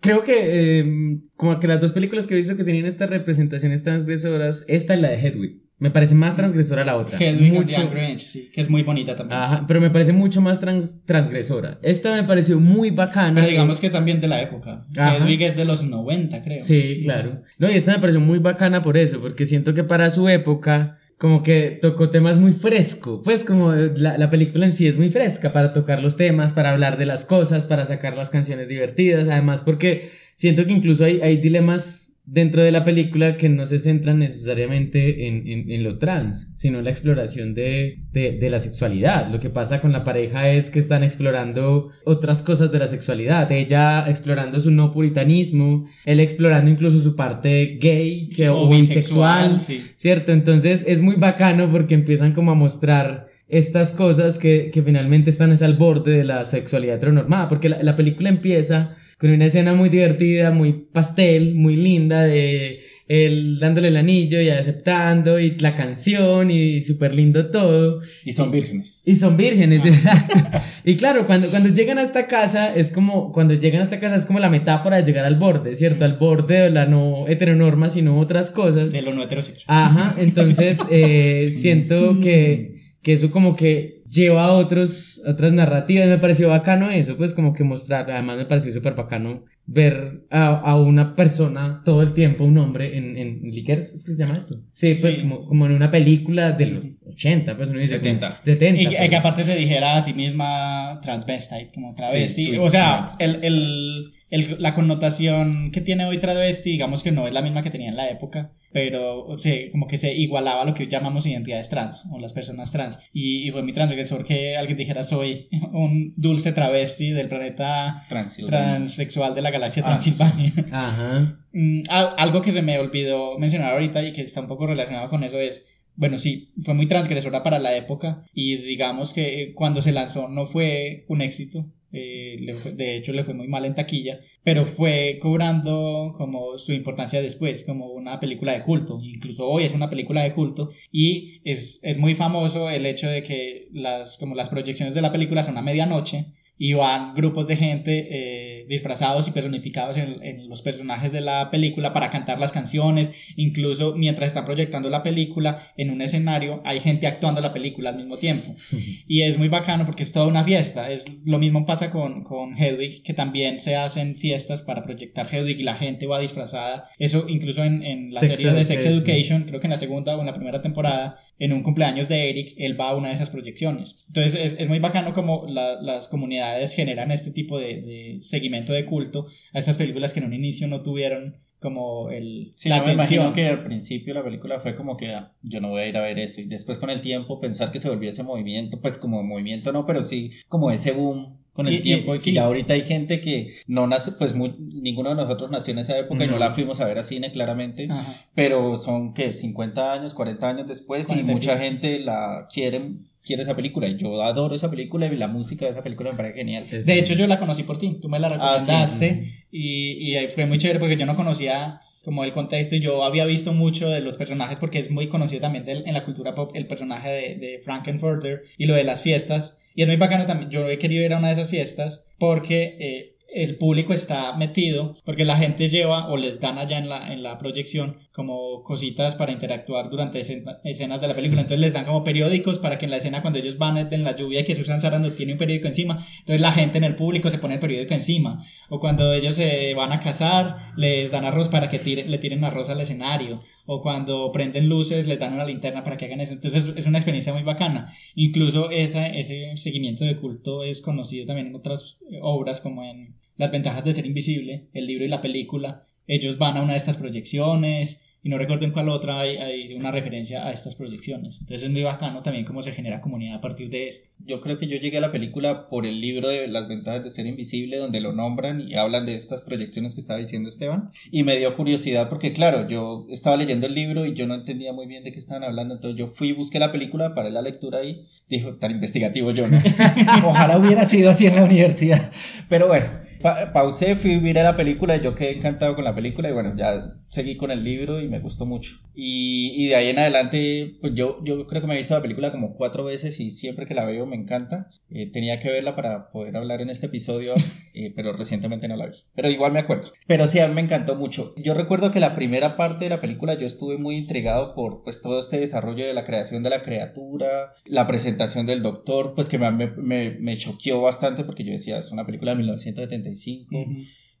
creo 0.00 0.22
que 0.24 0.80
eh, 0.80 1.18
como 1.36 1.58
que 1.60 1.66
las 1.68 1.80
dos 1.80 1.92
películas 1.92 2.26
que 2.26 2.34
he 2.34 2.36
visto 2.38 2.56
que 2.56 2.64
tenían 2.64 2.86
estas 2.86 3.10
representaciones 3.10 3.82
transgresoras, 3.82 4.64
esta 4.68 4.96
y 4.96 5.00
la 5.00 5.10
de 5.10 5.16
Hedwig, 5.16 5.62
me 5.78 5.90
parece 5.90 6.14
más 6.14 6.36
transgresora 6.36 6.84
la 6.84 6.96
otra. 6.96 7.18
Hedwig 7.18 7.56
and 7.56 7.66
the 7.66 7.72
Mucho- 7.76 7.80
Angry 7.80 8.04
Inch, 8.12 8.20
sí, 8.20 8.50
que 8.52 8.60
es 8.60 8.70
muy 8.70 8.82
bonita 8.84 9.16
también. 9.16 9.40
Ajá, 9.40 9.64
pero 9.66 9.80
me 9.80 9.90
parece 9.90 10.12
mucho 10.12 10.40
más 10.40 10.60
trans- 10.60 11.04
transgresora. 11.04 11.80
Esta 11.82 12.14
me 12.14 12.22
pareció 12.22 12.60
muy 12.60 12.90
bacana. 12.90 13.34
pero 13.34 13.48
digamos 13.48 13.80
que 13.80 13.90
también 13.90 14.20
de 14.20 14.28
la 14.28 14.40
época. 14.40 14.86
Ajá. 14.96 15.16
Hedwig 15.16 15.42
es 15.42 15.56
de 15.56 15.64
los 15.64 15.82
90, 15.82 16.40
creo. 16.42 16.60
Sí, 16.60 17.00
claro. 17.02 17.42
No, 17.58 17.68
y 17.68 17.74
esta 17.74 17.92
me 17.92 17.98
pareció 17.98 18.20
muy 18.20 18.38
bacana 18.38 18.80
por 18.82 18.96
eso, 18.96 19.20
porque 19.20 19.44
siento 19.44 19.74
que 19.74 19.82
para 19.82 20.10
su 20.12 20.28
época 20.28 20.98
como 21.22 21.44
que 21.44 21.78
tocó 21.80 22.10
temas 22.10 22.36
muy 22.36 22.52
fresco, 22.52 23.22
pues 23.22 23.44
como 23.44 23.70
la, 23.72 24.18
la, 24.18 24.28
película 24.28 24.66
en 24.66 24.72
sí 24.72 24.88
es 24.88 24.96
muy 24.96 25.08
fresca 25.08 25.52
para 25.52 25.72
tocar 25.72 26.02
los 26.02 26.16
temas, 26.16 26.52
para 26.52 26.72
hablar 26.72 26.98
de 26.98 27.06
las 27.06 27.24
cosas, 27.24 27.64
para 27.64 27.86
sacar 27.86 28.16
las 28.16 28.28
canciones 28.28 28.66
divertidas, 28.66 29.28
además 29.28 29.62
porque 29.62 30.10
siento 30.34 30.66
que 30.66 30.72
incluso 30.72 31.04
hay, 31.04 31.20
hay 31.20 31.36
dilemas 31.36 32.01
dentro 32.24 32.62
de 32.62 32.70
la 32.70 32.84
película 32.84 33.36
que 33.36 33.48
no 33.48 33.66
se 33.66 33.80
centran 33.80 34.20
necesariamente 34.20 35.26
en, 35.26 35.70
en, 35.70 35.82
lo 35.82 35.98
trans, 35.98 36.52
sino 36.54 36.78
en 36.78 36.84
la 36.84 36.90
exploración 36.90 37.52
de, 37.52 37.98
de, 38.12 38.38
de, 38.38 38.50
la 38.50 38.60
sexualidad. 38.60 39.28
Lo 39.30 39.40
que 39.40 39.50
pasa 39.50 39.80
con 39.80 39.92
la 39.92 40.04
pareja 40.04 40.48
es 40.50 40.70
que 40.70 40.78
están 40.78 41.02
explorando 41.02 41.90
otras 42.04 42.42
cosas 42.42 42.70
de 42.70 42.78
la 42.78 42.86
sexualidad, 42.86 43.50
ella 43.50 44.08
explorando 44.08 44.60
su 44.60 44.70
no 44.70 44.92
puritanismo, 44.92 45.86
él 46.04 46.20
explorando 46.20 46.70
incluso 46.70 47.02
su 47.02 47.16
parte 47.16 47.78
gay 47.80 48.28
que, 48.28 48.48
o, 48.48 48.68
bisexual, 48.68 49.58
¿cierto? 49.96 50.32
Entonces 50.32 50.84
es 50.86 51.00
muy 51.00 51.16
bacano 51.16 51.70
porque 51.70 51.94
empiezan 51.94 52.34
como 52.34 52.52
a 52.52 52.54
mostrar 52.54 53.32
estas 53.48 53.92
cosas 53.92 54.38
que, 54.38 54.70
que 54.72 54.82
finalmente 54.82 55.28
están 55.28 55.52
al 55.52 55.74
borde 55.74 56.16
de 56.16 56.24
la 56.24 56.44
sexualidad 56.44 56.96
heteronormada, 56.96 57.48
porque 57.48 57.68
la, 57.68 57.82
la 57.82 57.96
película 57.96 58.28
empieza 58.28 58.96
con 59.22 59.30
una 59.30 59.46
escena 59.46 59.72
muy 59.72 59.88
divertida, 59.88 60.50
muy 60.50 60.72
pastel, 60.72 61.54
muy 61.54 61.76
linda 61.76 62.24
de 62.24 62.80
él 63.06 63.60
dándole 63.60 63.86
el 63.86 63.96
anillo 63.96 64.40
y 64.40 64.50
aceptando 64.50 65.38
y 65.38 65.52
la 65.60 65.76
canción 65.76 66.50
y 66.50 66.82
súper 66.82 67.14
lindo 67.14 67.46
todo. 67.52 68.00
Y 68.24 68.32
son 68.32 68.50
vírgenes. 68.50 69.00
Y 69.06 69.14
son 69.14 69.36
vírgenes, 69.36 69.86
exacto. 69.86 70.34
y 70.84 70.96
claro, 70.96 71.24
cuando, 71.28 71.50
cuando 71.50 71.68
llegan 71.68 71.98
a 71.98 72.02
esta 72.02 72.26
casa 72.26 72.74
es 72.74 72.90
como, 72.90 73.30
cuando 73.30 73.54
llegan 73.54 73.82
a 73.82 73.84
esta 73.84 74.00
casa 74.00 74.16
es 74.16 74.24
como 74.24 74.40
la 74.40 74.50
metáfora 74.50 74.96
de 74.96 75.04
llegar 75.04 75.24
al 75.24 75.36
borde, 75.36 75.76
¿cierto? 75.76 76.04
Al 76.04 76.14
borde 76.14 76.56
de 76.56 76.70
la 76.70 76.86
no 76.86 77.28
heteronorma, 77.28 77.90
sino 77.90 78.18
otras 78.18 78.50
cosas. 78.50 78.90
De 78.90 79.02
lo 79.02 79.14
no 79.14 79.22
heterosexual. 79.22 79.66
Ajá, 79.68 80.16
entonces 80.18 80.80
eh, 80.90 81.52
siento 81.54 82.18
que, 82.18 82.96
que 83.04 83.12
eso 83.12 83.30
como 83.30 83.54
que 83.54 83.91
lleva 84.12 84.44
a 84.44 84.52
otros, 84.52 85.20
otras 85.26 85.52
narrativas. 85.52 86.06
Me 86.06 86.18
pareció 86.18 86.48
bacano 86.48 86.90
eso, 86.90 87.16
pues 87.16 87.32
como 87.32 87.54
que 87.54 87.64
mostrar, 87.64 88.10
además 88.10 88.36
me 88.36 88.44
pareció 88.44 88.72
súper 88.72 88.94
bacano 88.94 89.44
ver 89.64 90.24
a, 90.30 90.48
a, 90.48 90.76
una 90.76 91.14
persona 91.14 91.82
todo 91.84 92.02
el 92.02 92.12
tiempo, 92.12 92.44
un 92.44 92.58
hombre 92.58 92.98
en, 92.98 93.16
en 93.16 93.40
¿es 93.46 94.04
que 94.04 94.12
se 94.12 94.18
llama 94.18 94.36
esto? 94.36 94.60
Sí, 94.72 94.96
pues 95.00 95.18
Como, 95.18 95.46
como 95.46 95.66
en 95.66 95.72
una 95.72 95.90
película 95.90 96.52
de 96.52 96.66
los 96.66 96.84
80, 97.06 97.56
pues 97.56 97.68
uno 97.70 97.78
dice 97.78 98.00
70. 98.00 98.40
70 98.44 98.80
y, 98.80 98.86
que, 98.86 99.08
que 99.08 99.16
aparte 99.16 99.44
se 99.44 99.56
dijera 99.56 99.96
a 99.96 100.02
sí 100.02 100.12
misma 100.12 100.98
transvestite, 101.00 101.70
como 101.74 101.94
travesti. 101.94 102.58
o 102.58 102.68
sea, 102.68 103.06
el, 103.18 103.42
el, 103.42 104.12
el, 104.32 104.56
la 104.58 104.74
connotación 104.74 105.70
que 105.70 105.80
tiene 105.80 106.04
hoy 106.04 106.18
travesti, 106.18 106.70
digamos 106.70 107.04
que 107.04 107.12
no 107.12 107.28
es 107.28 107.32
la 107.32 107.42
misma 107.42 107.62
que 107.62 107.70
tenía 107.70 107.88
en 107.88 107.96
la 107.96 108.10
época 108.10 108.52
pero 108.72 109.24
o 109.24 109.38
sea, 109.38 109.54
como 109.70 109.86
que 109.86 109.96
se 109.96 110.14
igualaba 110.14 110.62
a 110.62 110.64
lo 110.64 110.74
que 110.74 110.88
llamamos 110.88 111.26
identidades 111.26 111.68
trans 111.68 112.06
o 112.10 112.18
las 112.18 112.32
personas 112.32 112.72
trans. 112.72 112.98
Y, 113.12 113.46
y 113.46 113.50
fue 113.50 113.62
mi 113.62 113.72
transgresor 113.72 114.24
que 114.24 114.56
alguien 114.56 114.78
dijera 114.78 115.02
soy 115.02 115.48
un 115.72 116.14
dulce 116.16 116.52
travesti 116.52 117.10
del 117.10 117.28
planeta 117.28 118.04
transexual 118.08 119.34
de 119.34 119.42
la 119.42 119.50
galaxia 119.50 119.82
ah, 119.84 119.88
Transilvania. 119.88 120.52
Ajá. 120.72 121.38
Mm, 121.54 121.82
algo 121.90 122.40
que 122.40 122.50
se 122.50 122.62
me 122.62 122.78
olvidó 122.78 123.38
mencionar 123.38 123.74
ahorita 123.74 124.02
y 124.02 124.14
que 124.14 124.22
está 124.22 124.40
un 124.40 124.46
poco 124.46 124.66
relacionado 124.66 125.10
con 125.10 125.22
eso 125.22 125.38
es 125.38 125.66
bueno, 125.96 126.16
sí, 126.16 126.50
fue 126.62 126.72
muy 126.72 126.86
transgresora 126.86 127.42
para 127.42 127.58
la 127.58 127.76
época 127.76 128.24
y 128.32 128.56
digamos 128.56 129.12
que 129.12 129.52
cuando 129.54 129.82
se 129.82 129.92
lanzó 129.92 130.28
no 130.28 130.46
fue 130.46 131.04
un 131.08 131.20
éxito, 131.20 131.66
eh, 131.92 132.36
de 132.74 132.96
hecho 132.96 133.12
le 133.12 133.24
fue 133.24 133.34
muy 133.34 133.48
mal 133.48 133.64
en 133.64 133.74
taquilla, 133.74 134.20
pero 134.42 134.66
fue 134.66 135.18
cobrando 135.20 136.12
como 136.16 136.58
su 136.58 136.72
importancia 136.72 137.20
después, 137.20 137.64
como 137.64 137.88
una 137.88 138.18
película 138.20 138.52
de 138.52 138.62
culto, 138.62 139.00
incluso 139.02 139.46
hoy 139.46 139.64
es 139.64 139.72
una 139.72 139.90
película 139.90 140.22
de 140.22 140.32
culto 140.32 140.70
y 140.90 141.40
es, 141.44 141.80
es 141.82 141.98
muy 141.98 142.14
famoso 142.14 142.70
el 142.70 142.86
hecho 142.86 143.08
de 143.08 143.22
que 143.22 143.68
las, 143.72 144.18
como 144.18 144.34
las 144.34 144.48
proyecciones 144.48 144.94
de 144.94 145.02
la 145.02 145.12
película 145.12 145.42
son 145.42 145.58
a 145.58 145.62
medianoche 145.62 146.32
y 146.58 146.74
van 146.74 147.14
grupos 147.14 147.46
de 147.46 147.56
gente 147.56 148.08
eh, 148.10 148.61
disfrazados 148.68 149.28
y 149.28 149.30
personificados 149.32 149.96
en, 149.96 150.48
los 150.48 150.62
personajes 150.62 151.12
de 151.12 151.20
la 151.20 151.50
película 151.50 151.92
para 151.92 152.10
cantar 152.10 152.38
las 152.38 152.52
canciones, 152.52 153.12
incluso 153.36 153.94
mientras 153.94 154.28
están 154.28 154.44
proyectando 154.44 154.90
la 154.90 155.02
película 155.02 155.72
en 155.76 155.90
un 155.90 156.02
escenario 156.02 156.60
hay 156.64 156.80
gente 156.80 157.06
actuando 157.06 157.40
la 157.40 157.52
película 157.52 157.90
al 157.90 157.96
mismo 157.96 158.16
tiempo. 158.16 158.54
Y 159.06 159.22
es 159.22 159.36
muy 159.36 159.48
bacano 159.48 159.84
porque 159.84 160.02
es 160.02 160.12
toda 160.12 160.26
una 160.26 160.44
fiesta, 160.44 160.90
es 160.90 161.04
lo 161.24 161.38
mismo 161.38 161.66
pasa 161.66 161.90
con, 161.90 162.24
con 162.24 162.56
Hedwig 162.56 163.02
que 163.02 163.14
también 163.14 163.60
se 163.60 163.76
hacen 163.76 164.16
fiestas 164.16 164.62
para 164.62 164.82
proyectar 164.82 165.28
Hedwig 165.32 165.60
y 165.60 165.62
la 165.62 165.74
gente 165.74 166.06
va 166.06 166.18
disfrazada, 166.18 166.88
eso 166.98 167.26
incluso 167.28 167.64
en, 167.64 167.82
en 167.82 168.12
la 168.12 168.20
serie 168.20 168.52
de 168.52 168.64
Sex 168.64 168.84
Education, 168.84 169.44
creo 169.44 169.60
que 169.60 169.66
en 169.66 169.72
la 169.72 169.76
segunda 169.76 170.16
o 170.16 170.20
en 170.20 170.26
la 170.26 170.34
primera 170.34 170.62
temporada 170.62 171.18
en 171.38 171.52
un 171.52 171.62
cumpleaños 171.62 172.08
de 172.08 172.30
Eric, 172.30 172.54
él 172.56 172.80
va 172.80 172.90
a 172.90 172.96
una 172.96 173.08
de 173.08 173.14
esas 173.14 173.30
proyecciones. 173.30 174.04
Entonces 174.06 174.34
es, 174.34 174.60
es 174.60 174.68
muy 174.68 174.78
bacano 174.78 175.12
como 175.12 175.44
las 175.48 176.06
comunidades 176.06 176.72
generan 176.72 177.10
este 177.10 177.30
tipo 177.32 177.58
de, 177.58 177.82
de, 177.82 178.16
seguimiento 178.20 178.51
de 178.52 178.84
culto 178.84 179.26
a 179.52 179.58
estas 179.58 179.76
películas 179.76 180.12
que 180.12 180.20
en 180.20 180.26
un 180.26 180.34
inicio 180.34 180.68
no 180.68 180.82
tuvieron 180.82 181.36
como 181.60 182.10
el 182.10 182.52
sí, 182.56 182.68
la 182.68 182.82
me 182.82 182.92
imagino 182.92 183.32
que 183.32 183.46
al 183.46 183.62
principio 183.62 184.12
la 184.12 184.24
película 184.24 184.60
fue 184.60 184.74
como 184.74 184.96
que 184.96 185.14
ah, 185.14 185.32
yo 185.42 185.60
no 185.60 185.70
voy 185.70 185.82
a 185.82 185.86
ir 185.86 185.96
a 185.96 186.02
ver 186.02 186.18
eso 186.18 186.40
y 186.40 186.44
después 186.44 186.76
con 186.76 186.90
el 186.90 187.00
tiempo 187.00 187.40
pensar 187.40 187.70
que 187.70 187.80
se 187.80 187.88
volvió 187.88 188.10
ese 188.10 188.24
movimiento, 188.24 188.80
pues 188.80 188.98
como 188.98 189.22
movimiento 189.22 189.72
no, 189.72 189.86
pero 189.86 190.02
sí 190.02 190.30
como 190.48 190.70
ese 190.70 190.90
boom 190.90 191.38
con 191.52 191.68
el 191.68 191.82
tiempo 191.82 192.14
y, 192.14 192.18
que 192.18 192.32
ya 192.32 192.44
ahorita 192.44 192.74
hay 192.74 192.82
gente 192.82 193.20
que 193.20 193.54
no 193.66 193.86
nace, 193.86 194.12
pues 194.12 194.34
muy, 194.34 194.54
ninguno 194.58 195.10
de 195.10 195.16
nosotros 195.16 195.50
nació 195.50 195.72
en 195.72 195.80
esa 195.80 195.98
época 195.98 196.24
y 196.24 196.28
no 196.28 196.38
la 196.38 196.50
fuimos 196.50 196.80
a 196.80 196.86
ver 196.86 196.98
a 196.98 197.02
cine 197.02 197.30
claramente, 197.30 197.88
pero 198.34 198.76
son 198.76 199.12
que 199.12 199.34
50 199.34 199.92
años, 199.92 200.14
40 200.14 200.48
años 200.48 200.66
después 200.66 201.10
y 201.10 201.22
mucha 201.22 201.58
gente 201.58 201.98
la 201.98 202.48
quiere 202.52 202.96
quiere 203.24 203.42
esa 203.42 203.54
película 203.54 203.88
y 203.88 203.96
yo 203.96 204.22
adoro 204.22 204.54
esa 204.54 204.70
película 204.70 205.06
y 205.06 205.16
la 205.16 205.28
música 205.28 205.66
de 205.66 205.72
esa 205.72 205.82
película 205.82 206.10
me 206.10 206.16
parece 206.16 206.34
genial. 206.34 206.68
De 206.70 206.98
hecho 206.98 207.14
yo 207.14 207.26
la 207.26 207.38
conocí 207.38 207.62
por 207.62 207.78
ti, 207.78 207.98
tú 208.00 208.08
me 208.08 208.18
la 208.18 208.28
ah, 208.28 208.30
recomendaste 208.30 209.46
y, 209.50 210.16
y 210.16 210.28
fue 210.28 210.46
muy 210.46 210.58
chévere 210.58 210.78
porque 210.78 210.96
yo 210.96 211.06
no 211.06 211.16
conocía 211.16 211.80
como 212.04 212.24
el 212.24 212.32
contexto. 212.32 212.76
Yo 212.76 213.04
había 213.04 213.24
visto 213.24 213.52
mucho 213.52 213.88
de 213.88 214.00
los 214.00 214.16
personajes 214.16 214.58
porque 214.58 214.78
es 214.78 214.90
muy 214.90 215.08
conocido 215.08 215.40
también 215.40 215.64
en 215.68 215.94
la 215.94 216.04
cultura 216.04 216.34
pop 216.34 216.50
el 216.54 216.66
personaje 216.66 217.08
de, 217.08 217.34
de 217.36 217.58
Frankenfurter 217.60 218.42
y 218.58 218.66
lo 218.66 218.74
de 218.74 218.84
las 218.84 219.02
fiestas. 219.02 219.58
Y 219.74 219.82
es 219.82 219.88
muy 219.88 219.96
bacano 219.96 220.26
también. 220.26 220.50
Yo 220.50 220.68
he 220.68 220.78
querido 220.78 221.04
ir 221.04 221.14
a 221.14 221.18
una 221.18 221.28
de 221.28 221.34
esas 221.34 221.48
fiestas 221.48 222.04
porque 222.18 222.76
eh, 222.78 223.16
el 223.34 223.56
público 223.56 223.94
está 223.94 224.36
metido 224.36 224.94
porque 225.04 225.24
la 225.24 225.36
gente 225.36 225.68
lleva 225.68 226.08
o 226.08 226.16
les 226.16 226.38
dan 226.38 226.58
allá 226.58 226.78
en 226.78 226.88
la, 226.88 227.12
en 227.12 227.22
la 227.22 227.38
proyección 227.38 227.96
como 228.12 228.62
cositas 228.62 229.16
para 229.16 229.32
interactuar 229.32 229.88
durante 229.88 230.20
escenas 230.20 231.00
de 231.00 231.08
la 231.08 231.14
película. 231.14 231.40
Entonces 231.40 231.60
les 231.60 231.72
dan 231.72 231.86
como 231.86 232.04
periódicos 232.04 232.58
para 232.58 232.78
que 232.78 232.84
en 232.84 232.90
la 232.90 232.98
escena 232.98 233.22
cuando 233.22 233.38
ellos 233.38 233.56
van 233.56 233.78
en 233.78 234.04
la 234.04 234.14
lluvia 234.14 234.40
y 234.40 234.44
que 234.44 234.54
Susan 234.54 234.80
Sarandon 234.80 235.16
tiene 235.16 235.32
un 235.32 235.38
periódico 235.38 235.66
encima, 235.66 236.06
entonces 236.20 236.40
la 236.40 236.52
gente 236.52 236.78
en 236.78 236.84
el 236.84 236.94
público 236.94 237.30
se 237.30 237.38
pone 237.38 237.54
el 237.54 237.60
periódico 237.60 237.94
encima. 237.94 238.44
O 238.68 238.78
cuando 238.78 239.12
ellos 239.12 239.34
se 239.34 239.74
van 239.74 239.92
a 239.92 240.00
casar, 240.00 240.72
les 240.76 241.10
dan 241.10 241.24
arroz 241.24 241.48
para 241.48 241.68
que 241.68 241.78
le 242.06 242.18
tiren 242.18 242.44
arroz 242.44 242.68
al 242.68 242.80
escenario. 242.80 243.42
O 243.64 243.80
cuando 243.80 244.30
prenden 244.32 244.68
luces, 244.68 245.06
les 245.06 245.18
dan 245.18 245.34
una 245.34 245.44
linterna 245.44 245.84
para 245.84 245.96
que 245.96 246.06
hagan 246.06 246.20
eso. 246.20 246.32
Entonces 246.32 246.64
es 246.76 246.86
una 246.86 246.98
experiencia 246.98 247.32
muy 247.32 247.44
bacana. 247.44 247.92
Incluso 248.14 248.70
esa, 248.70 249.06
ese 249.06 249.56
seguimiento 249.56 250.04
de 250.04 250.16
culto 250.18 250.64
es 250.64 250.82
conocido 250.82 251.26
también 251.26 251.48
en 251.48 251.54
otras 251.54 251.98
obras 252.20 252.60
como 252.60 252.84
en 252.84 253.21
las 253.42 253.50
ventajas 253.50 253.82
de 253.84 253.92
ser 253.92 254.06
invisible, 254.06 254.68
el 254.72 254.86
libro 254.86 255.04
y 255.04 255.08
la 255.08 255.20
película. 255.20 255.84
Ellos 256.06 256.38
van 256.38 256.56
a 256.56 256.62
una 256.62 256.74
de 256.74 256.78
estas 256.78 256.96
proyecciones, 256.96 258.00
y 258.24 258.28
no 258.28 258.38
recuerdo 258.38 258.64
en 258.64 258.70
cuál 258.70 258.88
otra 258.88 259.20
hay, 259.20 259.74
una 259.74 259.90
referencia 259.90 260.46
a 260.46 260.52
estas 260.52 260.76
proyecciones. 260.76 261.40
Entonces 261.40 261.64
es 261.64 261.72
muy 261.72 261.82
bacano 261.82 262.22
también 262.22 262.44
cómo 262.44 262.62
se 262.62 262.70
genera 262.70 263.00
comunidad 263.00 263.36
a 263.36 263.40
partir 263.40 263.68
de 263.68 263.88
esto. 263.88 264.10
Yo 264.24 264.40
creo 264.40 264.58
que 264.58 264.68
yo 264.68 264.76
llegué 264.76 264.98
a 264.98 265.00
la 265.00 265.10
película 265.10 265.68
por 265.68 265.86
el 265.86 266.00
libro 266.00 266.28
de 266.28 266.46
Las 266.46 266.68
ventajas 266.68 267.02
de 267.02 267.10
ser 267.10 267.26
invisible, 267.26 267.78
donde 267.78 268.00
lo 268.00 268.12
nombran 268.12 268.60
y 268.60 268.74
hablan 268.74 269.06
de 269.06 269.16
estas 269.16 269.42
proyecciones 269.42 269.94
que 269.94 270.00
estaba 270.00 270.20
diciendo 270.20 270.48
Esteban. 270.48 270.92
Y 271.10 271.24
me 271.24 271.36
dio 271.36 271.56
curiosidad 271.56 272.08
porque, 272.08 272.32
claro, 272.32 272.68
yo 272.68 273.06
estaba 273.10 273.36
leyendo 273.36 273.66
el 273.66 273.74
libro 273.74 274.06
y 274.06 274.14
yo 274.14 274.28
no 274.28 274.36
entendía 274.36 274.72
muy 274.72 274.86
bien 274.86 275.02
de 275.02 275.10
qué 275.10 275.18
estaban 275.18 275.42
hablando. 275.42 275.74
Entonces 275.74 275.98
yo 275.98 276.06
fui 276.06 276.28
y 276.28 276.32
busqué 276.32 276.60
la 276.60 276.70
película, 276.70 277.16
paré 277.16 277.32
la 277.32 277.42
lectura 277.42 277.80
ahí. 277.80 278.06
Dijo, 278.28 278.54
tan 278.54 278.70
investigativo 278.70 279.32
yo, 279.32 279.48
¿no? 279.48 279.60
Ojalá 280.24 280.58
hubiera 280.58 280.84
sido 280.84 281.10
así 281.10 281.26
en 281.26 281.34
la 281.34 281.44
universidad. 281.44 282.12
Pero 282.48 282.68
bueno, 282.68 282.86
pausé, 283.22 283.96
fui 283.96 284.14
a 284.14 284.20
ver 284.20 284.36
la 284.36 284.56
película, 284.56 284.96
yo 284.96 285.14
quedé 285.14 285.38
encantado 285.38 285.74
con 285.74 285.84
la 285.84 285.94
película 285.94 286.28
y 286.28 286.32
bueno, 286.32 286.54
ya 286.56 286.96
seguí 287.08 287.36
con 287.36 287.50
el 287.50 287.62
libro 287.62 288.00
y 288.00 288.08
me 288.08 288.20
gustó 288.20 288.46
mucho. 288.46 288.78
Y, 288.94 289.52
y 289.56 289.68
de 289.68 289.76
ahí 289.76 289.88
en 289.88 289.98
adelante, 289.98 290.76
pues 290.80 290.94
yo, 290.94 291.22
yo 291.24 291.46
creo 291.46 291.60
que 291.60 291.66
me 291.66 291.74
he 291.74 291.78
visto 291.78 291.94
la 291.94 292.02
película 292.02 292.30
como 292.30 292.54
cuatro 292.54 292.84
veces 292.84 293.20
y 293.20 293.30
siempre 293.30 293.66
que 293.66 293.74
la 293.74 293.84
veo 293.84 294.06
me 294.06 294.16
encanta. 294.16 294.70
Eh, 294.88 295.10
tenía 295.10 295.40
que 295.40 295.50
verla 295.50 295.74
para 295.74 296.10
poder 296.10 296.36
hablar 296.36 296.60
en 296.60 296.68
este 296.68 296.86
episodio, 296.86 297.34
eh, 297.74 297.92
pero 297.94 298.12
recientemente 298.12 298.68
no 298.68 298.76
la 298.76 298.86
vi. 298.86 298.96
Pero 299.14 299.30
igual 299.30 299.52
me 299.52 299.60
acuerdo. 299.60 299.92
Pero 300.06 300.26
sí, 300.26 300.38
a 300.38 300.48
mí 300.48 300.54
me 300.54 300.60
encantó 300.60 300.96
mucho. 300.96 301.34
Yo 301.36 301.54
recuerdo 301.54 301.90
que 301.90 302.00
la 302.00 302.14
primera 302.14 302.56
parte 302.56 302.84
de 302.84 302.90
la 302.90 303.00
película 303.00 303.34
yo 303.34 303.46
estuve 303.46 303.78
muy 303.78 303.96
intrigado 303.96 304.54
por 304.54 304.82
pues 304.82 305.00
todo 305.00 305.20
este 305.20 305.38
desarrollo 305.38 305.86
de 305.86 305.94
la 305.94 306.04
creación 306.04 306.42
de 306.42 306.50
la 306.50 306.62
criatura, 306.62 307.54
la 307.64 307.86
presentación 307.86 308.46
del 308.46 308.62
doctor, 308.62 309.14
pues 309.14 309.28
que 309.28 309.38
me, 309.38 309.50
me, 309.50 310.10
me 310.18 310.36
choqueó 310.36 310.80
bastante 310.80 311.24
porque 311.24 311.44
yo 311.44 311.52
decía, 311.52 311.78
es 311.78 311.90
una 311.90 312.06
película 312.06 312.32
de 312.32 312.38
1975. 312.38 313.11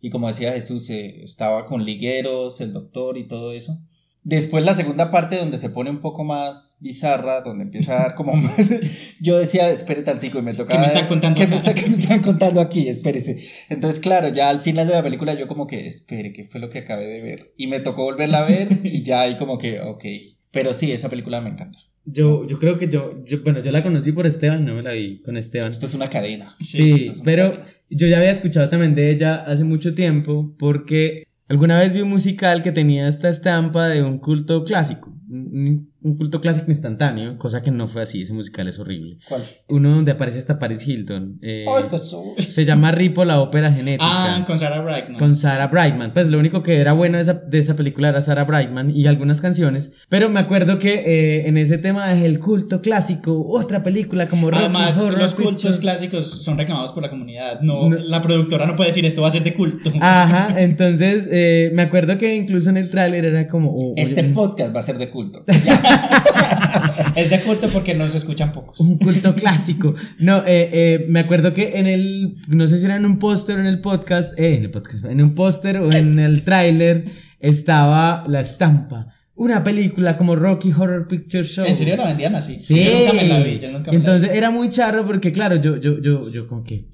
Y 0.00 0.10
como 0.10 0.28
decía 0.28 0.52
Jesús, 0.52 0.88
eh, 0.90 1.22
estaba 1.22 1.66
con 1.66 1.84
ligueros, 1.84 2.60
el 2.60 2.72
doctor 2.72 3.16
y 3.18 3.24
todo 3.24 3.52
eso. 3.52 3.80
Después 4.24 4.64
la 4.64 4.74
segunda 4.74 5.10
parte 5.10 5.36
donde 5.36 5.58
se 5.58 5.68
pone 5.68 5.90
un 5.90 5.98
poco 6.00 6.22
más 6.22 6.76
bizarra, 6.78 7.40
donde 7.40 7.64
empieza 7.64 7.94
a 7.96 8.02
dar 8.02 8.14
como 8.14 8.34
más... 8.34 8.54
Yo 9.20 9.36
decía, 9.38 9.68
espere 9.70 10.02
tantico 10.02 10.38
y 10.38 10.42
me 10.42 10.54
tocaba... 10.54 10.68
¿Qué 10.74 10.78
me 10.78 10.86
están 10.86 11.08
contando 11.08 11.40
¿Qué 11.40 11.46
me, 11.48 11.56
está- 11.56 11.74
qué 11.74 11.88
me 11.88 11.94
están 11.94 12.22
contando 12.22 12.60
aquí? 12.60 12.88
Espérese. 12.88 13.44
Entonces, 13.68 13.98
claro, 14.00 14.28
ya 14.28 14.48
al 14.48 14.60
final 14.60 14.86
de 14.86 14.92
la 14.94 15.02
película 15.02 15.34
yo 15.34 15.48
como 15.48 15.66
que, 15.66 15.88
espere, 15.88 16.32
¿qué 16.32 16.44
fue 16.44 16.60
lo 16.60 16.70
que 16.70 16.78
acabé 16.80 17.06
de 17.08 17.20
ver? 17.20 17.52
Y 17.56 17.66
me 17.66 17.80
tocó 17.80 18.04
volverla 18.04 18.40
a 18.40 18.44
ver 18.44 18.80
y 18.84 19.02
ya 19.02 19.22
ahí 19.22 19.36
como 19.36 19.58
que, 19.58 19.80
ok. 19.80 20.04
Pero 20.52 20.72
sí, 20.72 20.92
esa 20.92 21.08
película 21.08 21.40
me 21.40 21.50
encanta. 21.50 21.78
Yo, 22.04 22.46
yo 22.46 22.58
creo 22.58 22.78
que 22.78 22.88
yo, 22.88 23.24
yo, 23.24 23.42
bueno, 23.42 23.60
yo 23.60 23.70
la 23.72 23.82
conocí 23.82 24.12
por 24.12 24.26
Esteban, 24.26 24.64
no 24.64 24.74
me 24.74 24.82
la 24.82 24.92
vi 24.92 25.20
con 25.22 25.36
Esteban. 25.36 25.70
Esto 25.70 25.86
es 25.86 25.94
una 25.94 26.10
cadena. 26.10 26.56
Sí, 26.60 27.08
una 27.14 27.24
pero 27.24 27.50
cadena. 27.52 27.70
Yo 27.96 28.06
ya 28.06 28.18
había 28.18 28.30
escuchado 28.30 28.68
también 28.68 28.94
de 28.94 29.10
ella 29.10 29.36
hace 29.36 29.64
mucho 29.64 29.94
tiempo 29.94 30.54
porque 30.58 31.24
alguna 31.48 31.78
vez 31.78 31.92
vi 31.92 32.00
un 32.00 32.10
musical 32.10 32.62
que 32.62 32.72
tenía 32.72 33.08
esta 33.08 33.28
estampa 33.28 33.88
de 33.88 34.02
un 34.02 34.18
culto 34.18 34.64
clásico, 34.64 35.14
un 36.02 36.16
culto 36.16 36.40
clásico 36.40 36.70
instantáneo, 36.70 37.38
cosa 37.38 37.62
que 37.62 37.70
no 37.70 37.88
fue 37.88 38.02
así, 38.02 38.22
ese 38.22 38.32
musical 38.32 38.68
es 38.68 38.78
horrible. 38.78 39.18
¿Cuál? 39.28 39.42
Uno 39.68 39.90
donde 39.94 40.12
aparece 40.12 40.38
hasta 40.38 40.58
Paris 40.58 40.86
Hilton. 40.86 41.38
eh, 41.42 41.64
Ay, 41.68 41.84
Jesús. 41.90 42.22
se 42.38 42.64
llama 42.64 42.90
Ripo, 42.92 43.24
la 43.24 43.40
ópera 43.40 43.72
genética. 43.72 44.04
Ah, 44.04 44.44
con 44.46 44.58
Sarah 44.58 44.80
Brightman. 44.80 45.18
con 45.18 45.36
Sarah 45.36 45.68
Brightman. 45.68 46.12
Pues 46.12 46.28
lo 46.30 46.38
único 46.38 46.62
que 46.62 46.78
era 46.78 46.92
bueno 46.92 47.16
de 47.18 47.22
esa, 47.22 47.34
de 47.34 47.58
esa 47.58 47.76
película 47.76 48.08
era 48.08 48.22
Sarah 48.22 48.44
Brightman 48.44 48.90
y 48.94 49.06
algunas 49.06 49.40
canciones. 49.40 49.92
Pero 50.08 50.28
me 50.28 50.40
acuerdo 50.40 50.78
que 50.78 50.94
eh, 50.94 51.48
en 51.48 51.56
ese 51.56 51.78
tema 51.78 52.14
del 52.14 52.38
culto 52.40 52.80
clásico, 52.82 53.46
otra 53.48 53.82
película 53.82 54.28
como 54.28 54.50
Rocky 54.50 54.64
Además, 54.64 54.98
Horror 55.00 55.18
los 55.18 55.34
cultos 55.34 55.62
Picture- 55.76 55.80
clásicos 55.80 56.42
son 56.42 56.58
reclamados 56.58 56.92
por 56.92 57.02
la 57.02 57.10
comunidad. 57.10 57.60
No, 57.60 57.88
No. 57.88 57.96
la 57.98 58.20
productora 58.22 58.66
no 58.66 58.74
puede 58.76 58.88
decir 58.90 59.04
esto 59.06 59.22
va 59.22 59.28
a 59.28 59.32
ser 59.32 59.42
de 59.44 59.54
culto. 59.54 59.92
Ajá, 60.00 60.60
entonces 60.60 61.26
eh, 61.30 61.70
me 61.74 61.82
acuerdo 61.82 62.18
que 62.18 62.34
incluso 62.34 62.70
en 62.70 62.76
el 62.76 62.90
tráiler 62.90 63.24
era 63.24 63.46
como... 63.48 63.70
oh, 63.74 63.94
Este 63.96 64.20
oye, 64.20 64.30
podcast 64.30 64.74
va 64.74 64.80
a 64.80 64.82
ser 64.82 64.98
de 64.98 65.10
culto. 65.10 65.44
Es 67.16 67.30
de 67.30 67.40
culto 67.42 67.68
porque 67.68 67.94
nos 67.94 68.14
escuchan 68.14 68.52
pocos. 68.52 68.80
Un 68.80 68.98
culto 68.98 69.34
clásico. 69.34 69.94
No, 70.18 70.38
eh, 70.46 70.70
eh, 70.72 71.06
me 71.08 71.20
acuerdo 71.20 71.52
que 71.52 71.78
en 71.78 71.86
el, 71.86 72.36
no 72.48 72.66
sé 72.66 72.78
si 72.78 72.84
era 72.84 72.96
en 72.96 73.04
un 73.04 73.18
póster 73.18 73.56
o 73.58 73.60
en 73.60 73.66
el 73.66 73.80
podcast, 73.80 74.38
eh, 74.38 74.56
en 74.56 74.62
el 74.62 74.70
podcast, 74.70 75.04
en 75.04 75.22
un 75.22 75.34
póster 75.34 75.78
o 75.78 75.92
en 75.92 76.18
el 76.18 76.42
tráiler 76.42 77.04
estaba 77.40 78.24
la 78.26 78.40
estampa. 78.40 79.14
Una 79.34 79.64
película 79.64 80.16
como 80.16 80.36
Rocky 80.36 80.72
Horror 80.72 81.08
Picture 81.08 81.44
Show. 81.44 81.64
¿En 81.66 81.76
serio 81.76 81.96
la 81.96 82.06
vendían 82.06 82.34
así? 82.34 82.58
Sí. 82.58 82.84
Yo 82.84 82.98
nunca 82.98 83.12
me 83.12 83.28
la 83.28 83.40
vi. 83.40 83.58
Yo 83.58 83.70
nunca 83.72 83.90
me 83.90 83.96
la 83.96 83.98
Entonces 83.98 84.30
vi. 84.30 84.36
era 84.38 84.50
muy 84.50 84.68
charro 84.68 85.06
porque, 85.06 85.32
claro, 85.32 85.56
yo, 85.56 85.76
yo, 85.78 86.00
yo, 86.00 86.30
yo 86.30 86.46
como 86.46 86.62
que, 86.64 86.88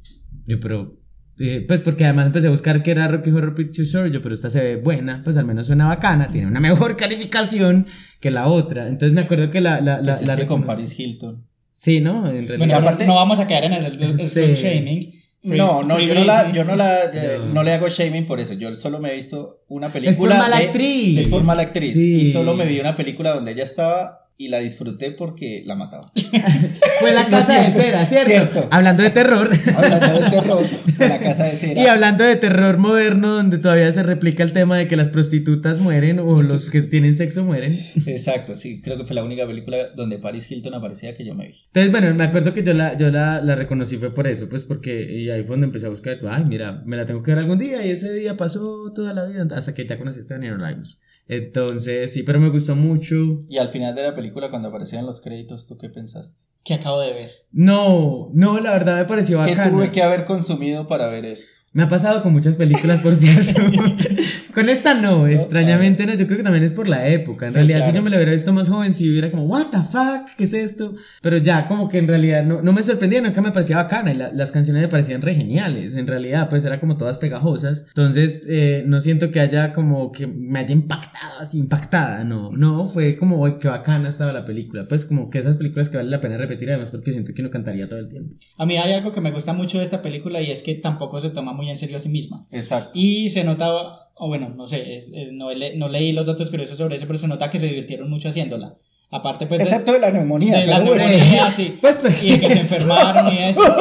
yo, 0.47 0.59
pero, 0.61 0.97
eh, 1.41 1.65
pues 1.67 1.83
porque 1.83 2.05
además 2.05 2.27
empecé 2.27 2.47
a 2.49 2.51
buscar 2.51 2.83
que 2.83 2.91
era 2.91 3.09
Rocky 3.09 3.31
Horror 3.31 3.55
Picture 3.55 3.87
Show, 3.87 4.07
yo, 4.07 4.21
pero 4.23 4.35
esta 4.35 4.51
se 4.51 4.61
ve 4.63 4.77
buena, 4.77 5.23
pues 5.25 5.37
al 5.37 5.45
menos 5.47 5.67
suena 5.67 5.87
bacana, 5.89 6.31
tiene 6.31 6.47
una 6.49 6.61
mejor 6.69 6.97
calificación 6.97 7.87
que 8.21 8.31
la 8.31 8.47
otra. 8.49 8.89
Entonces 8.89 9.13
me 9.15 9.21
acuerdo 9.23 9.51
que 9.51 9.61
la, 9.61 9.81
la, 9.81 10.01
la, 10.01 10.13
Pues 10.13 10.23
es 10.23 10.27
la 10.27 10.37
que 10.37 10.47
con. 10.47 10.65
Paris 10.65 10.99
Hilton. 10.99 11.45
Sí, 11.73 12.01
¿no? 12.01 12.27
En 12.29 12.49
realidad. 12.49 12.59
Bueno, 12.59 12.75
aparte- 12.77 13.07
no 13.07 13.15
vamos 13.15 13.39
a 13.41 13.47
caer 13.47 13.65
en 13.65 13.73
el 13.75 13.93
slut 13.93 14.21
Sí. 14.23 14.41
shaming. 14.55 15.13
Free- 15.41 15.57
no, 15.57 15.85
no, 15.85 16.01
yo 16.01 16.15
no, 16.17 16.25
la, 16.25 16.51
yo 16.51 16.65
no, 16.65 16.75
la, 16.75 17.05
eh, 17.13 17.39
No. 17.39 17.47
no 17.55 17.63
le 17.63 17.73
hago 17.73 17.89
shaming 17.89 18.27
por 18.27 18.41
eso. 18.41 18.55
Yo 18.55 18.75
solo 18.75 18.99
me 18.99 19.13
he 19.13 19.15
visto 19.15 19.61
una 19.69 19.93
película. 19.93 20.11
Es 20.11 20.17
por 20.19 20.29
mala 20.31 20.59
de- 20.59 20.65
actriz. 20.65 21.15
Sí, 21.15 21.21
es 21.21 21.29
por 21.29 21.45
mala 21.45 21.63
actriz. 21.63 21.95
Sí. 21.95 22.23
Y 22.23 22.33
solo 22.33 22.55
me 22.55 22.67
vi 22.67 22.81
una 22.81 22.97
película 22.97 23.31
donde 23.33 23.53
ella 23.53 23.63
estaba 23.63 24.28
y 24.41 24.49
la 24.49 24.61
disfruté 24.61 25.11
porque 25.11 25.65
la 25.67 25.75
mataba. 25.75 26.13
Fue 27.01 27.13
la 27.13 27.27
casa 27.27 27.61
de 27.61 27.73
cera, 27.73 28.07
¿cierto? 28.07 28.31
Cierto. 28.31 28.69
Hablando 28.71 29.03
de 29.03 29.11
terror. 29.11 29.51
Hablando 29.77 30.21
de 30.21 30.31
terror, 30.31 30.65
de 30.97 31.09
la 31.09 31.19
casa 31.19 31.45
de 31.45 31.57
cera. 31.57 31.83
Y 31.83 31.87
hablando 31.87 32.23
de 32.23 32.37
terror 32.37 32.79
moderno, 32.79 33.35
donde 33.35 33.59
todavía 33.59 33.91
se 33.91 34.05
replica 34.05 34.45
el 34.45 34.53
tema 34.53 34.79
de 34.79 34.87
que 34.87 34.95
las 34.95 35.11
prostitutas 35.11 35.79
mueren 35.79 36.21
o 36.21 36.41
los 36.41 36.71
que 36.71 36.83
tienen 36.83 37.17
sexo 37.17 37.43
mueren. 37.43 37.81
Exacto, 38.07 38.55
sí, 38.55 38.81
creo 38.81 38.97
que 38.97 39.05
fue 39.05 39.17
la 39.17 39.25
única 39.25 39.45
película 39.45 39.89
donde 39.97 40.19
Paris 40.19 40.49
Hilton 40.49 40.73
aparecía 40.73 41.17
que 41.17 41.25
yo 41.25 41.35
me 41.35 41.49
vi. 41.49 41.55
Entonces, 41.67 41.91
bueno, 41.91 42.15
me 42.15 42.23
acuerdo 42.23 42.55
que 42.55 42.63
yo 42.63 42.75
la, 42.75 42.97
yo 42.97 43.11
la, 43.11 43.41
la 43.41 43.57
reconocí 43.57 43.97
fue 43.97 44.15
por 44.15 44.29
eso, 44.29 44.49
pues 44.49 44.65
porque 44.65 45.19
y 45.19 45.31
ahí 45.31 45.43
fue 45.43 45.55
donde 45.55 45.67
empecé 45.67 45.87
a 45.87 45.91
buscar, 45.91 46.17
ay, 46.31 46.45
mira, 46.45 46.85
me 46.87 46.97
la 46.97 47.07
tengo 47.07 47.25
que 47.25 47.33
ver 47.33 47.41
algún 47.41 47.59
día 47.59 47.85
y 47.85 47.91
ese 47.91 48.13
día 48.13 48.37
pasó 48.37 48.93
toda 48.95 49.13
la 49.15 49.25
vida 49.25 49.49
hasta 49.57 49.75
que 49.75 49.85
ya 49.85 49.99
conocí 49.99 50.21
a 50.21 50.23
Daniel 50.29 50.61
Rhymes. 50.61 51.01
Entonces, 51.29 52.13
sí, 52.13 52.23
pero 52.23 52.41
me 52.41 52.49
gustó 52.49 52.75
mucho. 52.75 53.39
Y 53.49 53.59
al 53.59 53.69
final 53.69 53.95
de 53.95 54.03
la 54.03 54.15
película, 54.15 54.51
cuando 54.51 54.69
aparecían 54.69 55.07
los 55.07 55.21
créditos, 55.21 55.67
¿tú 55.67 55.77
qué 55.77 55.91
pensaste? 55.91 56.37
Que 56.65 56.75
acabo 56.75 57.01
de 57.01 57.13
ver. 57.13 57.31
No, 57.53 58.31
no, 58.35 58.59
la 58.61 58.73
verdad 58.73 58.97
me 58.97 59.05
pareció 59.05 59.41
¿Qué 59.43 59.51
bacana. 59.51 59.71
tuve 59.71 59.93
que 59.93 60.03
haber 60.03 60.25
consumido 60.25 60.87
para 60.89 61.09
ver 61.09 61.25
esto? 61.27 61.53
Me 61.73 61.83
ha 61.83 61.89
pasado 61.89 62.23
con 62.23 62.33
muchas 62.33 62.57
películas, 62.57 63.01
por 63.01 63.15
cierto. 63.15 63.61
con 64.61 64.69
esta 64.69 64.95
no, 64.95 65.27
extrañamente 65.29 66.05
no. 66.07 66.15
Yo 66.15 66.27
creo 66.27 66.39
que 66.39 66.45
también 66.45 66.65
es 66.65 66.73
por 66.73 66.89
la 66.89 67.09
época. 67.09 67.47
En 67.47 67.53
Sí, 67.53 67.57
realidad, 67.57 67.79
si 67.79 67.83
claro. 67.85 67.97
yo 67.97 68.03
me 68.03 68.11
lo 68.11 68.17
hubiera 68.17 68.33
visto 68.33 68.53
más 68.53 68.69
joven, 68.69 68.93
si 68.95 69.09
hubiera 69.09 69.31
como, 69.31 69.45
¿What 69.45 69.67
the 69.71 69.79
fuck? 69.91 70.35
¿Qué 70.37 70.45
es 70.45 70.53
esto? 70.53 70.95
Pero 71.23 71.37
ya, 71.39 71.67
como 71.69 71.89
que 71.89 71.99
en 71.99 72.09
realidad 72.09 72.45
no, 72.45 72.63
no 72.63 72.73
me 72.73 72.83
sorprendía, 72.83 73.21
nunca 73.21 73.41
me 73.41 73.53
parecía 73.53 73.77
bacana. 73.77 74.13
Y 74.13 74.17
la- 74.17 74.33
las 74.33 74.51
canciones 74.53 74.83
me 74.83 74.89
parecían 74.89 75.23
re 75.23 75.35
geniales. 75.35 75.95
En 75.95 76.07
realidad, 76.07 76.49
pues 76.49 76.65
era 76.65 76.81
como 76.81 76.97
todas 76.97 77.19
pegajosas. 77.19 77.85
Entonces, 77.89 78.45
eh, 78.49 78.83
no 78.87 79.01
siento 79.01 79.31
que 79.31 79.41
haya 79.41 79.73
como 79.73 80.13
que 80.13 80.27
me 80.27 80.59
haya 80.59 80.73
impactado 80.73 81.39
así, 81.41 81.59
impactada. 81.59 82.25
No, 82.25 82.51
no, 82.53 82.89
fue 82.89 83.17
como, 83.17 83.41
"Uy, 83.41 83.59
qué 83.61 83.69
bacana 83.69 84.09
estaba 84.09 84.33
la 84.33 84.45
película. 84.45 84.87
Pues 84.89 85.05
como 85.05 85.31
que 85.31 85.39
esas 85.39 85.57
películas 85.57 85.89
que 85.89 85.97
vale 85.99 86.11
la 86.11 86.21
pena 86.21 86.37
repetir, 86.37 86.69
además, 86.71 86.91
porque 86.91 87.13
siento 87.13 87.33
que 87.35 87.43
uno 87.43 87.51
cantaría 87.51 87.89
todo 87.89 87.99
el 88.01 88.09
tiempo. 88.09 88.35
A 88.57 88.67
mí 88.67 88.77
hay 88.77 88.93
algo 88.93 89.13
que 89.13 89.21
me 89.21 89.31
gusta 89.31 89.53
mucho 89.53 89.79
de 89.79 89.85
esta 89.85 90.03
película 90.03 90.41
y 90.41 90.51
es 90.51 90.63
que 90.63 90.75
tampoco 90.75 91.21
se 91.21 91.31
toma 91.31 91.53
muy 91.53 91.71
en 91.71 91.77
serio 91.77 91.97
a 91.97 92.01
sí 92.01 92.09
misma. 92.09 92.47
Exacto. 92.51 92.91
Y 92.95 93.29
se 93.31 93.45
notaba, 93.45 94.08
o 94.19 94.29
bueno, 94.29 94.49
no 94.51 94.67
sé, 94.67 94.97
es- 94.97 95.11
es- 95.15 95.33
no, 95.33 95.51
le- 95.53 95.77
no 95.77 95.89
leí 95.89 96.13
los 96.13 96.27
datos 96.27 96.51
curiosos 96.51 96.77
sobre 96.77 96.97
eso, 96.97 97.07
pero 97.07 97.19
se 97.19 97.29
nota 97.29 97.51
que 97.51 97.59
se 97.59 97.67
divirtieron 97.67 98.09
mucho 98.11 98.29
haciéndola. 98.29 98.75
Aparte, 99.11 99.47
pues, 99.47 99.59
de, 99.59 99.65
Excepto 99.65 99.93
de 99.93 100.01
la 100.01 100.11
neumonía. 100.11 100.59
de 100.59 100.67
la 100.67 100.81
bueno. 100.81 100.97
neumonía, 101.09 101.51
sí. 101.57 101.79
Pues, 101.81 101.97
pues, 101.97 102.23
Y 102.23 102.31
de 102.33 102.41
que 102.41 102.51
se 102.51 102.61
enfermaron 102.61 103.33
y 103.33 103.39
eso. 103.39 103.63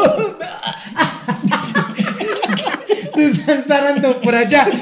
Susan 3.13 3.63
Sarandon 3.67 4.19
por 4.21 4.35
allá. 4.35 4.67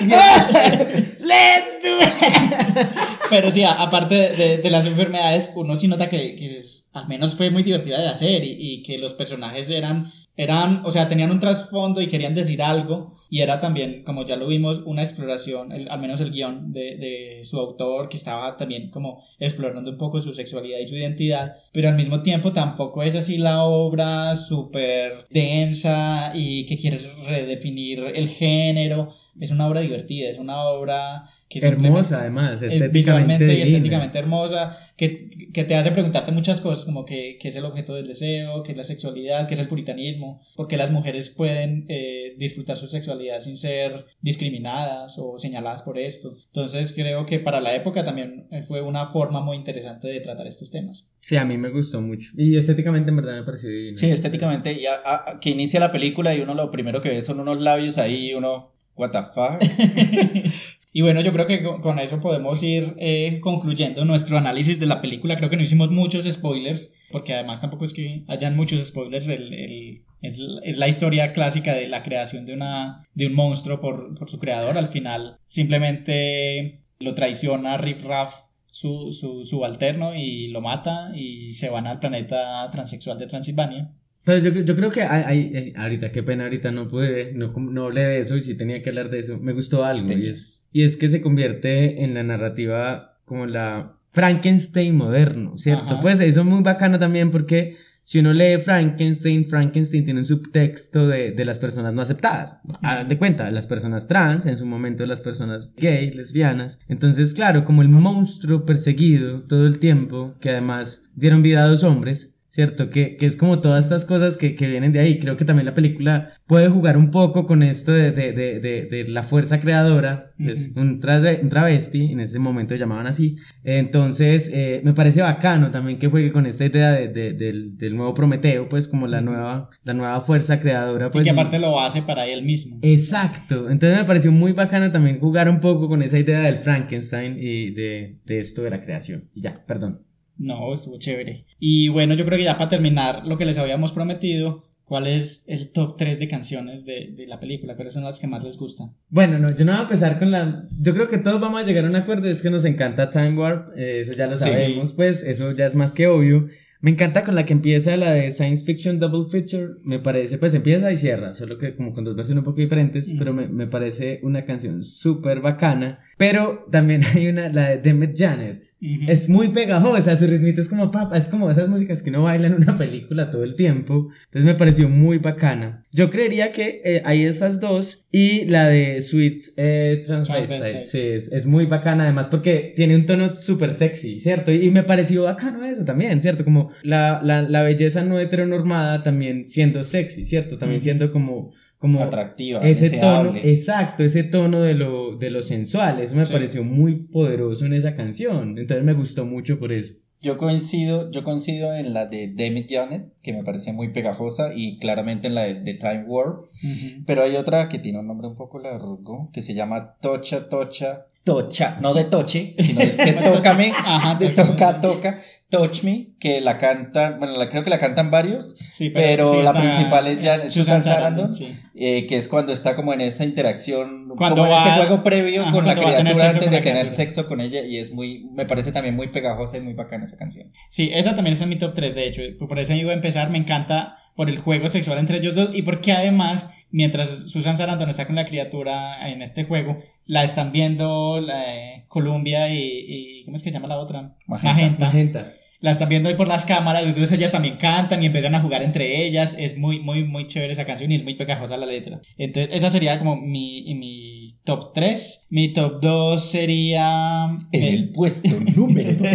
Let's 1.20 1.82
do 1.84 2.00
it. 2.00 2.88
Pero 3.30 3.50
sí, 3.52 3.64
aparte 3.64 4.16
de, 4.16 4.30
de- 4.36 4.58
de 4.60 4.70
las 4.70 4.86
enfermedades, 4.86 5.52
uno 5.56 5.76
sí 5.76 5.88
nota 5.88 6.10
que, 6.10 6.36
que 6.36 6.58
es- 6.58 6.86
al 6.94 7.08
menos 7.08 7.36
fue 7.36 7.50
muy 7.50 7.64
divertida 7.64 8.00
de 8.02 8.08
hacer 8.08 8.44
y, 8.44 8.56
y 8.58 8.84
que 8.84 8.98
los 8.98 9.14
personajes 9.14 9.70
eran, 9.70 10.12
eran, 10.38 10.82
o 10.86 10.92
sea, 10.92 11.08
tenían 11.10 11.32
un 11.32 11.40
trasfondo 11.40 12.02
y 12.02 12.08
querían 12.08 12.36
decir 12.36 12.62
algo. 12.62 13.16
Y 13.36 13.42
era 13.42 13.60
también, 13.60 14.04
como 14.04 14.26
ya 14.26 14.38
lo 14.38 14.48
vimos, 14.48 14.82
una 14.86 15.04
exploración, 15.04 15.72
el- 15.74 15.90
al 15.90 16.00
menos 16.00 16.22
el 16.22 16.32
guion 16.32 16.72
de, 16.72 16.96
de 17.04 17.14
su 17.44 17.60
autor, 17.60 18.08
que 18.10 18.16
estaba 18.18 18.56
también 18.56 18.90
como 18.92 19.10
explorando 19.40 19.92
un 19.92 19.98
poco 19.98 20.22
su 20.22 20.34
sexualidad 20.34 20.80
y 20.80 20.86
su 20.88 20.96
identidad. 20.96 21.56
Pero 21.74 21.90
al 21.90 21.96
mismo 21.96 22.22
tiempo 22.22 22.54
tampoco 22.54 23.04
es 23.04 23.14
así 23.16 23.38
la 23.38 23.64
obra 23.66 24.36
súper 24.38 25.28
densa 25.30 26.32
y 26.34 26.66
que 26.66 26.78
quiere 26.78 27.00
redefinir 27.28 28.00
el 28.16 28.30
género. 28.30 29.10
Es 29.38 29.52
una 29.52 29.68
obra 29.68 29.82
divertida, 29.82 30.30
es 30.30 30.38
una 30.38 30.64
obra 30.64 31.26
que 31.50 31.60
Hermosa, 31.60 32.22
además, 32.22 32.54
estéticamente. 32.62 32.98
visualmente 32.98 33.54
y 33.54 33.62
estéticamente 33.64 34.18
hermosa, 34.18 34.78
que, 34.96 35.30
que 35.54 35.64
te 35.66 35.76
hace 35.76 35.92
preguntarte 35.92 36.32
muchas 36.32 36.62
cosas, 36.62 36.86
como 36.86 37.04
que, 37.04 37.38
que 37.40 37.50
es 37.50 37.56
el 37.58 37.66
objeto 37.66 37.96
del 37.96 38.08
deseo, 38.08 38.64
que 38.64 38.72
es 38.72 38.78
la 38.78 38.86
sexualidad, 38.86 39.46
que 39.48 39.56
es 39.56 39.60
el 39.60 39.68
puritanismo, 39.68 40.42
porque 40.56 40.78
las 40.78 40.90
mujeres 40.90 41.30
pueden 41.30 41.86
eh, 41.90 42.36
disfrutar 42.38 42.78
su 42.78 42.88
sexualidad 42.88 43.25
sin 43.40 43.56
ser 43.56 44.06
discriminadas 44.22 45.18
o 45.20 45.38
señaladas 45.38 45.82
por 45.84 45.98
esto. 45.98 46.36
Entonces 46.48 46.94
creo 46.94 47.26
que 47.26 47.40
para 47.40 47.60
la 47.62 47.76
época 47.76 48.04
también 48.04 48.48
eh, 48.52 48.64
fue 48.64 48.82
una 48.82 49.08
forma 49.08 49.42
muy 49.42 49.58
interesante 49.58 50.08
de 50.08 50.20
tratar 50.20 50.48
estos 50.48 50.72
temas. 50.72 51.08
Sí, 51.20 51.36
a 51.38 51.46
mí 51.46 51.58
me 51.58 51.70
gustó 51.70 52.02
mucho. 52.02 52.32
Y 52.38 52.58
estéticamente, 52.58 53.10
en 53.10 53.16
verdad, 53.18 53.34
me 53.36 53.44
pareció 53.44 53.70
divina. 53.70 53.98
Sí, 53.98 54.08
estéticamente, 54.10 54.80
ya, 54.80 54.96
a- 55.04 55.32
a- 55.32 55.40
que 55.40 55.50
inicia 55.50 55.80
la 55.80 55.92
película 55.92 56.36
y 56.36 56.42
uno 56.42 56.54
lo 56.54 56.72
primero 56.72 57.02
que 57.02 57.10
ve 57.10 57.22
son 57.22 57.40
unos 57.40 57.60
labios 57.62 57.98
ahí 57.98 58.32
y 58.32 58.34
uno, 58.34 58.72
what 58.96 59.12
the 59.12 59.24
fuck. 59.34 59.60
Y 60.98 61.02
bueno, 61.02 61.20
yo 61.20 61.34
creo 61.34 61.46
que 61.46 61.62
con, 61.62 61.82
con 61.82 62.00
eso 62.00 62.22
podemos 62.22 62.64
ir 62.64 62.94
eh, 62.98 63.40
concluyendo 63.42 64.06
nuestro 64.06 64.38
análisis 64.38 64.80
de 64.80 64.86
la 64.86 65.02
película. 65.02 65.36
Creo 65.36 65.50
que 65.50 65.58
no 65.58 65.64
hicimos 65.64 65.92
muchos 65.92 66.24
spoilers, 66.26 66.90
porque 67.12 67.34
además 67.34 67.60
tampoco 67.60 67.84
es 67.84 67.92
que 67.94 68.24
hayan 68.30 68.56
muchos 68.56 68.82
spoilers. 68.88 69.28
El, 69.28 69.54
el- 69.54 70.02
es, 70.26 70.40
es 70.64 70.78
la 70.78 70.88
historia 70.88 71.34
clásica 71.34 71.74
de 71.74 71.88
la 71.88 72.04
creación 72.04 72.46
de, 72.46 72.54
una, 72.54 73.06
de 73.14 73.28
un 73.28 73.34
monstruo 73.34 73.80
por, 73.82 74.16
por 74.18 74.30
su 74.30 74.40
creador. 74.40 74.78
Al 74.78 74.90
final 74.90 75.38
simplemente 75.48 76.82
lo 77.00 77.14
traiciona 77.14 77.78
Riff 77.78 78.04
Raff, 78.06 78.34
su, 78.66 79.12
su 79.14 79.46
subalterno, 79.46 80.16
y 80.16 80.48
lo 80.50 80.62
mata 80.62 81.12
y 81.16 81.54
se 81.54 81.70
van 81.70 81.88
al 81.88 82.00
planeta 82.00 82.70
transexual 82.72 83.18
de 83.20 83.28
Transilvania. 83.28 83.92
Pero 84.24 84.40
yo, 84.40 84.62
yo 84.64 84.76
creo 84.76 84.92
que 84.92 85.04
hay, 85.04 85.52
hay- 85.56 85.74
ahorita, 85.78 86.12
qué 86.12 86.24
pena, 86.24 86.46
ahorita 86.46 86.72
no 86.72 86.88
pude, 86.88 87.32
no, 87.34 87.54
no 87.58 87.86
hablé 87.86 88.02
de 88.06 88.20
eso 88.20 88.36
y 88.36 88.42
sí 88.42 88.56
tenía 88.58 88.82
que 88.82 88.90
hablar 88.90 89.10
de 89.10 89.20
eso. 89.20 89.38
Me 89.38 89.54
gustó 89.54 89.86
algo 89.86 90.12
y 90.14 90.30
es, 90.30 90.64
y 90.72 90.84
es 90.84 90.98
que 90.98 91.08
se 91.08 91.22
convierte 91.22 92.04
en 92.04 92.16
la 92.16 92.24
narrativa 92.24 93.20
como 93.26 93.46
la 93.46 93.98
Frankenstein 94.14 94.96
moderno, 94.98 95.58
¿cierto? 95.58 95.94
Ajá. 95.94 96.02
Pues 96.02 96.20
eso 96.22 96.40
es 96.40 96.46
muy 96.46 96.64
bacano 96.64 96.98
también 96.98 97.30
porque 97.32 97.76
si 98.06 98.20
uno 98.20 98.34
lee 98.34 98.60
Frankenstein, 98.60 99.48
Frankenstein 99.48 100.06
tiene 100.06 100.20
un 100.20 100.28
subtexto 100.28 101.08
de, 101.08 101.32
de 101.32 101.44
las 101.44 101.58
personas 101.58 101.92
no 101.92 102.04
aceptadas. 102.04 102.60
Hagan 102.84 103.08
de 103.08 103.18
cuenta, 103.18 103.50
las 103.50 103.66
personas 103.66 104.08
trans, 104.08 104.46
en 104.46 104.58
su 104.58 104.66
momento 104.68 105.06
las 105.08 105.22
personas 105.22 105.74
gay, 105.76 106.12
lesbianas. 106.12 106.80
Entonces, 106.88 107.34
claro, 107.34 107.66
como 107.66 107.82
el 107.82 107.90
monstruo 107.90 108.64
perseguido 108.64 109.42
todo 109.42 109.66
el 109.66 109.80
tiempo, 109.80 110.36
que 110.40 110.52
además 110.52 111.10
dieron 111.16 111.42
vida 111.42 111.64
a 111.64 111.68
dos 111.68 111.84
hombres, 111.84 112.35
¿cierto? 112.56 112.90
Que, 112.90 113.18
que 113.18 113.26
es 113.26 113.36
como 113.36 113.60
todas 113.60 113.84
estas 113.84 114.06
cosas 114.06 114.38
que, 114.38 114.56
que, 114.56 114.68
vienen 114.68 114.94
de 114.94 115.02
ahí. 115.02 115.20
Creo 115.20 115.36
que 115.36 115.44
también 115.44 115.66
la 115.66 115.74
película 115.74 116.32
puede 116.48 116.70
jugar 116.70 116.96
un 116.96 117.12
poco 117.12 117.46
con 117.46 117.64
esto 117.64 117.92
de, 117.92 118.14
de, 118.14 118.32
de, 118.32 118.60
de, 118.90 119.08
la 119.10 119.24
fuerza 119.24 119.60
creadora, 119.60 120.32
uh 120.40 120.44
-huh. 120.44 120.52
es 120.52 120.72
un, 120.78 121.02
trave, 121.02 121.42
un, 121.44 121.50
travesti, 121.50 122.14
en 122.14 122.22
ese 122.22 122.40
momento 122.40 122.74
llamaban 122.74 123.08
así. 123.08 123.36
Entonces, 123.66 124.50
eh, 124.54 124.80
me 124.86 124.94
parece 124.94 125.22
bacano 125.22 125.70
también 125.70 126.00
que 126.00 126.08
juegue 126.08 126.32
con 126.32 126.46
esta 126.46 126.64
idea 126.64 126.94
del, 126.94 127.76
del, 127.78 127.96
nuevo 127.98 128.14
Prometeo, 128.14 128.70
pues 128.70 128.88
como 128.88 129.06
la 129.06 129.20
nueva, 129.20 129.70
la 129.84 129.94
nueva 129.94 130.22
fuerza 130.22 130.62
creadora. 130.62 131.12
Pues, 131.12 131.24
y 131.24 131.26
que 131.26 131.32
aparte 131.32 131.60
lo 131.60 131.78
hace 131.82 132.04
para 132.04 132.26
él 132.26 132.44
mismo. 132.44 132.80
Exacto, 132.82 133.70
entonces 133.70 134.00
me 134.00 134.06
pareció 134.06 134.32
muy 134.32 134.54
bacano 134.54 134.94
también 134.94 135.20
jugar 135.20 135.50
un 135.50 135.60
poco 135.60 135.90
con 135.90 136.02
esa 136.02 136.18
idea 136.18 136.40
del 136.40 136.60
Frankenstein 136.60 137.36
y 137.38 137.72
de, 137.72 138.20
de 138.24 138.40
esto 138.40 138.62
de 138.62 138.70
la 138.70 138.82
creación. 138.82 139.26
Y 139.34 139.42
ya, 139.42 139.62
perdón. 139.66 140.06
No, 140.38 140.74
estuvo 140.74 140.98
chévere. 140.98 141.46
Y 141.60 141.90
bueno, 141.90 142.14
yo 142.14 142.26
creo 142.26 142.38
que 142.38 142.44
ya 142.44 142.58
para 142.58 142.70
terminar 142.70 143.26
lo 143.26 143.38
que 143.38 143.46
les 143.46 143.58
habíamos 143.58 143.92
prometido, 143.92 144.64
¿cuál 144.86 145.08
es 145.08 145.46
el 145.48 145.72
top 145.72 145.98
3 145.98 146.20
de 146.20 146.28
canciones 146.28 146.86
de, 146.86 147.14
de 147.16 147.28
la 147.28 147.40
película? 147.40 147.76
¿Cuáles 147.76 147.94
son 147.94 148.04
las 148.04 148.20
que 148.20 148.28
más 148.28 148.44
les 148.44 148.58
gustan? 148.58 148.92
Bueno, 149.10 149.40
no, 149.40 149.56
yo 149.56 149.66
no 149.66 149.72
voy 149.72 149.80
a 149.80 149.84
empezar 149.84 150.20
con 150.20 150.32
la... 150.32 150.68
Yo 150.80 150.94
creo 150.94 151.08
que 151.08 151.18
todos 151.18 151.40
vamos 151.40 151.62
a 151.62 151.66
llegar 151.66 151.86
a 151.86 151.90
un 151.90 151.96
acuerdo, 151.96 152.30
es 152.30 152.42
que 152.42 152.50
nos 152.50 152.66
encanta 152.66 153.10
Time 153.10 153.34
Warp, 153.34 153.78
eh, 153.78 154.02
eso 154.02 154.14
ya 154.14 154.28
lo 154.28 154.38
sabemos, 154.38 154.90
sí. 154.90 154.96
pues 154.96 155.24
eso 155.24 155.52
ya 155.52 155.66
es 155.66 155.76
más 155.76 155.94
que 155.94 156.08
obvio. 156.08 156.48
Me 156.82 156.92
encanta 156.92 157.24
con 157.24 157.34
la 157.34 157.46
que 157.46 157.54
empieza 157.54 157.98
la 157.98 158.12
de 158.12 158.32
Science 158.32 158.64
Fiction 158.64 159.00
Double 159.00 159.26
Feature, 159.32 159.80
me 159.84 159.98
parece, 159.98 160.38
pues 160.38 160.54
empieza 160.54 160.92
y 160.92 160.98
cierra, 160.98 161.34
solo 161.34 161.58
que 161.58 161.76
como 161.76 161.94
con 161.94 162.04
dos 162.04 162.16
versiones 162.16 162.42
un 162.42 162.46
poco 162.46 162.62
diferentes, 162.62 163.12
mm. 163.12 163.18
pero 163.18 163.34
me, 163.34 163.48
me, 163.48 163.66
parece 163.66 164.20
una 164.22 164.46
canción 164.46 164.84
súper 164.84 165.42
bacana. 165.42 166.00
Pero 166.18 166.66
también 166.72 167.02
hay 167.14 167.28
una, 167.28 167.50
la 167.50 167.70
de 167.70 167.78
Demet 167.80 168.18
Janet, 168.18 168.64
mm 168.80 168.86
-hmm. 168.86 169.10
es 169.10 169.28
muy 169.28 169.50
pegajosa, 169.50 170.16
su 170.16 170.26
ritmito 170.28 170.62
es 170.62 170.70
como 170.70 170.92
papa, 170.92 171.18
es 171.18 171.28
como 171.28 171.52
esas 171.52 171.68
músicas 171.68 172.02
que 172.02 172.10
uno 172.10 172.24
baila 172.24 172.48
en 172.48 172.54
una 172.54 172.78
película 172.84 173.30
todo 173.32 173.44
el 173.44 173.56
tiempo, 173.56 174.10
entonces 174.26 174.46
me 174.46 174.56
pareció 174.56 174.88
muy 174.88 175.18
bacana. 175.18 175.84
Yo 175.92 176.10
creería 176.10 176.52
que 176.52 176.82
eh, 176.86 177.02
hay 177.06 177.24
esas 177.26 177.60
dos 177.60 178.06
y 178.12 178.46
la 178.46 178.70
de 178.70 179.02
Sweet 179.02 179.44
eh, 179.58 180.04
Transvestite. 180.06 180.84
Sí, 180.86 181.00
es, 181.00 181.32
es, 181.32 181.46
muy 181.46 181.66
bacana 181.66 182.06
además 182.06 182.28
porque 182.28 182.74
tiene 182.76 182.96
un 182.96 183.06
tono 183.06 183.36
súper 183.36 183.74
sexy, 183.74 184.20
¿cierto? 184.20 184.52
Y, 184.52 184.66
y, 184.68 184.72
me 184.72 184.84
pareció 184.84 185.24
bacano 185.24 185.66
eso 185.66 185.84
también, 185.84 186.20
¿cierto? 186.22 186.44
Como 186.46 186.72
la, 186.84 187.20
la, 187.24 187.42
la 187.42 187.62
belleza 187.62 188.04
no 188.04 188.20
heteronormada 188.20 189.04
también 189.04 189.46
siendo 189.46 189.84
sexy, 189.84 190.26
¿cierto? 190.26 190.58
También 190.58 190.80
mm 190.80 190.82
-hmm. 190.82 190.84
siendo 190.84 191.12
como 191.12 191.52
como 191.86 192.02
atractiva, 192.02 192.62
ese 192.62 192.90
deseable. 192.90 193.42
tono, 193.42 193.42
exacto, 193.44 194.04
ese 194.04 194.24
tono 194.24 194.62
de 194.62 194.74
lo, 194.74 195.18
de 195.18 195.30
lo 195.30 195.44
sensual, 195.44 196.00
eso 196.00 196.16
me 196.16 196.26
sí. 196.26 196.34
pareció 196.34 196.64
muy 196.64 196.96
poderoso 196.96 197.66
en 197.66 197.74
esa 197.74 197.96
canción, 197.96 198.58
entonces 198.58 198.84
me 198.84 198.94
gustó 198.94 199.26
mucho 199.26 199.60
por 199.60 199.72
eso. 199.72 199.94
Yo 200.22 200.38
coincido, 200.38 201.12
yo 201.12 201.24
coincido 201.24 201.74
en 201.76 201.94
la 201.94 202.08
de 202.08 202.28
Demi 202.28 202.66
Janet, 202.68 203.14
que 203.22 203.34
me 203.34 203.44
parece 203.44 203.72
muy 203.74 203.90
pegajosa, 203.90 204.54
y 204.56 204.80
claramente 204.80 205.28
en 205.28 205.36
la 205.36 205.44
de, 205.44 205.56
de 205.62 205.74
Time 205.76 206.06
uh 206.08 206.16
-huh. 206.16 207.04
pero 207.06 207.22
hay 207.22 207.36
otra 207.36 207.70
que 207.70 207.78
tiene 207.78 208.00
un 208.00 208.08
nombre 208.08 208.28
un 208.28 208.36
poco 208.36 208.58
largo, 208.58 209.30
que 209.32 209.44
se 209.44 209.54
llama 209.54 209.98
Tocha 210.02 210.50
Tocha 210.50 211.06
Tocha, 211.26 211.78
no 211.82 211.94
de 211.94 212.06
Toche, 212.06 212.56
sino 212.60 212.80
de, 212.80 212.92
de 212.92 213.14
Tócame, 213.14 213.72
Ajá, 213.76 214.16
de 214.16 214.30
Toca 214.30 214.80
Toca, 214.80 215.20
Touch 215.50 215.84
Me, 215.84 216.16
que 216.20 216.42
la 216.42 216.58
cantan, 216.58 217.20
bueno, 217.20 217.38
la, 217.38 217.50
creo 217.50 217.64
que 217.64 217.70
la 217.70 217.80
cantan 217.80 218.12
varios, 218.12 218.56
sí, 218.72 218.90
pero, 218.90 219.26
pero 219.26 219.32
sí, 219.32 219.44
la 219.44 219.54
principal 219.54 220.08
es 220.08 220.20
ya 220.20 220.36
es 220.36 220.54
Susan 220.54 220.82
Sarandon, 220.82 221.36
sí. 221.36 221.56
eh, 221.76 222.08
que 222.08 222.18
es 222.18 222.28
cuando 222.28 222.52
está 222.52 222.76
como 222.76 222.94
en 222.94 223.02
esta 223.02 223.24
interacción, 223.24 224.10
cuando 224.18 224.42
como 224.42 224.52
va, 224.52 224.62
en 224.62 224.68
este 224.68 224.88
juego 224.88 225.04
previo 225.04 225.44
ajá, 225.44 225.52
con 225.52 225.66
la 225.66 225.76
criatura 225.76 226.30
antes 226.30 226.52
de 226.52 226.62
tener 226.62 226.88
sexo 226.88 227.28
con 227.28 227.42
ella, 227.42 227.62
y 227.62 227.78
es 227.78 227.92
muy, 227.92 228.28
me 228.34 228.46
parece 228.46 228.72
también 228.72 228.96
muy 228.96 229.08
pegajosa 229.08 229.58
y 229.58 229.62
muy 229.62 229.74
bacana 229.74 230.06
esa 230.06 230.18
canción. 230.18 230.52
Sí, 230.70 230.92
esa 230.94 231.16
también 231.16 231.34
está 231.34 231.46
en 231.46 231.52
mi 231.52 231.58
top 231.58 231.74
3, 231.74 231.96
de 231.96 232.08
hecho, 232.08 232.22
por 232.48 232.60
eso 232.60 232.74
iba 232.74 232.92
a 232.92 232.96
empezar, 232.96 233.30
me 233.30 233.38
encanta 233.38 233.98
por 234.16 234.30
el 234.30 234.40
juego 234.40 234.70
sexual 234.70 234.98
entre 234.98 235.18
ellos 235.18 235.36
dos 235.36 235.50
y 235.54 235.62
porque 235.62 235.92
además, 235.92 236.50
mientras 236.72 237.30
Susan 237.30 237.56
Sarandon 237.56 237.90
está 237.90 238.08
con 238.08 238.16
la 238.16 238.26
criatura 238.26 239.10
en 239.10 239.22
este 239.22 239.44
juego, 239.44 239.78
la 240.06 240.24
están 240.24 240.52
viendo 240.52 241.20
la, 241.20 241.56
eh, 241.56 241.86
Columbia 241.88 242.54
y, 242.54 242.60
y, 242.60 243.26
¿cómo 243.26 243.38
es 243.38 243.44
que 243.44 243.50
se 243.50 243.54
llama 243.54 243.68
la 243.68 243.78
otra? 243.78 244.16
Magenta. 244.28 244.54
Magenta. 244.54 244.86
Magenta. 244.86 245.32
La 245.62 245.72
están 245.72 245.90
viendo 245.90 246.10
ahí 246.10 246.16
por 246.16 246.28
las 246.28 246.46
cámaras, 246.46 246.86
entonces 246.86 247.12
ellas 247.18 247.32
también 247.32 247.56
cantan 247.58 248.04
y 248.04 248.06
empiezan 248.06 248.36
a 248.36 248.42
jugar 248.42 248.62
entre 248.62 249.06
ellas. 249.06 249.36
Es 249.40 249.58
muy, 249.58 249.80
muy, 249.80 250.04
muy 250.04 250.28
chévere 250.28 250.52
esa 250.52 250.66
canción 250.66 250.92
y 250.92 250.96
es 250.96 251.04
muy 251.04 251.16
pegajosa 251.16 251.58
la 251.58 251.66
letra. 251.66 252.02
Entonces, 252.18 252.56
esa 252.56 252.70
sería 252.70 253.00
como 253.00 253.16
mi, 253.16 253.74
mi 253.74 254.38
top 254.44 254.74
3. 254.74 255.28
Mi 255.30 255.54
top 255.54 255.80
2 255.82 256.24
sería. 256.24 257.36
En 257.52 257.64
el, 257.64 257.74
el 257.74 257.90
puesto 257.90 258.30
número 258.56 258.94
2. 258.94 259.10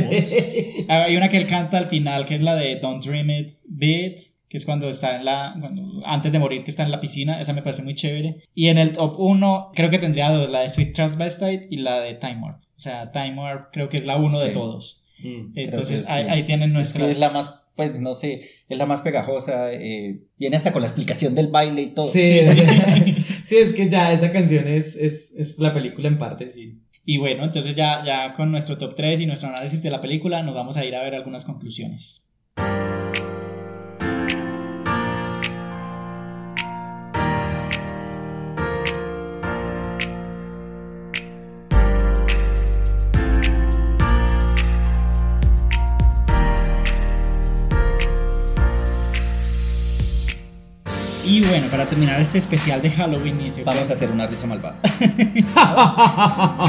Hay 0.88 1.16
una 1.16 1.28
que 1.28 1.36
él 1.36 1.46
canta 1.46 1.78
al 1.78 1.86
final, 1.86 2.26
que 2.26 2.36
es 2.36 2.42
la 2.42 2.56
de 2.56 2.76
Don't 2.76 3.04
Dream 3.04 3.30
It 3.30 3.58
Beat 3.68 4.20
que 4.50 4.56
es 4.56 4.64
cuando 4.64 4.90
está 4.90 5.14
en 5.14 5.24
la, 5.24 5.56
cuando, 5.60 6.02
antes 6.04 6.32
de 6.32 6.40
morir, 6.40 6.64
que 6.64 6.72
está 6.72 6.82
en 6.82 6.90
la 6.90 6.98
piscina, 6.98 7.40
esa 7.40 7.52
me 7.52 7.62
parece 7.62 7.82
muy 7.82 7.94
chévere. 7.94 8.42
Y 8.52 8.66
en 8.66 8.78
el 8.78 8.90
top 8.90 9.14
1, 9.16 9.70
creo 9.74 9.90
que 9.90 9.98
tendría 9.98 10.28
dos, 10.32 10.50
la 10.50 10.62
de 10.62 10.70
Sweet 10.70 10.92
Transvestite 10.92 11.68
y 11.70 11.76
la 11.76 12.00
de 12.00 12.14
Time 12.14 12.40
Warp. 12.42 12.60
O 12.76 12.80
sea, 12.80 13.12
Time 13.12 13.38
Warp 13.38 13.72
creo 13.72 13.88
que 13.88 13.98
es 13.98 14.04
la 14.04 14.16
uno 14.16 14.40
sí. 14.40 14.48
de 14.48 14.52
todos. 14.52 15.04
Mm, 15.22 15.52
Entonces, 15.54 16.08
ahí, 16.08 16.24
sí. 16.24 16.30
ahí, 16.30 16.42
tienen 16.42 16.72
nuestras... 16.72 17.10
Es, 17.10 17.14
es, 17.14 17.20
la 17.20 17.30
más, 17.30 17.62
pues, 17.76 18.00
no 18.00 18.12
sé, 18.12 18.50
es 18.68 18.76
la 18.76 18.86
más 18.86 19.02
pegajosa, 19.02 19.72
eh, 19.72 20.24
viene 20.36 20.56
hasta 20.56 20.72
con 20.72 20.82
la 20.82 20.88
explicación 20.88 21.36
del 21.36 21.46
baile 21.46 21.82
y 21.82 21.94
todo. 21.94 22.08
Sí, 22.08 22.42
sí, 22.42 22.52
sí. 23.44 23.56
es 23.56 23.72
que 23.72 23.88
ya 23.88 24.12
esa 24.12 24.32
canción 24.32 24.66
es, 24.66 24.96
es, 24.96 25.32
es 25.36 25.60
la 25.60 25.72
película 25.72 26.08
en 26.08 26.18
parte, 26.18 26.50
sí. 26.50 26.80
Y 27.04 27.18
bueno, 27.18 27.44
entonces 27.44 27.76
ya, 27.76 28.02
ya 28.04 28.32
con 28.32 28.50
nuestro 28.50 28.78
top 28.78 28.96
3 28.96 29.20
y 29.20 29.26
nuestro 29.26 29.48
análisis 29.48 29.80
de 29.80 29.90
la 29.90 30.00
película, 30.00 30.42
nos 30.42 30.56
vamos 30.56 30.76
a 30.76 30.84
ir 30.84 30.96
a 30.96 31.04
ver 31.04 31.14
algunas 31.14 31.44
conclusiones. 31.44 32.26
Para 51.80 51.88
terminar 51.88 52.20
este 52.20 52.36
especial 52.36 52.82
de 52.82 52.90
Halloween 52.90 53.40
y 53.40 53.50
se 53.50 53.64
Vamos 53.64 53.88
a 53.88 53.94
hacer 53.94 54.10
una 54.10 54.26
risa 54.26 54.46
malvada. 54.46 54.78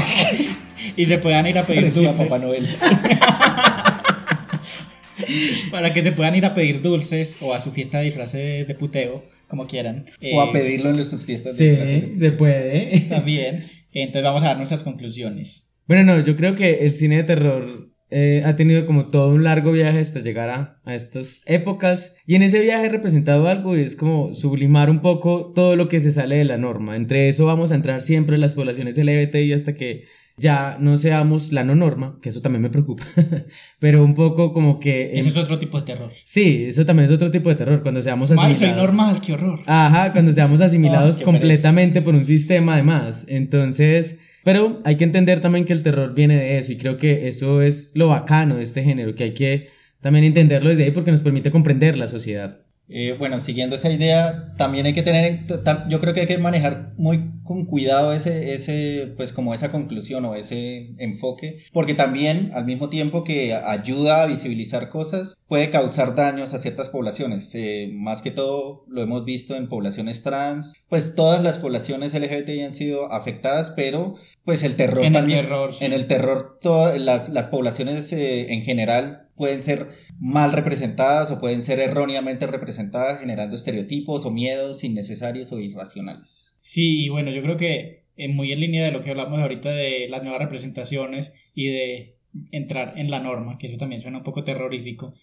y 0.96 1.04
se 1.04 1.18
puedan 1.18 1.46
ir 1.46 1.58
a 1.58 1.64
pedir 1.64 1.82
Parecía 1.82 2.08
dulces. 2.08 2.28
Papá 2.28 2.38
Noel. 2.38 2.66
para 5.70 5.92
que 5.92 6.00
se 6.00 6.12
puedan 6.12 6.34
ir 6.34 6.46
a 6.46 6.54
pedir 6.54 6.80
dulces 6.80 7.36
o 7.42 7.52
a 7.52 7.60
su 7.60 7.72
fiesta 7.72 7.98
de 7.98 8.06
disfraces 8.06 8.66
de 8.66 8.74
puteo, 8.74 9.22
como 9.48 9.66
quieran. 9.66 10.06
O 10.32 10.40
a 10.40 10.50
pedirlo 10.50 10.88
en 10.88 11.04
sus 11.04 11.26
fiestas 11.26 11.58
de 11.58 11.68
disfraces. 11.68 12.04
Sí, 12.14 12.18
se 12.18 12.32
puede. 12.32 13.00
También. 13.10 13.66
Entonces 13.92 14.22
vamos 14.22 14.42
a 14.44 14.46
dar 14.46 14.56
nuestras 14.56 14.82
conclusiones. 14.82 15.70
Bueno, 15.86 16.04
no, 16.04 16.24
yo 16.24 16.36
creo 16.36 16.56
que 16.56 16.86
el 16.86 16.94
cine 16.94 17.16
de 17.16 17.24
terror 17.24 17.91
eh, 18.12 18.42
ha 18.44 18.56
tenido 18.56 18.84
como 18.86 19.06
todo 19.06 19.34
un 19.34 19.44
largo 19.44 19.72
viaje 19.72 19.98
hasta 19.98 20.20
llegar 20.20 20.50
a, 20.50 20.80
a 20.84 20.94
estas 20.94 21.40
épocas 21.46 22.14
y 22.26 22.34
en 22.34 22.42
ese 22.42 22.60
viaje 22.60 22.86
he 22.86 22.90
representado 22.90 23.48
algo 23.48 23.76
y 23.76 23.80
es 23.80 23.96
como 23.96 24.34
sublimar 24.34 24.90
un 24.90 25.00
poco 25.00 25.52
todo 25.54 25.76
lo 25.76 25.88
que 25.88 26.00
se 26.00 26.12
sale 26.12 26.36
de 26.36 26.44
la 26.44 26.58
norma. 26.58 26.96
Entre 26.96 27.28
eso 27.28 27.46
vamos 27.46 27.72
a 27.72 27.74
entrar 27.74 28.02
siempre 28.02 28.38
las 28.38 28.54
poblaciones 28.54 28.98
LGBTI 28.98 29.52
hasta 29.54 29.74
que 29.74 30.04
ya 30.36 30.76
no 30.80 30.98
seamos 30.98 31.52
la 31.52 31.64
no 31.64 31.74
norma, 31.74 32.18
que 32.22 32.30
eso 32.30 32.40
también 32.40 32.62
me 32.62 32.70
preocupa, 32.70 33.04
pero 33.78 34.02
un 34.04 34.14
poco 34.14 34.52
como 34.52 34.80
que... 34.80 35.16
Eso 35.18 35.28
es 35.28 35.36
otro 35.36 35.58
tipo 35.58 35.78
de 35.78 35.86
terror. 35.86 36.12
Sí, 36.24 36.64
eso 36.66 36.84
también 36.86 37.06
es 37.06 37.14
otro 37.14 37.30
tipo 37.30 37.48
de 37.48 37.54
terror, 37.54 37.82
cuando 37.82 38.02
seamos 38.02 38.30
asimilados... 38.30 38.60
Ay, 38.60 38.68
soy 38.68 38.76
normal, 38.76 39.20
qué 39.20 39.34
horror. 39.34 39.60
Ajá, 39.66 40.12
cuando 40.12 40.32
seamos 40.32 40.60
asimilados 40.62 41.22
completamente 41.22 42.02
por 42.02 42.14
un 42.14 42.24
sistema 42.24 42.74
además. 42.74 43.26
Entonces... 43.28 44.18
Pero 44.44 44.80
hay 44.84 44.96
que 44.96 45.04
entender 45.04 45.40
también 45.40 45.64
que 45.64 45.72
el 45.72 45.82
terror 45.82 46.14
viene 46.14 46.36
de 46.36 46.58
eso 46.58 46.72
y 46.72 46.76
creo 46.76 46.96
que 46.96 47.28
eso 47.28 47.62
es 47.62 47.92
lo 47.94 48.08
bacano 48.08 48.56
de 48.56 48.64
este 48.64 48.82
género, 48.82 49.14
que 49.14 49.24
hay 49.24 49.34
que 49.34 49.68
también 50.00 50.24
entenderlo 50.24 50.70
desde 50.70 50.84
ahí 50.84 50.90
porque 50.90 51.12
nos 51.12 51.22
permite 51.22 51.50
comprender 51.50 51.96
la 51.96 52.08
sociedad. 52.08 52.62
Eh, 52.88 53.16
bueno, 53.18 53.38
siguiendo 53.38 53.76
esa 53.76 53.90
idea, 53.90 54.52
también 54.58 54.84
hay 54.84 54.92
que 54.92 55.02
tener, 55.02 55.46
yo 55.88 55.98
creo 56.00 56.12
que 56.12 56.20
hay 56.20 56.26
que 56.26 56.36
manejar 56.36 56.92
muy 56.98 57.30
con 57.42 57.64
cuidado 57.64 58.12
ese, 58.12 58.54
ese, 58.54 59.14
pues 59.16 59.32
como 59.32 59.54
esa 59.54 59.72
conclusión 59.72 60.24
o 60.24 60.34
ese 60.34 60.94
enfoque, 60.98 61.58
porque 61.72 61.94
también 61.94 62.50
al 62.52 62.66
mismo 62.66 62.88
tiempo 62.88 63.24
que 63.24 63.54
ayuda 63.54 64.22
a 64.22 64.26
visibilizar 64.26 64.90
cosas, 64.90 65.36
puede 65.48 65.70
causar 65.70 66.14
daños 66.14 66.52
a 66.52 66.58
ciertas 66.58 66.88
poblaciones. 66.88 67.54
Eh, 67.54 67.90
más 67.94 68.20
que 68.20 68.30
todo 68.30 68.84
lo 68.88 69.02
hemos 69.02 69.24
visto 69.24 69.56
en 69.56 69.68
poblaciones 69.68 70.22
trans, 70.22 70.74
pues 70.88 71.14
todas 71.14 71.42
las 71.42 71.58
poblaciones 71.58 72.14
LGBTI 72.14 72.60
han 72.60 72.74
sido 72.74 73.10
afectadas, 73.10 73.72
pero 73.74 74.16
pues 74.44 74.62
el 74.64 74.76
terror 74.76 75.04
en 75.04 75.12
también, 75.12 75.40
el 75.40 75.44
terror, 75.44 75.74
sí. 75.74 75.84
en 75.84 75.92
el 75.92 76.06
terror, 76.06 76.58
todas 76.60 77.00
las, 77.00 77.28
las 77.28 77.46
poblaciones 77.46 78.12
eh, 78.12 78.52
en 78.52 78.62
general 78.62 79.28
pueden 79.36 79.62
ser 79.62 79.88
mal 80.18 80.52
representadas 80.52 81.30
o 81.30 81.40
pueden 81.40 81.62
ser 81.62 81.80
erróneamente 81.80 82.46
representadas, 82.46 83.20
generando 83.20 83.56
estereotipos 83.56 84.24
o 84.24 84.30
miedos 84.30 84.84
innecesarios 84.84 85.52
o 85.52 85.60
irracionales. 85.60 86.58
Sí, 86.60 87.08
bueno, 87.08 87.30
yo 87.30 87.42
creo 87.42 87.56
que 87.56 88.04
eh, 88.16 88.28
muy 88.28 88.52
en 88.52 88.60
línea 88.60 88.84
de 88.84 88.92
lo 88.92 89.00
que 89.00 89.10
hablamos 89.10 89.40
ahorita 89.40 89.70
de 89.70 90.08
las 90.08 90.22
nuevas 90.22 90.40
representaciones 90.40 91.32
y 91.54 91.68
de 91.68 92.16
entrar 92.50 92.94
en 92.96 93.10
la 93.10 93.20
norma, 93.20 93.58
que 93.58 93.66
eso 93.66 93.76
también 93.76 94.02
suena 94.02 94.18
un 94.18 94.24
poco 94.24 94.44
terrorífico. 94.44 95.14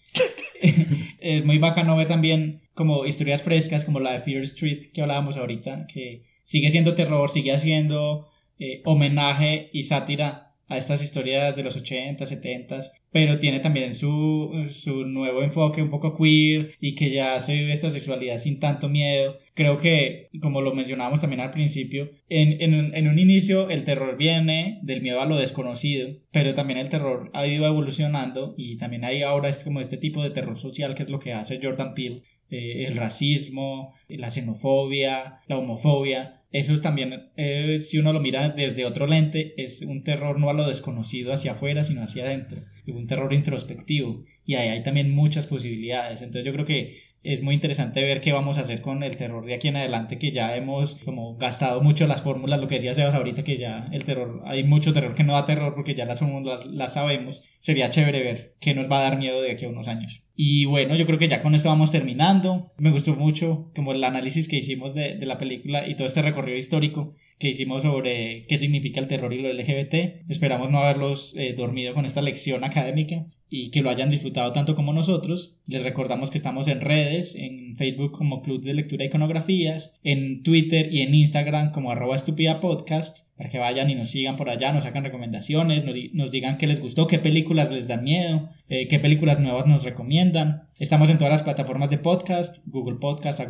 es 1.20 1.44
muy 1.44 1.58
bacano 1.58 1.96
ver 1.96 2.08
también 2.08 2.62
como 2.74 3.06
historias 3.06 3.42
frescas 3.42 3.84
como 3.84 4.00
la 4.00 4.12
de 4.12 4.20
Fear 4.20 4.42
Street 4.42 4.86
que 4.92 5.02
hablábamos 5.02 5.36
ahorita, 5.36 5.86
que 5.86 6.24
sigue 6.44 6.70
siendo 6.70 6.94
terror, 6.94 7.30
sigue 7.30 7.52
haciendo 7.52 8.29
eh, 8.60 8.82
homenaje 8.84 9.70
y 9.72 9.84
sátira 9.84 10.50
a 10.70 10.76
estas 10.76 11.02
historias 11.02 11.56
de 11.56 11.64
los 11.64 11.76
80, 11.76 12.24
70, 12.24 12.78
pero 13.10 13.40
tiene 13.40 13.58
también 13.58 13.92
su, 13.92 14.68
su 14.70 15.04
nuevo 15.04 15.42
enfoque 15.42 15.82
un 15.82 15.90
poco 15.90 16.16
queer 16.16 16.74
y 16.78 16.94
que 16.94 17.10
ya 17.10 17.40
se 17.40 17.54
vive 17.54 17.72
esta 17.72 17.90
sexualidad 17.90 18.38
sin 18.38 18.60
tanto 18.60 18.88
miedo. 18.88 19.36
Creo 19.54 19.78
que, 19.78 20.28
como 20.40 20.62
lo 20.62 20.72
mencionábamos 20.72 21.20
también 21.20 21.40
al 21.40 21.50
principio, 21.50 22.12
en, 22.28 22.62
en, 22.94 23.08
un 23.08 23.18
inicio 23.18 23.68
el 23.68 23.82
terror 23.82 24.16
viene 24.16 24.78
del 24.82 25.02
miedo 25.02 25.20
a 25.20 25.26
lo 25.26 25.36
desconocido, 25.36 26.08
pero 26.30 26.54
también 26.54 26.78
el 26.78 26.88
terror 26.88 27.30
ha 27.34 27.48
ido 27.48 27.66
evolucionando 27.66 28.54
y 28.56 28.76
también 28.76 29.04
hay 29.04 29.22
ahora 29.22 29.48
es 29.48 29.64
como 29.64 29.80
este 29.80 29.96
tipo 29.96 30.22
de 30.22 30.30
terror 30.30 30.56
social 30.56 30.94
que 30.94 31.02
es 31.02 31.10
lo 31.10 31.18
que 31.18 31.32
hace 31.32 31.58
Jordan 31.60 31.94
Peele, 31.94 32.22
eh, 32.48 32.84
el 32.86 32.96
racismo, 32.96 33.92
la 34.08 34.30
xenofobia, 34.30 35.38
la 35.48 35.58
homofobia 35.58 36.39
eso 36.52 36.74
es 36.74 36.82
también, 36.82 37.30
eh, 37.36 37.78
si 37.78 37.98
uno 37.98 38.12
lo 38.12 38.20
mira 38.20 38.48
desde 38.48 38.84
otro 38.84 39.06
lente, 39.06 39.54
es 39.56 39.82
un 39.82 40.02
terror 40.02 40.40
no 40.40 40.50
a 40.50 40.52
lo 40.52 40.66
desconocido 40.66 41.32
hacia 41.32 41.52
afuera, 41.52 41.84
sino 41.84 42.02
hacia 42.02 42.24
adentro. 42.24 42.62
Un 42.88 43.06
terror 43.06 43.32
introspectivo. 43.32 44.24
Y 44.44 44.54
ahí 44.54 44.68
hay 44.68 44.82
también 44.82 45.12
muchas 45.12 45.46
posibilidades. 45.46 46.22
Entonces 46.22 46.44
yo 46.44 46.52
creo 46.52 46.64
que 46.64 47.10
es 47.22 47.42
muy 47.42 47.54
interesante 47.54 48.02
ver 48.02 48.20
qué 48.20 48.32
vamos 48.32 48.56
a 48.56 48.62
hacer 48.62 48.80
con 48.80 49.02
el 49.02 49.16
terror 49.16 49.44
de 49.44 49.54
aquí 49.54 49.68
en 49.68 49.76
adelante, 49.76 50.18
que 50.18 50.32
ya 50.32 50.56
hemos 50.56 50.96
como 50.96 51.36
gastado 51.36 51.82
mucho 51.82 52.06
las 52.06 52.22
fórmulas, 52.22 52.60
lo 52.60 52.66
que 52.66 52.76
decía 52.76 52.94
Sebas 52.94 53.14
ahorita, 53.14 53.44
que 53.44 53.58
ya 53.58 53.88
el 53.92 54.04
terror, 54.04 54.42
hay 54.46 54.64
mucho 54.64 54.92
terror 54.92 55.14
que 55.14 55.22
no 55.22 55.34
da 55.34 55.44
terror 55.44 55.74
porque 55.74 55.94
ya 55.94 56.06
las 56.06 56.18
fórmulas 56.18 56.66
las 56.66 56.94
sabemos. 56.94 57.42
Sería 57.60 57.90
chévere 57.90 58.22
ver 58.22 58.56
qué 58.58 58.74
nos 58.74 58.90
va 58.90 59.00
a 59.00 59.02
dar 59.02 59.18
miedo 59.18 59.42
de 59.42 59.52
aquí 59.52 59.66
a 59.66 59.68
unos 59.68 59.86
años. 59.86 60.24
Y 60.42 60.64
bueno, 60.64 60.96
yo 60.96 61.04
creo 61.04 61.18
que 61.18 61.28
ya 61.28 61.42
con 61.42 61.54
esto 61.54 61.68
vamos 61.68 61.90
terminando. 61.90 62.72
Me 62.78 62.90
gustó 62.90 63.14
mucho 63.14 63.70
como 63.76 63.92
el 63.92 64.02
análisis 64.02 64.48
que 64.48 64.56
hicimos 64.56 64.94
de, 64.94 65.18
de 65.18 65.26
la 65.26 65.36
película 65.36 65.86
y 65.86 65.96
todo 65.96 66.06
este 66.06 66.22
recorrido 66.22 66.56
histórico 66.56 67.14
que 67.38 67.50
hicimos 67.50 67.82
sobre 67.82 68.46
qué 68.46 68.58
significa 68.58 69.00
el 69.00 69.06
terror 69.06 69.34
y 69.34 69.42
lo 69.42 69.52
LGBT. 69.52 70.30
Esperamos 70.30 70.70
no 70.70 70.78
haberlos 70.78 71.36
eh, 71.36 71.52
dormido 71.52 71.92
con 71.92 72.06
esta 72.06 72.22
lección 72.22 72.64
académica 72.64 73.26
y 73.50 73.70
que 73.70 73.82
lo 73.82 73.90
hayan 73.90 74.08
disfrutado 74.08 74.52
tanto 74.52 74.76
como 74.76 74.92
nosotros. 74.92 75.56
Les 75.66 75.82
recordamos 75.82 76.30
que 76.30 76.38
estamos 76.38 76.68
en 76.68 76.80
redes, 76.80 77.34
en 77.34 77.76
Facebook 77.76 78.12
como 78.12 78.42
Club 78.42 78.62
de 78.62 78.74
Lectura 78.74 79.04
e 79.04 79.08
Iconografías, 79.08 79.98
en 80.04 80.44
Twitter 80.44 80.92
y 80.92 81.02
en 81.02 81.12
Instagram 81.14 81.72
como 81.72 81.90
arroba 81.90 82.14
estúpida 82.14 82.60
podcast, 82.60 83.26
para 83.36 83.50
que 83.50 83.58
vayan 83.58 83.90
y 83.90 83.96
nos 83.96 84.10
sigan 84.10 84.36
por 84.36 84.48
allá, 84.50 84.72
nos 84.72 84.84
sacan 84.84 85.02
recomendaciones, 85.02 85.84
nos, 85.84 86.30
digan 86.30 86.58
qué 86.58 86.68
les 86.68 86.80
gustó, 86.80 87.08
qué 87.08 87.18
películas 87.18 87.72
les 87.72 87.88
dan 87.88 88.04
miedo, 88.04 88.50
eh, 88.68 88.86
qué 88.86 89.00
películas 89.00 89.40
nuevas 89.40 89.66
nos 89.66 89.82
recomiendan. 89.82 90.68
Estamos 90.78 91.10
en 91.10 91.18
todas 91.18 91.32
las 91.32 91.42
plataformas 91.42 91.90
de 91.90 91.98
podcast, 91.98 92.58
Google 92.66 92.98
Podcast, 93.00 93.40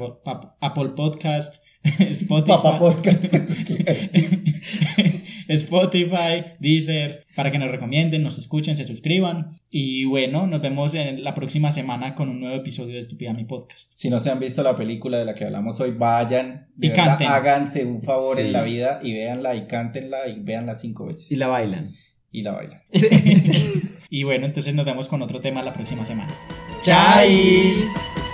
Apple 0.61 0.91
Podcast, 0.97 1.63
Spotify. 1.99 2.79
Podcast. 2.79 3.25
Spotify, 5.55 6.45
Deezer, 6.61 7.27
para 7.35 7.51
que 7.51 7.59
nos 7.59 7.71
recomienden, 7.71 8.23
nos 8.23 8.39
escuchen, 8.39 8.77
se 8.77 8.85
suscriban. 8.85 9.51
Y 9.69 10.05
bueno, 10.05 10.47
nos 10.47 10.63
vemos 10.63 10.95
en 10.95 11.25
la 11.25 11.35
próxima 11.35 11.73
semana 11.73 12.15
con 12.15 12.29
un 12.29 12.41
nuevo 12.41 12.57
episodio 12.57 12.95
de 12.95 13.01
Estúpida 13.01 13.33
Mi 13.33 13.45
Podcast. 13.45 13.93
Si 13.97 14.09
no 14.11 14.21
se 14.21 14.31
han 14.31 14.39
visto 14.39 14.63
la 14.63 14.77
película 14.77 15.19
de 15.19 15.25
la 15.25 15.35
que 15.35 15.45
hablamos 15.45 15.81
hoy, 15.81 15.91
vayan. 15.91 16.69
y 16.81 16.91
canten. 16.91 17.29
háganse 17.29 17.85
un 17.85 18.03
favor 18.03 18.39
en 18.39 18.53
la 18.53 18.63
vida 18.63 19.01
y 19.03 19.13
véanla 19.13 19.57
y 19.57 19.67
cántenla 19.67 20.29
y 20.29 20.41
véanla 20.41 20.75
cinco 20.77 21.07
veces. 21.07 21.31
Y 21.33 21.37
la 21.37 21.49
bailan. 21.49 21.95
Y 22.31 22.43
la 22.43 22.53
bailan. 22.53 22.83
y 24.11 24.23
bueno, 24.23 24.47
entonces 24.47 24.73
nos 24.75 24.87
vemos 24.87 25.09
con 25.09 25.21
otro 25.21 25.41
tema 25.41 25.63
la 25.63 25.73
próxima 25.73 26.05
semana. 26.05 26.33
¡Chais! 26.83 28.30